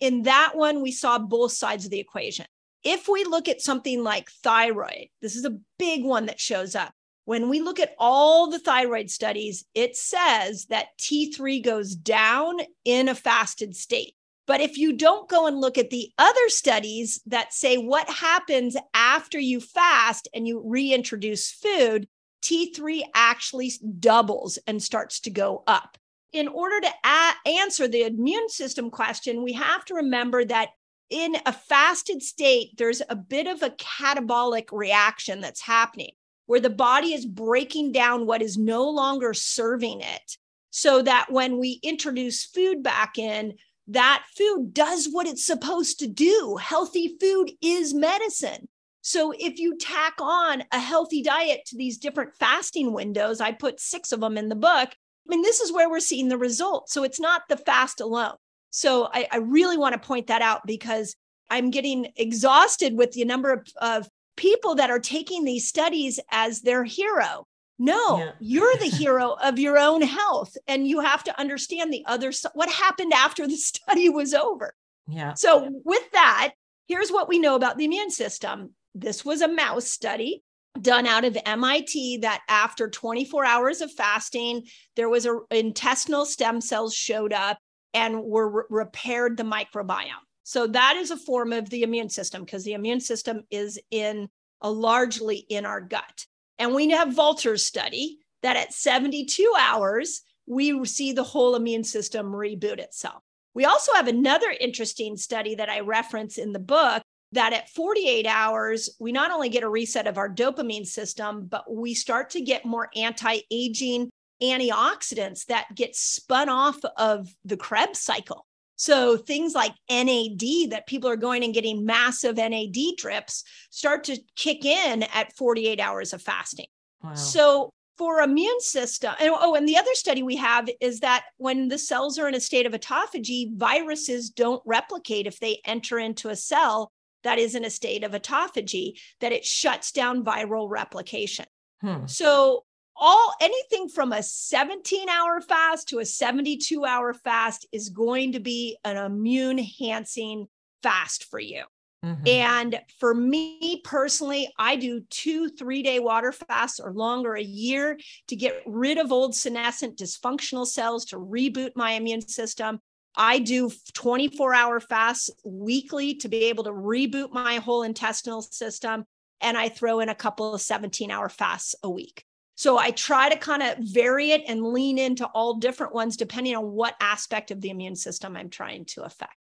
In 0.01 0.23
that 0.23 0.53
one, 0.55 0.83
we 0.83 0.93
saw 0.93 1.19
both 1.19 1.53
sides 1.53 1.85
of 1.85 1.91
the 1.91 1.99
equation. 1.99 2.47
If 2.85 3.09
we 3.09 3.25
look 3.25 3.49
at 3.49 3.63
something 3.63 4.03
like 4.03 4.31
thyroid, 4.43 5.09
this 5.21 5.37
is 5.37 5.45
a 5.45 5.59
big 5.79 6.05
one 6.05 6.27
that 6.27 6.39
shows 6.39 6.75
up. 6.75 6.93
When 7.25 7.49
we 7.49 7.61
look 7.61 7.81
at 7.81 7.95
all 7.99 8.51
the 8.51 8.59
thyroid 8.59 9.11
studies, 9.11 9.65
it 9.75 9.97
says 9.97 10.67
that 10.67 10.89
T3 11.01 11.65
goes 11.65 11.95
down 11.95 12.59
in 12.85 13.09
a 13.09 13.15
fasted 13.15 13.75
state. 13.75 14.15
But 14.47 14.61
if 14.61 14.77
you 14.77 14.93
don't 14.93 15.29
go 15.29 15.47
and 15.47 15.61
look 15.61 15.79
at 15.79 15.91
the 15.91 16.11
other 16.19 16.49
studies 16.49 17.21
that 17.27 17.55
say 17.55 17.77
what 17.79 18.09
happens 18.09 18.77
after 18.93 19.39
you 19.39 19.61
fast 19.61 20.29
and 20.35 20.47
you 20.47 20.63
reintroduce 20.65 21.51
food, 21.51 22.07
T3 22.43 23.03
actually 23.15 23.73
doubles 23.99 24.59
and 24.67 24.83
starts 24.83 25.21
to 25.21 25.31
go 25.31 25.63
up. 25.67 25.97
In 26.33 26.49
order 26.49 26.81
to 26.81 26.93
a- 27.05 27.49
answer 27.49 27.89
the 27.89 28.03
immune 28.03 28.49
system 28.49 28.91
question, 28.91 29.43
we 29.43 29.53
have 29.55 29.85
to 29.87 29.95
remember 29.95 30.45
that 30.45 30.71
in 31.09 31.37
a 31.47 31.53
fasted 31.53 32.23
state, 32.23 32.77
there's 32.77 33.01
a 33.09 33.17
bit 33.17 33.47
of 33.47 33.63
a 33.63 33.71
catabolic 33.71 34.73
reaction 34.73 35.41
that's 35.41 35.63
happening 35.63 36.11
where 36.47 36.61
the 36.61 36.71
body 36.71 37.15
is 37.15 37.25
breaking 37.25 37.93
down 37.93 38.27
what 38.27 38.43
is 38.43 38.59
no 38.59 38.89
longer 38.91 39.33
serving 39.33 40.01
it 40.01 40.37
so 40.71 41.01
that 41.01 41.31
when 41.31 41.59
we 41.59 41.79
introduce 41.83 42.45
food 42.45 42.83
back 42.83 43.17
in, 43.17 43.55
that 43.89 44.25
food 44.37 44.73
does 44.73 45.09
what 45.11 45.27
it's 45.27 45.45
supposed 45.45 45.99
to 45.99 46.07
do. 46.07 46.57
Healthy 46.61 47.17
food 47.21 47.53
is 47.61 47.95
medicine. 47.95 48.69
So 49.03 49.33
if 49.39 49.59
you 49.59 49.77
tack 49.77 50.15
on 50.19 50.65
a 50.73 50.79
healthy 50.79 51.23
diet 51.23 51.61
to 51.67 51.77
these 51.77 51.99
different 51.99 52.35
fasting 52.35 52.93
windows, 52.93 53.41
I 53.41 53.53
put 53.53 53.79
six 53.79 54.13
of 54.13 54.21
them 54.21 54.39
in 54.39 54.49
the 54.49 54.55
book. 54.55 54.89
I 54.91 55.29
mean, 55.29 55.43
this 55.43 55.61
is 55.61 55.73
where 55.73 55.91
we're 55.91 56.01
seeing 56.01 56.29
the 56.29 56.39
results. 56.39 56.93
So 56.93 57.03
it's 57.03 57.21
not 57.21 57.43
the 57.49 57.59
fast 57.59 58.01
alone. 58.01 58.37
So 58.71 59.09
I, 59.13 59.29
I 59.31 59.37
really 59.37 59.77
want 59.77 59.93
to 59.93 60.07
point 60.07 60.29
that 60.29 60.43
out 60.43 60.63
because 60.67 61.15
I'm 61.51 61.71
getting 61.71 62.13
exhausted 62.17 62.97
with 62.97 63.13
the 63.13 63.25
number 63.25 63.53
of, 63.53 63.67
of 63.81 64.09
people 64.37 64.75
that 64.77 64.91
are 64.91 64.99
taking 64.99 65.45
these 65.45 65.69
studies 65.69 66.19
as 66.31 66.63
their 66.63 66.83
hero. 66.83 67.47
No, 67.79 68.19
yeah. 68.19 68.31
you're 68.41 68.77
the 68.77 68.87
hero 68.99 69.37
of 69.43 69.59
your 69.59 69.79
own 69.79 70.03
health. 70.03 70.57
And 70.67 70.87
you 70.87 71.01
have 71.01 71.25
to 71.25 71.41
understand 71.41 71.93
the 71.93 72.05
other 72.07 72.33
what 72.55 72.71
happened 72.71 73.13
after 73.13 73.47
the 73.47 73.57
study 73.57 74.09
was 74.09 74.35
over. 74.35 74.75
Yeah. 75.07 75.35
So, 75.35 75.69
with 75.85 76.11
that, 76.13 76.55
here's 76.89 77.11
what 77.11 77.29
we 77.29 77.39
know 77.39 77.57
about 77.57 77.77
the 77.77 77.85
immune 77.85 78.11
system. 78.11 78.71
This 78.95 79.25
was 79.25 79.43
a 79.43 79.49
mouse 79.49 79.87
study 79.87 80.43
done 80.81 81.07
out 81.07 81.25
of 81.25 81.37
MIT 81.47 82.19
that 82.19 82.43
after 82.49 82.89
24 82.89 83.45
hours 83.45 83.81
of 83.81 83.93
fasting, 83.93 84.67
there 84.97 85.09
was 85.09 85.27
a 85.27 85.39
intestinal 85.51 86.25
stem 86.25 86.61
cells 86.61 86.95
showed 86.95 87.33
up 87.33 87.59
and 87.93 88.23
were 88.23 88.49
re- 88.49 88.65
repaired 88.71 89.37
the 89.37 89.45
microbiome. 89.45 90.25
So 90.43 90.67
that 90.69 90.97
is 90.97 91.11
a 91.11 91.17
form 91.17 91.53
of 91.53 91.71
the 91.71 91.83
immune 91.83 92.11
system 92.11 92.45
because 92.45 92.65
the 92.65 92.75
immune 92.75 93.01
system 93.01 93.43
is 93.51 93.79
in 93.91 94.29
a 94.61 94.71
largely 94.71 95.37
in 95.37 95.65
our 95.65 95.81
gut. 95.81 96.27
And 96.59 96.75
we 96.75 96.91
have 96.91 97.09
Valter's 97.09 97.65
study 97.65 98.19
that 98.43 98.57
at 98.57 98.73
72 98.73 99.53
hours, 99.59 100.23
we 100.47 100.85
see 100.85 101.13
the 101.13 101.23
whole 101.23 101.57
immune 101.57 101.85
system 101.85 102.27
reboot 102.27 102.79
itself. 102.79 103.23
We 103.55 103.65
also 103.65 103.93
have 103.95 104.09
another 104.09 104.55
interesting 104.61 105.17
study 105.17 105.55
that 105.55 105.69
I 105.69 105.81
reference 105.81 106.39
in 106.39 106.53
the 106.53 106.59
book 106.59 107.03
that 107.33 107.53
at 107.53 107.71
48 107.71 108.27
hours, 108.27 108.91
we 109.01 109.13
not 109.13 109.31
only 109.31 109.49
get 109.49 109.63
a 109.63 109.69
reset 109.69 110.07
of 110.07 110.19
our 110.19 110.29
dopamine 110.29 110.87
system, 110.87 111.47
but 111.47 111.73
we 111.73 111.95
start 111.95 112.31
to 112.31 112.41
get 112.41 112.65
more 112.65 112.89
anti 112.95 113.41
aging 113.51 114.11
antioxidants 114.43 115.47
that 115.47 115.67
get 115.75 115.97
spun 115.97 116.49
off 116.49 116.79
of 116.97 117.35
the 117.45 117.57
Krebs 117.57 118.01
cycle. 118.01 118.47
So 118.77 119.17
things 119.17 119.55
like 119.55 119.73
NAD 119.91 120.71
that 120.71 120.87
people 120.87 121.09
are 121.09 121.17
going 121.17 121.45
and 121.45 121.55
getting 121.55 121.85
massive 121.85 122.37
NAD 122.37 122.97
drips 122.97 123.45
start 123.71 124.05
to 124.05 124.19
kick 124.37 124.65
in 124.65 125.05
at 125.15 125.37
48 125.37 125.81
hours 125.81 126.13
of 126.13 126.23
fasting. 126.23 126.67
Wow. 127.03 127.15
So 127.15 127.71
for 127.97 128.21
immune 128.21 128.61
system 128.61 129.15
and 129.21 129.31
oh 129.33 129.55
and 129.55 129.69
the 129.69 129.77
other 129.77 129.95
study 129.95 130.23
we 130.23 130.37
have 130.37 130.69
is 130.81 131.01
that 131.01 131.27
when 131.37 131.69
the 131.69 131.79
cells 131.79 132.19
are 132.19 132.27
in 132.27 132.35
a 132.35 132.41
state 132.41 132.67
of 132.67 132.73
autophagy 132.73 133.57
viruses 133.57 134.31
don't 134.31 134.63
replicate 134.67 135.27
if 135.27 135.39
they 135.39 135.61
enter 135.65 135.99
into 135.99 136.29
a 136.29 136.37
cell 136.37 136.91
that 137.23 137.39
is 137.39 137.55
in 137.55 137.65
a 137.65 137.71
state 137.71 138.03
of 138.03 138.13
autophagy 138.13 138.95
that 139.21 139.33
it 139.33 139.45
shuts 139.45 139.93
down 139.93 140.25
viral 140.25 140.69
replication 140.69 141.47
hmm. 141.81 142.05
so 142.07 142.65
all 142.97 143.35
anything 143.41 143.89
from 143.89 144.13
a 144.13 144.23
17 144.23 145.09
hour 145.09 145.41
fast 145.41 145.89
to 145.89 145.99
a 145.99 146.05
72 146.05 146.85
hour 146.85 147.13
fast 147.13 147.67
is 147.73 147.89
going 147.89 148.33
to 148.33 148.41
be 148.41 148.77
an 148.85 148.97
immune 148.97 149.59
enhancing 149.59 150.47
fast 150.83 151.25
for 151.25 151.41
you. 151.41 151.65
Mm-hmm. 152.05 152.29
And 152.29 152.81
for 153.01 153.15
me 153.15 153.81
personally, 153.83 154.53
I 154.59 154.77
do 154.77 155.01
two 155.09 155.49
three 155.49 155.83
day 155.83 156.01
water 156.01 156.33
fasts 156.33 156.79
or 156.79 156.93
longer 156.93 157.35
a 157.35 157.43
year 157.43 157.99
to 158.29 158.37
get 158.37 158.63
rid 158.67 158.99
of 158.99 159.11
old 159.11 159.35
senescent 159.35 159.97
dysfunctional 159.97 160.67
cells 160.67 161.07
to 161.07 161.17
reboot 161.17 161.71
my 161.77 161.93
immune 161.93 162.21
system. 162.21 162.81
I 163.17 163.39
do 163.39 163.71
24 163.95 164.55
hour 164.55 164.81
fasts 164.81 165.31
weekly 165.45 166.17
to 166.17 166.29
be 166.29 166.45
able 166.45 166.65
to 166.65 166.73
reboot 166.73 167.33
my 167.33 167.57
whole 167.57 167.85
intestinal 167.85 168.43
system. 168.43 169.05
And 169.41 169.57
I 169.57 169.69
throw 169.69 170.01
in 170.01 170.09
a 170.09 170.15
couple 170.15 170.55
of 170.55 170.61
17 170.61 171.11
hour 171.11 171.29
fasts 171.29 171.75
a 171.83 171.89
week. 171.89 172.27
So 172.57 172.79
I 172.79 172.93
try 172.93 173.29
to 173.29 173.37
kind 173.37 173.63
of 173.63 173.79
vary 173.79 174.31
it 174.31 174.45
and 174.47 174.73
lean 174.73 174.99
into 174.99 175.27
all 175.27 175.55
different 175.55 175.95
ones 175.95 176.17
depending 176.17 176.55
on 176.55 176.73
what 176.73 176.95
aspect 177.01 177.51
of 177.51 177.61
the 177.61 177.71
immune 177.71 177.97
system 177.97 178.37
I'm 178.37 178.51
trying 178.51 178.85
to 178.87 179.03
affect. 179.03 179.35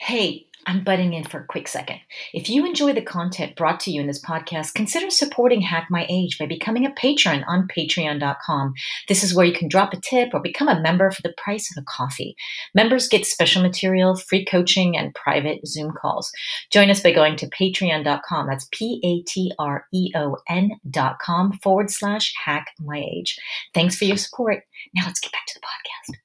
Hey, 0.00 0.46
I'm 0.68 0.82
butting 0.82 1.12
in 1.12 1.22
for 1.22 1.40
a 1.40 1.46
quick 1.46 1.68
second. 1.68 2.00
If 2.34 2.50
you 2.50 2.66
enjoy 2.66 2.92
the 2.92 3.00
content 3.00 3.54
brought 3.54 3.78
to 3.80 3.92
you 3.92 4.00
in 4.00 4.08
this 4.08 4.22
podcast, 4.22 4.74
consider 4.74 5.10
supporting 5.10 5.60
Hack 5.60 5.86
My 5.90 6.06
Age 6.08 6.38
by 6.38 6.46
becoming 6.46 6.84
a 6.84 6.90
patron 6.90 7.44
on 7.46 7.68
patreon.com. 7.68 8.74
This 9.06 9.22
is 9.22 9.32
where 9.32 9.46
you 9.46 9.52
can 9.52 9.68
drop 9.68 9.92
a 9.92 10.00
tip 10.00 10.30
or 10.34 10.40
become 10.40 10.68
a 10.68 10.80
member 10.80 11.08
for 11.12 11.22
the 11.22 11.34
price 11.38 11.70
of 11.70 11.80
a 11.80 11.84
coffee. 11.84 12.34
Members 12.74 13.06
get 13.06 13.24
special 13.24 13.62
material, 13.62 14.16
free 14.16 14.44
coaching, 14.44 14.96
and 14.96 15.14
private 15.14 15.64
Zoom 15.68 15.92
calls. 15.92 16.32
Join 16.72 16.90
us 16.90 17.00
by 17.00 17.12
going 17.12 17.36
to 17.36 17.48
patreon.com. 17.48 18.48
That's 18.48 18.68
P 18.72 19.00
A 19.04 19.22
T 19.22 19.52
R 19.60 19.86
E 19.94 20.10
O 20.16 20.36
N.com 20.48 21.52
forward 21.62 21.90
slash 21.90 22.34
hack 22.44 22.72
my 22.80 22.98
age. 22.98 23.38
Thanks 23.72 23.96
for 23.96 24.04
your 24.04 24.16
support. 24.16 24.64
Now 24.96 25.06
let's 25.06 25.20
get 25.20 25.30
back 25.30 25.46
to 25.46 25.54
the 25.54 25.60
podcast. 25.60 26.18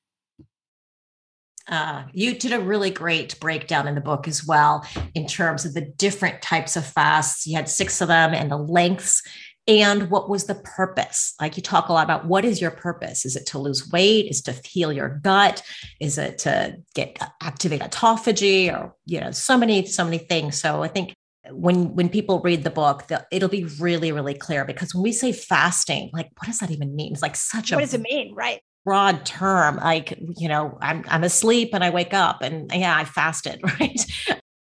Uh, 1.71 2.03
you 2.13 2.35
did 2.35 2.51
a 2.51 2.59
really 2.59 2.91
great 2.91 3.39
breakdown 3.39 3.87
in 3.87 3.95
the 3.95 4.01
book 4.01 4.27
as 4.27 4.45
well 4.45 4.85
in 5.15 5.25
terms 5.25 5.65
of 5.65 5.73
the 5.73 5.81
different 5.97 6.41
types 6.41 6.75
of 6.75 6.85
fasts. 6.85 7.47
You 7.47 7.55
had 7.55 7.69
six 7.69 8.01
of 8.01 8.09
them 8.09 8.33
and 8.33 8.51
the 8.51 8.57
lengths. 8.57 9.23
And 9.67 10.09
what 10.09 10.29
was 10.29 10.45
the 10.45 10.55
purpose? 10.55 11.33
Like 11.39 11.55
you 11.55 11.63
talk 11.63 11.87
a 11.87 11.93
lot 11.93 12.03
about 12.03 12.25
what 12.25 12.43
is 12.43 12.59
your 12.59 12.71
purpose? 12.71 13.25
Is 13.25 13.37
it 13.37 13.45
to 13.47 13.59
lose 13.59 13.89
weight? 13.89 14.25
Is 14.25 14.39
it 14.41 14.51
to 14.51 14.67
heal 14.67 14.91
your 14.91 15.21
gut? 15.23 15.63
Is 16.01 16.17
it 16.17 16.39
to 16.39 16.77
get 16.93 17.17
activate 17.41 17.81
autophagy 17.81 18.73
or 18.73 18.93
you 19.05 19.21
know 19.21 19.31
so 19.31 19.57
many 19.57 19.85
so 19.85 20.03
many 20.03 20.17
things. 20.17 20.59
So 20.59 20.83
i 20.83 20.87
think 20.87 21.13
when 21.51 21.95
when 21.95 22.09
people 22.09 22.41
read 22.41 22.63
the 22.63 22.69
book 22.69 23.05
it'll 23.31 23.49
be 23.49 23.65
really 23.79 24.11
really 24.11 24.33
clear 24.33 24.63
because 24.65 24.93
when 24.93 25.03
we 25.03 25.11
say 25.11 25.31
fasting 25.31 26.09
like 26.13 26.29
what 26.37 26.47
does 26.47 26.59
that 26.59 26.71
even 26.71 26.95
mean? 26.95 27.13
It's 27.13 27.21
like 27.21 27.35
such 27.35 27.71
a 27.71 27.75
what 27.75 27.81
does 27.81 27.93
it 27.93 28.01
mean? 28.01 28.33
Right 28.35 28.61
broad 28.83 29.25
term 29.25 29.77
like 29.77 30.17
you 30.37 30.49
know 30.49 30.77
i'm 30.81 31.05
i'm 31.07 31.23
asleep 31.23 31.69
and 31.73 31.83
i 31.83 31.89
wake 31.89 32.13
up 32.13 32.41
and 32.41 32.71
yeah 32.73 32.95
i 32.95 33.05
fasted 33.05 33.61
right? 33.79 34.05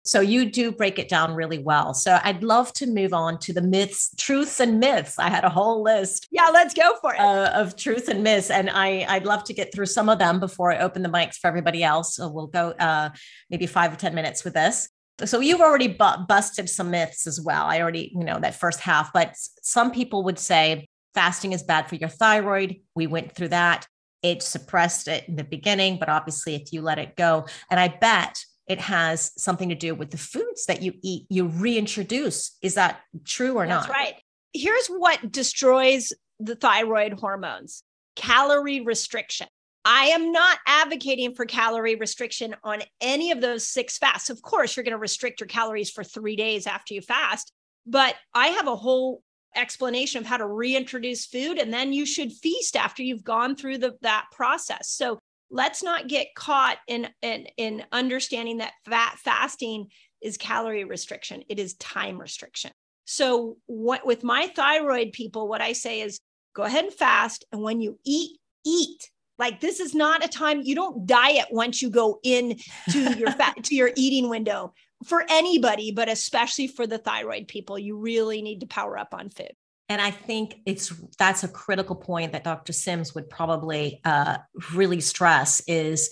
So 0.06 0.20
you 0.20 0.48
do 0.48 0.70
break 0.70 1.00
it 1.00 1.08
down 1.08 1.34
really 1.34 1.58
well. 1.58 1.92
So 1.92 2.18
i'd 2.22 2.42
love 2.42 2.72
to 2.74 2.86
move 2.86 3.12
on 3.12 3.38
to 3.40 3.52
the 3.52 3.60
myths 3.60 4.14
truths 4.16 4.60
and 4.60 4.78
myths. 4.78 5.18
I 5.18 5.28
had 5.28 5.44
a 5.44 5.48
whole 5.48 5.82
list. 5.82 6.28
Yeah 6.30 6.48
let's 6.52 6.74
go 6.74 6.96
for 7.00 7.14
it. 7.14 7.20
Uh, 7.20 7.50
of 7.54 7.76
truth 7.76 8.08
and 8.08 8.22
myths 8.22 8.50
and 8.50 8.70
i 8.70 9.04
i'd 9.08 9.26
love 9.26 9.44
to 9.44 9.52
get 9.52 9.74
through 9.74 9.86
some 9.86 10.08
of 10.08 10.18
them 10.18 10.38
before 10.38 10.72
i 10.72 10.78
open 10.78 11.02
the 11.02 11.08
mics 11.08 11.36
for 11.36 11.48
everybody 11.48 11.82
else. 11.82 12.14
So 12.14 12.28
we'll 12.28 12.46
go 12.46 12.70
uh, 12.78 13.10
maybe 13.50 13.66
five 13.66 13.92
or 13.92 13.96
ten 13.96 14.14
minutes 14.14 14.44
with 14.44 14.54
this. 14.54 14.88
So 15.24 15.40
you've 15.40 15.60
already 15.60 15.88
bu- 15.88 16.24
busted 16.28 16.68
some 16.68 16.90
myths 16.90 17.26
as 17.26 17.40
well. 17.40 17.66
I 17.66 17.80
already 17.80 18.12
you 18.14 18.24
know 18.24 18.38
that 18.38 18.54
first 18.54 18.80
half 18.80 19.12
but 19.12 19.34
some 19.62 19.90
people 19.90 20.22
would 20.22 20.38
say 20.38 20.88
fasting 21.14 21.52
is 21.52 21.64
bad 21.64 21.88
for 21.88 21.96
your 21.96 22.10
thyroid. 22.10 22.76
We 22.94 23.08
went 23.08 23.32
through 23.32 23.48
that 23.48 23.88
it 24.22 24.42
suppressed 24.42 25.08
it 25.08 25.28
in 25.28 25.36
the 25.36 25.44
beginning, 25.44 25.98
but 25.98 26.08
obviously, 26.08 26.54
if 26.54 26.72
you 26.72 26.82
let 26.82 26.98
it 26.98 27.16
go, 27.16 27.46
and 27.70 27.78
I 27.78 27.88
bet 27.88 28.38
it 28.66 28.80
has 28.80 29.30
something 29.40 29.68
to 29.68 29.74
do 29.74 29.94
with 29.94 30.10
the 30.10 30.18
foods 30.18 30.66
that 30.66 30.82
you 30.82 30.94
eat, 31.02 31.26
you 31.28 31.46
reintroduce. 31.46 32.56
Is 32.62 32.74
that 32.74 33.00
true 33.24 33.54
or 33.54 33.66
That's 33.66 33.86
not? 33.86 33.94
right. 33.94 34.14
Here's 34.52 34.88
what 34.88 35.30
destroys 35.30 36.12
the 36.40 36.56
thyroid 36.56 37.14
hormones 37.14 37.82
calorie 38.16 38.80
restriction. 38.80 39.46
I 39.84 40.06
am 40.06 40.32
not 40.32 40.58
advocating 40.66 41.34
for 41.34 41.44
calorie 41.44 41.94
restriction 41.94 42.56
on 42.64 42.82
any 43.00 43.30
of 43.30 43.40
those 43.40 43.68
six 43.68 43.98
fasts. 43.98 44.30
Of 44.30 44.42
course, 44.42 44.74
you're 44.74 44.82
going 44.82 44.92
to 44.92 44.98
restrict 44.98 45.40
your 45.40 45.46
calories 45.46 45.90
for 45.90 46.02
three 46.02 46.34
days 46.34 46.66
after 46.66 46.92
you 46.92 47.02
fast, 47.02 47.52
but 47.86 48.16
I 48.34 48.48
have 48.48 48.66
a 48.66 48.74
whole 48.74 49.22
explanation 49.56 50.20
of 50.20 50.26
how 50.26 50.36
to 50.36 50.46
reintroduce 50.46 51.26
food 51.26 51.58
and 51.58 51.72
then 51.72 51.92
you 51.92 52.06
should 52.06 52.32
feast 52.32 52.76
after 52.76 53.02
you've 53.02 53.24
gone 53.24 53.56
through 53.56 53.78
the, 53.78 53.94
that 54.02 54.26
process. 54.32 54.90
So 54.90 55.18
let's 55.50 55.82
not 55.82 56.08
get 56.08 56.34
caught 56.34 56.78
in, 56.88 57.08
in, 57.22 57.46
in 57.56 57.84
understanding 57.92 58.58
that 58.58 58.72
fat 58.84 59.16
fasting 59.18 59.88
is 60.22 60.36
calorie 60.36 60.84
restriction. 60.84 61.42
It 61.48 61.58
is 61.58 61.74
time 61.74 62.18
restriction. 62.20 62.70
So 63.04 63.56
what 63.66 64.04
with 64.04 64.24
my 64.24 64.48
thyroid 64.48 65.12
people, 65.12 65.48
what 65.48 65.60
I 65.60 65.72
say 65.72 66.00
is 66.00 66.18
go 66.54 66.62
ahead 66.64 66.84
and 66.84 66.94
fast. 66.94 67.44
And 67.52 67.62
when 67.62 67.80
you 67.80 67.98
eat, 68.04 68.38
eat 68.64 69.10
like 69.38 69.60
this 69.60 69.80
is 69.80 69.94
not 69.94 70.24
a 70.24 70.28
time 70.28 70.62
you 70.62 70.74
don't 70.74 71.06
diet 71.06 71.46
once 71.50 71.82
you 71.82 71.90
go 71.90 72.18
in 72.22 72.58
to 72.90 73.18
your 73.18 73.30
fat 73.32 73.62
to 73.64 73.74
your 73.74 73.90
eating 73.96 74.28
window 74.28 74.72
for 75.04 75.24
anybody, 75.28 75.92
but 75.92 76.08
especially 76.08 76.66
for 76.66 76.86
the 76.86 76.98
thyroid 76.98 77.48
people. 77.48 77.78
You 77.78 77.98
really 77.98 78.42
need 78.42 78.60
to 78.60 78.66
power 78.66 78.98
up 78.98 79.12
on 79.12 79.30
food. 79.30 79.52
And 79.88 80.00
I 80.00 80.10
think 80.10 80.56
it's 80.66 80.92
that's 81.18 81.44
a 81.44 81.48
critical 81.48 81.94
point 81.94 82.32
that 82.32 82.44
Dr. 82.44 82.72
Sims 82.72 83.14
would 83.14 83.30
probably 83.30 84.00
uh, 84.04 84.38
really 84.74 85.00
stress 85.00 85.62
is 85.68 86.10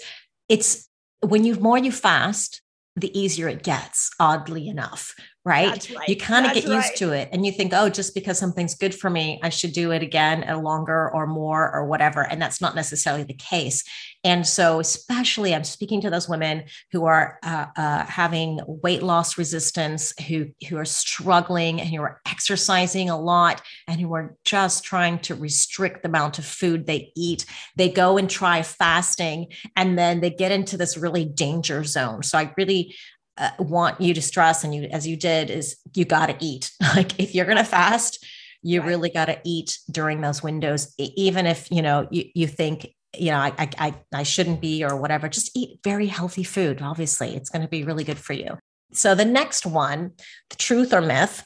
it's 0.48 0.88
when 1.20 1.44
you 1.44 1.56
more 1.56 1.78
you 1.78 1.90
fast, 1.90 2.62
the 2.96 3.18
easier 3.18 3.48
it 3.48 3.64
gets, 3.64 4.10
oddly 4.20 4.68
enough, 4.68 5.14
right? 5.44 5.90
right. 5.94 6.08
You 6.08 6.16
kind 6.16 6.46
of 6.46 6.54
get 6.54 6.64
right. 6.64 6.76
used 6.76 6.96
to 6.96 7.12
it 7.12 7.28
and 7.30 7.44
you 7.44 7.52
think, 7.52 7.72
oh, 7.74 7.90
just 7.90 8.14
because 8.14 8.38
something's 8.38 8.74
good 8.74 8.94
for 8.94 9.10
me, 9.10 9.38
I 9.42 9.50
should 9.50 9.72
do 9.72 9.90
it 9.90 10.02
again 10.02 10.44
a 10.48 10.58
longer 10.58 11.10
or 11.10 11.26
more 11.26 11.70
or 11.74 11.86
whatever. 11.86 12.22
And 12.22 12.40
that's 12.40 12.60
not 12.60 12.74
necessarily 12.74 13.24
the 13.24 13.34
case. 13.34 13.84
And 14.24 14.46
so, 14.46 14.80
especially, 14.80 15.54
I'm 15.54 15.64
speaking 15.64 16.00
to 16.00 16.08
those 16.08 16.30
women 16.30 16.64
who 16.92 17.04
are 17.04 17.38
uh, 17.42 17.66
uh, 17.76 18.04
having 18.06 18.58
weight 18.66 19.02
loss 19.02 19.36
resistance, 19.36 20.14
who 20.26 20.46
who 20.68 20.78
are 20.78 20.86
struggling 20.86 21.78
and 21.78 21.90
who 21.90 22.00
are 22.00 22.22
exercising 22.26 23.10
a 23.10 23.20
lot, 23.20 23.60
and 23.86 24.00
who 24.00 24.14
are 24.14 24.34
just 24.44 24.82
trying 24.82 25.18
to 25.20 25.34
restrict 25.34 26.02
the 26.02 26.08
amount 26.08 26.38
of 26.38 26.46
food 26.46 26.86
they 26.86 27.12
eat. 27.14 27.44
They 27.76 27.90
go 27.90 28.16
and 28.16 28.30
try 28.30 28.62
fasting, 28.62 29.48
and 29.76 29.98
then 29.98 30.20
they 30.20 30.30
get 30.30 30.52
into 30.52 30.78
this 30.78 30.96
really 30.96 31.26
danger 31.26 31.84
zone. 31.84 32.22
So, 32.22 32.38
I 32.38 32.50
really 32.56 32.94
uh, 33.36 33.50
want 33.58 34.00
you 34.00 34.14
to 34.14 34.22
stress 34.22 34.64
and 34.64 34.74
you 34.74 34.84
as 34.84 35.06
you 35.06 35.16
did 35.16 35.50
is 35.50 35.76
you 35.94 36.04
got 36.04 36.26
to 36.26 36.36
eat. 36.40 36.70
Like 36.94 37.18
if 37.18 37.34
you're 37.34 37.46
going 37.46 37.58
to 37.58 37.64
fast 37.64 38.24
you 38.62 38.80
right. 38.80 38.88
really 38.88 39.10
got 39.10 39.26
to 39.26 39.38
eat 39.44 39.78
during 39.90 40.20
those 40.20 40.42
windows 40.42 40.94
even 40.98 41.44
if 41.46 41.70
you 41.70 41.82
know 41.82 42.06
you, 42.10 42.24
you 42.34 42.46
think 42.46 42.86
you 43.16 43.30
know 43.30 43.38
I, 43.38 43.52
I 43.78 43.94
i 44.12 44.22
shouldn't 44.22 44.60
be 44.60 44.84
or 44.84 44.96
whatever 44.96 45.28
just 45.28 45.56
eat 45.56 45.80
very 45.82 46.06
healthy 46.06 46.44
food 46.44 46.80
obviously. 46.80 47.34
It's 47.34 47.50
going 47.50 47.62
to 47.62 47.68
be 47.68 47.84
really 47.84 48.04
good 48.04 48.18
for 48.18 48.32
you. 48.32 48.58
So 48.92 49.14
the 49.14 49.24
next 49.24 49.66
one 49.66 50.12
the 50.50 50.56
truth 50.56 50.92
or 50.92 51.00
myth 51.00 51.44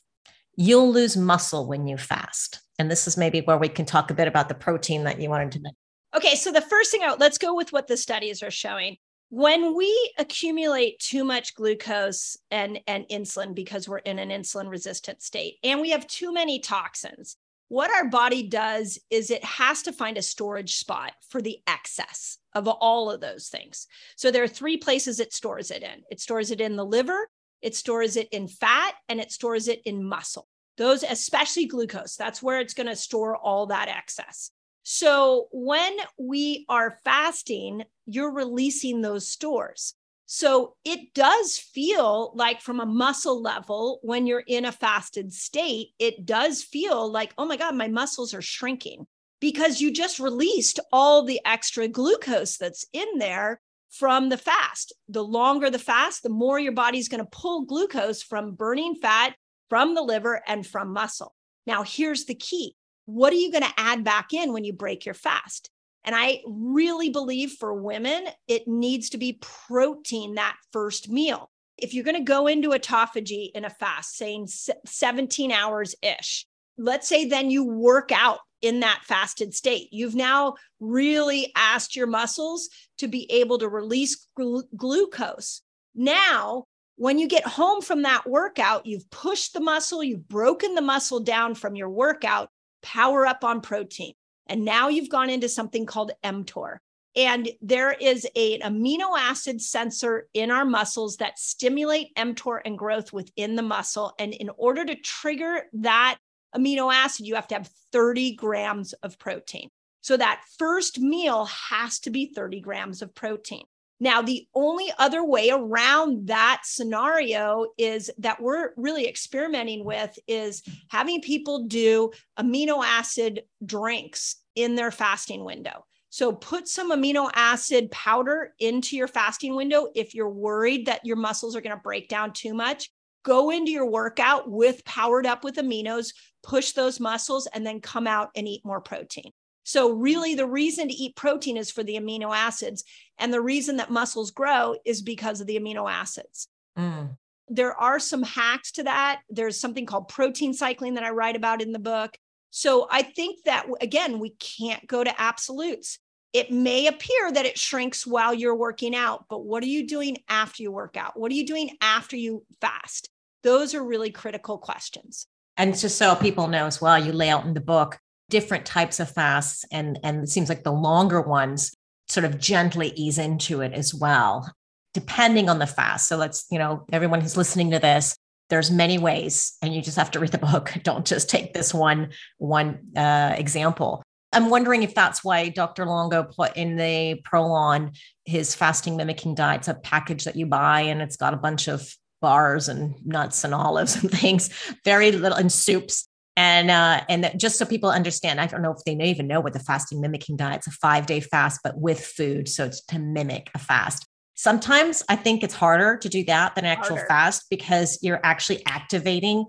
you'll 0.57 0.93
lose 0.93 1.17
muscle 1.17 1.67
when 1.67 1.87
you 1.87 1.97
fast. 1.97 2.61
And 2.81 2.91
this 2.91 3.07
is 3.07 3.17
maybe 3.17 3.41
where 3.41 3.59
we 3.59 3.69
can 3.69 3.87
talk 3.87 4.11
a 4.11 4.15
bit 4.15 4.29
about 4.29 4.49
the 4.49 4.55
protein 4.55 5.05
that 5.05 5.21
you 5.21 5.31
wanted 5.31 5.53
to 5.53 5.61
mention 5.61 5.77
okay 6.17 6.35
so 6.35 6.53
the 6.53 6.61
first 6.61 6.91
thing 6.91 7.03
out 7.03 7.21
let's 7.21 7.39
go 7.39 7.55
with 7.55 7.73
what 7.73 7.87
the 7.87 7.97
studies 7.97 8.43
are 8.43 8.51
showing 8.51 8.97
when 9.31 9.77
we 9.77 10.13
accumulate 10.19 10.99
too 10.99 11.23
much 11.23 11.55
glucose 11.55 12.39
and, 12.51 12.81
and 12.87 13.07
insulin 13.09 13.55
because 13.55 13.89
we're 13.89 13.99
in 13.99 14.19
an 14.19 14.31
insulin 14.31 14.71
resistant 14.71 15.23
state 15.23 15.57
and 15.63 15.81
we 15.81 15.91
have 15.91 16.07
too 16.07 16.33
many 16.33 16.61
toxins, 16.61 17.37
what 17.69 17.91
our 17.91 18.09
body 18.09 18.45
does 18.49 18.99
is 19.11 19.31
it 19.31 19.45
has 19.45 19.83
to 19.83 19.93
find 19.93 20.17
a 20.17 20.23
storage 20.23 20.77
spot 20.77 21.13
for 21.29 21.43
the 21.43 21.59
excess 21.67 22.39
of 22.55 22.67
all 22.67 23.11
of 23.11 23.21
those 23.21 23.49
things. 23.49 23.87
So 24.17 24.31
there 24.31 24.43
are 24.43 24.49
three 24.49 24.79
places 24.79 25.21
it 25.21 25.35
stores 25.35 25.71
it 25.71 25.83
in 25.83 26.03
it 26.11 26.21
stores 26.21 26.51
it 26.51 26.63
in 26.63 26.77
the 26.77 26.87
liver, 26.87 27.29
it 27.61 27.77
stores 27.77 28.17
it 28.17 28.29
in 28.33 28.49
fat, 28.49 28.95
and 29.11 29.21
it 29.21 29.31
stores 29.31 29.69
it 29.69 29.83
in 29.85 30.03
muscle. 30.03 30.49
Those, 30.79 31.03
especially 31.03 31.67
glucose, 31.67 32.17
that's 32.17 32.43
where 32.43 32.61
it's 32.61 32.73
going 32.73 32.87
to 32.87 32.97
store 32.97 33.37
all 33.37 33.67
that 33.67 33.89
excess. 33.89 34.53
So 34.91 35.49
when 35.53 35.99
we 36.19 36.65
are 36.71 36.99
fasting, 37.05 37.85
you're 38.07 38.33
releasing 38.33 39.03
those 39.03 39.29
stores. 39.29 39.93
So 40.25 40.77
it 40.83 41.13
does 41.13 41.59
feel 41.59 42.33
like, 42.35 42.63
from 42.63 42.81
a 42.81 42.87
muscle 42.87 43.43
level, 43.43 43.99
when 44.01 44.27
you're 44.27 44.45
in 44.47 44.65
a 44.65 44.73
fasted 44.73 45.35
state, 45.35 45.89
it 45.99 46.25
does 46.25 46.63
feel 46.63 47.13
like, 47.13 47.35
oh 47.37 47.45
my 47.45 47.59
God, 47.59 47.75
my 47.75 47.89
muscles 47.89 48.33
are 48.33 48.41
shrinking 48.41 49.07
because 49.41 49.79
you 49.79 49.93
just 49.93 50.19
released 50.19 50.81
all 50.91 51.23
the 51.23 51.43
extra 51.45 51.87
glucose 51.87 52.57
that's 52.57 52.87
in 52.95 53.19
there 53.19 53.61
from 53.91 54.31
the 54.31 54.39
fast. 54.39 54.95
The 55.11 55.23
longer 55.23 55.69
the 55.69 55.79
fast, 55.79 56.23
the 56.23 56.31
more 56.31 56.59
your 56.59 56.73
body's 56.73 57.11
going 57.11 57.23
to 57.23 57.31
pull 57.31 57.67
glucose 57.67 58.23
from 58.23 58.55
burning 58.55 58.95
fat, 58.95 59.35
from 59.69 59.95
the 59.95 60.03
liver, 60.03 60.43
and 60.47 60.67
from 60.67 60.95
muscle. 60.95 61.35
Now, 61.67 61.83
here's 61.83 62.25
the 62.25 62.35
key 62.35 62.75
what 63.09 63.33
are 63.33 63.37
you 63.37 63.51
going 63.51 63.65
to 63.65 63.73
add 63.79 64.05
back 64.05 64.35
in 64.35 64.53
when 64.53 64.65
you 64.65 64.75
break 64.75 65.07
your 65.07 65.15
fast? 65.15 65.71
And 66.05 66.15
I 66.15 66.43
really 66.47 67.09
believe 67.09 67.53
for 67.53 67.73
women, 67.73 68.27
it 68.47 68.69
needs 68.69 69.09
to 69.11 69.19
be 69.19 69.39
protein 69.41 70.35
that 70.35 70.57
first 70.75 71.09
meal. 71.09 71.51
If 71.79 71.95
you're 71.95 72.05
going 72.05 72.19
to 72.19 72.23
go 72.23 72.49
into 72.49 72.71
autophagy 72.71 73.51
in 73.55 73.65
a 73.65 73.71
fast, 73.71 74.15
saying 74.15 74.49
17 74.85 75.51
hours 75.51 75.95
ish, 76.03 76.47
let's 76.77 77.09
say 77.09 77.25
then 77.25 77.51
you 77.51 77.65
work 77.65 78.13
out 78.13 78.41
in 78.61 78.81
that 78.81 79.01
fasted 79.05 79.55
state. 79.55 79.89
You've 79.91 80.15
now 80.15 80.57
really 80.79 81.51
asked 81.57 81.97
your 81.97 82.09
muscles 82.09 82.69
to 82.99 83.09
be 83.09 83.31
able 83.33 83.57
to 83.57 83.71
release 83.71 84.27
gl- 84.39 84.65
glucose. 84.77 85.63
Now, 85.95 86.65
when 86.97 87.19
you 87.19 87.27
get 87.27 87.47
home 87.47 87.81
from 87.81 88.03
that 88.03 88.29
workout, 88.29 88.85
you've 88.85 89.09
pushed 89.11 89.55
the 89.55 89.61
muscle, 89.61 90.05
you've 90.05 90.29
broken 90.29 90.75
the 90.75 90.83
muscle 90.83 91.21
down 91.21 91.55
from 91.55 91.75
your 91.75 91.89
workout 91.89 92.51
power 92.89 93.27
up 93.27 93.45
on 93.45 93.61
protein. 93.61 94.15
And 94.47 94.65
now 94.65 94.89
you've 94.89 95.11
gone 95.11 95.29
into 95.29 95.49
something 95.49 95.85
called 95.85 96.13
mTOR. 96.25 96.79
And 97.15 97.51
there 97.61 97.93
is 97.93 98.27
a, 98.35 98.61
an 98.61 98.75
amino 98.75 99.19
acid 99.19 99.61
sensor 99.61 100.29
in 100.33 100.51
our 100.51 100.65
muscles 100.65 101.17
that 101.17 101.39
stimulate 101.39 102.15
mTOR 102.17 102.61
and 102.65 102.79
growth 102.79 103.13
within 103.13 103.57
the 103.57 103.63
muscle. 103.63 104.15
And 104.19 104.33
in 104.33 104.51
order 104.57 104.85
to 104.85 104.95
trigger 104.95 105.65
that 105.75 106.19
amino 106.57 106.93
acid, 106.93 107.27
you 107.27 107.35
have 107.35 107.49
to 107.49 107.57
have 107.57 107.71
30 107.93 108.37
grams 108.37 108.93
of 108.95 109.19
protein. 109.19 109.69
So 110.01 110.17
that 110.17 110.43
first 110.59 110.99
meal 110.99 111.47
has 111.47 111.99
to 112.01 112.11
be 112.11 112.33
30 112.35 112.61
grams 112.61 113.03
of 113.03 113.15
protein. 113.15 113.65
Now, 114.01 114.23
the 114.23 114.47
only 114.55 114.93
other 114.99 115.25
way 115.25 115.51
around 115.51 116.29
that 116.29 116.61
scenario 116.65 117.67
is 117.77 118.11
that 118.19 118.41
we're 118.41 118.71
really 118.77 119.09
experimenting 119.09 119.85
with 119.85 120.17
is 120.29 120.63
having 120.89 121.21
people 121.21 121.65
do 121.65 122.13
amino 122.39 122.85
acid 122.85 123.43
drinks 123.65 124.37
in 124.55 124.77
their 124.77 124.93
fasting 124.93 125.45
window. 125.45 125.85
So 126.11 126.33
put 126.33 126.69
some 126.69 126.93
amino 126.93 127.31
acid 127.35 127.91
powder 127.91 128.55
into 128.61 128.97
your 128.97 129.09
fasting 129.09 129.57
window 129.57 129.89
if 129.95 130.15
you're 130.15 130.31
worried 130.31 130.87
that 130.87 131.05
your 131.05 131.17
muscles 131.17 131.55
are 131.55 131.61
going 131.61 131.77
to 131.77 131.83
break 131.83 132.09
down 132.09 132.33
too 132.33 132.55
much. 132.55 132.91
Go 133.25 133.51
into 133.51 133.73
your 133.73 133.91
workout 133.91 134.49
with 134.49 134.85
powered 134.85 135.27
up 135.27 135.45
with 135.45 135.57
aminos, 135.57 136.15
push 136.43 136.73
those 136.73 137.01
muscles, 137.01 137.47
and 137.53 137.67
then 137.67 137.81
come 137.81 138.07
out 138.07 138.31
and 138.37 138.49
eat 138.49 138.65
more 138.65 138.81
protein. 138.81 139.33
So, 139.69 139.93
really, 139.93 140.35
the 140.35 140.47
reason 140.47 140.89
to 140.89 140.95
eat 140.95 141.15
protein 141.15 141.59
is 141.59 141.71
for 141.71 141.83
the 141.83 141.97
amino 141.97 142.35
acids. 142.35 142.85
And 143.19 143.35
the 143.35 143.43
reason 143.43 143.77
that 143.77 143.91
muscles 143.91 144.31
grow 144.31 144.77
is 144.87 145.03
because 145.03 145.43
of 145.43 145.47
the 145.47 145.61
amino 145.61 145.93
acids. 145.93 146.49
Mm. 146.79 147.19
There 147.49 147.79
are 147.79 147.99
some 147.99 148.23
hacks 148.23 148.73
to 148.73 148.85
that. 148.85 149.21
There's 149.29 149.61
something 149.61 149.85
called 149.85 150.09
protein 150.09 150.55
cycling 150.55 150.95
that 150.95 151.05
I 151.05 151.11
write 151.11 151.37
about 151.37 151.61
in 151.61 151.73
the 151.73 151.79
book. 151.79 152.17
So, 152.49 152.89
I 152.91 153.03
think 153.03 153.45
that, 153.45 153.67
again, 153.83 154.19
we 154.19 154.31
can't 154.31 154.87
go 154.87 155.05
to 155.05 155.21
absolutes. 155.21 155.99
It 156.33 156.51
may 156.51 156.87
appear 156.87 157.31
that 157.31 157.45
it 157.45 157.59
shrinks 157.59 158.07
while 158.07 158.33
you're 158.33 158.57
working 158.57 158.97
out, 158.97 159.27
but 159.29 159.45
what 159.45 159.63
are 159.63 159.67
you 159.67 159.87
doing 159.87 160.17
after 160.31 160.63
you 160.63 160.73
work 160.73 160.97
out? 160.97 161.21
What 161.21 161.31
are 161.31 161.35
you 161.35 161.47
doing 161.47 161.77
after 161.83 162.17
you 162.17 162.43
fast? 162.63 163.11
Those 163.43 163.75
are 163.75 163.85
really 163.85 164.13
critical 164.13 164.57
questions. 164.57 165.27
And 165.59 165.79
just 165.79 165.99
so 165.99 166.15
people 166.15 166.49
know 166.49 166.65
as 166.65 166.81
well, 166.81 166.99
you 166.99 167.13
lay 167.13 167.29
out 167.29 167.45
in 167.45 167.53
the 167.53 167.61
book 167.61 167.99
different 168.31 168.67
types 168.67 169.01
of 169.01 169.11
fasts 169.11 169.65
and 169.73 169.99
and 170.03 170.23
it 170.25 170.29
seems 170.29 170.49
like 170.49 170.63
the 170.63 170.73
longer 170.73 171.21
ones 171.21 171.75
sort 172.09 172.25
of 172.25 172.39
gently 172.39 172.93
ease 172.97 173.19
into 173.19 173.61
it 173.61 173.73
as 173.73 173.95
well 173.95 174.51
depending 174.95 175.49
on 175.49 175.59
the 175.59 175.67
fast. 175.67 176.09
So 176.09 176.17
let's 176.17 176.47
you 176.51 176.59
know 176.59 176.85
everyone 176.93 177.21
who's 177.21 177.37
listening 177.37 177.71
to 177.71 177.79
this 177.79 178.17
there's 178.51 178.71
many 178.71 178.97
ways 178.97 179.59
and 179.61 179.75
you 179.75 179.83
just 179.83 179.99
have 179.99 180.11
to 180.13 180.21
read 180.21 180.33
the 180.33 180.39
book. 180.53 180.73
Don't 180.83 181.07
just 181.07 181.29
take 181.29 181.55
this 181.55 181.73
one 181.73 182.11
one 182.39 182.79
uh, 182.97 183.35
example. 183.37 184.03
I'm 184.33 184.51
wondering 184.51 184.83
if 184.83 184.95
that's 184.95 185.25
why 185.25 185.49
dr 185.49 185.85
longo 185.87 186.23
put 186.23 186.55
in 186.55 186.77
the 186.77 187.21
prolon 187.23 187.97
his 188.27 188.55
fasting 188.55 188.95
mimicking 188.97 189.35
diet 189.35 189.61
it's 189.61 189.69
a 189.69 189.75
package 189.75 190.25
that 190.25 190.37
you 190.37 190.45
buy 190.45 190.83
and 190.83 191.01
it's 191.01 191.17
got 191.17 191.33
a 191.33 191.39
bunch 191.39 191.67
of 191.67 191.91
bars 192.21 192.69
and 192.69 192.95
nuts 193.07 193.45
and 193.45 193.55
olives 193.55 193.97
and 193.97 194.11
things 194.21 194.51
very 194.85 195.13
little 195.13 195.39
and 195.39 195.51
soups 195.51 196.08
And 196.39 196.71
uh, 196.71 197.01
and 197.09 197.33
just 197.37 197.59
so 197.59 197.67
people 197.67 197.91
understand, 197.91 198.41
I 198.41 198.47
don't 198.47 198.63
know 198.63 198.71
if 198.71 198.85
they 198.85 198.93
even 198.93 199.27
know 199.27 199.41
what 199.41 199.55
the 199.55 199.59
fasting 199.59 200.01
mimicking 200.01 200.37
diet. 200.37 200.59
It's 200.59 200.69
a 200.69 200.71
five 200.71 201.05
day 201.05 201.19
fast, 201.19 201.63
but 201.65 201.77
with 201.81 201.99
food, 201.99 202.49
so 202.49 202.67
it's 202.67 202.81
to 202.87 203.01
mimic 203.01 203.51
a 203.57 203.59
fast. 203.59 204.07
Sometimes 204.37 205.03
I 205.09 205.17
think 205.17 205.43
it's 205.43 205.53
harder 205.53 205.97
to 205.97 206.09
do 206.09 206.23
that 206.27 206.55
than 206.55 206.65
an 206.65 206.71
actual 206.71 206.95
harder. 206.95 207.09
fast 207.09 207.47
because 207.51 207.99
you're 208.03 208.21
actually 208.23 208.65
activating 208.67 209.47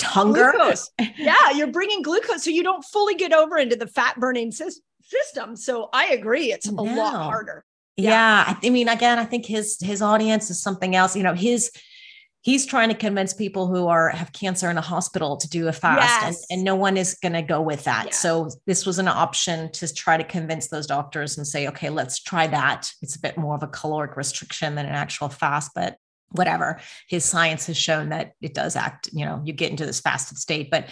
hunger. 0.00 0.52
Glucose. 0.52 0.88
Yeah, 1.18 1.50
you're 1.50 1.72
bringing 1.72 2.00
glucose, 2.02 2.44
so 2.44 2.50
you 2.50 2.62
don't 2.62 2.84
fully 2.84 3.16
get 3.16 3.32
over 3.32 3.58
into 3.58 3.74
the 3.74 3.88
fat 3.88 4.14
burning 4.20 4.52
system. 4.52 5.56
So 5.56 5.88
I 5.92 6.10
agree, 6.10 6.52
it's 6.52 6.68
a 6.68 6.72
no. 6.72 6.84
lot 6.84 7.24
harder. 7.24 7.64
Yeah. 7.96 8.10
yeah, 8.46 8.58
I 8.62 8.70
mean, 8.70 8.88
again, 8.88 9.18
I 9.18 9.24
think 9.24 9.46
his 9.46 9.78
his 9.80 10.00
audience 10.00 10.48
is 10.48 10.62
something 10.62 10.94
else. 10.94 11.16
You 11.16 11.24
know, 11.24 11.34
his 11.34 11.72
he's 12.42 12.64
trying 12.64 12.88
to 12.88 12.94
convince 12.94 13.34
people 13.34 13.66
who 13.66 13.86
are 13.86 14.08
have 14.10 14.32
cancer 14.32 14.70
in 14.70 14.78
a 14.78 14.82
hospital 14.82 15.36
to 15.36 15.48
do 15.48 15.68
a 15.68 15.72
fast 15.72 16.00
yes. 16.00 16.46
and, 16.50 16.58
and 16.58 16.64
no 16.64 16.74
one 16.74 16.96
is 16.96 17.14
going 17.22 17.32
to 17.32 17.42
go 17.42 17.60
with 17.60 17.84
that 17.84 18.06
yeah. 18.06 18.12
so 18.12 18.48
this 18.66 18.86
was 18.86 18.98
an 18.98 19.08
option 19.08 19.70
to 19.72 19.92
try 19.92 20.16
to 20.16 20.24
convince 20.24 20.68
those 20.68 20.86
doctors 20.86 21.36
and 21.36 21.46
say 21.46 21.68
okay 21.68 21.90
let's 21.90 22.22
try 22.22 22.46
that 22.46 22.90
it's 23.02 23.16
a 23.16 23.20
bit 23.20 23.36
more 23.36 23.54
of 23.54 23.62
a 23.62 23.68
caloric 23.68 24.16
restriction 24.16 24.74
than 24.74 24.86
an 24.86 24.94
actual 24.94 25.28
fast 25.28 25.72
but 25.74 25.96
whatever 26.32 26.80
his 27.08 27.24
science 27.24 27.66
has 27.66 27.76
shown 27.76 28.10
that 28.10 28.32
it 28.40 28.54
does 28.54 28.76
act 28.76 29.08
you 29.12 29.24
know 29.24 29.42
you 29.44 29.52
get 29.52 29.70
into 29.70 29.84
this 29.84 30.00
fasted 30.00 30.38
state 30.38 30.70
but 30.70 30.86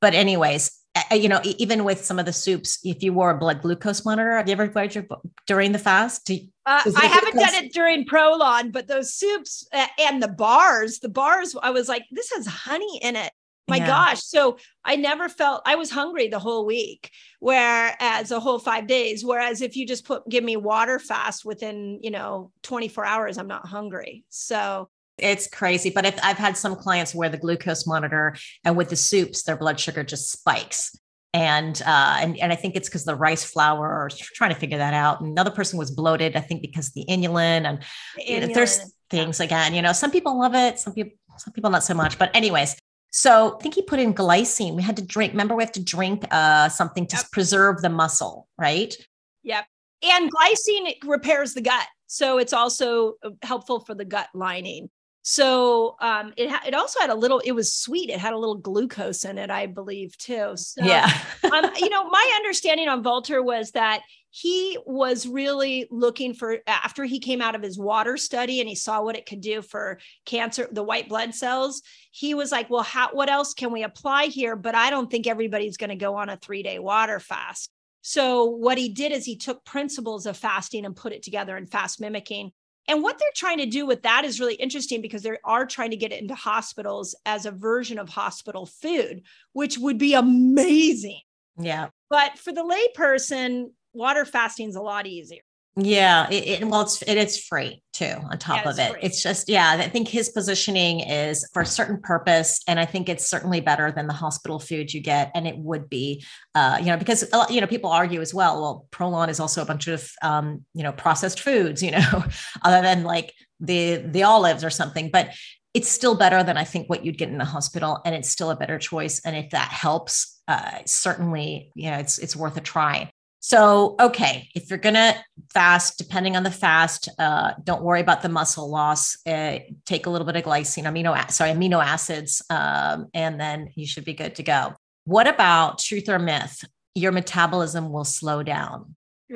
but 0.00 0.14
anyways 0.14 0.79
you 1.12 1.28
know, 1.28 1.40
even 1.44 1.84
with 1.84 2.04
some 2.04 2.18
of 2.18 2.26
the 2.26 2.32
soups, 2.32 2.78
if 2.84 3.02
you 3.02 3.12
wore 3.12 3.30
a 3.30 3.38
blood 3.38 3.62
glucose 3.62 4.04
monitor, 4.04 4.36
have 4.36 4.48
you 4.48 4.52
ever 4.52 4.66
wear 4.66 4.84
your 4.84 5.04
during 5.46 5.72
the 5.72 5.78
fast? 5.78 6.28
You, 6.30 6.48
uh, 6.66 6.82
I 6.96 7.06
haven't 7.06 7.36
done 7.36 7.64
it 7.64 7.72
during 7.72 8.04
Prolon, 8.04 8.72
but 8.72 8.86
those 8.86 9.14
soups 9.14 9.66
uh, 9.72 9.86
and 9.98 10.22
the 10.22 10.28
bars, 10.28 10.98
the 10.98 11.08
bars, 11.08 11.54
I 11.62 11.70
was 11.70 11.88
like, 11.88 12.04
this 12.10 12.30
has 12.32 12.46
honey 12.46 13.00
in 13.02 13.16
it. 13.16 13.32
My 13.68 13.76
yeah. 13.76 13.86
gosh. 13.86 14.22
So 14.22 14.58
I 14.84 14.96
never 14.96 15.28
felt 15.28 15.62
I 15.64 15.76
was 15.76 15.90
hungry 15.90 16.26
the 16.28 16.40
whole 16.40 16.66
week, 16.66 17.10
whereas 17.38 18.32
a 18.32 18.40
whole 18.40 18.58
five 18.58 18.88
days. 18.88 19.24
Whereas 19.24 19.62
if 19.62 19.76
you 19.76 19.86
just 19.86 20.04
put 20.04 20.28
give 20.28 20.42
me 20.42 20.56
water 20.56 20.98
fast 20.98 21.44
within, 21.44 22.00
you 22.02 22.10
know, 22.10 22.50
24 22.62 23.04
hours, 23.04 23.38
I'm 23.38 23.46
not 23.46 23.66
hungry. 23.66 24.24
So 24.28 24.88
it's 25.22 25.46
crazy. 25.48 25.90
But 25.90 26.06
if 26.06 26.18
I've 26.22 26.38
had 26.38 26.56
some 26.56 26.76
clients 26.76 27.14
wear 27.14 27.28
the 27.28 27.38
glucose 27.38 27.86
monitor 27.86 28.36
and 28.64 28.76
with 28.76 28.90
the 28.90 28.96
soups, 28.96 29.42
their 29.42 29.56
blood 29.56 29.78
sugar 29.78 30.02
just 30.02 30.30
spikes. 30.30 30.96
And 31.32 31.80
uh, 31.86 32.18
and 32.20 32.36
and 32.38 32.52
I 32.52 32.56
think 32.56 32.74
it's 32.74 32.88
because 32.88 33.04
the 33.04 33.14
rice 33.14 33.44
flour 33.44 33.86
or 33.86 34.08
trying 34.34 34.52
to 34.52 34.58
figure 34.58 34.78
that 34.78 34.94
out. 34.94 35.20
Another 35.20 35.52
person 35.52 35.78
was 35.78 35.92
bloated, 35.92 36.34
I 36.34 36.40
think, 36.40 36.60
because 36.60 36.90
the 36.90 37.04
inulin 37.08 37.66
and 37.66 37.78
inulin. 38.18 38.52
There's 38.52 38.92
things 39.10 39.38
again. 39.38 39.72
You 39.72 39.82
know, 39.82 39.92
some 39.92 40.10
people 40.10 40.38
love 40.40 40.56
it, 40.56 40.80
some 40.80 40.92
people 40.92 41.12
some 41.38 41.52
people 41.52 41.70
not 41.70 41.84
so 41.84 41.94
much. 41.94 42.18
But 42.18 42.34
anyways, 42.34 42.76
so 43.12 43.56
I 43.56 43.62
think 43.62 43.74
he 43.74 43.82
put 43.82 44.00
in 44.00 44.14
glycine. 44.14 44.74
We 44.74 44.82
had 44.82 44.96
to 44.96 45.04
drink. 45.04 45.32
Remember, 45.32 45.54
we 45.54 45.62
have 45.62 45.72
to 45.72 45.84
drink 45.84 46.24
uh, 46.32 46.68
something 46.68 47.06
to 47.06 47.16
yep. 47.16 47.30
preserve 47.30 47.80
the 47.82 47.90
muscle, 47.90 48.48
right? 48.58 48.94
Yep. 49.42 49.66
And 50.02 50.30
glycine 50.32 50.94
repairs 51.04 51.54
the 51.54 51.60
gut, 51.60 51.86
so 52.06 52.38
it's 52.38 52.52
also 52.52 53.14
uh, 53.22 53.30
helpful 53.42 53.80
for 53.80 53.94
the 53.94 54.04
gut 54.04 54.28
lining. 54.34 54.88
So 55.22 55.96
um, 56.00 56.32
it 56.36 56.50
ha- 56.50 56.62
it 56.66 56.74
also 56.74 57.00
had 57.00 57.10
a 57.10 57.14
little. 57.14 57.40
It 57.40 57.52
was 57.52 57.74
sweet. 57.74 58.08
It 58.08 58.18
had 58.18 58.32
a 58.32 58.38
little 58.38 58.56
glucose 58.56 59.24
in 59.24 59.36
it, 59.36 59.50
I 59.50 59.66
believe, 59.66 60.16
too. 60.16 60.52
So, 60.56 60.82
yeah. 60.82 61.12
um, 61.44 61.70
you 61.76 61.90
know, 61.90 62.08
my 62.08 62.32
understanding 62.36 62.88
on 62.88 63.04
Valter 63.04 63.44
was 63.44 63.72
that 63.72 64.00
he 64.30 64.78
was 64.86 65.26
really 65.26 65.86
looking 65.90 66.32
for 66.32 66.58
after 66.66 67.04
he 67.04 67.18
came 67.18 67.42
out 67.42 67.54
of 67.54 67.62
his 67.62 67.78
water 67.78 68.16
study 68.16 68.60
and 68.60 68.68
he 68.68 68.74
saw 68.74 69.02
what 69.02 69.16
it 69.16 69.26
could 69.26 69.40
do 69.40 69.60
for 69.60 69.98
cancer, 70.24 70.68
the 70.72 70.84
white 70.84 71.08
blood 71.08 71.34
cells. 71.34 71.82
He 72.12 72.32
was 72.32 72.50
like, 72.50 72.70
"Well, 72.70 72.82
how? 72.82 73.10
What 73.12 73.28
else 73.28 73.52
can 73.52 73.72
we 73.72 73.82
apply 73.82 74.26
here?" 74.26 74.56
But 74.56 74.74
I 74.74 74.88
don't 74.88 75.10
think 75.10 75.26
everybody's 75.26 75.76
going 75.76 75.90
to 75.90 75.96
go 75.96 76.14
on 76.14 76.30
a 76.30 76.38
three 76.38 76.62
day 76.62 76.78
water 76.78 77.20
fast. 77.20 77.70
So 78.02 78.44
what 78.46 78.78
he 78.78 78.88
did 78.88 79.12
is 79.12 79.26
he 79.26 79.36
took 79.36 79.64
principles 79.66 80.24
of 80.24 80.36
fasting 80.36 80.86
and 80.86 80.96
put 80.96 81.12
it 81.12 81.22
together 81.22 81.58
in 81.58 81.66
fast 81.66 82.00
mimicking 82.00 82.52
and 82.88 83.02
what 83.02 83.18
they're 83.18 83.28
trying 83.34 83.58
to 83.58 83.66
do 83.66 83.86
with 83.86 84.02
that 84.02 84.24
is 84.24 84.40
really 84.40 84.54
interesting 84.54 85.00
because 85.00 85.22
they 85.22 85.36
are 85.44 85.66
trying 85.66 85.90
to 85.90 85.96
get 85.96 86.12
it 86.12 86.20
into 86.20 86.34
hospitals 86.34 87.14
as 87.24 87.46
a 87.46 87.50
version 87.50 87.98
of 87.98 88.08
hospital 88.08 88.66
food, 88.66 89.22
which 89.52 89.78
would 89.78 89.98
be 89.98 90.14
amazing. 90.14 91.20
Yeah. 91.58 91.88
But 92.08 92.38
for 92.38 92.52
the 92.52 92.62
layperson, 92.62 93.66
water 93.92 94.24
fasting 94.24 94.68
is 94.68 94.76
a 94.76 94.80
lot 94.80 95.06
easier. 95.06 95.42
Yeah, 95.76 96.28
it, 96.30 96.62
it, 96.62 96.68
well, 96.68 96.80
it's 96.82 97.00
it 97.02 97.16
is 97.16 97.38
free 97.38 97.80
too. 97.92 98.14
On 98.30 98.36
top 98.38 98.64
yeah, 98.64 98.70
of 98.70 98.78
it, 98.78 98.92
free. 98.92 99.00
it's 99.02 99.22
just 99.22 99.48
yeah. 99.48 99.70
I 99.78 99.88
think 99.88 100.08
his 100.08 100.28
positioning 100.28 101.00
is 101.00 101.48
for 101.52 101.62
a 101.62 101.66
certain 101.66 102.00
purpose, 102.00 102.60
and 102.66 102.80
I 102.80 102.84
think 102.84 103.08
it's 103.08 103.24
certainly 103.24 103.60
better 103.60 103.92
than 103.92 104.08
the 104.08 104.12
hospital 104.12 104.58
food 104.58 104.92
you 104.92 105.00
get, 105.00 105.30
and 105.32 105.46
it 105.46 105.56
would 105.56 105.88
be, 105.88 106.24
uh, 106.56 106.78
you 106.80 106.86
know, 106.86 106.96
because 106.96 107.24
you 107.50 107.60
know 107.60 107.68
people 107.68 107.90
argue 107.90 108.20
as 108.20 108.34
well. 108.34 108.60
Well, 108.60 108.86
Prolon 108.90 109.28
is 109.28 109.38
also 109.38 109.62
a 109.62 109.64
bunch 109.64 109.86
of 109.86 110.10
um, 110.22 110.64
you 110.74 110.82
know 110.82 110.92
processed 110.92 111.40
foods, 111.40 111.82
you 111.84 111.92
know, 111.92 112.24
other 112.62 112.82
than 112.82 113.04
like 113.04 113.32
the 113.60 113.96
the 114.04 114.24
olives 114.24 114.64
or 114.64 114.70
something, 114.70 115.08
but 115.10 115.30
it's 115.72 115.88
still 115.88 116.16
better 116.16 116.42
than 116.42 116.56
I 116.56 116.64
think 116.64 116.90
what 116.90 117.04
you'd 117.04 117.16
get 117.16 117.28
in 117.28 117.38
the 117.38 117.44
hospital, 117.44 118.00
and 118.04 118.12
it's 118.12 118.28
still 118.28 118.50
a 118.50 118.56
better 118.56 118.78
choice. 118.78 119.20
And 119.24 119.36
if 119.36 119.50
that 119.50 119.68
helps, 119.68 120.42
uh, 120.48 120.78
certainly, 120.84 121.70
you 121.76 121.92
know, 121.92 121.98
it's 121.98 122.18
it's 122.18 122.34
worth 122.34 122.56
a 122.56 122.60
try. 122.60 123.12
So, 123.42 123.96
okay, 123.98 124.50
if 124.54 124.68
you're 124.68 124.78
going 124.78 124.96
to 124.96 125.16
fast, 125.52 125.96
depending 125.96 126.36
on 126.36 126.42
the 126.42 126.50
fast, 126.50 127.08
uh, 127.18 127.54
don't 127.64 127.82
worry 127.82 128.00
about 128.00 128.20
the 128.20 128.28
muscle 128.28 128.70
loss. 128.70 129.16
Uh, 129.26 129.60
take 129.86 130.04
a 130.04 130.10
little 130.10 130.26
bit 130.26 130.36
of 130.36 130.44
glycine, 130.44 130.84
amino, 130.84 131.30
sorry, 131.30 131.50
amino 131.50 131.82
acids, 131.82 132.42
um, 132.50 133.08
and 133.14 133.40
then 133.40 133.70
you 133.74 133.86
should 133.86 134.04
be 134.04 134.12
good 134.12 134.34
to 134.34 134.42
go. 134.42 134.74
What 135.04 135.26
about 135.26 135.78
truth 135.78 136.10
or 136.10 136.18
myth? 136.18 136.62
Your 136.94 137.12
metabolism 137.12 137.90
will 137.90 138.04
slow 138.04 138.42
down. 138.42 138.94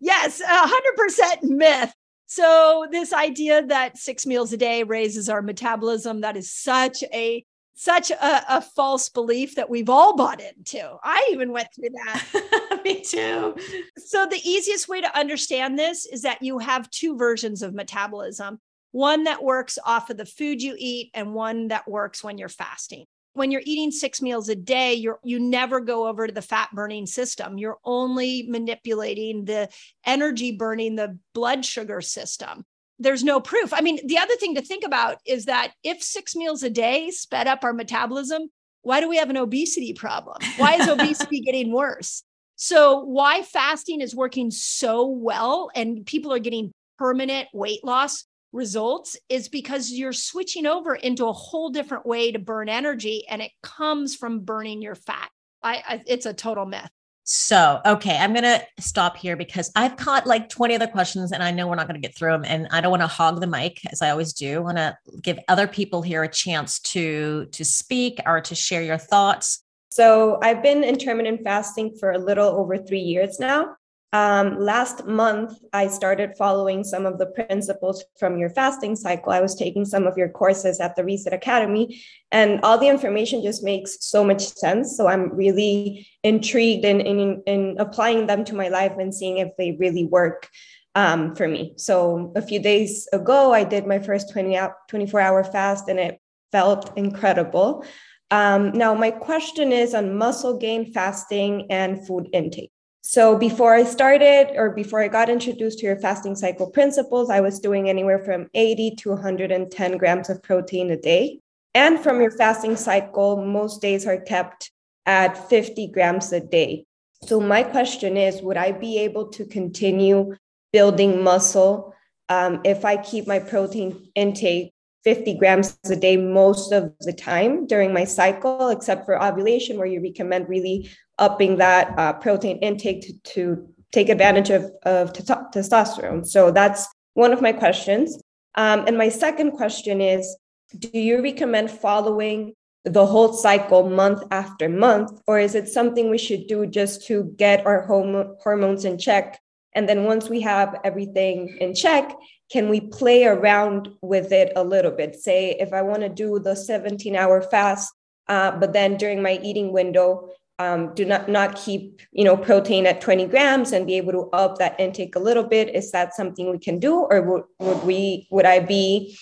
yes, 0.00 0.40
100% 0.40 1.42
myth. 1.42 1.92
So, 2.26 2.86
this 2.90 3.12
idea 3.12 3.66
that 3.66 3.98
six 3.98 4.26
meals 4.26 4.52
a 4.52 4.56
day 4.56 4.84
raises 4.84 5.28
our 5.28 5.42
metabolism, 5.42 6.20
that 6.20 6.36
is 6.36 6.52
such 6.52 7.02
a 7.12 7.44
such 7.74 8.10
a, 8.10 8.56
a, 8.56 8.60
false 8.60 9.08
belief 9.08 9.56
that 9.56 9.68
we've 9.68 9.90
all 9.90 10.16
bought 10.16 10.40
into. 10.40 10.96
I 11.02 11.28
even 11.32 11.50
went 11.50 11.68
through 11.74 11.90
that. 11.90 12.80
Me 12.84 13.00
too. 13.02 13.56
So, 13.98 14.26
the 14.26 14.40
easiest 14.44 14.88
way 14.88 15.00
to 15.00 15.18
understand 15.18 15.78
this 15.78 16.06
is 16.06 16.22
that 16.22 16.42
you 16.42 16.58
have 16.58 16.90
two 16.90 17.16
versions 17.16 17.62
of 17.62 17.74
metabolism 17.74 18.60
one 18.92 19.24
that 19.24 19.42
works 19.42 19.76
off 19.84 20.08
of 20.08 20.16
the 20.16 20.24
food 20.24 20.62
you 20.62 20.76
eat, 20.78 21.10
and 21.14 21.34
one 21.34 21.66
that 21.68 21.88
works 21.88 22.22
when 22.22 22.38
you're 22.38 22.48
fasting. 22.48 23.04
When 23.32 23.50
you're 23.50 23.62
eating 23.64 23.90
six 23.90 24.22
meals 24.22 24.48
a 24.48 24.54
day, 24.54 24.94
you're 24.94 25.18
you 25.24 25.40
never 25.40 25.80
go 25.80 26.06
over 26.06 26.28
to 26.28 26.32
the 26.32 26.40
fat 26.40 26.68
burning 26.72 27.06
system. 27.06 27.58
You're 27.58 27.78
only 27.84 28.46
manipulating 28.48 29.46
the 29.46 29.68
energy 30.06 30.52
burning, 30.52 30.94
the 30.94 31.18
blood 31.34 31.64
sugar 31.64 32.00
system 32.00 32.64
there's 32.98 33.24
no 33.24 33.40
proof. 33.40 33.72
I 33.72 33.80
mean, 33.80 33.98
the 34.06 34.18
other 34.18 34.36
thing 34.36 34.54
to 34.54 34.62
think 34.62 34.84
about 34.84 35.18
is 35.26 35.46
that 35.46 35.72
if 35.82 36.02
six 36.02 36.36
meals 36.36 36.62
a 36.62 36.70
day 36.70 37.10
sped 37.10 37.46
up 37.46 37.64
our 37.64 37.72
metabolism, 37.72 38.48
why 38.82 39.00
do 39.00 39.08
we 39.08 39.16
have 39.16 39.30
an 39.30 39.36
obesity 39.36 39.92
problem? 39.92 40.36
Why 40.56 40.74
is 40.74 40.88
obesity 40.88 41.40
getting 41.40 41.72
worse? 41.72 42.22
So, 42.56 43.00
why 43.00 43.42
fasting 43.42 44.00
is 44.00 44.14
working 44.14 44.50
so 44.50 45.06
well 45.08 45.70
and 45.74 46.06
people 46.06 46.32
are 46.32 46.38
getting 46.38 46.70
permanent 46.98 47.48
weight 47.52 47.84
loss 47.84 48.24
results 48.52 49.16
is 49.28 49.48
because 49.48 49.90
you're 49.90 50.12
switching 50.12 50.64
over 50.64 50.94
into 50.94 51.26
a 51.26 51.32
whole 51.32 51.70
different 51.70 52.06
way 52.06 52.30
to 52.30 52.38
burn 52.38 52.68
energy 52.68 53.24
and 53.28 53.42
it 53.42 53.50
comes 53.62 54.14
from 54.14 54.40
burning 54.40 54.80
your 54.80 54.94
fat. 54.94 55.28
I, 55.62 55.82
I 55.86 56.02
it's 56.06 56.26
a 56.26 56.32
total 56.32 56.64
myth. 56.64 56.90
So, 57.26 57.80
okay, 57.86 58.18
I'm 58.18 58.34
going 58.34 58.44
to 58.44 58.62
stop 58.78 59.16
here 59.16 59.34
because 59.34 59.72
I've 59.74 59.96
caught 59.96 60.26
like 60.26 60.50
20 60.50 60.74
other 60.74 60.86
questions 60.86 61.32
and 61.32 61.42
I 61.42 61.50
know 61.50 61.66
we're 61.66 61.74
not 61.74 61.88
going 61.88 62.00
to 62.00 62.06
get 62.06 62.14
through 62.16 62.32
them. 62.32 62.44
And 62.44 62.68
I 62.70 62.82
don't 62.82 62.90
want 62.90 63.02
to 63.02 63.06
hog 63.06 63.40
the 63.40 63.46
mic 63.46 63.80
as 63.90 64.02
I 64.02 64.10
always 64.10 64.34
do. 64.34 64.56
I 64.56 64.58
want 64.58 64.76
to 64.76 64.96
give 65.22 65.38
other 65.48 65.66
people 65.66 66.02
here 66.02 66.22
a 66.22 66.28
chance 66.28 66.78
to, 66.80 67.46
to 67.46 67.64
speak 67.64 68.20
or 68.26 68.42
to 68.42 68.54
share 68.54 68.82
your 68.82 68.98
thoughts. 68.98 69.62
So, 69.90 70.38
I've 70.42 70.62
been 70.62 70.84
intermittent 70.84 71.42
fasting 71.44 71.96
for 71.98 72.12
a 72.12 72.18
little 72.18 72.48
over 72.48 72.76
three 72.76 73.00
years 73.00 73.40
now. 73.40 73.76
Um, 74.14 74.60
last 74.60 75.06
month, 75.06 75.58
I 75.72 75.88
started 75.88 76.36
following 76.38 76.84
some 76.84 77.04
of 77.04 77.18
the 77.18 77.26
principles 77.26 78.04
from 78.16 78.38
your 78.38 78.48
fasting 78.48 78.94
cycle. 78.94 79.32
I 79.32 79.40
was 79.40 79.56
taking 79.56 79.84
some 79.84 80.06
of 80.06 80.16
your 80.16 80.28
courses 80.28 80.78
at 80.78 80.94
the 80.94 81.02
Reset 81.02 81.32
Academy, 81.32 82.00
and 82.30 82.60
all 82.62 82.78
the 82.78 82.86
information 82.86 83.42
just 83.42 83.64
makes 83.64 83.96
so 84.06 84.22
much 84.22 84.42
sense. 84.42 84.96
So 84.96 85.08
I'm 85.08 85.34
really 85.34 86.06
intrigued 86.22 86.84
in, 86.84 87.00
in, 87.00 87.42
in 87.44 87.76
applying 87.80 88.28
them 88.28 88.44
to 88.44 88.54
my 88.54 88.68
life 88.68 88.92
and 89.00 89.12
seeing 89.12 89.38
if 89.38 89.48
they 89.58 89.72
really 89.80 90.04
work 90.04 90.48
um, 90.94 91.34
for 91.34 91.48
me. 91.48 91.74
So 91.76 92.32
a 92.36 92.42
few 92.42 92.60
days 92.60 93.08
ago, 93.12 93.52
I 93.52 93.64
did 93.64 93.84
my 93.84 93.98
first 93.98 94.32
20 94.32 94.56
hour, 94.56 94.76
24 94.90 95.18
hour 95.18 95.42
fast, 95.42 95.88
and 95.88 95.98
it 95.98 96.20
felt 96.52 96.96
incredible. 96.96 97.84
Um, 98.30 98.70
now, 98.74 98.94
my 98.94 99.10
question 99.10 99.72
is 99.72 99.92
on 99.92 100.16
muscle 100.16 100.56
gain 100.56 100.92
fasting 100.92 101.66
and 101.68 102.06
food 102.06 102.28
intake. 102.32 102.70
So 103.06 103.36
before 103.36 103.74
I 103.74 103.84
started 103.84 104.56
or 104.56 104.70
before 104.70 105.02
I 105.02 105.08
got 105.08 105.28
introduced 105.28 105.78
to 105.80 105.86
your 105.86 105.98
fasting 105.98 106.34
cycle 106.34 106.70
principles, 106.70 107.28
I 107.28 107.42
was 107.42 107.60
doing 107.60 107.90
anywhere 107.90 108.18
from 108.18 108.48
80 108.54 108.96
to 109.00 109.10
110 109.10 109.98
grams 109.98 110.30
of 110.30 110.42
protein 110.42 110.90
a 110.90 110.96
day. 110.96 111.40
And 111.74 112.00
from 112.00 112.22
your 112.22 112.30
fasting 112.30 112.76
cycle, 112.76 113.44
most 113.44 113.82
days 113.82 114.06
are 114.06 114.18
kept 114.18 114.70
at 115.04 115.50
50 115.50 115.88
grams 115.88 116.32
a 116.32 116.40
day. 116.40 116.86
So, 117.24 117.40
my 117.40 117.62
question 117.62 118.16
is 118.16 118.40
Would 118.40 118.56
I 118.56 118.72
be 118.72 118.98
able 119.00 119.28
to 119.32 119.44
continue 119.44 120.34
building 120.72 121.22
muscle 121.22 121.94
um, 122.30 122.62
if 122.64 122.86
I 122.86 122.96
keep 122.96 123.26
my 123.26 123.38
protein 123.38 124.08
intake 124.14 124.72
50 125.04 125.36
grams 125.36 125.76
a 125.90 125.96
day 125.96 126.16
most 126.16 126.72
of 126.72 126.94
the 127.00 127.12
time 127.12 127.66
during 127.66 127.92
my 127.92 128.04
cycle, 128.04 128.70
except 128.70 129.04
for 129.04 129.22
ovulation, 129.22 129.76
where 129.76 129.86
you 129.86 130.00
recommend 130.00 130.48
really 130.48 130.90
upping 131.18 131.56
that 131.58 131.98
uh, 131.98 132.12
protein 132.14 132.58
intake 132.58 133.02
to, 133.02 133.12
to, 133.34 133.68
take 133.92 134.08
advantage 134.08 134.50
of, 134.50 134.72
of 134.82 135.12
t- 135.12 135.22
testosterone? 135.22 136.26
So, 136.26 136.50
that's 136.50 136.88
one 137.14 137.32
of 137.32 137.40
my 137.40 137.52
questions. 137.52 138.18
Um, 138.56 138.84
and 138.86 138.98
my 138.98 139.08
second 139.08 139.52
question 139.52 140.00
is 140.00 140.36
Do 140.78 140.90
you 140.92 141.22
recommend 141.22 141.70
following 141.70 142.54
the 142.84 143.06
whole 143.06 143.32
cycle 143.32 143.88
month 143.88 144.22
after 144.30 144.68
month? 144.68 145.20
Or 145.26 145.38
is 145.38 145.54
it 145.54 145.68
something 145.68 146.10
we 146.10 146.18
should 146.18 146.46
do 146.46 146.66
just 146.66 147.06
to 147.06 147.24
get 147.36 147.66
our 147.66 147.86
hom- 147.86 148.36
hormones 148.42 148.84
in 148.84 148.98
check? 148.98 149.40
And 149.74 149.88
then 149.88 150.04
once 150.04 150.28
we 150.28 150.40
have 150.42 150.78
everything 150.84 151.56
in 151.60 151.74
check, 151.74 152.14
can 152.52 152.68
we 152.68 152.80
play 152.80 153.24
around 153.24 153.88
with 154.02 154.30
it 154.32 154.52
a 154.54 154.62
little 154.62 154.92
bit? 154.92 155.16
Say, 155.16 155.56
if 155.58 155.72
I 155.72 155.82
want 155.82 156.02
to 156.02 156.08
do 156.08 156.38
the 156.38 156.54
17 156.54 157.16
hour 157.16 157.42
fast, 157.42 157.92
uh, 158.28 158.52
but 158.52 158.72
then 158.72 158.96
during 158.96 159.20
my 159.22 159.40
eating 159.42 159.72
window, 159.72 160.28
um, 160.58 160.94
do 160.94 161.04
not 161.04 161.28
not 161.28 161.56
keep 161.56 162.00
you 162.12 162.24
know 162.24 162.36
protein 162.36 162.86
at 162.86 163.00
20 163.00 163.26
grams 163.26 163.72
and 163.72 163.86
be 163.86 163.96
able 163.96 164.12
to 164.12 164.30
up 164.32 164.58
that 164.58 164.78
intake 164.78 165.16
a 165.16 165.18
little 165.18 165.42
bit 165.42 165.74
is 165.74 165.90
that 165.90 166.14
something 166.14 166.50
we 166.50 166.58
can 166.58 166.78
do 166.78 166.94
or 166.94 167.22
would, 167.22 167.42
would 167.58 167.84
we 167.84 168.28
would 168.30 168.44
i 168.44 168.60
be 168.60 169.16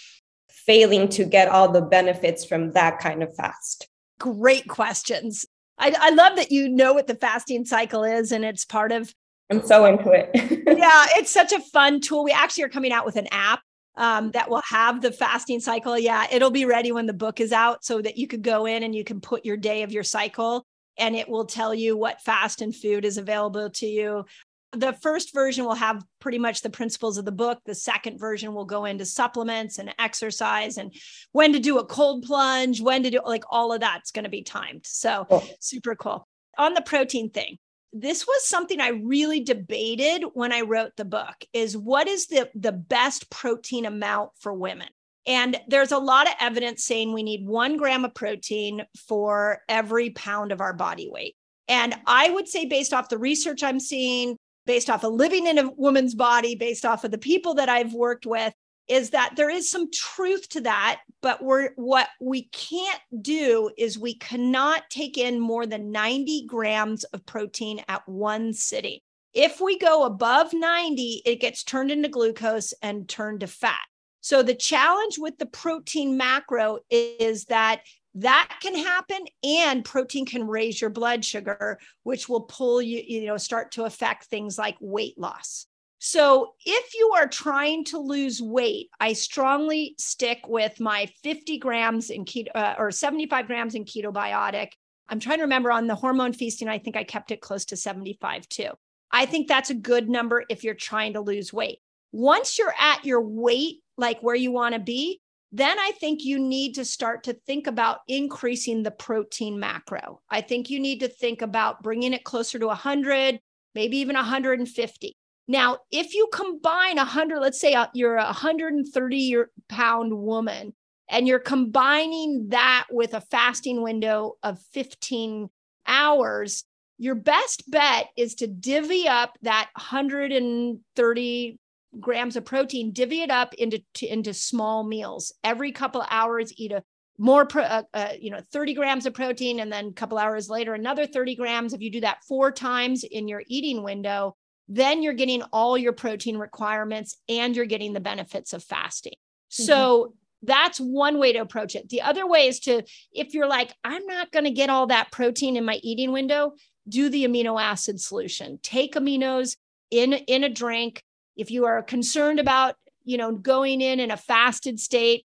failing 0.66 1.08
to 1.08 1.24
get 1.24 1.48
all 1.48 1.70
the 1.70 1.82
benefits 1.82 2.44
from 2.44 2.72
that 2.72 2.98
kind 2.98 3.22
of 3.22 3.34
fast? 3.34 3.88
Great 4.18 4.68
questions. 4.68 5.44
I, 5.78 5.94
I 5.98 6.10
love 6.10 6.36
that 6.36 6.52
you 6.52 6.68
know 6.68 6.92
what 6.92 7.06
the 7.06 7.14
fasting 7.14 7.64
cycle 7.64 8.04
is 8.04 8.32
and 8.32 8.44
it's 8.44 8.64
part 8.64 8.92
of. 8.92 9.12
I'm 9.50 9.64
so 9.64 9.84
into 9.84 10.10
it. 10.12 10.30
yeah, 10.78 11.06
it's 11.16 11.30
such 11.30 11.52
a 11.52 11.60
fun 11.60 12.00
tool. 12.00 12.24
We 12.24 12.32
actually 12.32 12.64
are 12.64 12.68
coming 12.68 12.92
out 12.92 13.04
with 13.04 13.16
an 13.16 13.26
app 13.32 13.60
um, 13.96 14.30
that 14.30 14.48
will 14.48 14.62
have 14.68 15.02
the 15.02 15.12
fasting 15.12 15.60
cycle. 15.60 15.98
Yeah, 15.98 16.26
it'll 16.30 16.50
be 16.50 16.64
ready 16.64 16.92
when 16.92 17.06
the 17.06 17.12
book 17.12 17.40
is 17.40 17.52
out 17.52 17.84
so 17.84 18.00
that 18.00 18.16
you 18.16 18.26
could 18.26 18.42
go 18.42 18.66
in 18.66 18.82
and 18.82 18.94
you 18.94 19.04
can 19.04 19.20
put 19.20 19.44
your 19.44 19.56
day 19.56 19.82
of 19.82 19.92
your 19.92 20.04
cycle 20.04 20.64
and 20.98 21.16
it 21.16 21.28
will 21.28 21.46
tell 21.46 21.74
you 21.74 21.96
what 21.96 22.20
fast 22.22 22.60
and 22.62 22.74
food 22.74 23.04
is 23.04 23.18
available 23.18 23.70
to 23.70 23.86
you 23.86 24.24
the 24.72 24.94
first 24.94 25.34
version 25.34 25.64
will 25.64 25.74
have 25.74 26.02
pretty 26.18 26.38
much 26.38 26.62
the 26.62 26.70
principles 26.70 27.18
of 27.18 27.24
the 27.24 27.32
book. 27.32 27.60
The 27.64 27.74
second 27.74 28.18
version 28.18 28.54
will 28.54 28.64
go 28.64 28.86
into 28.86 29.04
supplements 29.04 29.78
and 29.78 29.94
exercise 29.98 30.78
and 30.78 30.94
when 31.32 31.52
to 31.52 31.58
do 31.58 31.78
a 31.78 31.84
cold 31.84 32.24
plunge, 32.24 32.80
when 32.80 33.02
to 33.02 33.10
do 33.10 33.20
like 33.24 33.44
all 33.50 33.72
of 33.72 33.80
that's 33.80 34.10
going 34.10 34.24
to 34.24 34.30
be 34.30 34.42
timed. 34.42 34.86
So 34.86 35.26
cool. 35.28 35.44
super 35.60 35.94
cool. 35.94 36.26
On 36.58 36.74
the 36.74 36.82
protein 36.82 37.30
thing, 37.30 37.58
this 37.92 38.26
was 38.26 38.48
something 38.48 38.80
I 38.80 38.88
really 38.88 39.40
debated 39.40 40.24
when 40.32 40.52
I 40.52 40.62
wrote 40.62 40.92
the 40.96 41.04
book 41.04 41.44
is 41.52 41.76
what 41.76 42.08
is 42.08 42.26
the 42.28 42.48
the 42.54 42.72
best 42.72 43.30
protein 43.30 43.84
amount 43.84 44.30
for 44.40 44.54
women? 44.54 44.88
And 45.26 45.60
there's 45.68 45.92
a 45.92 45.98
lot 45.98 46.26
of 46.26 46.34
evidence 46.40 46.84
saying 46.84 47.12
we 47.12 47.22
need 47.22 47.46
one 47.46 47.76
gram 47.76 48.04
of 48.04 48.14
protein 48.14 48.84
for 49.06 49.60
every 49.68 50.10
pound 50.10 50.52
of 50.52 50.60
our 50.60 50.72
body 50.72 51.08
weight. 51.10 51.36
And 51.68 51.94
I 52.06 52.30
would 52.30 52.48
say, 52.48 52.66
based 52.66 52.92
off 52.92 53.08
the 53.08 53.18
research 53.18 53.62
I'm 53.62 53.78
seeing, 53.78 54.36
based 54.66 54.90
off 54.90 55.04
of 55.04 55.12
living 55.12 55.46
in 55.46 55.58
a 55.58 55.70
woman's 55.70 56.14
body, 56.14 56.54
based 56.54 56.84
off 56.84 57.04
of 57.04 57.10
the 57.10 57.18
people 57.18 57.54
that 57.54 57.68
I've 57.68 57.94
worked 57.94 58.26
with, 58.26 58.52
is 58.88 59.10
that 59.10 59.34
there 59.36 59.48
is 59.48 59.70
some 59.70 59.90
truth 59.90 60.48
to 60.50 60.60
that. 60.62 61.00
But 61.22 61.42
we're 61.42 61.70
what 61.76 62.08
we 62.20 62.48
can't 62.48 63.00
do 63.20 63.70
is 63.78 63.98
we 63.98 64.16
cannot 64.16 64.82
take 64.90 65.16
in 65.16 65.38
more 65.38 65.66
than 65.66 65.92
90 65.92 66.46
grams 66.46 67.04
of 67.04 67.24
protein 67.26 67.82
at 67.88 68.06
one 68.08 68.52
sitting. 68.52 68.98
If 69.32 69.60
we 69.60 69.78
go 69.78 70.04
above 70.04 70.52
90, 70.52 71.22
it 71.24 71.40
gets 71.40 71.62
turned 71.62 71.90
into 71.90 72.08
glucose 72.08 72.74
and 72.82 73.08
turned 73.08 73.40
to 73.40 73.46
fat. 73.46 73.78
So 74.22 74.44
the 74.44 74.54
challenge 74.54 75.18
with 75.18 75.36
the 75.38 75.46
protein 75.46 76.16
macro 76.16 76.78
is 76.90 77.44
that 77.46 77.82
that 78.14 78.58
can 78.62 78.76
happen 78.76 79.18
and 79.42 79.84
protein 79.84 80.24
can 80.26 80.46
raise 80.46 80.80
your 80.80 80.90
blood 80.90 81.24
sugar 81.24 81.80
which 82.04 82.28
will 82.28 82.42
pull 82.42 82.80
you 82.80 83.02
you 83.04 83.26
know 83.26 83.36
start 83.36 83.72
to 83.72 83.84
affect 83.84 84.24
things 84.24 84.56
like 84.56 84.76
weight 84.80 85.18
loss. 85.18 85.66
So 85.98 86.54
if 86.64 86.94
you 86.94 87.12
are 87.16 87.26
trying 87.26 87.84
to 87.86 87.98
lose 87.98 88.40
weight 88.40 88.90
i 89.00 89.12
strongly 89.12 89.96
stick 89.98 90.40
with 90.46 90.78
my 90.78 91.08
50 91.24 91.58
grams 91.58 92.10
in 92.10 92.24
keto 92.24 92.48
uh, 92.54 92.74
or 92.78 92.90
75 92.90 93.46
grams 93.46 93.74
in 93.74 93.84
Ketobiotic. 93.84 94.68
I'm 95.08 95.20
trying 95.20 95.38
to 95.38 95.44
remember 95.44 95.72
on 95.72 95.88
the 95.88 95.96
hormone 95.96 96.32
feasting 96.32 96.68
i 96.68 96.78
think 96.78 96.96
i 96.96 97.02
kept 97.02 97.32
it 97.32 97.40
close 97.40 97.64
to 97.66 97.76
75 97.76 98.48
too. 98.48 98.70
I 99.10 99.26
think 99.26 99.48
that's 99.48 99.70
a 99.70 99.74
good 99.74 100.08
number 100.08 100.44
if 100.48 100.62
you're 100.62 100.74
trying 100.74 101.14
to 101.14 101.20
lose 101.20 101.52
weight. 101.52 101.78
Once 102.12 102.58
you're 102.58 102.74
at 102.78 103.04
your 103.04 103.20
weight 103.20 103.81
like 103.96 104.20
where 104.20 104.34
you 104.34 104.50
want 104.50 104.74
to 104.74 104.80
be 104.80 105.20
then 105.54 105.78
I 105.78 105.92
think 106.00 106.24
you 106.24 106.38
need 106.38 106.74
to 106.76 106.84
start 106.84 107.24
to 107.24 107.34
think 107.34 107.66
about 107.66 107.98
increasing 108.08 108.82
the 108.82 108.90
protein 108.90 109.60
macro. 109.60 110.22
I 110.30 110.40
think 110.40 110.70
you 110.70 110.80
need 110.80 111.00
to 111.00 111.08
think 111.08 111.42
about 111.42 111.82
bringing 111.82 112.14
it 112.14 112.24
closer 112.24 112.58
to 112.58 112.68
100, 112.68 113.38
maybe 113.74 113.98
even 113.98 114.16
150. 114.16 115.16
Now, 115.48 115.78
if 115.90 116.14
you 116.14 116.28
combine 116.32 116.96
100, 116.96 117.38
let's 117.38 117.60
say 117.60 117.74
uh, 117.74 117.88
you're 117.92 118.16
a 118.16 118.24
130 118.24 119.36
pound 119.68 120.16
woman 120.16 120.72
and 121.10 121.28
you're 121.28 121.38
combining 121.38 122.48
that 122.48 122.86
with 122.90 123.12
a 123.12 123.20
fasting 123.20 123.82
window 123.82 124.36
of 124.42 124.58
15 124.72 125.50
hours, 125.86 126.64
your 126.96 127.14
best 127.14 127.70
bet 127.70 128.08
is 128.16 128.36
to 128.36 128.46
divvy 128.46 129.06
up 129.06 129.36
that 129.42 129.68
130 129.76 131.58
grams 132.00 132.36
of 132.36 132.44
protein, 132.44 132.92
divvy 132.92 133.22
it 133.22 133.30
up 133.30 133.54
into 133.54 133.82
to, 133.94 134.06
into 134.06 134.34
small 134.34 134.84
meals. 134.84 135.32
Every 135.44 135.72
couple 135.72 136.04
hours, 136.10 136.52
eat 136.56 136.72
a 136.72 136.82
more, 137.18 137.46
pro, 137.46 137.62
uh, 137.62 137.82
uh, 137.92 138.12
you 138.18 138.30
know, 138.30 138.40
30 138.52 138.74
grams 138.74 139.06
of 139.06 139.14
protein, 139.14 139.60
and 139.60 139.70
then 139.70 139.88
a 139.88 139.92
couple 139.92 140.18
hours 140.18 140.48
later, 140.48 140.74
another 140.74 141.06
30 141.06 141.36
grams. 141.36 141.72
If 141.72 141.80
you 141.80 141.90
do 141.90 142.00
that 142.00 142.24
four 142.26 142.50
times 142.50 143.04
in 143.04 143.28
your 143.28 143.42
eating 143.46 143.82
window, 143.82 144.36
then 144.68 145.02
you're 145.02 145.12
getting 145.12 145.42
all 145.52 145.76
your 145.76 145.92
protein 145.92 146.38
requirements 146.38 147.16
and 147.28 147.54
you're 147.54 147.66
getting 147.66 147.92
the 147.92 148.00
benefits 148.00 148.52
of 148.52 148.64
fasting. 148.64 149.12
Mm-hmm. 149.12 149.64
So 149.64 150.14
that's 150.42 150.78
one 150.78 151.18
way 151.18 151.32
to 151.32 151.40
approach 151.40 151.76
it. 151.76 151.88
The 151.88 152.02
other 152.02 152.26
way 152.26 152.48
is 152.48 152.60
to, 152.60 152.82
if 153.12 153.34
you're 153.34 153.46
like, 153.46 153.74
I'm 153.84 154.06
not 154.06 154.32
going 154.32 154.44
to 154.44 154.50
get 154.50 154.70
all 154.70 154.86
that 154.88 155.12
protein 155.12 155.56
in 155.56 155.64
my 155.64 155.78
eating 155.82 156.12
window, 156.12 156.54
do 156.88 157.08
the 157.08 157.24
amino 157.24 157.62
acid 157.62 158.00
solution. 158.00 158.58
Take 158.62 158.94
aminos 158.94 159.56
in 159.90 160.14
in 160.14 160.42
a 160.42 160.48
drink 160.48 161.04
if 161.42 161.50
you 161.50 161.66
are 161.66 161.82
concerned 161.82 162.38
about 162.38 162.76
you 163.04 163.18
know 163.18 163.32
going 163.32 163.80
in 163.80 163.98
in 163.98 164.12
a 164.12 164.16
fasted 164.16 164.78
state 164.78 165.26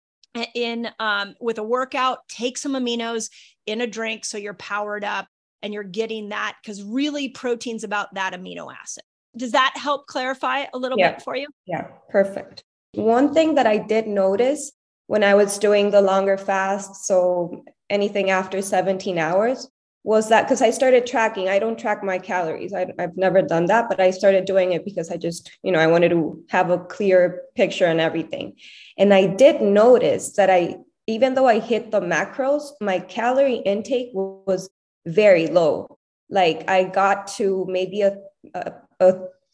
in 0.55 0.89
um, 0.99 1.35
with 1.39 1.59
a 1.59 1.63
workout 1.63 2.21
take 2.29 2.57
some 2.57 2.73
aminos 2.73 3.31
in 3.67 3.83
a 3.83 3.87
drink 3.87 4.25
so 4.25 4.39
you're 4.39 4.55
powered 4.55 5.05
up 5.05 5.29
and 5.63 5.75
you're 5.75 5.85
getting 5.85 6.31
that 6.31 6.57
because 6.63 6.83
really 6.83 7.29
protein's 7.29 7.85
about 7.85 8.15
that 8.15 8.33
amino 8.33 8.73
acid. 8.73 9.03
Does 9.37 9.53
that 9.53 9.75
help 9.77 10.07
clarify 10.07 10.65
a 10.73 10.79
little 10.79 10.99
yeah. 10.99 11.13
bit 11.13 11.23
for 11.23 11.37
you? 11.37 11.49
Yeah 11.67 11.89
perfect. 12.09 12.65
One 12.95 13.35
thing 13.35 13.55
that 13.57 13.67
i 13.67 13.77
did 13.77 14.07
notice 14.07 14.73
when 15.09 15.23
i 15.23 15.35
was 15.35 15.59
doing 15.59 15.91
the 15.91 16.01
longer 16.01 16.39
fast 16.39 17.05
so 17.05 17.63
anything 17.91 18.31
after 18.31 18.63
17 18.63 19.19
hours 19.19 19.69
was 20.09 20.31
that 20.31 20.45
because 20.45 20.63
I 20.63 20.71
started 20.71 21.07
tracking. 21.07 21.51
I 21.51 21.59
don't 21.59 21.79
track 21.79 22.03
my 22.03 22.19
calories. 22.19 22.73
I, 22.73 22.87
have 22.99 23.19
never 23.19 23.43
done 23.43 23.67
that, 23.67 23.91
but 23.91 24.01
I 24.01 24.11
started 24.11 24.47
doing 24.47 24.73
it 24.73 24.83
because 24.83 25.11
I 25.11 25.19
just, 25.19 25.51
you 25.63 25.71
know, 25.71 25.79
I 25.79 25.87
wanted 25.87 26.09
to 26.09 26.43
have 26.49 26.71
a 26.71 26.79
clear 26.79 27.43
picture 27.55 27.85
and 27.85 28.01
everything. 28.01 28.55
And 28.97 29.13
I 29.13 29.27
did 29.27 29.61
notice 29.61 30.33
that 30.37 30.49
I, 30.49 30.77
even 31.07 31.35
though 31.35 31.47
I 31.47 31.59
hit 31.59 31.91
the 31.91 32.01
macros, 32.01 32.63
my 32.81 33.01
calorie 33.01 33.57
intake 33.57 34.09
was 34.15 34.71
very 35.05 35.47
low. 35.49 35.99
Like 36.31 36.71
I 36.71 36.85
got 36.85 37.27
to 37.37 37.67
maybe 37.69 38.01
a, 38.01 38.17
a, 38.55 38.73
a 39.01 39.13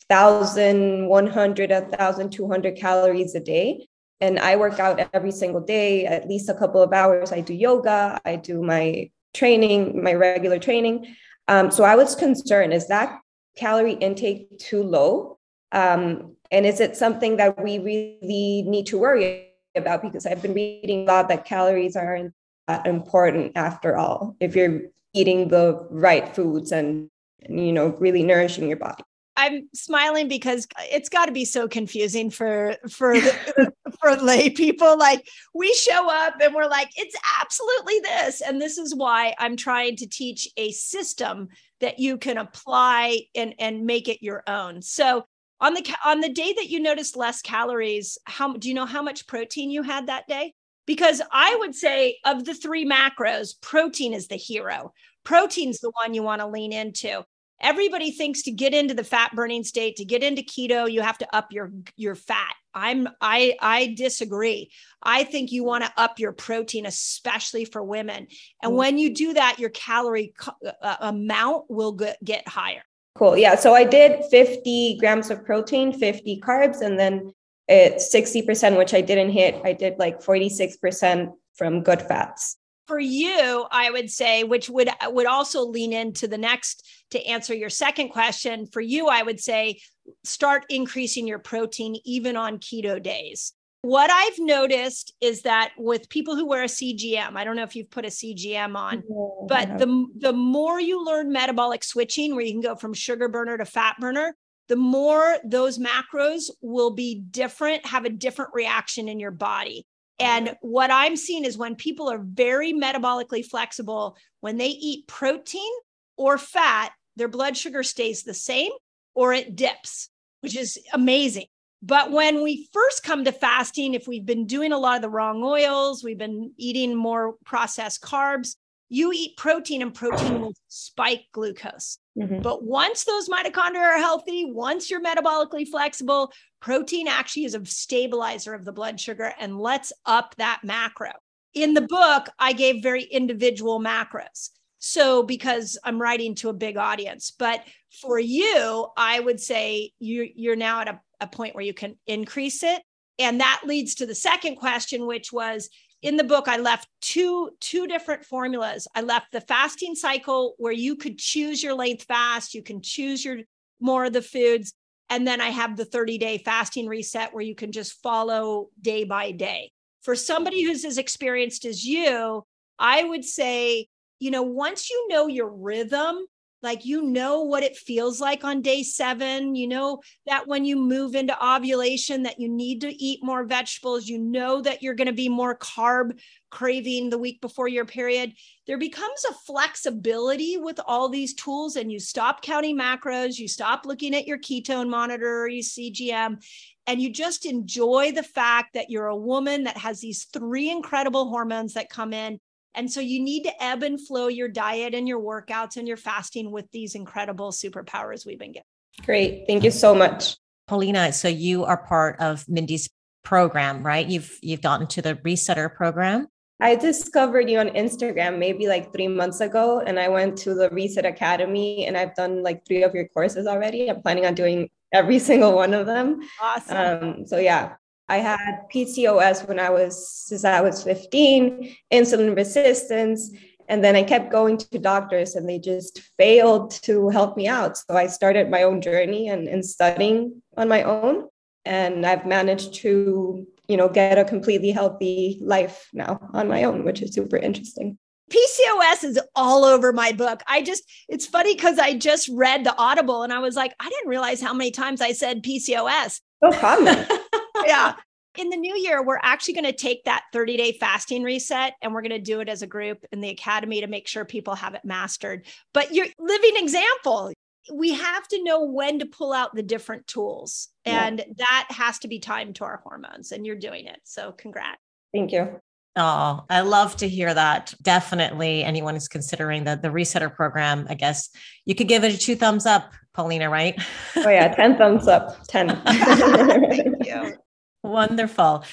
thousand 0.08 1.08
one 1.08 1.26
hundred, 1.26 1.72
a 1.72 1.80
thousand 1.80 2.30
two 2.30 2.46
hundred 2.46 2.76
calories 2.76 3.34
a 3.34 3.40
day. 3.40 3.88
And 4.20 4.38
I 4.38 4.54
work 4.54 4.78
out 4.78 5.00
every 5.12 5.32
single 5.32 5.62
day, 5.62 6.06
at 6.06 6.28
least 6.28 6.48
a 6.48 6.54
couple 6.54 6.80
of 6.80 6.92
hours. 6.92 7.32
I 7.32 7.40
do 7.40 7.54
yoga, 7.54 8.20
I 8.24 8.36
do 8.36 8.62
my 8.62 9.10
training, 9.34 10.02
my 10.02 10.14
regular 10.14 10.58
training. 10.58 11.14
Um, 11.48 11.70
so 11.70 11.84
I 11.84 11.96
was 11.96 12.14
concerned 12.14 12.72
is 12.72 12.88
that 12.88 13.18
calorie 13.56 13.94
intake 13.94 14.58
too 14.58 14.82
low? 14.82 15.38
Um, 15.72 16.36
and 16.50 16.64
is 16.64 16.80
it 16.80 16.96
something 16.96 17.36
that 17.36 17.62
we 17.62 17.78
really 17.78 18.62
need 18.66 18.86
to 18.86 18.98
worry 18.98 19.50
about? 19.74 20.02
Because 20.02 20.24
I've 20.24 20.40
been 20.40 20.54
reading 20.54 21.02
a 21.02 21.12
lot 21.12 21.28
that 21.28 21.44
calories 21.44 21.96
aren't 21.96 22.32
that 22.68 22.86
important 22.86 23.52
after 23.56 23.96
all, 23.96 24.36
if 24.40 24.56
you're 24.56 24.82
eating 25.12 25.48
the 25.48 25.86
right 25.90 26.34
foods 26.34 26.72
and, 26.72 27.10
you 27.48 27.72
know, 27.72 27.88
really 27.98 28.22
nourishing 28.22 28.68
your 28.68 28.78
body. 28.78 29.02
I'm 29.36 29.68
smiling 29.74 30.28
because 30.28 30.66
it's 30.92 31.08
got 31.08 31.26
to 31.26 31.32
be 31.32 31.44
so 31.44 31.66
confusing 31.66 32.30
for 32.30 32.76
for 32.88 33.16
for 34.04 34.16
lay 34.16 34.50
people. 34.62 34.98
Like 34.98 35.28
we 35.54 35.72
show 35.74 36.10
up 36.10 36.34
and 36.40 36.54
we're 36.54 36.68
like, 36.68 36.90
it's 36.96 37.16
absolutely 37.40 38.00
this. 38.00 38.40
And 38.40 38.60
this 38.60 38.78
is 38.78 38.94
why 38.94 39.34
I'm 39.38 39.56
trying 39.56 39.96
to 39.96 40.06
teach 40.06 40.48
a 40.56 40.70
system 40.72 41.48
that 41.80 41.98
you 41.98 42.18
can 42.18 42.38
apply 42.38 43.20
and, 43.34 43.54
and 43.58 43.86
make 43.86 44.08
it 44.08 44.22
your 44.22 44.42
own. 44.46 44.82
So 44.82 45.24
on 45.60 45.74
the 45.74 45.94
on 46.04 46.20
the 46.20 46.28
day 46.28 46.52
that 46.56 46.68
you 46.68 46.80
noticed 46.80 47.16
less 47.16 47.40
calories, 47.40 48.18
how 48.24 48.54
do 48.54 48.68
you 48.68 48.74
know 48.74 48.86
how 48.86 49.02
much 49.02 49.26
protein 49.26 49.70
you 49.70 49.82
had 49.82 50.08
that 50.08 50.26
day? 50.26 50.52
Because 50.86 51.22
I 51.32 51.56
would 51.56 51.74
say 51.74 52.18
of 52.24 52.44
the 52.44 52.54
three 52.54 52.84
macros, 52.84 53.58
protein 53.60 54.12
is 54.12 54.28
the 54.28 54.36
hero. 54.36 54.92
Protein's 55.24 55.80
the 55.80 55.92
one 56.02 56.12
you 56.12 56.22
want 56.22 56.42
to 56.42 56.46
lean 56.46 56.72
into 56.72 57.24
everybody 57.60 58.10
thinks 58.10 58.42
to 58.42 58.50
get 58.50 58.74
into 58.74 58.94
the 58.94 59.04
fat 59.04 59.32
burning 59.34 59.64
state 59.64 59.96
to 59.96 60.04
get 60.04 60.22
into 60.22 60.42
keto 60.42 60.90
you 60.90 61.00
have 61.00 61.18
to 61.18 61.36
up 61.36 61.52
your 61.52 61.72
your 61.96 62.14
fat. 62.14 62.54
I'm 62.74 63.08
i 63.20 63.56
i 63.60 63.94
disagree. 63.96 64.70
I 65.02 65.24
think 65.24 65.52
you 65.52 65.64
want 65.64 65.84
to 65.84 65.92
up 65.96 66.18
your 66.18 66.32
protein 66.32 66.86
especially 66.86 67.64
for 67.64 67.82
women. 67.82 68.26
And 68.62 68.72
mm. 68.72 68.76
when 68.76 68.98
you 68.98 69.14
do 69.14 69.34
that 69.34 69.58
your 69.58 69.70
calorie 69.70 70.34
uh, 70.82 70.96
amount 71.00 71.70
will 71.70 71.98
get 72.22 72.46
higher. 72.48 72.82
Cool 73.14 73.36
yeah 73.36 73.54
so 73.54 73.74
i 73.74 73.84
did 73.84 74.24
50 74.30 74.98
grams 74.98 75.30
of 75.30 75.44
protein 75.44 75.92
50 75.92 76.40
carbs 76.40 76.80
and 76.80 76.98
then 76.98 77.32
it's 77.68 78.14
60% 78.14 78.76
which 78.76 78.92
i 78.92 79.00
didn't 79.00 79.30
hit. 79.30 79.60
I 79.64 79.72
did 79.72 79.98
like 79.98 80.20
46% 80.20 81.32
from 81.54 81.82
good 81.82 82.02
fats 82.02 82.58
for 82.86 82.98
you 82.98 83.66
i 83.70 83.90
would 83.90 84.10
say 84.10 84.44
which 84.44 84.68
would 84.68 84.90
would 85.06 85.26
also 85.26 85.62
lean 85.62 85.92
into 85.92 86.28
the 86.28 86.38
next 86.38 86.86
to 87.10 87.24
answer 87.26 87.54
your 87.54 87.70
second 87.70 88.08
question 88.08 88.66
for 88.66 88.80
you 88.80 89.08
i 89.08 89.22
would 89.22 89.40
say 89.40 89.78
start 90.22 90.64
increasing 90.68 91.26
your 91.26 91.38
protein 91.38 91.96
even 92.04 92.36
on 92.36 92.58
keto 92.58 93.02
days. 93.02 93.52
What 93.82 94.10
i've 94.10 94.38
noticed 94.38 95.14
is 95.20 95.42
that 95.42 95.72
with 95.76 96.08
people 96.08 96.36
who 96.36 96.46
wear 96.46 96.62
a 96.62 96.66
cgm 96.66 97.36
i 97.36 97.44
don't 97.44 97.56
know 97.56 97.64
if 97.64 97.76
you've 97.76 97.90
put 97.90 98.06
a 98.06 98.08
cgm 98.08 98.76
on 98.76 99.02
but 99.46 99.78
the 99.78 100.06
the 100.16 100.32
more 100.32 100.80
you 100.80 101.04
learn 101.04 101.30
metabolic 101.30 101.84
switching 101.84 102.34
where 102.34 102.44
you 102.44 102.52
can 102.52 102.62
go 102.62 102.76
from 102.76 102.94
sugar 102.94 103.28
burner 103.28 103.58
to 103.58 103.66
fat 103.66 103.96
burner 104.00 104.34
the 104.68 104.76
more 104.76 105.36
those 105.44 105.78
macros 105.78 106.50
will 106.62 106.92
be 106.92 107.20
different 107.30 107.84
have 107.84 108.06
a 108.06 108.10
different 108.10 108.52
reaction 108.54 109.06
in 109.06 109.20
your 109.20 109.30
body 109.30 109.86
and 110.18 110.56
what 110.60 110.90
I'm 110.90 111.16
seeing 111.16 111.44
is 111.44 111.58
when 111.58 111.74
people 111.74 112.10
are 112.10 112.18
very 112.18 112.72
metabolically 112.72 113.44
flexible, 113.44 114.16
when 114.40 114.56
they 114.58 114.68
eat 114.68 115.06
protein 115.06 115.72
or 116.16 116.38
fat, 116.38 116.92
their 117.16 117.28
blood 117.28 117.56
sugar 117.56 117.82
stays 117.82 118.22
the 118.22 118.34
same 118.34 118.72
or 119.14 119.32
it 119.32 119.56
dips, 119.56 120.08
which 120.40 120.56
is 120.56 120.78
amazing. 120.92 121.46
But 121.82 122.10
when 122.10 122.42
we 122.42 122.68
first 122.72 123.02
come 123.02 123.24
to 123.24 123.32
fasting, 123.32 123.94
if 123.94 124.08
we've 124.08 124.24
been 124.24 124.46
doing 124.46 124.72
a 124.72 124.78
lot 124.78 124.96
of 124.96 125.02
the 125.02 125.10
wrong 125.10 125.42
oils, 125.42 126.02
we've 126.02 126.18
been 126.18 126.52
eating 126.56 126.94
more 126.94 127.34
processed 127.44 128.00
carbs, 128.00 128.56
you 128.88 129.12
eat 129.12 129.36
protein 129.36 129.82
and 129.82 129.92
protein 129.92 130.40
will 130.40 130.54
spike 130.68 131.26
glucose. 131.32 131.98
Mm-hmm. 132.18 132.42
But 132.42 132.62
once 132.62 133.04
those 133.04 133.28
mitochondria 133.28 133.80
are 133.80 133.98
healthy, 133.98 134.44
once 134.46 134.90
you're 134.90 135.02
metabolically 135.02 135.66
flexible, 135.68 136.32
protein 136.64 137.06
actually 137.06 137.44
is 137.44 137.54
a 137.54 137.66
stabilizer 137.66 138.54
of 138.54 138.64
the 138.64 138.72
blood 138.72 138.98
sugar 138.98 139.34
and 139.38 139.60
lets 139.60 139.92
up 140.06 140.34
that 140.38 140.60
macro. 140.64 141.10
In 141.52 141.74
the 141.74 141.82
book, 141.82 142.30
I 142.38 142.54
gave 142.54 142.82
very 142.82 143.02
individual 143.02 143.80
macros. 143.80 144.48
So, 144.78 145.22
because 145.22 145.78
I'm 145.84 146.00
writing 146.00 146.34
to 146.36 146.48
a 146.48 146.54
big 146.54 146.78
audience, 146.78 147.34
but 147.38 147.64
for 148.00 148.18
you, 148.18 148.86
I 148.96 149.20
would 149.20 149.40
say 149.40 149.92
you, 149.98 150.26
you're 150.34 150.56
now 150.56 150.80
at 150.80 150.88
a, 150.88 151.00
a 151.20 151.26
point 151.26 151.54
where 151.54 151.64
you 151.64 151.74
can 151.74 151.96
increase 152.06 152.62
it. 152.62 152.80
And 153.18 153.40
that 153.40 153.60
leads 153.66 153.96
to 153.96 154.06
the 154.06 154.14
second 154.14 154.56
question, 154.56 155.06
which 155.06 155.30
was 155.34 155.68
in 156.00 156.16
the 156.18 156.24
book 156.24 156.48
i 156.48 156.58
left 156.58 156.86
two 157.00 157.48
two 157.60 157.86
different 157.86 158.26
formulas 158.26 158.86
i 158.94 159.00
left 159.00 159.32
the 159.32 159.40
fasting 159.40 159.94
cycle 159.94 160.54
where 160.58 160.70
you 160.70 160.96
could 160.96 161.16
choose 161.16 161.62
your 161.62 161.72
length 161.72 162.04
fast 162.04 162.52
you 162.52 162.62
can 162.62 162.82
choose 162.82 163.24
your 163.24 163.38
more 163.80 164.04
of 164.04 164.12
the 164.12 164.20
foods 164.20 164.74
and 165.14 165.26
then 165.26 165.40
i 165.40 165.48
have 165.48 165.76
the 165.76 165.84
30 165.84 166.18
day 166.18 166.38
fasting 166.38 166.86
reset 166.86 167.32
where 167.32 167.44
you 167.44 167.54
can 167.54 167.70
just 167.70 168.02
follow 168.02 168.68
day 168.80 169.04
by 169.04 169.30
day. 169.30 169.70
For 170.02 170.16
somebody 170.16 170.62
mm-hmm. 170.62 170.72
who's 170.72 170.84
as 170.84 170.98
experienced 170.98 171.64
as 171.64 171.84
you 171.84 172.42
i 172.78 173.02
would 173.04 173.24
say 173.24 173.86
you 174.18 174.30
know 174.30 174.42
once 174.42 174.90
you 174.90 175.08
know 175.08 175.26
your 175.28 175.48
rhythm 175.48 176.26
like 176.64 176.84
you 176.84 177.02
know 177.02 177.42
what 177.42 177.62
it 177.62 177.76
feels 177.76 178.20
like 178.20 178.42
on 178.42 178.62
day 178.62 178.82
seven. 178.82 179.54
You 179.54 179.68
know 179.68 180.00
that 180.26 180.48
when 180.48 180.64
you 180.64 180.76
move 180.76 181.14
into 181.14 181.46
ovulation 181.46 182.24
that 182.24 182.40
you 182.40 182.48
need 182.48 182.80
to 182.80 183.02
eat 183.02 183.22
more 183.22 183.44
vegetables. 183.44 184.08
You 184.08 184.18
know 184.18 184.60
that 184.62 184.82
you're 184.82 184.94
going 184.94 185.06
to 185.06 185.12
be 185.12 185.28
more 185.28 185.56
carb 185.56 186.18
craving 186.50 187.10
the 187.10 187.18
week 187.18 187.40
before 187.40 187.68
your 187.68 187.84
period. 187.84 188.32
There 188.66 188.78
becomes 188.78 189.24
a 189.28 189.34
flexibility 189.46 190.56
with 190.56 190.80
all 190.86 191.08
these 191.08 191.34
tools 191.34 191.76
and 191.76 191.92
you 191.92 192.00
stop 192.00 192.42
counting 192.42 192.78
macros 192.78 193.38
you 193.38 193.48
stop 193.48 193.84
looking 193.84 194.14
at 194.14 194.26
your 194.26 194.38
ketone 194.38 194.88
monitor 194.88 195.42
or 195.42 195.48
your 195.48 195.62
cgm 195.62 196.42
and 196.86 197.00
you 197.00 197.10
just 197.10 197.46
enjoy 197.46 198.12
the 198.12 198.22
fact 198.22 198.74
that 198.74 198.90
you're 198.90 199.06
a 199.06 199.16
woman 199.16 199.64
that 199.64 199.76
has 199.76 200.00
these 200.00 200.24
three 200.24 200.70
incredible 200.70 201.28
hormones 201.28 201.74
that 201.74 201.90
come 201.90 202.12
in 202.12 202.38
and 202.74 202.90
so 202.90 203.00
you 203.00 203.22
need 203.22 203.44
to 203.44 203.62
ebb 203.62 203.82
and 203.82 204.04
flow 204.04 204.28
your 204.28 204.48
diet 204.48 204.94
and 204.94 205.08
your 205.08 205.20
workouts 205.20 205.76
and 205.76 205.86
your 205.86 205.96
fasting 205.96 206.50
with 206.50 206.70
these 206.72 206.94
incredible 206.94 207.52
superpowers 207.52 208.26
we've 208.26 208.38
been 208.38 208.52
given. 208.52 208.64
Great. 209.04 209.44
Thank 209.46 209.64
you 209.64 209.70
so 209.70 209.94
much. 209.94 210.36
Paulina, 210.66 211.12
so 211.12 211.28
you 211.28 211.64
are 211.64 211.76
part 211.76 212.20
of 212.20 212.44
Mindy's 212.48 212.88
program, 213.22 213.84
right? 213.84 214.06
You've 214.06 214.38
you've 214.42 214.62
gotten 214.62 214.86
to 214.88 215.02
the 215.02 215.14
resetter 215.16 215.74
program. 215.74 216.28
I 216.60 216.76
discovered 216.76 217.50
you 217.50 217.58
on 217.58 217.68
Instagram 217.70 218.38
maybe 218.38 218.68
like 218.68 218.92
three 218.92 219.08
months 219.08 219.40
ago, 219.40 219.80
and 219.80 219.98
I 219.98 220.08
went 220.08 220.38
to 220.38 220.54
the 220.54 220.70
Reset 220.70 221.04
Academy, 221.04 221.86
and 221.86 221.96
I've 221.96 222.14
done 222.14 222.42
like 222.42 222.64
three 222.64 222.84
of 222.84 222.94
your 222.94 223.08
courses 223.08 223.46
already. 223.46 223.90
I'm 223.90 224.02
planning 224.02 224.24
on 224.24 224.34
doing 224.34 224.70
every 224.92 225.18
single 225.30 225.54
one 225.54 225.74
of 225.74 225.86
them. 225.86 226.20
Awesome. 226.40 226.76
Um, 226.76 227.26
so 227.26 227.38
yeah, 227.38 227.74
I 228.08 228.18
had 228.18 228.62
PCOS 228.72 229.48
when 229.48 229.58
I 229.58 229.70
was 229.70 230.10
since 230.10 230.44
I 230.44 230.60
was 230.60 230.82
15, 230.82 231.74
insulin 231.92 232.36
resistance, 232.36 233.30
and 233.68 233.82
then 233.82 233.96
I 233.96 234.02
kept 234.02 234.30
going 234.30 234.58
to 234.58 234.78
doctors 234.78 235.34
and 235.34 235.48
they 235.48 235.58
just 235.58 236.00
failed 236.18 236.70
to 236.82 237.08
help 237.08 237.36
me 237.36 237.48
out. 237.48 237.78
So 237.78 237.96
I 237.96 238.06
started 238.08 238.50
my 238.50 238.62
own 238.62 238.80
journey 238.80 239.28
and, 239.28 239.48
and 239.48 239.64
studying 239.64 240.42
on 240.56 240.68
my 240.68 240.82
own. 240.82 241.28
And 241.64 242.04
I've 242.04 242.26
managed 242.26 242.74
to, 242.76 243.46
you 243.68 243.76
know, 243.76 243.88
get 243.88 244.18
a 244.18 244.24
completely 244.24 244.70
healthy 244.70 245.38
life 245.42 245.88
now 245.94 246.20
on 246.34 246.46
my 246.46 246.64
own, 246.64 246.84
which 246.84 247.00
is 247.00 247.14
super 247.14 247.38
interesting. 247.38 247.96
PCOS 248.30 249.04
is 249.04 249.20
all 249.34 249.64
over 249.64 249.92
my 249.92 250.12
book. 250.12 250.42
I 250.46 250.62
just, 250.62 250.82
it's 251.08 251.26
funny 251.26 251.54
because 251.54 251.78
I 251.78 251.94
just 251.94 252.28
read 252.28 252.64
the 252.64 252.76
Audible 252.76 253.22
and 253.22 253.32
I 253.32 253.38
was 253.38 253.54
like, 253.54 253.74
I 253.80 253.88
didn't 253.88 254.08
realize 254.08 254.42
how 254.42 254.52
many 254.52 254.70
times 254.70 255.00
I 255.00 255.12
said 255.12 255.42
PCOS. 255.42 256.20
No 256.42 256.50
problem. 256.50 257.06
yeah. 257.66 257.94
In 258.36 258.48
the 258.50 258.56
new 258.56 258.76
year, 258.76 259.02
we're 259.02 259.20
actually 259.22 259.54
going 259.54 259.64
to 259.64 259.72
take 259.72 260.04
that 260.04 260.24
30 260.32 260.56
day 260.56 260.72
fasting 260.72 261.22
reset 261.22 261.74
and 261.82 261.94
we're 261.94 262.02
going 262.02 262.10
to 262.10 262.18
do 262.18 262.40
it 262.40 262.48
as 262.48 262.62
a 262.62 262.66
group 262.66 263.04
in 263.12 263.20
the 263.20 263.28
academy 263.28 263.80
to 263.80 263.86
make 263.86 264.08
sure 264.08 264.24
people 264.24 264.56
have 264.56 264.74
it 264.74 264.84
mastered. 264.84 265.46
But 265.72 265.94
you're 265.94 266.08
living 266.18 266.56
example. 266.56 267.32
We 267.72 267.94
have 267.94 268.28
to 268.28 268.42
know 268.42 268.64
when 268.64 268.98
to 268.98 269.06
pull 269.06 269.32
out 269.32 269.54
the 269.54 269.62
different 269.62 270.06
tools, 270.06 270.68
and 270.84 271.20
yeah. 271.20 271.24
that 271.38 271.66
has 271.70 271.98
to 272.00 272.08
be 272.08 272.18
timed 272.18 272.56
to 272.56 272.64
our 272.64 272.82
hormones, 272.84 273.32
and 273.32 273.46
you're 273.46 273.56
doing 273.56 273.86
it. 273.86 274.00
So, 274.04 274.32
congrats. 274.32 274.78
Thank 275.14 275.32
you. 275.32 275.60
Oh, 275.96 276.44
I 276.50 276.62
love 276.62 276.96
to 276.96 277.08
hear 277.08 277.32
that. 277.32 277.72
Definitely 277.80 278.64
anyone 278.64 278.94
who's 278.94 279.06
considering 279.06 279.64
the, 279.64 279.78
the 279.80 279.88
resetter 279.88 280.34
program, 280.34 280.86
I 280.90 280.94
guess 280.94 281.30
you 281.66 281.74
could 281.74 281.86
give 281.86 282.02
it 282.02 282.12
a 282.12 282.18
two 282.18 282.34
thumbs 282.34 282.66
up, 282.66 282.92
Paulina, 283.12 283.48
right? 283.48 283.80
Oh 284.16 284.28
yeah, 284.28 284.52
10 284.52 284.76
thumbs 284.76 285.06
up. 285.06 285.46
10. 285.46 285.68
Thank 285.86 287.06
you. 287.06 287.36
Wonderful. 287.84 288.64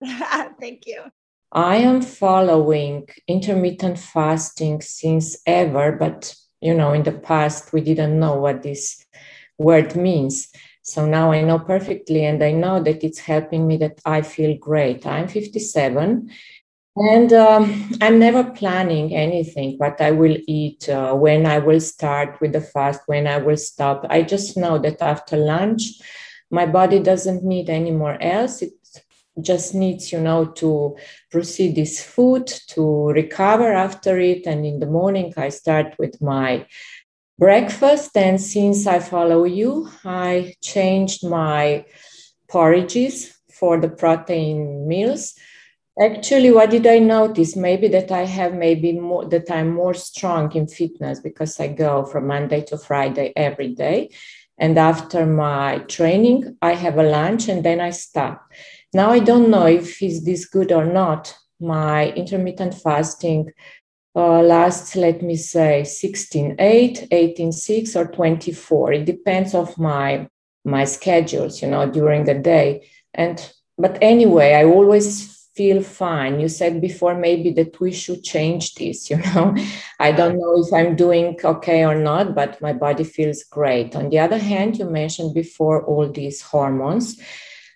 Thank 0.60 0.86
you. 0.86 1.04
I 1.50 1.76
am 1.76 2.02
following 2.02 3.08
intermittent 3.26 3.98
fasting 3.98 4.82
since 4.82 5.38
ever, 5.46 5.92
but 5.92 6.34
you 6.60 6.74
know, 6.74 6.92
in 6.92 7.02
the 7.02 7.12
past 7.12 7.72
we 7.72 7.80
didn't 7.80 8.20
know 8.20 8.34
what 8.34 8.62
this 8.62 9.04
word 9.58 9.96
means. 9.96 10.48
So 10.82 11.06
now 11.06 11.32
I 11.32 11.42
know 11.42 11.58
perfectly, 11.58 12.24
and 12.24 12.42
I 12.42 12.52
know 12.52 12.82
that 12.82 13.02
it's 13.02 13.18
helping 13.18 13.66
me 13.66 13.78
that 13.78 14.00
I 14.04 14.22
feel 14.22 14.56
great. 14.58 15.06
I'm 15.06 15.28
57, 15.28 16.30
and 16.96 17.32
um, 17.32 17.90
I'm 18.02 18.18
never 18.18 18.44
planning 18.44 19.14
anything, 19.14 19.76
what 19.78 20.00
I 20.00 20.10
will 20.10 20.36
eat, 20.46 20.88
uh, 20.88 21.14
when 21.14 21.46
I 21.46 21.58
will 21.58 21.80
start 21.80 22.40
with 22.40 22.52
the 22.52 22.60
fast, 22.60 23.00
when 23.06 23.26
I 23.26 23.38
will 23.38 23.56
stop. 23.56 24.06
I 24.10 24.22
just 24.22 24.56
know 24.56 24.78
that 24.78 25.00
after 25.00 25.36
lunch, 25.36 26.00
my 26.50 26.66
body 26.66 26.98
doesn't 26.98 27.44
need 27.44 27.70
any 27.70 27.90
more 27.90 28.20
else 28.20 28.62
it 28.62 28.72
just 29.40 29.74
needs 29.74 30.12
you 30.12 30.20
know 30.20 30.44
to 30.44 30.96
proceed 31.30 31.74
this 31.74 32.04
food 32.04 32.46
to 32.46 33.08
recover 33.08 33.72
after 33.72 34.18
it 34.18 34.46
and 34.46 34.66
in 34.66 34.80
the 34.80 34.86
morning 34.86 35.32
i 35.36 35.48
start 35.48 35.94
with 35.98 36.20
my 36.20 36.66
breakfast 37.38 38.16
and 38.16 38.40
since 38.40 38.86
i 38.86 38.98
follow 38.98 39.44
you 39.44 39.88
i 40.04 40.54
changed 40.60 41.26
my 41.26 41.84
porridges 42.50 43.40
for 43.60 43.78
the 43.78 43.88
protein 43.88 44.88
meals. 44.88 45.34
Actually, 46.00 46.50
what 46.50 46.70
did 46.70 46.86
I 46.86 46.98
notice? 46.98 47.56
Maybe 47.56 47.88
that 47.88 48.10
I 48.10 48.24
have 48.24 48.54
maybe 48.54 48.92
more 48.92 49.26
that 49.26 49.50
I'm 49.50 49.74
more 49.74 49.94
strong 49.94 50.50
in 50.56 50.66
fitness 50.66 51.20
because 51.20 51.60
I 51.60 51.68
go 51.68 52.04
from 52.06 52.26
Monday 52.26 52.62
to 52.68 52.78
Friday 52.78 53.32
every 53.36 53.74
day. 53.74 54.10
And 54.60 54.78
after 54.78 55.24
my 55.24 55.78
training, 55.88 56.58
I 56.60 56.74
have 56.74 56.98
a 56.98 57.02
lunch 57.02 57.48
and 57.48 57.64
then 57.64 57.80
I 57.80 57.90
stop. 57.90 58.46
Now 58.92 59.10
I 59.10 59.18
don't 59.18 59.50
know 59.50 59.66
if 59.66 60.02
is 60.02 60.24
this 60.24 60.44
good 60.44 60.70
or 60.70 60.84
not. 60.84 61.34
My 61.58 62.10
intermittent 62.12 62.74
fasting 62.74 63.52
uh, 64.14 64.42
lasts, 64.42 64.96
let 64.96 65.22
me 65.22 65.36
say, 65.36 65.84
16, 65.84 66.56
8, 66.58 67.08
18, 67.10 67.52
6, 67.52 67.96
or 67.96 68.06
24. 68.06 68.92
It 68.92 69.04
depends 69.06 69.54
of 69.54 69.76
my 69.78 70.28
my 70.62 70.84
schedules, 70.84 71.62
you 71.62 71.68
know, 71.68 71.90
during 71.90 72.24
the 72.24 72.34
day. 72.34 72.90
And 73.14 73.52
but 73.78 73.96
anyway, 74.02 74.52
I 74.54 74.64
always 74.64 75.39
feel 75.54 75.82
fine. 75.82 76.40
You 76.40 76.48
said 76.48 76.80
before 76.80 77.14
maybe 77.14 77.50
that 77.52 77.80
we 77.80 77.92
should 77.92 78.22
change 78.22 78.74
this, 78.74 79.10
you 79.10 79.18
know. 79.18 79.54
I 79.98 80.12
don't 80.12 80.38
know 80.38 80.62
if 80.62 80.72
I'm 80.72 80.96
doing 80.96 81.38
okay 81.42 81.84
or 81.84 81.94
not, 81.94 82.34
but 82.34 82.60
my 82.60 82.72
body 82.72 83.04
feels 83.04 83.44
great. 83.44 83.96
On 83.96 84.10
the 84.10 84.18
other 84.18 84.38
hand, 84.38 84.78
you 84.78 84.84
mentioned 84.84 85.34
before 85.34 85.84
all 85.84 86.10
these 86.10 86.40
hormones. 86.42 87.20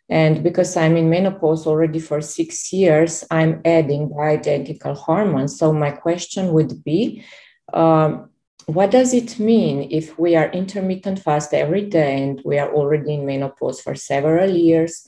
And 0.09 0.43
because 0.43 0.77
I'm 0.77 0.97
in 0.97 1.09
menopause 1.09 1.66
already 1.66 1.99
for 1.99 2.20
six 2.20 2.72
years, 2.72 3.25
I'm 3.31 3.62
adding 3.64 4.11
bioidentical 4.11 4.97
hormones. 4.97 5.59
So 5.59 5.72
my 5.72 5.93
question 5.93 6.53
would 6.53 6.85
be, 6.85 7.25
um, 7.72 8.29
what 8.66 8.91
does 8.91 9.12
it 9.12 9.39
mean 9.39 9.89
if 9.91 10.18
we 10.18 10.37
are 10.37 10.51
intermittent 10.51 11.20
fast 11.20 11.53
every 11.53 11.87
day 11.87 12.22
and 12.22 12.41
we 12.45 12.59
are 12.59 12.72
already 12.72 13.14
in 13.14 13.27
menopause 13.27 13.81
for 13.81 13.95
several 13.95 14.49
years 14.49 15.07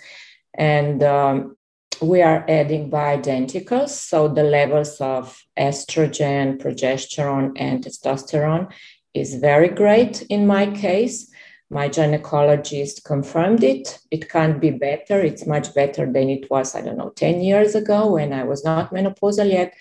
and 0.57 1.03
um, 1.03 1.57
we 2.01 2.23
are 2.23 2.45
adding 2.49 2.91
bioidenticals 2.91 3.91
so 3.91 4.29
the 4.29 4.43
levels 4.43 5.01
of 5.01 5.43
estrogen 5.59 6.61
progesterone 6.61 7.53
and 7.57 7.85
testosterone 7.85 8.71
is 9.15 9.37
very 9.37 9.69
great 9.69 10.23
in 10.23 10.47
my 10.47 10.67
case 10.67 11.31
my 11.71 11.89
gynecologist 11.89 13.05
confirmed 13.05 13.65
it. 13.65 13.99
It 14.11 14.29
can't 14.29 14.61
be 14.61 14.71
better. 14.71 15.21
It's 15.21 15.47
much 15.47 15.75
better 15.75 16.11
than 16.11 16.29
it 16.31 16.49
was, 16.51 16.75
I 16.75 16.81
don't 16.81 16.97
know, 16.97 17.11
10 17.11 17.41
years 17.41 17.75
ago 17.75 18.13
when 18.13 18.33
I 18.33 18.45
was 18.45 18.65
not 18.65 18.93
menopausal 18.93 19.51
yet. 19.51 19.75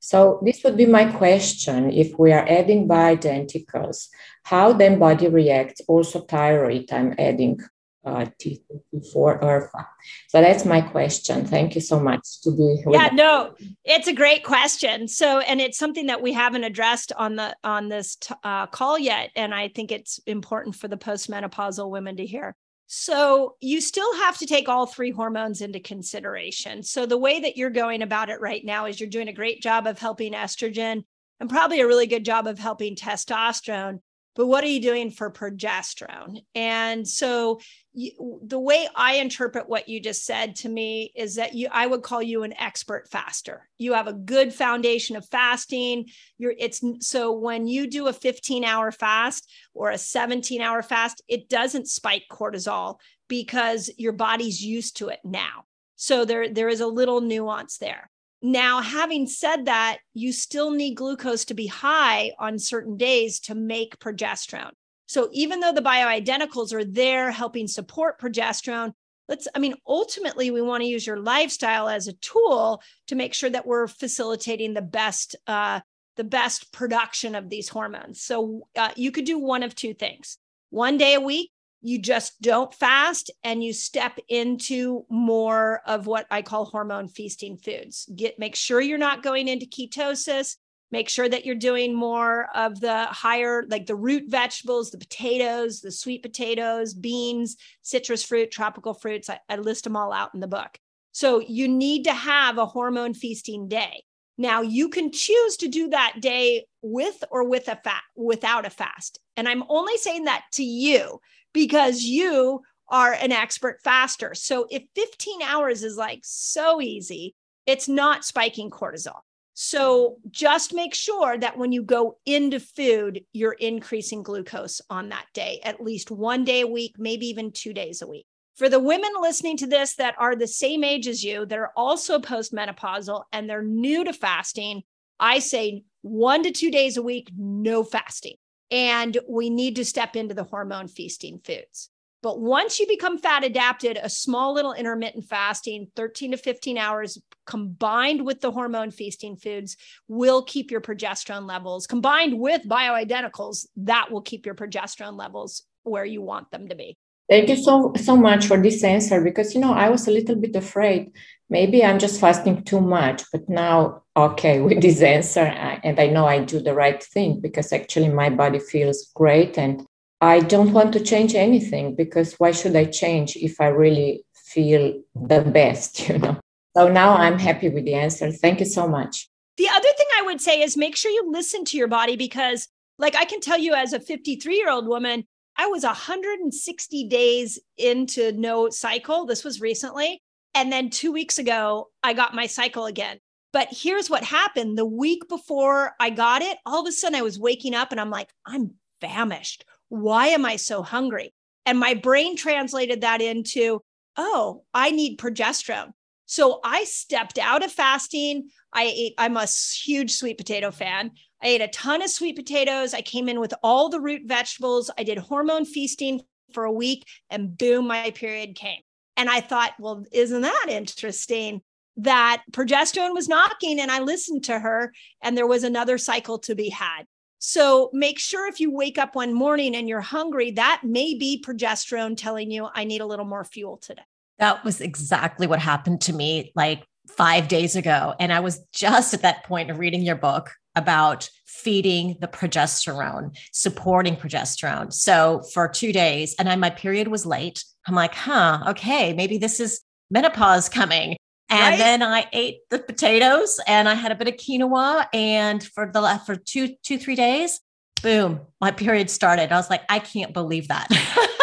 So 0.00 0.40
this 0.44 0.62
would 0.64 0.76
be 0.76 0.86
my 0.86 1.10
question. 1.12 1.90
If 1.90 2.18
we 2.18 2.32
are 2.32 2.46
adding 2.48 2.88
bioidenticals, 2.88 4.08
how 4.44 4.72
then 4.72 4.98
body 4.98 5.28
reacts? 5.28 5.80
Also 5.88 6.20
thyroid, 6.20 6.92
I'm 6.92 7.14
adding 7.18 7.60
uh, 8.04 8.26
T4 8.40 9.42
ERFA. 9.42 9.86
So 10.28 10.40
that's 10.40 10.64
my 10.64 10.80
question. 10.80 11.44
Thank 11.44 11.74
you 11.74 11.80
so 11.80 12.00
much 12.00 12.40
to 12.42 12.50
be 12.50 12.76
here. 12.76 12.92
Yeah, 12.92 13.10
no, 13.12 13.54
it's 13.84 14.08
a 14.08 14.12
great 14.12 14.44
question. 14.44 15.06
So, 15.08 15.40
and 15.40 15.60
it's 15.60 15.78
something 15.78 16.06
that 16.06 16.22
we 16.22 16.32
haven't 16.32 16.64
addressed 16.64 17.12
on 17.16 17.36
the 17.36 17.54
on 17.62 17.88
this 17.88 18.16
t- 18.16 18.34
uh, 18.42 18.66
call 18.66 18.98
yet, 18.98 19.30
and 19.36 19.54
I 19.54 19.68
think 19.68 19.92
it's 19.92 20.18
important 20.26 20.76
for 20.76 20.88
the 20.88 20.96
postmenopausal 20.96 21.90
women 21.90 22.16
to 22.16 22.26
hear. 22.26 22.56
So, 22.86 23.56
you 23.60 23.80
still 23.80 24.16
have 24.16 24.38
to 24.38 24.46
take 24.46 24.68
all 24.68 24.86
three 24.86 25.10
hormones 25.10 25.60
into 25.60 25.78
consideration. 25.78 26.82
So, 26.82 27.06
the 27.06 27.18
way 27.18 27.40
that 27.40 27.56
you're 27.56 27.70
going 27.70 28.02
about 28.02 28.30
it 28.30 28.40
right 28.40 28.64
now 28.64 28.86
is 28.86 28.98
you're 28.98 29.10
doing 29.10 29.28
a 29.28 29.32
great 29.32 29.62
job 29.62 29.86
of 29.86 29.98
helping 29.98 30.32
estrogen 30.32 31.04
and 31.38 31.50
probably 31.50 31.80
a 31.80 31.86
really 31.86 32.06
good 32.06 32.24
job 32.24 32.46
of 32.46 32.58
helping 32.58 32.96
testosterone 32.96 34.00
but 34.40 34.46
what 34.46 34.64
are 34.64 34.68
you 34.68 34.80
doing 34.80 35.10
for 35.10 35.30
progesterone? 35.30 36.38
And 36.54 37.06
so 37.06 37.60
you, 37.92 38.40
the 38.42 38.58
way 38.58 38.88
I 38.96 39.16
interpret 39.16 39.68
what 39.68 39.86
you 39.86 40.00
just 40.00 40.24
said 40.24 40.56
to 40.56 40.68
me 40.70 41.12
is 41.14 41.34
that 41.34 41.52
you 41.52 41.68
I 41.70 41.86
would 41.86 42.00
call 42.00 42.22
you 42.22 42.42
an 42.42 42.54
expert 42.58 43.06
faster. 43.10 43.68
You 43.76 43.92
have 43.92 44.06
a 44.06 44.14
good 44.14 44.54
foundation 44.54 45.14
of 45.14 45.28
fasting. 45.28 46.06
You're 46.38 46.54
it's 46.58 46.80
so 47.00 47.32
when 47.32 47.66
you 47.66 47.86
do 47.86 48.06
a 48.06 48.14
15 48.14 48.64
hour 48.64 48.90
fast 48.90 49.46
or 49.74 49.90
a 49.90 49.98
17 49.98 50.62
hour 50.62 50.82
fast, 50.82 51.22
it 51.28 51.50
doesn't 51.50 51.88
spike 51.88 52.24
cortisol 52.32 52.96
because 53.28 53.90
your 53.98 54.14
body's 54.14 54.64
used 54.64 54.96
to 54.96 55.08
it 55.08 55.20
now. 55.22 55.64
So 55.96 56.24
there 56.24 56.48
there 56.48 56.70
is 56.70 56.80
a 56.80 56.86
little 56.86 57.20
nuance 57.20 57.76
there. 57.76 58.10
Now, 58.42 58.80
having 58.80 59.26
said 59.26 59.66
that, 59.66 59.98
you 60.14 60.32
still 60.32 60.70
need 60.70 60.94
glucose 60.94 61.44
to 61.46 61.54
be 61.54 61.66
high 61.66 62.32
on 62.38 62.58
certain 62.58 62.96
days 62.96 63.40
to 63.40 63.54
make 63.54 63.98
progesterone. 63.98 64.72
So 65.06 65.28
even 65.32 65.60
though 65.60 65.72
the 65.72 65.82
bioidenticals 65.82 66.72
are 66.72 66.84
there 66.84 67.30
helping 67.30 67.66
support 67.66 68.20
progesterone, 68.20 68.92
let's, 69.28 69.46
I 69.54 69.58
mean, 69.58 69.74
ultimately, 69.86 70.50
we 70.50 70.62
want 70.62 70.82
to 70.82 70.88
use 70.88 71.06
your 71.06 71.18
lifestyle 71.18 71.88
as 71.88 72.06
a 72.06 72.14
tool 72.14 72.82
to 73.08 73.14
make 73.14 73.34
sure 73.34 73.50
that 73.50 73.66
we're 73.66 73.88
facilitating 73.88 74.72
the 74.72 74.82
best, 74.82 75.36
uh, 75.46 75.80
the 76.16 76.24
best 76.24 76.72
production 76.72 77.34
of 77.34 77.50
these 77.50 77.68
hormones. 77.68 78.22
So 78.22 78.68
uh, 78.76 78.90
you 78.96 79.10
could 79.10 79.24
do 79.24 79.38
one 79.38 79.62
of 79.62 79.74
two 79.74 79.94
things. 79.94 80.38
One 80.70 80.96
day 80.96 81.14
a 81.14 81.20
week, 81.20 81.50
you 81.82 81.98
just 81.98 82.40
don't 82.42 82.72
fast 82.74 83.30
and 83.42 83.64
you 83.64 83.72
step 83.72 84.18
into 84.28 85.04
more 85.08 85.80
of 85.86 86.06
what 86.06 86.26
I 86.30 86.42
call 86.42 86.66
hormone 86.66 87.08
feasting 87.08 87.56
foods. 87.56 88.08
Get 88.14 88.38
make 88.38 88.54
sure 88.54 88.80
you're 88.80 88.98
not 88.98 89.22
going 89.22 89.48
into 89.48 89.66
ketosis. 89.66 90.56
Make 90.92 91.08
sure 91.08 91.28
that 91.28 91.46
you're 91.46 91.54
doing 91.54 91.94
more 91.94 92.48
of 92.54 92.80
the 92.80 93.04
higher, 93.06 93.64
like 93.68 93.86
the 93.86 93.94
root 93.94 94.24
vegetables, 94.26 94.90
the 94.90 94.98
potatoes, 94.98 95.80
the 95.80 95.92
sweet 95.92 96.20
potatoes, 96.20 96.94
beans, 96.94 97.56
citrus 97.82 98.24
fruit, 98.24 98.50
tropical 98.50 98.92
fruits. 98.92 99.30
I, 99.30 99.38
I 99.48 99.56
list 99.56 99.84
them 99.84 99.96
all 99.96 100.12
out 100.12 100.34
in 100.34 100.40
the 100.40 100.48
book. 100.48 100.78
So 101.12 101.40
you 101.40 101.68
need 101.68 102.04
to 102.04 102.12
have 102.12 102.58
a 102.58 102.66
hormone 102.66 103.14
feasting 103.14 103.68
day. 103.68 104.02
Now 104.40 104.62
you 104.62 104.88
can 104.88 105.12
choose 105.12 105.58
to 105.58 105.68
do 105.68 105.90
that 105.90 106.14
day 106.20 106.64
with 106.80 107.22
or 107.30 107.46
with 107.46 107.68
a 107.68 107.76
fat 107.76 108.00
without 108.16 108.64
a 108.64 108.70
fast. 108.70 109.20
And 109.36 109.46
I'm 109.46 109.64
only 109.68 109.98
saying 109.98 110.24
that 110.24 110.44
to 110.52 110.64
you 110.64 111.20
because 111.52 112.04
you 112.04 112.62
are 112.88 113.12
an 113.12 113.32
expert 113.32 113.82
faster. 113.84 114.34
So 114.34 114.66
if 114.70 114.84
15 114.94 115.42
hours 115.42 115.82
is 115.82 115.98
like 115.98 116.20
so 116.22 116.80
easy, 116.80 117.34
it's 117.66 117.86
not 117.86 118.24
spiking 118.24 118.70
cortisol. 118.70 119.20
So 119.52 120.16
just 120.30 120.72
make 120.72 120.94
sure 120.94 121.36
that 121.36 121.58
when 121.58 121.70
you 121.70 121.82
go 121.82 122.16
into 122.24 122.60
food, 122.60 123.20
you're 123.34 123.52
increasing 123.52 124.22
glucose 124.22 124.80
on 124.88 125.10
that 125.10 125.26
day, 125.34 125.60
at 125.62 125.82
least 125.82 126.10
one 126.10 126.44
day 126.44 126.62
a 126.62 126.66
week, 126.66 126.94
maybe 126.96 127.26
even 127.26 127.52
two 127.52 127.74
days 127.74 128.00
a 128.00 128.08
week. 128.08 128.24
For 128.60 128.68
the 128.68 128.78
women 128.78 129.08
listening 129.18 129.56
to 129.56 129.66
this 129.66 129.94
that 129.94 130.16
are 130.18 130.36
the 130.36 130.46
same 130.46 130.84
age 130.84 131.08
as 131.08 131.24
you, 131.24 131.46
that 131.46 131.58
are 131.58 131.72
also 131.74 132.18
postmenopausal 132.18 133.22
and 133.32 133.48
they're 133.48 133.62
new 133.62 134.04
to 134.04 134.12
fasting, 134.12 134.82
I 135.18 135.38
say 135.38 135.84
one 136.02 136.42
to 136.42 136.50
two 136.50 136.70
days 136.70 136.98
a 136.98 137.02
week, 137.02 137.30
no 137.34 137.82
fasting 137.82 138.34
and 138.70 139.16
we 139.26 139.48
need 139.48 139.76
to 139.76 139.84
step 139.86 140.14
into 140.14 140.34
the 140.34 140.44
hormone 140.44 140.88
feasting 140.88 141.40
foods. 141.42 141.88
But 142.22 142.38
once 142.38 142.78
you 142.78 142.86
become 142.86 143.16
fat 143.16 143.44
adapted, 143.44 143.96
a 143.96 144.10
small 144.10 144.52
little 144.52 144.74
intermittent 144.74 145.24
fasting, 145.24 145.86
13 145.96 146.32
to 146.32 146.36
15 146.36 146.76
hours 146.76 147.16
combined 147.46 148.26
with 148.26 148.42
the 148.42 148.50
hormone 148.50 148.90
feasting 148.90 149.36
foods 149.36 149.78
will 150.06 150.42
keep 150.42 150.70
your 150.70 150.82
progesterone 150.82 151.48
levels 151.48 151.86
combined 151.86 152.38
with 152.38 152.68
bioidenticals 152.68 153.66
that 153.76 154.12
will 154.12 154.20
keep 154.20 154.44
your 154.44 154.54
progesterone 154.54 155.18
levels 155.18 155.62
where 155.82 156.04
you 156.04 156.20
want 156.20 156.50
them 156.50 156.68
to 156.68 156.74
be. 156.74 156.98
Thank 157.30 157.48
you 157.48 157.56
so 157.56 157.92
so 157.96 158.16
much 158.16 158.46
for 158.46 158.60
this 158.60 158.82
answer 158.82 159.22
because 159.22 159.54
you 159.54 159.60
know 159.60 159.72
I 159.72 159.88
was 159.88 160.08
a 160.08 160.10
little 160.10 160.36
bit 160.36 160.56
afraid 160.56 161.12
maybe 161.50 161.84
I'm 161.84 161.98
just 161.98 162.20
fasting 162.20 162.62
too 162.62 162.80
much, 162.80 163.24
but 163.32 163.48
now 163.48 164.02
okay 164.16 164.60
with 164.66 164.80
this 164.80 165.02
answer 165.02 165.40
and 165.40 166.00
I 166.00 166.06
know 166.06 166.26
I 166.26 166.44
do 166.44 166.60
the 166.60 166.74
right 166.74 167.02
thing 167.02 167.40
because 167.40 167.72
actually 167.72 168.08
my 168.08 168.30
body 168.30 168.60
feels 168.60 169.10
great 169.14 169.58
and 169.58 169.84
I 170.22 170.40
don't 170.40 170.72
want 170.72 170.92
to 170.92 171.00
change 171.00 171.34
anything 171.34 171.94
because 171.94 172.34
why 172.34 172.52
should 172.52 172.76
I 172.76 172.84
change 172.84 173.36
if 173.36 173.60
I 173.60 173.68
really 173.68 174.24
feel 174.34 175.00
the 175.14 175.40
best, 175.40 176.08
you 176.08 176.18
know? 176.18 176.38
So 176.76 176.88
now 176.88 177.14
I'm 177.14 177.38
happy 177.38 177.68
with 177.68 177.84
the 177.84 177.94
answer. 177.94 178.30
Thank 178.30 178.60
you 178.60 178.66
so 178.66 178.86
much. 178.86 179.28
The 179.56 179.68
other 179.68 179.88
thing 179.96 180.06
I 180.18 180.22
would 180.22 180.40
say 180.40 180.62
is 180.62 180.76
make 180.76 180.96
sure 180.96 181.10
you 181.10 181.30
listen 181.30 181.64
to 181.66 181.76
your 181.76 181.88
body 181.88 182.16
because 182.16 182.68
like 182.98 183.16
I 183.16 183.24
can 183.24 183.40
tell 183.40 183.58
you 183.58 183.74
as 183.74 183.92
a 183.92 184.00
53 184.00 184.56
year 184.56 184.70
old 184.70 184.86
woman, 184.86 185.24
I 185.60 185.66
was 185.66 185.84
160 185.84 187.08
days 187.08 187.58
into 187.76 188.32
no 188.32 188.70
cycle. 188.70 189.26
This 189.26 189.44
was 189.44 189.60
recently. 189.60 190.22
And 190.54 190.72
then 190.72 190.88
two 190.88 191.12
weeks 191.12 191.38
ago, 191.38 191.90
I 192.02 192.14
got 192.14 192.34
my 192.34 192.46
cycle 192.46 192.86
again. 192.86 193.18
But 193.52 193.68
here's 193.70 194.08
what 194.08 194.24
happened 194.24 194.78
the 194.78 194.86
week 194.86 195.28
before 195.28 195.92
I 196.00 196.08
got 196.08 196.40
it, 196.40 196.56
all 196.64 196.80
of 196.80 196.88
a 196.88 196.92
sudden 196.92 197.18
I 197.18 197.20
was 197.20 197.38
waking 197.38 197.74
up 197.74 197.92
and 197.92 198.00
I'm 198.00 198.08
like, 198.08 198.30
I'm 198.46 198.70
famished. 199.02 199.66
Why 199.90 200.28
am 200.28 200.46
I 200.46 200.56
so 200.56 200.82
hungry? 200.82 201.34
And 201.66 201.78
my 201.78 201.92
brain 201.92 202.38
translated 202.38 203.02
that 203.02 203.20
into, 203.20 203.82
oh, 204.16 204.64
I 204.72 204.92
need 204.92 205.18
progesterone. 205.18 205.90
So 206.30 206.60
I 206.62 206.84
stepped 206.84 207.40
out 207.40 207.64
of 207.64 207.72
fasting. 207.72 208.50
I 208.72 208.84
ate, 208.84 209.14
I'm 209.18 209.36
a 209.36 209.48
huge 209.48 210.12
sweet 210.12 210.38
potato 210.38 210.70
fan. 210.70 211.10
I 211.42 211.48
ate 211.48 211.60
a 211.60 211.66
ton 211.66 212.02
of 212.02 212.08
sweet 212.08 212.36
potatoes. 212.36 212.94
I 212.94 213.00
came 213.00 213.28
in 213.28 213.40
with 213.40 213.52
all 213.64 213.88
the 213.88 214.00
root 214.00 214.22
vegetables. 214.26 214.92
I 214.96 215.02
did 215.02 215.18
hormone 215.18 215.64
feasting 215.64 216.20
for 216.54 216.62
a 216.62 216.72
week 216.72 217.04
and 217.30 217.58
boom, 217.58 217.88
my 217.88 218.12
period 218.12 218.54
came. 218.54 218.78
And 219.16 219.28
I 219.28 219.40
thought, 219.40 219.72
well, 219.80 220.04
isn't 220.12 220.42
that 220.42 220.66
interesting? 220.68 221.62
That 221.96 222.44
progesterone 222.52 223.12
was 223.12 223.28
knocking, 223.28 223.80
and 223.80 223.90
I 223.90 223.98
listened 223.98 224.44
to 224.44 224.60
her, 224.60 224.92
and 225.20 225.36
there 225.36 225.48
was 225.48 225.64
another 225.64 225.98
cycle 225.98 226.38
to 226.38 226.54
be 226.54 226.68
had. 226.68 227.06
So 227.40 227.90
make 227.92 228.20
sure 228.20 228.48
if 228.48 228.60
you 228.60 228.70
wake 228.70 228.98
up 228.98 229.16
one 229.16 229.34
morning 229.34 229.74
and 229.74 229.88
you're 229.88 230.00
hungry, 230.00 230.52
that 230.52 230.82
may 230.84 231.14
be 231.14 231.42
progesterone 231.44 232.16
telling 232.16 232.52
you, 232.52 232.68
I 232.72 232.84
need 232.84 233.00
a 233.00 233.06
little 233.06 233.26
more 233.26 233.44
fuel 233.44 233.78
today. 233.78 234.02
That 234.40 234.64
was 234.64 234.80
exactly 234.80 235.46
what 235.46 235.60
happened 235.60 236.00
to 236.02 236.12
me 236.12 236.52
like 236.56 236.84
five 237.08 237.48
days 237.48 237.76
ago. 237.76 238.14
And 238.18 238.32
I 238.32 238.40
was 238.40 238.60
just 238.72 239.14
at 239.14 239.22
that 239.22 239.44
point 239.44 239.70
of 239.70 239.78
reading 239.78 240.02
your 240.02 240.16
book 240.16 240.50
about 240.74 241.28
feeding 241.46 242.16
the 242.20 242.28
progesterone, 242.28 243.36
supporting 243.52 244.16
progesterone. 244.16 244.92
So 244.92 245.42
for 245.52 245.68
two 245.68 245.92
days, 245.92 246.34
and 246.38 246.48
I, 246.48 246.56
my 246.56 246.70
period 246.70 247.08
was 247.08 247.26
late. 247.26 247.64
I'm 247.86 247.94
like, 247.94 248.14
huh, 248.14 248.64
okay, 248.68 249.12
maybe 249.12 249.38
this 249.38 249.60
is 249.60 249.80
menopause 250.10 250.68
coming. 250.68 251.16
And 251.50 251.72
right? 251.72 251.78
then 251.78 252.02
I 252.02 252.26
ate 252.32 252.60
the 252.70 252.78
potatoes 252.78 253.60
and 253.66 253.88
I 253.88 253.94
had 253.94 254.12
a 254.12 254.14
bit 254.14 254.28
of 254.28 254.34
quinoa. 254.34 255.06
And 255.12 255.62
for 255.62 255.90
the 255.92 256.20
for 256.24 256.36
two, 256.36 256.76
two, 256.82 256.96
three 256.96 257.16
days, 257.16 257.60
boom, 258.02 258.40
my 258.60 258.70
period 258.70 259.10
started. 259.10 259.52
I 259.52 259.56
was 259.56 259.68
like, 259.68 259.82
I 259.88 259.98
can't 259.98 260.32
believe 260.32 260.68
that. 260.68 260.86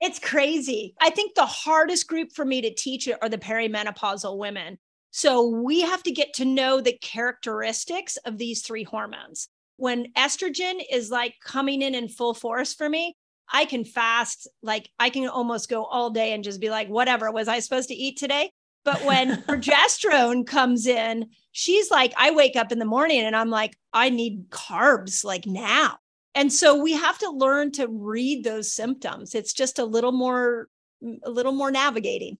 it's 0.00 0.18
crazy. 0.18 0.94
I 1.00 1.10
think 1.10 1.34
the 1.34 1.46
hardest 1.46 2.06
group 2.06 2.32
for 2.32 2.44
me 2.44 2.60
to 2.60 2.72
teach 2.72 3.08
it 3.08 3.18
are 3.20 3.28
the 3.28 3.38
perimenopausal 3.38 4.38
women 4.38 4.78
so 5.10 5.48
we 5.48 5.80
have 5.80 6.02
to 6.04 6.10
get 6.10 6.34
to 6.34 6.44
know 6.44 6.80
the 6.80 6.98
characteristics 7.00 8.16
of 8.18 8.38
these 8.38 8.62
three 8.62 8.84
hormones. 8.84 9.48
When 9.76 10.12
estrogen 10.12 10.80
is 10.90 11.10
like 11.10 11.34
coming 11.42 11.82
in 11.82 11.94
in 11.94 12.08
full 12.08 12.34
force 12.34 12.74
for 12.74 12.88
me, 12.88 13.16
I 13.50 13.64
can 13.64 13.84
fast, 13.84 14.48
like 14.62 14.90
I 14.98 15.10
can 15.10 15.28
almost 15.28 15.70
go 15.70 15.84
all 15.84 16.10
day 16.10 16.32
and 16.32 16.44
just 16.44 16.60
be 16.60 16.68
like, 16.68 16.88
whatever, 16.88 17.30
was 17.30 17.48
I 17.48 17.60
supposed 17.60 17.88
to 17.88 17.94
eat 17.94 18.18
today? 18.18 18.50
But 18.84 19.04
when 19.04 19.42
progesterone 19.48 20.46
comes 20.46 20.86
in, 20.86 21.30
she's 21.52 21.90
like, 21.90 22.12
I 22.16 22.32
wake 22.32 22.56
up 22.56 22.72
in 22.72 22.78
the 22.78 22.84
morning 22.84 23.20
and 23.20 23.34
I'm 23.34 23.50
like, 23.50 23.76
I 23.92 24.10
need 24.10 24.50
carbs 24.50 25.24
like 25.24 25.46
now. 25.46 25.98
And 26.38 26.52
so 26.52 26.80
we 26.80 26.92
have 26.92 27.18
to 27.18 27.30
learn 27.30 27.72
to 27.72 27.88
read 27.88 28.44
those 28.44 28.70
symptoms. 28.70 29.34
It's 29.34 29.52
just 29.52 29.80
a 29.80 29.84
little 29.84 30.12
more, 30.12 30.68
mm, 31.02 31.18
a 31.24 31.30
little 31.30 31.50
more 31.50 31.72
navigating. 31.72 32.38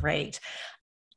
Great. 0.00 0.40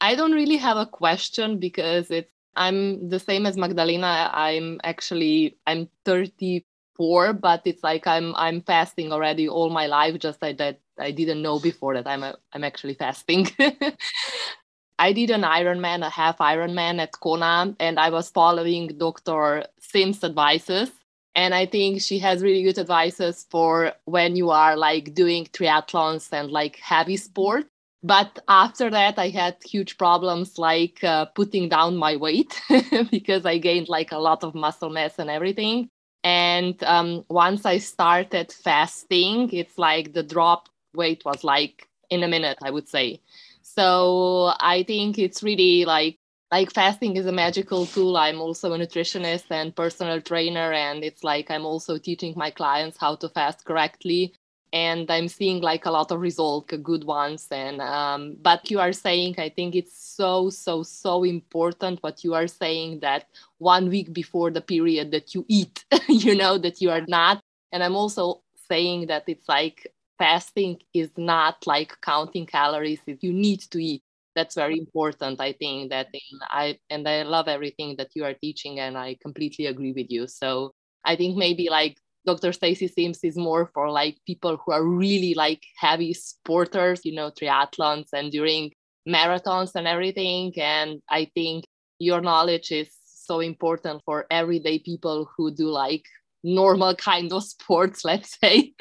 I 0.02 0.14
don't 0.14 0.34
really 0.34 0.58
have 0.58 0.76
a 0.76 0.86
question 0.86 1.58
because 1.58 2.12
it's 2.12 2.34
I'm 2.58 3.08
the 3.08 3.20
same 3.20 3.46
as 3.46 3.56
Magdalena. 3.56 4.30
I'm 4.34 4.82
actually 4.84 5.58
I'm 5.66 5.88
34, 6.04 7.32
but 7.32 7.62
it's 7.64 7.82
like 7.82 8.06
I'm 8.06 8.36
I'm 8.36 8.62
fasting 8.62 9.14
already 9.14 9.48
all 9.48 9.70
my 9.70 9.88
life. 9.88 10.20
Just 10.20 10.42
like 10.42 10.58
that 10.58 10.82
I 11.00 11.12
didn't 11.12 11.42
know 11.42 11.60
before 11.60 11.94
that 11.94 12.08
I'm 12.08 12.24
a, 12.24 12.36
I'm 12.52 12.66
actually 12.66 12.96
fasting. 12.96 13.48
I 15.00 15.14
did 15.14 15.30
an 15.30 15.44
Ironman, 15.44 16.06
a 16.06 16.10
half 16.10 16.40
Ironman 16.40 17.00
at 17.00 17.18
Kona, 17.22 17.74
and 17.80 17.98
I 17.98 18.10
was 18.10 18.30
following 18.32 18.98
Dr. 18.98 19.68
Sims' 19.80 20.26
advices. 20.26 20.92
And 21.38 21.54
I 21.54 21.68
think 21.68 22.02
she 22.02 22.18
has 22.20 22.42
really 22.42 22.64
good 22.64 22.80
advices 22.80 23.46
for 23.52 23.94
when 24.06 24.36
you 24.36 24.50
are 24.50 24.76
like 24.76 25.14
doing 25.14 25.46
triathlons 25.46 26.34
and 26.34 26.52
like 26.52 26.78
heavy 26.78 27.16
sports. 27.16 27.70
But 28.04 28.40
after 28.48 28.90
that 28.92 29.18
i 29.20 29.30
had 29.30 29.58
huge 29.66 29.98
problems 29.98 30.58
like 30.60 31.04
uh, 31.04 31.26
putting 31.26 31.70
down 31.70 31.98
my 31.98 32.16
weight 32.16 32.62
because 33.12 33.46
i 33.46 33.58
gained 33.58 33.90
like 33.90 34.12
a 34.12 34.20
lot 34.20 34.44
of 34.44 34.56
muscle 34.56 34.90
mass 34.90 35.20
and 35.20 35.30
everything. 35.30 35.90
And 36.24 36.82
um, 36.84 37.26
once 37.30 37.66
i 37.66 37.78
started 37.80 38.52
fasting 38.52 39.50
it's 39.54 39.78
like 39.78 40.14
the 40.14 40.24
drop 40.24 40.70
weight 40.96 41.24
was 41.26 41.44
like 41.44 41.88
in 42.10 42.24
a 42.24 42.28
minute 42.28 42.58
i 42.64 42.72
would 42.72 42.88
say. 42.88 43.22
So 43.62 44.54
i 44.60 44.84
think 44.84 45.20
it's 45.20 45.44
really 45.44 45.86
like 45.86 46.18
like 46.52 46.74
fasting 46.74 47.18
is 47.18 47.26
a 47.26 47.32
magical 47.32 47.86
tool. 47.86 48.16
I'm 48.16 48.40
also 48.40 48.74
a 48.74 48.78
nutritionist 48.78 49.46
and 49.50 49.76
personal 49.76 50.22
trainer 50.22 50.72
and 50.72 51.04
it's 51.04 51.24
like 51.24 51.52
i'm 51.52 51.66
also 51.66 51.98
teaching 51.98 52.34
my 52.36 52.52
clients 52.52 52.98
how 52.98 53.16
to 53.16 53.30
fast 53.30 53.66
correctly. 53.66 54.34
And 54.74 55.10
i'm 55.12 55.28
seeing 55.28 55.62
like 55.62 55.86
a 55.86 55.92
lot 55.92 56.12
of 56.12 56.22
results 56.22 56.74
good 56.84 57.04
ones. 57.04 57.48
And 57.52 57.82
um, 57.82 58.38
but 58.42 58.72
you 58.72 58.80
are 58.80 58.94
saying 58.94 59.36
i 59.38 59.50
think 59.50 59.76
it's 59.76 59.98
so 60.16 60.50
so 60.50 60.84
so 60.84 61.24
important 61.24 62.02
what 62.02 62.24
you 62.24 62.34
are 62.34 62.48
saying 62.48 63.00
that 63.02 63.28
one 63.58 63.90
week 63.90 64.14
before 64.14 64.52
the 64.52 64.62
period 64.62 65.12
that 65.12 65.36
you 65.36 65.46
eat 65.48 65.86
you 66.08 66.36
know 66.36 66.58
that 66.58 66.82
you 66.82 66.90
are 66.90 67.06
not. 67.08 67.42
And 67.72 67.84
i'm 67.84 67.96
also 67.96 68.42
saying 68.70 69.08
that 69.08 69.24
it's 69.28 69.50
like 69.50 69.88
fasting 70.18 70.80
is 70.94 71.12
not 71.18 71.66
like 71.68 72.00
counting 72.02 72.46
calories. 72.46 73.00
You 73.06 73.34
need 73.34 73.62
to 73.72 73.84
eat 73.84 74.02
that's 74.38 74.56
very 74.56 74.76
mm-hmm. 74.76 74.86
important 74.88 75.42
i 75.42 75.52
think 75.52 75.90
that 75.90 76.08
i 76.52 76.78
and 76.92 77.08
i 77.10 77.24
love 77.24 77.48
everything 77.48 77.96
that 77.98 78.10
you 78.16 78.24
are 78.24 78.36
teaching 78.36 78.80
and 78.80 78.98
i 78.98 79.18
completely 79.22 79.66
agree 79.66 79.92
with 79.92 80.08
you 80.10 80.28
so 80.28 80.72
i 81.04 81.16
think 81.16 81.36
maybe 81.36 81.66
mm-hmm. 81.66 81.80
like 81.80 81.98
Dr. 82.28 82.52
Stacy 82.52 82.90
Sims 82.90 83.24
is 83.24 83.38
more 83.38 83.72
for 83.74 83.90
like 83.90 84.18
people 84.28 84.58
who 84.58 84.74
are 84.74 84.84
really 84.84 85.34
like 85.34 85.64
heavy 85.78 86.14
sporters, 86.14 87.06
you 87.06 87.16
know, 87.16 87.32
triathlons 87.32 88.08
and 88.12 88.34
during 88.34 88.74
marathons 89.08 89.72
and 89.76 89.88
everything. 89.88 90.52
And 90.58 91.02
I 91.10 91.32
think 91.34 91.64
your 92.00 92.20
knowledge 92.20 92.70
is 92.74 92.90
so 93.06 93.40
important 93.40 94.02
for 94.04 94.26
everyday 94.30 94.80
people 94.80 95.30
who 95.38 95.56
do 95.56 95.70
like 95.70 96.04
normal 96.48 96.96
kind 96.96 97.32
of 97.34 97.44
sports, 97.56 98.04
let's 98.06 98.38
say. 98.40 98.74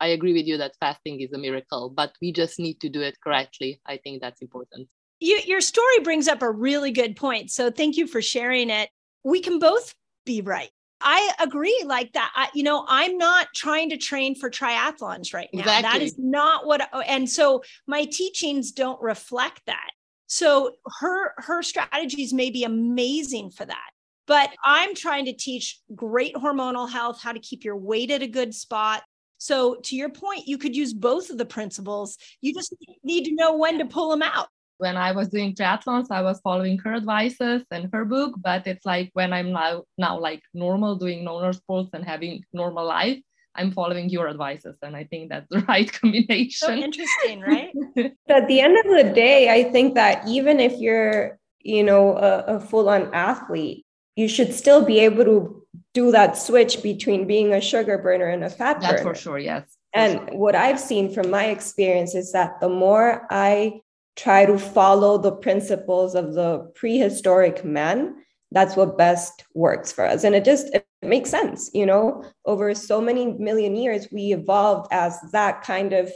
I 0.00 0.08
agree 0.08 0.32
with 0.32 0.46
you 0.46 0.58
that 0.58 0.76
fasting 0.78 1.20
is 1.20 1.32
a 1.32 1.38
miracle, 1.38 1.90
but 1.90 2.12
we 2.20 2.32
just 2.32 2.58
need 2.58 2.80
to 2.80 2.88
do 2.88 3.00
it 3.00 3.16
correctly. 3.22 3.80
I 3.86 3.96
think 3.96 4.20
that's 4.20 4.40
important. 4.40 4.88
You, 5.20 5.40
your 5.44 5.60
story 5.60 5.98
brings 6.04 6.28
up 6.28 6.42
a 6.42 6.50
really 6.50 6.92
good 6.92 7.16
point. 7.16 7.50
So 7.50 7.70
thank 7.70 7.96
you 7.96 8.06
for 8.06 8.22
sharing 8.22 8.70
it. 8.70 8.90
We 9.24 9.40
can 9.40 9.58
both 9.58 9.94
be 10.24 10.40
right. 10.40 10.70
I 11.00 11.32
agree 11.40 11.82
like 11.86 12.12
that. 12.12 12.30
I, 12.34 12.48
you 12.54 12.62
know, 12.62 12.84
I'm 12.88 13.18
not 13.18 13.48
trying 13.54 13.90
to 13.90 13.96
train 13.96 14.34
for 14.34 14.50
triathlons 14.50 15.32
right 15.32 15.48
now. 15.52 15.60
Exactly. 15.60 15.82
That 15.82 16.02
is 16.02 16.14
not 16.18 16.66
what 16.66 16.88
oh, 16.92 17.00
and 17.00 17.28
so 17.28 17.62
my 17.86 18.04
teachings 18.04 18.72
don't 18.72 19.00
reflect 19.00 19.62
that. 19.66 19.90
So 20.26 20.72
her 21.00 21.34
her 21.38 21.62
strategies 21.62 22.32
may 22.32 22.50
be 22.50 22.64
amazing 22.64 23.50
for 23.50 23.64
that. 23.64 23.90
But 24.28 24.50
I'm 24.64 24.94
trying 24.94 25.24
to 25.24 25.32
teach 25.32 25.80
great 25.94 26.34
hormonal 26.34 26.88
health, 26.88 27.20
how 27.20 27.32
to 27.32 27.40
keep 27.40 27.64
your 27.64 27.76
weight 27.76 28.12
at 28.12 28.22
a 28.22 28.28
good 28.28 28.54
spot. 28.54 29.02
So 29.38 29.76
to 29.84 29.96
your 29.96 30.10
point, 30.10 30.46
you 30.46 30.58
could 30.58 30.76
use 30.76 30.92
both 30.92 31.30
of 31.30 31.38
the 31.38 31.44
principles. 31.46 32.16
You 32.40 32.54
just 32.54 32.74
need 33.02 33.24
to 33.24 33.34
know 33.34 33.56
when 33.56 33.78
to 33.78 33.86
pull 33.86 34.10
them 34.10 34.22
out 34.22 34.48
when 34.78 34.96
I 34.96 35.12
was 35.12 35.28
doing 35.28 35.54
triathlons, 35.54 36.06
I 36.10 36.22
was 36.22 36.40
following 36.40 36.78
her 36.78 36.94
advices 36.94 37.64
and 37.70 37.90
her 37.92 38.04
book. 38.04 38.34
But 38.40 38.66
it's 38.66 38.86
like 38.86 39.10
when 39.12 39.32
I'm 39.32 39.52
now 39.52 39.84
now 39.98 40.18
like 40.18 40.42
normal 40.54 40.96
doing 40.96 41.24
normal 41.24 41.52
sports 41.52 41.90
and 41.92 42.04
having 42.04 42.44
normal 42.52 42.86
life, 42.86 43.20
I'm 43.54 43.72
following 43.72 44.08
your 44.08 44.28
advices, 44.28 44.76
and 44.82 44.96
I 44.96 45.04
think 45.04 45.30
that's 45.30 45.48
the 45.50 45.60
right 45.62 45.92
combination. 45.92 46.68
So 46.68 46.72
interesting, 46.72 47.40
right? 47.40 47.70
At 48.28 48.46
the 48.48 48.60
end 48.60 48.78
of 48.78 48.86
the 48.96 49.12
day, 49.12 49.50
I 49.50 49.70
think 49.70 49.94
that 49.96 50.26
even 50.26 50.60
if 50.60 50.78
you're, 50.78 51.38
you 51.60 51.82
know, 51.82 52.16
a, 52.16 52.56
a 52.56 52.60
full-on 52.60 53.12
athlete, 53.12 53.84
you 54.18 54.26
should 54.26 54.52
still 54.52 54.84
be 54.84 54.98
able 54.98 55.24
to 55.24 55.64
do 55.94 56.10
that 56.10 56.36
switch 56.36 56.82
between 56.82 57.28
being 57.28 57.52
a 57.52 57.60
sugar 57.60 57.96
burner 57.98 58.26
and 58.26 58.42
a 58.42 58.50
fat 58.50 58.80
that's 58.80 59.00
burner. 59.00 59.14
for 59.14 59.20
sure, 59.20 59.38
yes. 59.38 59.64
For 59.92 60.00
and 60.00 60.12
sure. 60.14 60.36
what 60.36 60.56
I've 60.56 60.80
seen 60.80 61.14
from 61.14 61.30
my 61.30 61.44
experience 61.46 62.16
is 62.16 62.32
that 62.32 62.60
the 62.60 62.68
more 62.68 63.28
I 63.30 63.80
try 64.16 64.44
to 64.44 64.58
follow 64.58 65.18
the 65.18 65.30
principles 65.30 66.16
of 66.16 66.34
the 66.34 66.72
prehistoric 66.74 67.64
man 67.64 68.16
that's 68.50 68.74
what 68.76 68.98
best 68.98 69.44
works 69.54 69.92
for 69.92 70.04
us 70.04 70.24
and 70.24 70.34
it 70.34 70.44
just 70.44 70.74
it 70.74 70.84
makes 71.02 71.30
sense 71.30 71.70
you 71.72 71.86
know 71.86 72.24
over 72.44 72.74
so 72.74 73.00
many 73.00 73.26
million 73.34 73.76
years 73.76 74.08
we 74.10 74.32
evolved 74.32 74.88
as 74.90 75.20
that 75.30 75.62
kind 75.62 75.92
of 75.92 76.10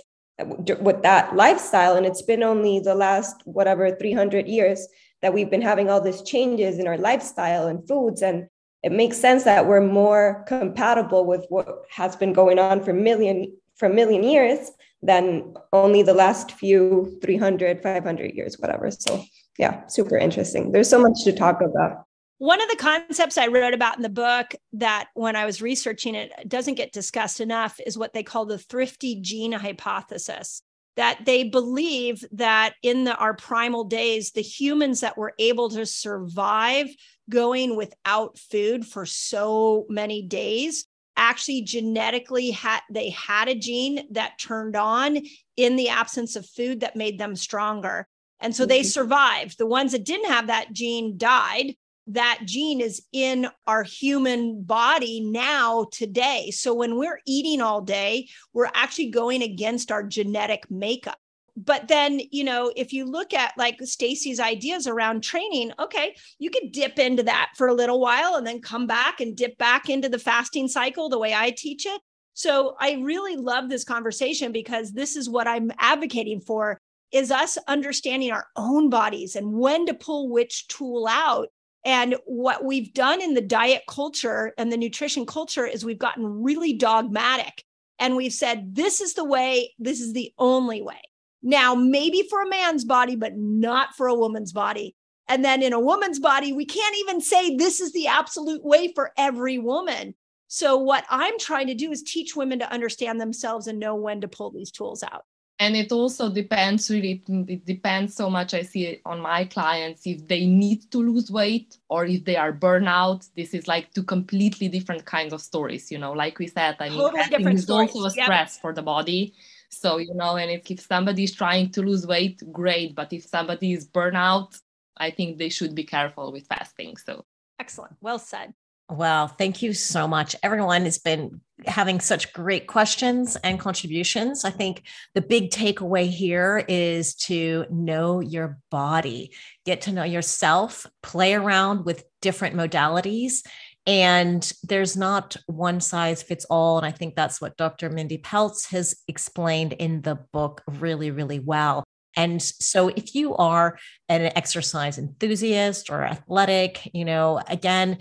with 0.81 1.03
that 1.03 1.37
lifestyle 1.37 1.95
and 1.95 2.07
it's 2.07 2.23
been 2.23 2.43
only 2.43 2.81
the 2.81 2.95
last 2.95 3.37
whatever 3.45 3.95
300 3.95 4.49
years 4.49 4.89
that 5.23 5.33
we've 5.33 5.51
been 5.51 5.63
having 5.63 5.89
all 5.89 6.01
these 6.01 6.23
changes 6.23 6.79
in 6.79 6.87
our 6.87 6.99
lifestyle 6.99 7.69
and 7.69 7.87
foods 7.87 8.23
and 8.23 8.49
it 8.83 8.93
makes 8.93 9.17
sense 9.17 9.45
that 9.45 9.67
we're 9.67 9.81
more 9.81 10.45
compatible 10.49 11.25
with 11.25 11.47
what 11.49 11.85
has 11.91 12.17
been 12.17 12.33
going 12.33 12.59
on 12.59 12.83
for 12.83 12.93
million 12.93 13.57
for 13.77 13.89
million 13.89 14.23
years 14.23 14.71
than 15.03 15.55
only 15.73 16.03
the 16.03 16.15
last 16.15 16.53
few 16.53 17.19
300 17.23 17.83
500 17.83 18.35
years 18.35 18.57
whatever. 18.59 18.91
So 18.91 19.25
yeah 19.59 19.87
super 19.87 20.17
interesting. 20.17 20.73
There's 20.73 20.91
so 20.91 21.01
much 21.01 21.25
to 21.25 21.33
talk 21.33 21.61
about. 21.61 22.05
One 22.39 22.61
of 22.61 22.69
the 22.71 22.77
concepts 22.77 23.39
I 23.39 23.47
wrote 23.47 23.73
about 23.73 23.97
in 23.97 24.03
the 24.03 24.09
book 24.09 24.55
that 24.73 25.09
when 25.15 25.37
I 25.37 25.47
was 25.47 25.63
researching 25.63 26.17
it 26.17 26.33
doesn't 26.49 26.75
get 26.75 26.93
discussed 26.93 27.41
enough 27.41 27.79
is 27.87 27.97
what 27.97 28.13
they 28.13 28.25
call 28.25 28.47
the 28.47 28.59
thrifty 28.59 29.21
gene 29.21 29.53
hypothesis. 29.53 30.63
That 30.97 31.25
they 31.25 31.45
believe 31.45 32.25
that 32.33 32.75
in 32.83 33.05
the, 33.05 33.17
our 33.17 33.35
primal 33.35 33.85
days, 33.85 34.33
the 34.33 34.43
humans 34.43 35.01
that 35.01 35.17
were 35.17 35.33
able 35.39 35.71
to 35.71 35.87
survive 35.87 36.89
going 37.31 37.77
without 37.77 38.39
food 38.39 38.87
for 38.87 39.07
so 39.07 39.87
many 39.89 40.23
days 40.23 40.85
actually 41.17 41.63
genetically 41.63 42.51
had 42.51 42.81
they 42.91 43.11
had 43.11 43.49
a 43.49 43.55
gene 43.55 44.07
that 44.11 44.39
turned 44.39 44.77
on 44.77 45.19
in 45.57 45.77
the 45.77 45.89
absence 45.89 46.37
of 46.37 46.49
food 46.49 46.81
that 46.81 46.97
made 46.97 47.19
them 47.19 47.37
stronger. 47.37 48.07
And 48.41 48.55
so 48.55 48.67
they 48.67 48.81
mm-hmm. 48.81 48.89
survived. 48.89 49.59
The 49.59 49.67
ones 49.67 49.93
that 49.93 50.05
didn't 50.05 50.31
have 50.31 50.49
that 50.49 50.73
gene 50.73 51.17
died. 51.17 51.75
That 52.09 52.41
gene 52.45 52.81
is 52.81 53.03
in 53.13 53.49
our 53.67 53.85
human 53.85 54.63
body 54.63 55.21
now, 55.21 55.87
today. 55.93 56.51
So 56.51 56.75
when 56.75 56.97
we're 56.97 57.21
eating 57.27 57.61
all 57.61 57.81
day, 57.81 58.29
we're 58.53 58.71
actually 58.75 59.11
going 59.11 59.43
against 59.43 59.93
our 59.93 60.03
genetic 60.03 60.71
makeup 60.71 61.19
but 61.57 61.89
then 61.89 62.21
you 62.31 62.45
know 62.45 62.73
if 62.77 62.93
you 62.93 63.05
look 63.05 63.35
at 63.35 63.53
like 63.59 63.79
stacy's 63.83 64.41
ideas 64.41 64.87
around 64.87 65.23
training 65.23 65.73
okay 65.79 66.15
you 66.39 66.51
could 66.51 66.73
dip 66.73 66.99
into 66.99 67.23
that 67.23 67.51
for 67.57 67.69
a 67.69 67.75
little 67.75 68.01
while 68.01 68.37
and 68.37 68.47
then 68.47 68.61
come 68.61 68.87
back 68.87 69.21
and 69.21 69.37
dip 69.37 69.57
back 69.59 69.89
into 69.89 70.09
the 70.09 70.19
fasting 70.19 70.69
cycle 70.69 71.09
the 71.09 71.19
way 71.19 71.35
i 71.35 71.51
teach 71.51 71.85
it 71.87 72.01
so 72.35 72.75
i 72.81 72.93
really 73.03 73.37
love 73.37 73.69
this 73.69 73.85
conversation 73.85 74.53
because 74.53 74.93
this 74.93 75.17
is 75.17 75.29
what 75.29 75.47
i'm 75.47 75.71
advocating 75.79 76.41
for 76.41 76.81
is 77.13 77.31
us 77.31 77.59
understanding 77.69 78.31
our 78.31 78.47
own 78.57 78.89
bodies 78.89 79.37
and 79.37 79.53
when 79.53 79.85
to 79.85 79.93
pull 79.93 80.31
which 80.31 80.67
tool 80.69 81.07
out 81.07 81.49
and 81.85 82.17
what 82.27 82.65
we've 82.65 82.93
done 82.95 83.21
in 83.21 83.35
the 83.35 83.41
diet 83.41 83.83
culture 83.89 84.53
and 84.57 84.71
the 84.71 84.77
nutrition 84.77 85.27
culture 85.27 85.67
is 85.67 85.85
we've 85.85 85.99
gotten 85.99 86.43
really 86.43 86.73
dogmatic 86.73 87.65
and 87.99 88.17
we've 88.17 88.33
said 88.33 88.75
this 88.75 89.01
is 89.01 89.15
the 89.15 89.25
way 89.25 89.73
this 89.79 90.01
is 90.01 90.13
the 90.13 90.33
only 90.39 90.83
way 90.83 91.01
now, 91.43 91.75
maybe 91.75 92.27
for 92.31 92.41
a 92.41 92.49
man's 92.49 92.85
body, 92.85 93.17
but 93.17 93.37
not 93.37 93.95
for 93.97 94.07
a 94.07 94.15
woman's 94.15 94.53
body. 94.53 94.95
And 95.29 95.45
then 95.45 95.63
in 95.63 95.73
a 95.73 95.81
woman's 95.81 96.21
body, 96.21 96.53
we 96.53 96.65
can't 96.65 96.97
even 97.01 97.21
say 97.21 97.57
this 97.57 97.81
is 97.81 97.93
the 97.93 98.07
absolute 98.07 98.65
way 98.65 98.93
for 98.95 99.13
every 99.17 99.59
woman. 99.59 100.15
So, 100.49 100.77
what 100.77 101.05
I'm 101.09 101.39
trying 101.39 101.69
to 101.69 101.75
do 101.75 101.91
is 101.91 102.03
teach 102.03 102.37
women 102.37 102.59
to 102.59 102.71
understand 102.71 103.21
themselves 103.21 103.67
and 103.67 103.79
know 103.79 103.95
when 103.95 104.21
to 104.21 104.29
pull 104.29 104.51
these 104.51 104.71
tools 104.71 105.03
out. 105.03 105.25
And 105.63 105.77
it 105.77 105.93
also 105.93 106.29
depends 106.29 106.91
really, 106.91 107.23
it 107.29 107.65
depends 107.65 108.17
so 108.17 108.29
much. 108.29 108.53
I 108.53 108.63
see 108.63 108.87
it 108.87 109.03
on 109.05 109.21
my 109.21 109.45
clients 109.45 110.03
if 110.07 110.27
they 110.27 110.45
need 110.45 110.91
to 110.91 110.99
lose 110.99 111.31
weight 111.31 111.79
or 111.89 112.05
if 112.05 112.25
they 112.25 112.37
are 112.37 112.53
burnout. 112.53 113.29
This 113.37 113.55
is 113.55 113.69
like 113.69 113.93
two 113.95 114.03
completely 114.03 114.69
different 114.69 115.05
kinds 115.05 115.33
of 115.33 115.41
stories, 115.41 115.91
you 115.93 115.99
know. 115.99 116.13
Like 116.13 116.39
we 116.39 116.49
said, 116.49 116.77
I 116.81 116.89
mean, 116.89 116.99
totally 116.99 117.29
different 117.31 117.59
is 117.59 117.65
stories. 117.65 117.91
also 117.95 118.07
a 118.07 118.11
stress 118.11 118.57
yep. 118.57 118.61
for 118.63 118.73
the 118.73 118.83
body 118.83 119.35
so, 119.73 119.97
you 119.97 120.15
know, 120.15 120.37
and 120.37 120.51
if, 120.51 120.71
if 120.71 120.81
somebody 120.81 121.25
is 121.25 121.35
trying 121.35 121.71
to 121.71 121.83
lose 121.83 122.07
weight, 122.07 122.43
great. 122.53 122.95
But 122.95 123.13
if 123.13 123.25
somebody 123.25 123.73
is 123.73 123.89
burnout, 123.89 124.61
I 124.99 125.11
think 125.11 125.39
they 125.39 125.49
should 125.49 125.75
be 125.75 125.85
careful 125.85 126.31
with 126.31 126.47
fasting. 126.47 126.97
So, 126.99 127.25
excellent. 127.59 127.97
Well 128.03 128.19
said. 128.19 128.53
Well, 128.93 129.27
thank 129.27 129.63
you 129.63 129.73
so 129.73 130.07
much. 130.07 130.37
Everyone 130.43 130.85
has 130.85 130.99
been 130.99 131.41
having 131.65 131.99
such 131.99 132.35
great 132.35 132.67
questions 132.67 133.37
and 133.37 133.59
contributions. 133.59 134.45
I 134.45 134.51
think 134.51 134.83
the 135.15 135.23
big 135.23 135.51
takeaway 135.51 136.11
here 136.11 136.63
is 136.69 137.15
to 137.15 137.65
know 137.71 138.21
your 138.21 138.59
body, 138.71 139.33
get 139.65 139.81
to 139.83 139.93
know 139.93 140.05
yourself, 140.05 140.85
play 141.03 141.33
around 141.33 141.87
with 141.87 142.05
different 142.21 142.55
modalities, 142.55 143.47
and 143.87 144.53
there's 144.63 144.95
not 144.95 145.37
one 145.47 145.81
size 145.81 146.23
fits 146.23 146.45
all. 146.51 146.77
And 146.77 146.87
I 146.87 146.91
think 146.91 147.15
that's 147.15 147.41
what 147.41 147.57
Dr. 147.57 147.89
Mindy 147.89 148.19
Pelz 148.19 148.71
has 148.73 148.95
explained 149.09 149.73
in 149.73 150.03
the 150.03 150.17
book 150.35 150.61
really, 150.67 151.11
really 151.11 151.39
well. 151.39 151.83
And 152.15 152.43
so 152.43 152.89
if 152.89 153.15
you 153.15 153.35
are 153.37 153.79
an 154.11 154.33
exercise 154.37 154.99
enthusiast 154.99 155.89
or 155.89 156.05
athletic, 156.05 156.91
you 156.93 157.07
know, 157.07 157.41
again, 157.49 157.97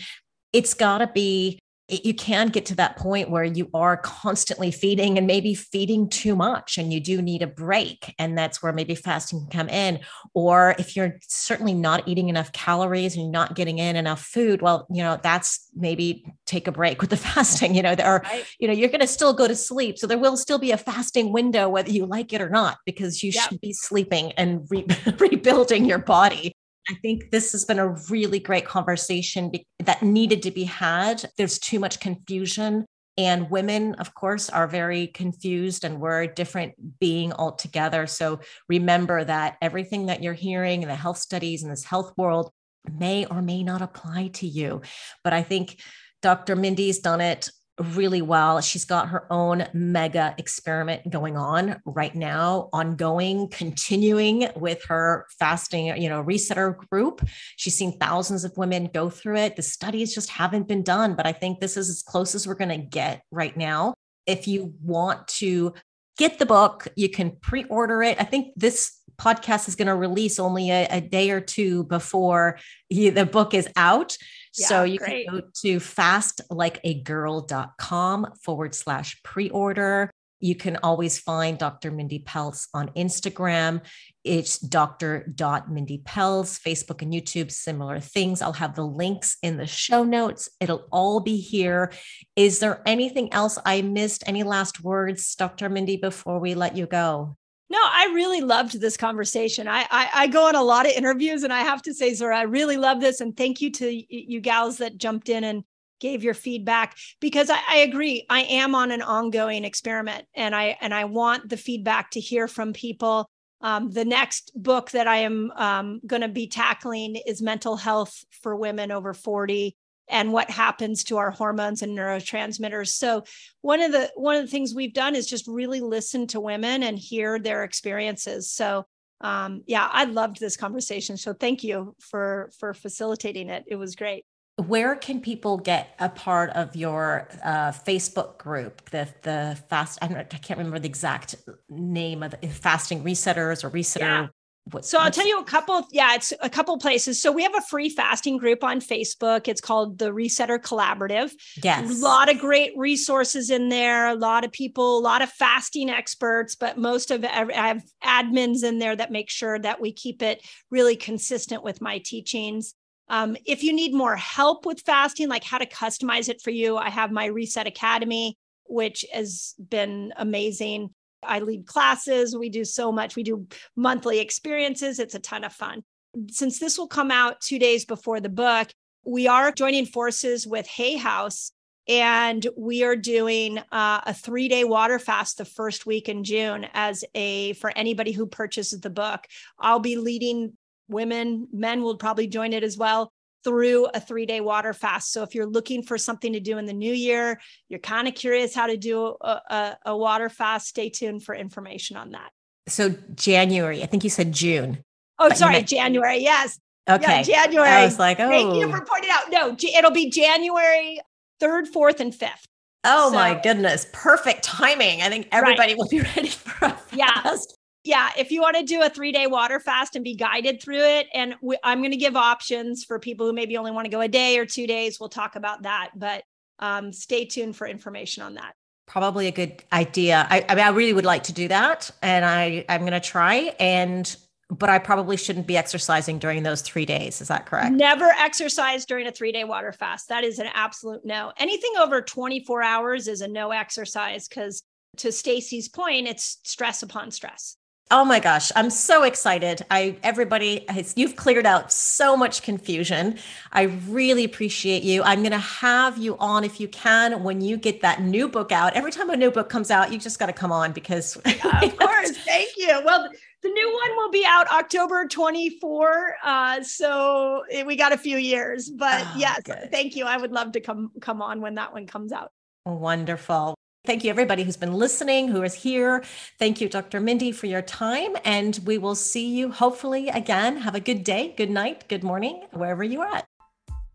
it's 0.53 0.73
got 0.73 0.99
to 0.99 1.07
be 1.07 1.59
you 1.91 2.13
can 2.13 2.47
get 2.47 2.65
to 2.67 2.75
that 2.75 2.95
point 2.95 3.29
where 3.29 3.43
you 3.43 3.69
are 3.73 3.97
constantly 3.97 4.71
feeding 4.71 5.17
and 5.17 5.27
maybe 5.27 5.53
feeding 5.53 6.07
too 6.07 6.35
much 6.35 6.77
and 6.77 6.93
you 6.93 6.99
do 6.99 7.21
need 7.21 7.41
a 7.41 7.47
break 7.47 8.15
and 8.17 8.37
that's 8.37 8.63
where 8.63 8.71
maybe 8.71 8.95
fasting 8.95 9.41
can 9.41 9.49
come 9.49 9.69
in. 9.69 9.99
Or 10.33 10.75
if 10.79 10.95
you're 10.95 11.17
certainly 11.21 11.73
not 11.73 12.07
eating 12.07 12.29
enough 12.29 12.51
calories 12.53 13.15
and 13.15 13.23
you're 13.23 13.31
not 13.31 13.55
getting 13.55 13.79
in 13.79 13.95
enough 13.95 14.21
food 14.21 14.61
well 14.61 14.87
you 14.89 15.03
know 15.03 15.19
that's 15.21 15.67
maybe 15.75 16.25
take 16.45 16.67
a 16.67 16.71
break 16.71 17.01
with 17.01 17.09
the 17.09 17.17
fasting 17.31 17.75
you 17.75 17.81
know 17.81 17.95
there 17.95 18.07
are 18.07 18.23
you 18.59 18.67
know 18.67 18.73
you're 18.73 18.89
going 18.89 19.01
to 19.01 19.07
still 19.07 19.33
go 19.33 19.47
to 19.47 19.55
sleep. 19.55 19.97
So 19.97 20.07
there 20.07 20.17
will 20.17 20.37
still 20.37 20.59
be 20.59 20.71
a 20.71 20.77
fasting 20.77 21.33
window 21.33 21.67
whether 21.67 21.91
you 21.91 22.05
like 22.05 22.31
it 22.31 22.41
or 22.41 22.49
not 22.49 22.77
because 22.85 23.21
you 23.21 23.31
yep. 23.31 23.49
should 23.49 23.61
be 23.61 23.73
sleeping 23.73 24.31
and 24.33 24.65
re- 24.69 24.87
rebuilding 25.19 25.85
your 25.85 25.99
body 25.99 26.53
I 26.89 26.95
think 26.95 27.31
this 27.31 27.51
has 27.51 27.65
been 27.65 27.79
a 27.79 27.95
really 28.09 28.39
great 28.39 28.65
conversation 28.65 29.51
that 29.79 30.01
needed 30.01 30.43
to 30.43 30.51
be 30.51 30.63
had. 30.63 31.23
There's 31.37 31.59
too 31.59 31.79
much 31.79 31.99
confusion. 31.99 32.85
And 33.17 33.49
women, 33.49 33.95
of 33.95 34.13
course, 34.13 34.49
are 34.49 34.67
very 34.67 35.07
confused 35.07 35.83
and 35.83 35.99
we're 35.99 36.23
a 36.23 36.33
different 36.33 36.99
being 36.99 37.33
altogether. 37.33 38.07
So 38.07 38.39
remember 38.69 39.23
that 39.23 39.57
everything 39.61 40.07
that 40.07 40.23
you're 40.23 40.33
hearing 40.33 40.81
in 40.81 40.87
the 40.87 40.95
health 40.95 41.17
studies 41.17 41.61
in 41.61 41.69
this 41.69 41.83
health 41.83 42.13
world 42.17 42.51
may 42.89 43.25
or 43.25 43.41
may 43.41 43.63
not 43.63 43.81
apply 43.81 44.29
to 44.35 44.47
you. 44.47 44.81
But 45.23 45.33
I 45.33 45.43
think 45.43 45.81
Dr. 46.21 46.55
Mindy's 46.55 46.99
done 46.99 47.21
it 47.21 47.49
really 47.81 48.21
well. 48.21 48.61
She's 48.61 48.85
got 48.85 49.09
her 49.09 49.31
own 49.31 49.67
mega 49.73 50.35
experiment 50.37 51.09
going 51.09 51.37
on 51.37 51.81
right 51.85 52.13
now, 52.13 52.69
ongoing, 52.73 53.47
continuing 53.49 54.47
with 54.55 54.83
her 54.85 55.25
fasting, 55.39 56.01
you 56.01 56.09
know, 56.09 56.23
resetter 56.23 56.75
group. 56.89 57.27
She's 57.55 57.75
seen 57.75 57.97
thousands 57.97 58.43
of 58.43 58.55
women 58.57 58.89
go 58.93 59.09
through 59.09 59.37
it. 59.37 59.55
The 59.55 59.61
studies 59.61 60.13
just 60.13 60.29
haven't 60.29 60.67
been 60.67 60.83
done, 60.83 61.15
but 61.15 61.25
I 61.25 61.31
think 61.31 61.59
this 61.59 61.77
is 61.77 61.89
as 61.89 62.03
close 62.03 62.35
as 62.35 62.47
we're 62.47 62.55
going 62.55 62.69
to 62.69 62.77
get 62.77 63.23
right 63.31 63.55
now. 63.55 63.93
If 64.25 64.47
you 64.47 64.73
want 64.81 65.27
to 65.39 65.73
get 66.17 66.39
the 66.39 66.45
book, 66.45 66.87
you 66.95 67.09
can 67.09 67.31
pre 67.41 67.63
order 67.65 68.03
it. 68.03 68.19
I 68.19 68.23
think 68.23 68.53
this 68.55 68.97
podcast 69.21 69.67
is 69.67 69.75
going 69.75 69.87
to 69.87 69.95
release 69.95 70.39
only 70.39 70.71
a, 70.71 70.87
a, 70.89 71.01
day 71.01 71.29
or 71.29 71.39
two 71.39 71.83
before 71.85 72.57
he, 72.89 73.09
the 73.09 73.25
book 73.25 73.53
is 73.53 73.67
out. 73.75 74.17
Yeah, 74.57 74.67
so 74.67 74.83
you 74.83 74.99
great. 74.99 75.27
can 75.27 75.39
go 75.39 75.47
to 75.61 75.79
fastlikeagirl.com 75.79 78.33
forward 78.43 78.75
slash 78.75 79.23
pre 79.23 79.49
order. 79.49 80.11
You 80.41 80.55
can 80.55 80.77
always 80.81 81.19
find 81.19 81.57
Dr. 81.57 81.91
Mindy 81.91 82.19
Pelz 82.19 82.67
on 82.73 82.89
Instagram. 82.89 83.81
It's 84.23 84.57
Dr. 84.57 85.33
Mindy 85.69 85.99
Pelz, 85.99 86.59
Facebook 86.59 87.03
and 87.03 87.13
YouTube, 87.13 87.51
similar 87.51 87.99
things. 87.99 88.41
I'll 88.41 88.53
have 88.53 88.75
the 88.75 88.85
links 88.85 89.37
in 89.43 89.57
the 89.57 89.67
show 89.67 90.03
notes. 90.03 90.49
It'll 90.59 90.87
all 90.91 91.19
be 91.19 91.37
here. 91.37 91.91
Is 92.35 92.59
there 92.59 92.81
anything 92.87 93.31
else 93.33 93.59
I 93.65 93.83
missed? 93.83 94.23
Any 94.25 94.41
last 94.41 94.83
words, 94.83 95.35
Dr. 95.35 95.69
Mindy, 95.69 95.97
before 95.97 96.39
we 96.39 96.55
let 96.55 96.75
you 96.75 96.87
go? 96.87 97.37
No, 97.71 97.79
I 97.81 98.11
really 98.13 98.41
loved 98.41 98.81
this 98.81 98.97
conversation. 98.97 99.69
I, 99.69 99.85
I, 99.89 100.09
I 100.13 100.27
go 100.27 100.45
on 100.45 100.55
a 100.55 100.61
lot 100.61 100.85
of 100.85 100.91
interviews, 100.91 101.43
and 101.43 101.53
I 101.53 101.61
have 101.61 101.81
to 101.83 101.93
say, 101.93 102.13
Zora, 102.13 102.39
I 102.39 102.41
really 102.41 102.75
love 102.75 102.99
this, 102.99 103.21
and 103.21 103.35
thank 103.35 103.61
you 103.61 103.71
to 103.71 103.89
you 104.13 104.41
gals 104.41 104.79
that 104.79 104.97
jumped 104.97 105.29
in 105.29 105.45
and 105.45 105.63
gave 106.01 106.21
your 106.21 106.33
feedback 106.33 106.97
because 107.21 107.49
I, 107.49 107.59
I 107.69 107.77
agree. 107.77 108.25
I 108.29 108.41
am 108.41 108.75
on 108.75 108.91
an 108.91 109.01
ongoing 109.01 109.63
experiment, 109.63 110.25
and 110.35 110.53
I 110.53 110.77
and 110.81 110.93
I 110.93 111.05
want 111.05 111.47
the 111.47 111.55
feedback 111.55 112.11
to 112.11 112.19
hear 112.19 112.49
from 112.49 112.73
people. 112.73 113.29
Um, 113.61 113.89
the 113.89 114.03
next 114.03 114.51
book 114.53 114.91
that 114.91 115.07
I 115.07 115.19
am 115.19 115.49
um, 115.55 116.01
going 116.05 116.23
to 116.23 116.27
be 116.27 116.47
tackling 116.47 117.15
is 117.25 117.41
mental 117.41 117.77
health 117.77 118.25
for 118.41 118.53
women 118.53 118.91
over 118.91 119.13
40 119.13 119.77
and 120.09 120.33
what 120.33 120.49
happens 120.49 121.03
to 121.05 121.17
our 121.17 121.31
hormones 121.31 121.81
and 121.81 121.97
neurotransmitters. 121.97 122.89
So 122.89 123.23
one 123.61 123.81
of 123.81 123.91
the 123.91 124.11
one 124.15 124.35
of 124.35 124.41
the 124.43 124.51
things 124.51 124.75
we've 124.75 124.93
done 124.93 125.15
is 125.15 125.27
just 125.27 125.47
really 125.47 125.79
listen 125.79 126.27
to 126.27 126.39
women 126.39 126.83
and 126.83 126.97
hear 126.97 127.39
their 127.39 127.63
experiences. 127.63 128.51
So 128.51 128.85
um, 129.21 129.63
yeah, 129.67 129.87
I 129.91 130.05
loved 130.05 130.39
this 130.39 130.57
conversation. 130.57 131.17
So 131.17 131.33
thank 131.33 131.63
you 131.63 131.95
for 131.99 132.51
for 132.59 132.73
facilitating 132.73 133.49
it. 133.49 133.63
It 133.67 133.75
was 133.75 133.95
great. 133.95 134.25
Where 134.57 134.95
can 134.95 135.21
people 135.21 135.57
get 135.57 135.95
a 135.99 136.09
part 136.09 136.51
of 136.51 136.75
your 136.75 137.29
uh, 137.43 137.71
Facebook 137.71 138.37
group? 138.37 138.89
The 138.89 139.07
the 139.21 139.57
fast 139.69 139.99
I, 140.01 140.07
I 140.07 140.23
can't 140.23 140.57
remember 140.57 140.79
the 140.79 140.89
exact 140.89 141.35
name 141.69 142.23
of 142.23 142.31
the 142.31 142.47
fasting 142.47 143.03
resetters 143.03 143.63
or 143.63 143.69
resetter 143.69 143.99
yeah. 143.99 144.27
What, 144.71 144.85
so 144.85 144.97
I'll 144.97 145.11
tell 145.11 145.27
you 145.27 145.39
a 145.39 145.43
couple. 145.43 145.85
Yeah, 145.91 146.15
it's 146.15 146.33
a 146.41 146.49
couple 146.49 146.77
places. 146.77 147.21
So 147.21 147.31
we 147.31 147.43
have 147.43 147.55
a 147.55 147.61
free 147.61 147.89
fasting 147.89 148.37
group 148.37 148.63
on 148.63 148.79
Facebook. 148.79 149.47
It's 149.47 149.61
called 149.61 149.97
the 149.97 150.11
Resetter 150.11 150.59
Collaborative. 150.59 151.31
Yes, 151.61 151.99
a 151.99 152.03
lot 152.03 152.31
of 152.31 152.39
great 152.39 152.73
resources 152.77 153.49
in 153.49 153.69
there. 153.69 154.07
A 154.07 154.15
lot 154.15 154.45
of 154.45 154.51
people, 154.51 154.97
a 154.97 155.01
lot 155.01 155.21
of 155.21 155.29
fasting 155.29 155.89
experts, 155.89 156.55
but 156.55 156.77
most 156.77 157.11
of 157.11 157.23
I 157.25 157.67
have 157.67 157.83
admins 158.03 158.63
in 158.63 158.79
there 158.79 158.95
that 158.95 159.11
make 159.11 159.29
sure 159.29 159.59
that 159.59 159.81
we 159.81 159.91
keep 159.91 160.21
it 160.21 160.45
really 160.69 160.95
consistent 160.95 161.63
with 161.63 161.81
my 161.81 161.99
teachings. 161.99 162.73
Um, 163.09 163.35
if 163.45 163.61
you 163.61 163.73
need 163.73 163.93
more 163.93 164.15
help 164.15 164.65
with 164.65 164.81
fasting, 164.81 165.27
like 165.27 165.43
how 165.43 165.57
to 165.57 165.65
customize 165.65 166.29
it 166.29 166.41
for 166.41 166.49
you, 166.49 166.77
I 166.77 166.89
have 166.89 167.11
my 167.11 167.25
Reset 167.25 167.67
Academy, 167.67 168.37
which 168.67 169.03
has 169.11 169.53
been 169.59 170.13
amazing. 170.15 170.91
I 171.23 171.39
lead 171.39 171.65
classes. 171.65 172.35
We 172.35 172.49
do 172.49 172.65
so 172.65 172.91
much. 172.91 173.15
We 173.15 173.23
do 173.23 173.47
monthly 173.75 174.19
experiences. 174.19 174.99
It's 174.99 175.15
a 175.15 175.19
ton 175.19 175.43
of 175.43 175.53
fun. 175.53 175.83
Since 176.29 176.59
this 176.59 176.77
will 176.77 176.87
come 176.87 177.11
out 177.11 177.41
two 177.41 177.59
days 177.59 177.85
before 177.85 178.19
the 178.19 178.29
book, 178.29 178.69
we 179.05 179.27
are 179.27 179.51
joining 179.51 179.85
forces 179.85 180.45
with 180.45 180.67
Hay 180.67 180.97
House 180.97 181.51
and 181.87 182.45
we 182.55 182.83
are 182.83 182.95
doing 182.95 183.57
uh, 183.57 184.01
a 184.05 184.13
three 184.13 184.47
day 184.47 184.63
water 184.63 184.99
fast 184.99 185.37
the 185.37 185.45
first 185.45 185.85
week 185.85 186.09
in 186.09 186.23
June 186.23 186.67
as 186.73 187.03
a 187.15 187.53
for 187.53 187.71
anybody 187.75 188.11
who 188.11 188.27
purchases 188.27 188.81
the 188.81 188.89
book. 188.89 189.25
I'll 189.59 189.79
be 189.79 189.97
leading 189.97 190.57
women, 190.87 191.47
men 191.51 191.81
will 191.81 191.97
probably 191.97 192.27
join 192.27 192.53
it 192.53 192.63
as 192.63 192.77
well 192.77 193.11
through 193.43 193.87
a 193.93 193.99
three 193.99 194.25
day 194.25 194.41
water 194.41 194.73
fast. 194.73 195.11
So 195.11 195.23
if 195.23 195.35
you're 195.35 195.45
looking 195.45 195.83
for 195.83 195.97
something 195.97 196.33
to 196.33 196.39
do 196.39 196.57
in 196.57 196.65
the 196.65 196.73
new 196.73 196.93
year, 196.93 197.39
you're 197.69 197.79
kind 197.79 198.07
of 198.07 198.15
curious 198.15 198.53
how 198.53 198.67
to 198.67 198.77
do 198.77 199.15
a, 199.21 199.41
a, 199.49 199.77
a 199.87 199.97
water 199.97 200.29
fast, 200.29 200.67
stay 200.67 200.89
tuned 200.89 201.23
for 201.23 201.35
information 201.35 201.97
on 201.97 202.11
that. 202.11 202.31
So 202.67 202.95
January, 203.15 203.83
I 203.83 203.85
think 203.85 204.03
you 204.03 204.09
said 204.09 204.31
June. 204.31 204.83
Oh, 205.19 205.29
sorry, 205.33 205.53
meant- 205.53 205.67
January. 205.67 206.19
Yes. 206.19 206.59
Okay. 206.89 207.23
Yeah, 207.25 207.45
January. 207.45 207.69
I 207.69 207.85
was 207.85 207.99
like, 207.99 208.19
oh. 208.19 208.27
Thank 208.27 208.55
you 208.55 208.67
oh. 208.67 208.71
for 208.71 208.83
pointing 208.83 209.11
out. 209.11 209.31
No, 209.31 209.55
it'll 209.77 209.91
be 209.91 210.09
January 210.09 210.99
3rd, 211.41 211.71
4th, 211.71 211.99
and 211.99 212.13
5th. 212.13 212.43
Oh 212.83 213.09
so, 213.09 213.15
my 213.15 213.39
goodness. 213.41 213.85
Perfect 213.93 214.43
timing. 214.43 215.01
I 215.01 215.09
think 215.09 215.27
everybody 215.31 215.73
right. 215.73 215.77
will 215.77 215.87
be 215.87 215.99
ready 216.15 216.29
for 216.29 216.65
a 216.65 216.71
fast. 216.71 216.93
Yeah. 216.93 217.35
Yeah. 217.83 218.11
If 218.17 218.31
you 218.31 218.41
want 218.41 218.57
to 218.57 218.63
do 218.63 218.81
a 218.81 218.89
three 218.89 219.11
day 219.11 219.27
water 219.27 219.59
fast 219.59 219.95
and 219.95 220.03
be 220.03 220.15
guided 220.15 220.61
through 220.61 220.83
it, 220.83 221.07
and 221.13 221.35
we, 221.41 221.57
I'm 221.63 221.79
going 221.79 221.91
to 221.91 221.97
give 221.97 222.15
options 222.15 222.83
for 222.83 222.99
people 222.99 223.25
who 223.25 223.33
maybe 223.33 223.57
only 223.57 223.71
want 223.71 223.85
to 223.85 223.91
go 223.91 224.01
a 224.01 224.07
day 224.07 224.37
or 224.37 224.45
two 224.45 224.67
days. 224.67 224.99
We'll 224.99 225.09
talk 225.09 225.35
about 225.35 225.63
that. 225.63 225.91
But 225.95 226.23
um, 226.59 226.93
stay 226.93 227.25
tuned 227.25 227.55
for 227.55 227.67
information 227.67 228.23
on 228.23 228.35
that 228.35 228.53
probably 228.91 229.27
a 229.27 229.31
good 229.31 229.63
idea. 229.71 230.27
I, 230.29 230.45
I, 230.49 230.55
mean, 230.55 230.65
I 230.65 230.69
really 230.69 230.91
would 230.91 231.05
like 231.05 231.23
to 231.23 231.33
do 231.33 231.47
that, 231.47 231.89
and 232.01 232.25
I 232.25 232.65
I'm 232.67 232.81
going 232.81 232.91
to 232.91 232.99
try. 232.99 233.55
And 233.57 234.13
but 234.49 234.69
I 234.69 234.79
probably 234.79 235.15
shouldn't 235.15 235.47
be 235.47 235.55
exercising 235.55 236.19
during 236.19 236.43
those 236.43 236.61
three 236.61 236.85
days. 236.85 237.21
Is 237.21 237.29
that 237.29 237.45
correct? 237.45 237.71
Never 237.71 238.09
exercise 238.19 238.85
during 238.85 239.07
a 239.07 239.11
three 239.11 239.31
day 239.31 239.45
water 239.45 239.71
fast. 239.71 240.09
That 240.09 240.25
is 240.25 240.39
an 240.39 240.47
absolute 240.53 241.05
no. 241.05 241.31
Anything 241.37 241.71
over 241.79 242.01
24 242.01 242.61
hours 242.61 243.07
is 243.07 243.21
a 243.21 243.27
no 243.27 243.51
exercise 243.51 244.27
because, 244.27 244.61
to 244.97 245.11
Stacy's 245.11 245.69
point, 245.69 246.07
it's 246.07 246.39
stress 246.43 246.83
upon 246.83 247.11
stress. 247.11 247.55
Oh 247.91 248.05
my 248.05 248.21
gosh, 248.21 248.53
I'm 248.55 248.69
so 248.69 249.03
excited. 249.03 249.65
I 249.69 249.97
everybody 250.01 250.63
has, 250.69 250.93
you've 250.95 251.17
cleared 251.17 251.45
out 251.45 251.73
so 251.73 252.15
much 252.15 252.41
confusion. 252.41 253.17
I 253.51 253.63
really 253.89 254.23
appreciate 254.23 254.83
you. 254.83 255.03
I'm 255.03 255.19
going 255.19 255.33
to 255.33 255.37
have 255.37 255.97
you 255.97 256.17
on 256.17 256.45
if 256.45 256.61
you 256.61 256.69
can 256.69 257.21
when 257.21 257.41
you 257.41 257.57
get 257.57 257.81
that 257.81 258.01
new 258.01 258.29
book 258.29 258.53
out. 258.53 258.73
Every 258.77 258.91
time 258.91 259.09
a 259.09 259.17
new 259.17 259.29
book 259.29 259.49
comes 259.49 259.69
out, 259.69 259.91
you 259.91 259.99
just 259.99 260.19
got 260.19 260.27
to 260.27 260.33
come 260.33 260.53
on 260.53 260.71
because 260.71 261.17
yeah, 261.25 261.65
of 261.65 261.77
course. 261.77 262.17
Thank 262.19 262.51
you. 262.55 262.81
Well, 262.85 263.09
the 263.43 263.49
new 263.49 263.73
one 263.73 263.97
will 263.97 264.11
be 264.11 264.23
out 264.25 264.47
October 264.49 265.05
24. 265.07 266.15
Uh, 266.23 266.63
so 266.63 267.43
we 267.65 267.75
got 267.75 267.91
a 267.91 267.97
few 267.97 268.17
years, 268.17 268.69
but 268.69 269.05
oh, 269.05 269.13
yes, 269.17 269.41
good. 269.43 269.69
thank 269.69 269.97
you. 269.97 270.05
I 270.05 270.15
would 270.15 270.31
love 270.31 270.53
to 270.53 270.61
come 270.61 270.91
come 271.01 271.21
on 271.21 271.41
when 271.41 271.55
that 271.55 271.73
one 271.73 271.87
comes 271.87 272.13
out. 272.13 272.31
Wonderful. 272.65 273.55
Thank 273.83 274.03
you, 274.03 274.11
everybody 274.11 274.43
who's 274.43 274.57
been 274.57 274.73
listening, 274.73 275.27
who 275.29 275.41
is 275.41 275.55
here. 275.55 276.03
Thank 276.37 276.61
you, 276.61 276.69
Dr. 276.69 276.99
Mindy, 276.99 277.31
for 277.31 277.47
your 277.47 277.63
time. 277.63 278.15
And 278.23 278.59
we 278.63 278.77
will 278.77 278.93
see 278.93 279.27
you 279.27 279.51
hopefully 279.51 280.07
again. 280.09 280.57
Have 280.57 280.75
a 280.75 280.79
good 280.79 281.03
day, 281.03 281.33
good 281.35 281.49
night, 281.49 281.87
good 281.87 282.03
morning, 282.03 282.43
wherever 282.51 282.83
you're 282.83 283.07
at. 283.07 283.25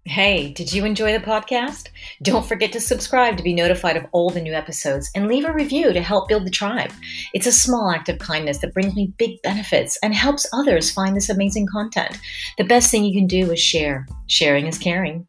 Hey, 0.04 0.52
did 0.52 0.72
you 0.72 0.84
enjoy 0.84 1.12
the 1.12 1.24
podcast? 1.24 1.88
Don't 2.22 2.46
forget 2.46 2.72
to 2.72 2.80
subscribe 2.80 3.36
to 3.36 3.44
be 3.44 3.54
notified 3.54 3.96
of 3.96 4.06
all 4.10 4.30
the 4.30 4.40
new 4.40 4.54
episodes 4.54 5.08
and 5.14 5.28
leave 5.28 5.44
a 5.44 5.52
review 5.52 5.92
to 5.92 6.02
help 6.02 6.28
build 6.28 6.46
the 6.46 6.50
tribe. 6.50 6.92
It's 7.32 7.46
a 7.46 7.52
small 7.52 7.88
act 7.90 8.08
of 8.08 8.18
kindness 8.18 8.58
that 8.58 8.74
brings 8.74 8.96
me 8.96 9.12
big 9.18 9.40
benefits 9.42 9.98
and 10.02 10.14
helps 10.14 10.46
others 10.52 10.90
find 10.90 11.16
this 11.16 11.30
amazing 11.30 11.68
content. 11.68 12.18
The 12.58 12.64
best 12.64 12.90
thing 12.90 13.04
you 13.04 13.14
can 13.14 13.28
do 13.28 13.52
is 13.52 13.60
share. 13.60 14.06
Sharing 14.26 14.66
is 14.66 14.78
caring. 14.78 15.28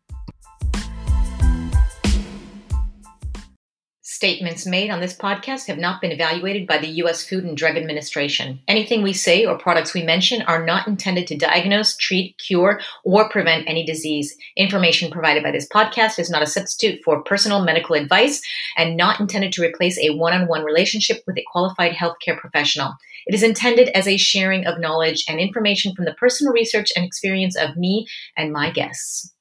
Statements 4.18 4.65
made 4.65 4.89
on 4.89 4.99
this 4.99 5.15
podcast 5.15 5.68
have 5.68 5.77
not 5.77 6.02
been 6.02 6.11
evaluated 6.11 6.65
by 6.65 6.80
the 6.80 6.88
U.S. 7.02 7.23
Food 7.23 7.44
and 7.44 7.56
Drug 7.56 7.77
Administration. 7.77 8.60
Anything 8.68 9.03
we 9.03 9.14
say 9.14 9.45
or 9.45 9.60
products 9.60 9.94
we 9.94 10.02
mention 10.02 10.41
are 10.41 10.65
not 10.65 10.88
intended 10.88 11.27
to 11.27 11.38
diagnose, 11.38 11.95
treat, 11.95 12.35
cure, 12.39 12.81
or 13.03 13.30
prevent 13.30 13.69
any 13.69 13.85
disease. 13.85 14.35
Information 14.56 15.11
provided 15.11 15.44
by 15.44 15.52
this 15.52 15.68
podcast 15.69 16.18
is 16.18 16.31
not 16.31 16.41
a 16.41 16.48
substitute 16.48 16.99
for 17.06 17.22
personal 17.22 17.64
medical 17.64 17.95
advice 17.95 18.41
and 18.76 18.98
not 18.98 19.19
intended 19.19 19.52
to 19.52 19.61
replace 19.61 19.99
a 19.99 20.15
one 20.15 20.34
on 20.34 20.48
one 20.48 20.64
relationship 20.64 21.22
with 21.27 21.38
a 21.38 21.45
qualified 21.52 21.91
healthcare 21.91 22.39
professional. 22.39 22.94
It 23.27 23.35
is 23.35 23.44
intended 23.44 23.89
as 23.89 24.07
a 24.07 24.18
sharing 24.18 24.65
of 24.65 24.80
knowledge 24.80 25.26
and 25.30 25.39
information 25.39 25.94
from 25.94 26.06
the 26.06 26.15
personal 26.15 26.53
research 26.53 26.91
and 26.95 27.06
experience 27.06 27.56
of 27.56 27.77
me 27.77 28.07
and 28.35 28.52
my 28.52 28.72
guests. 28.72 29.31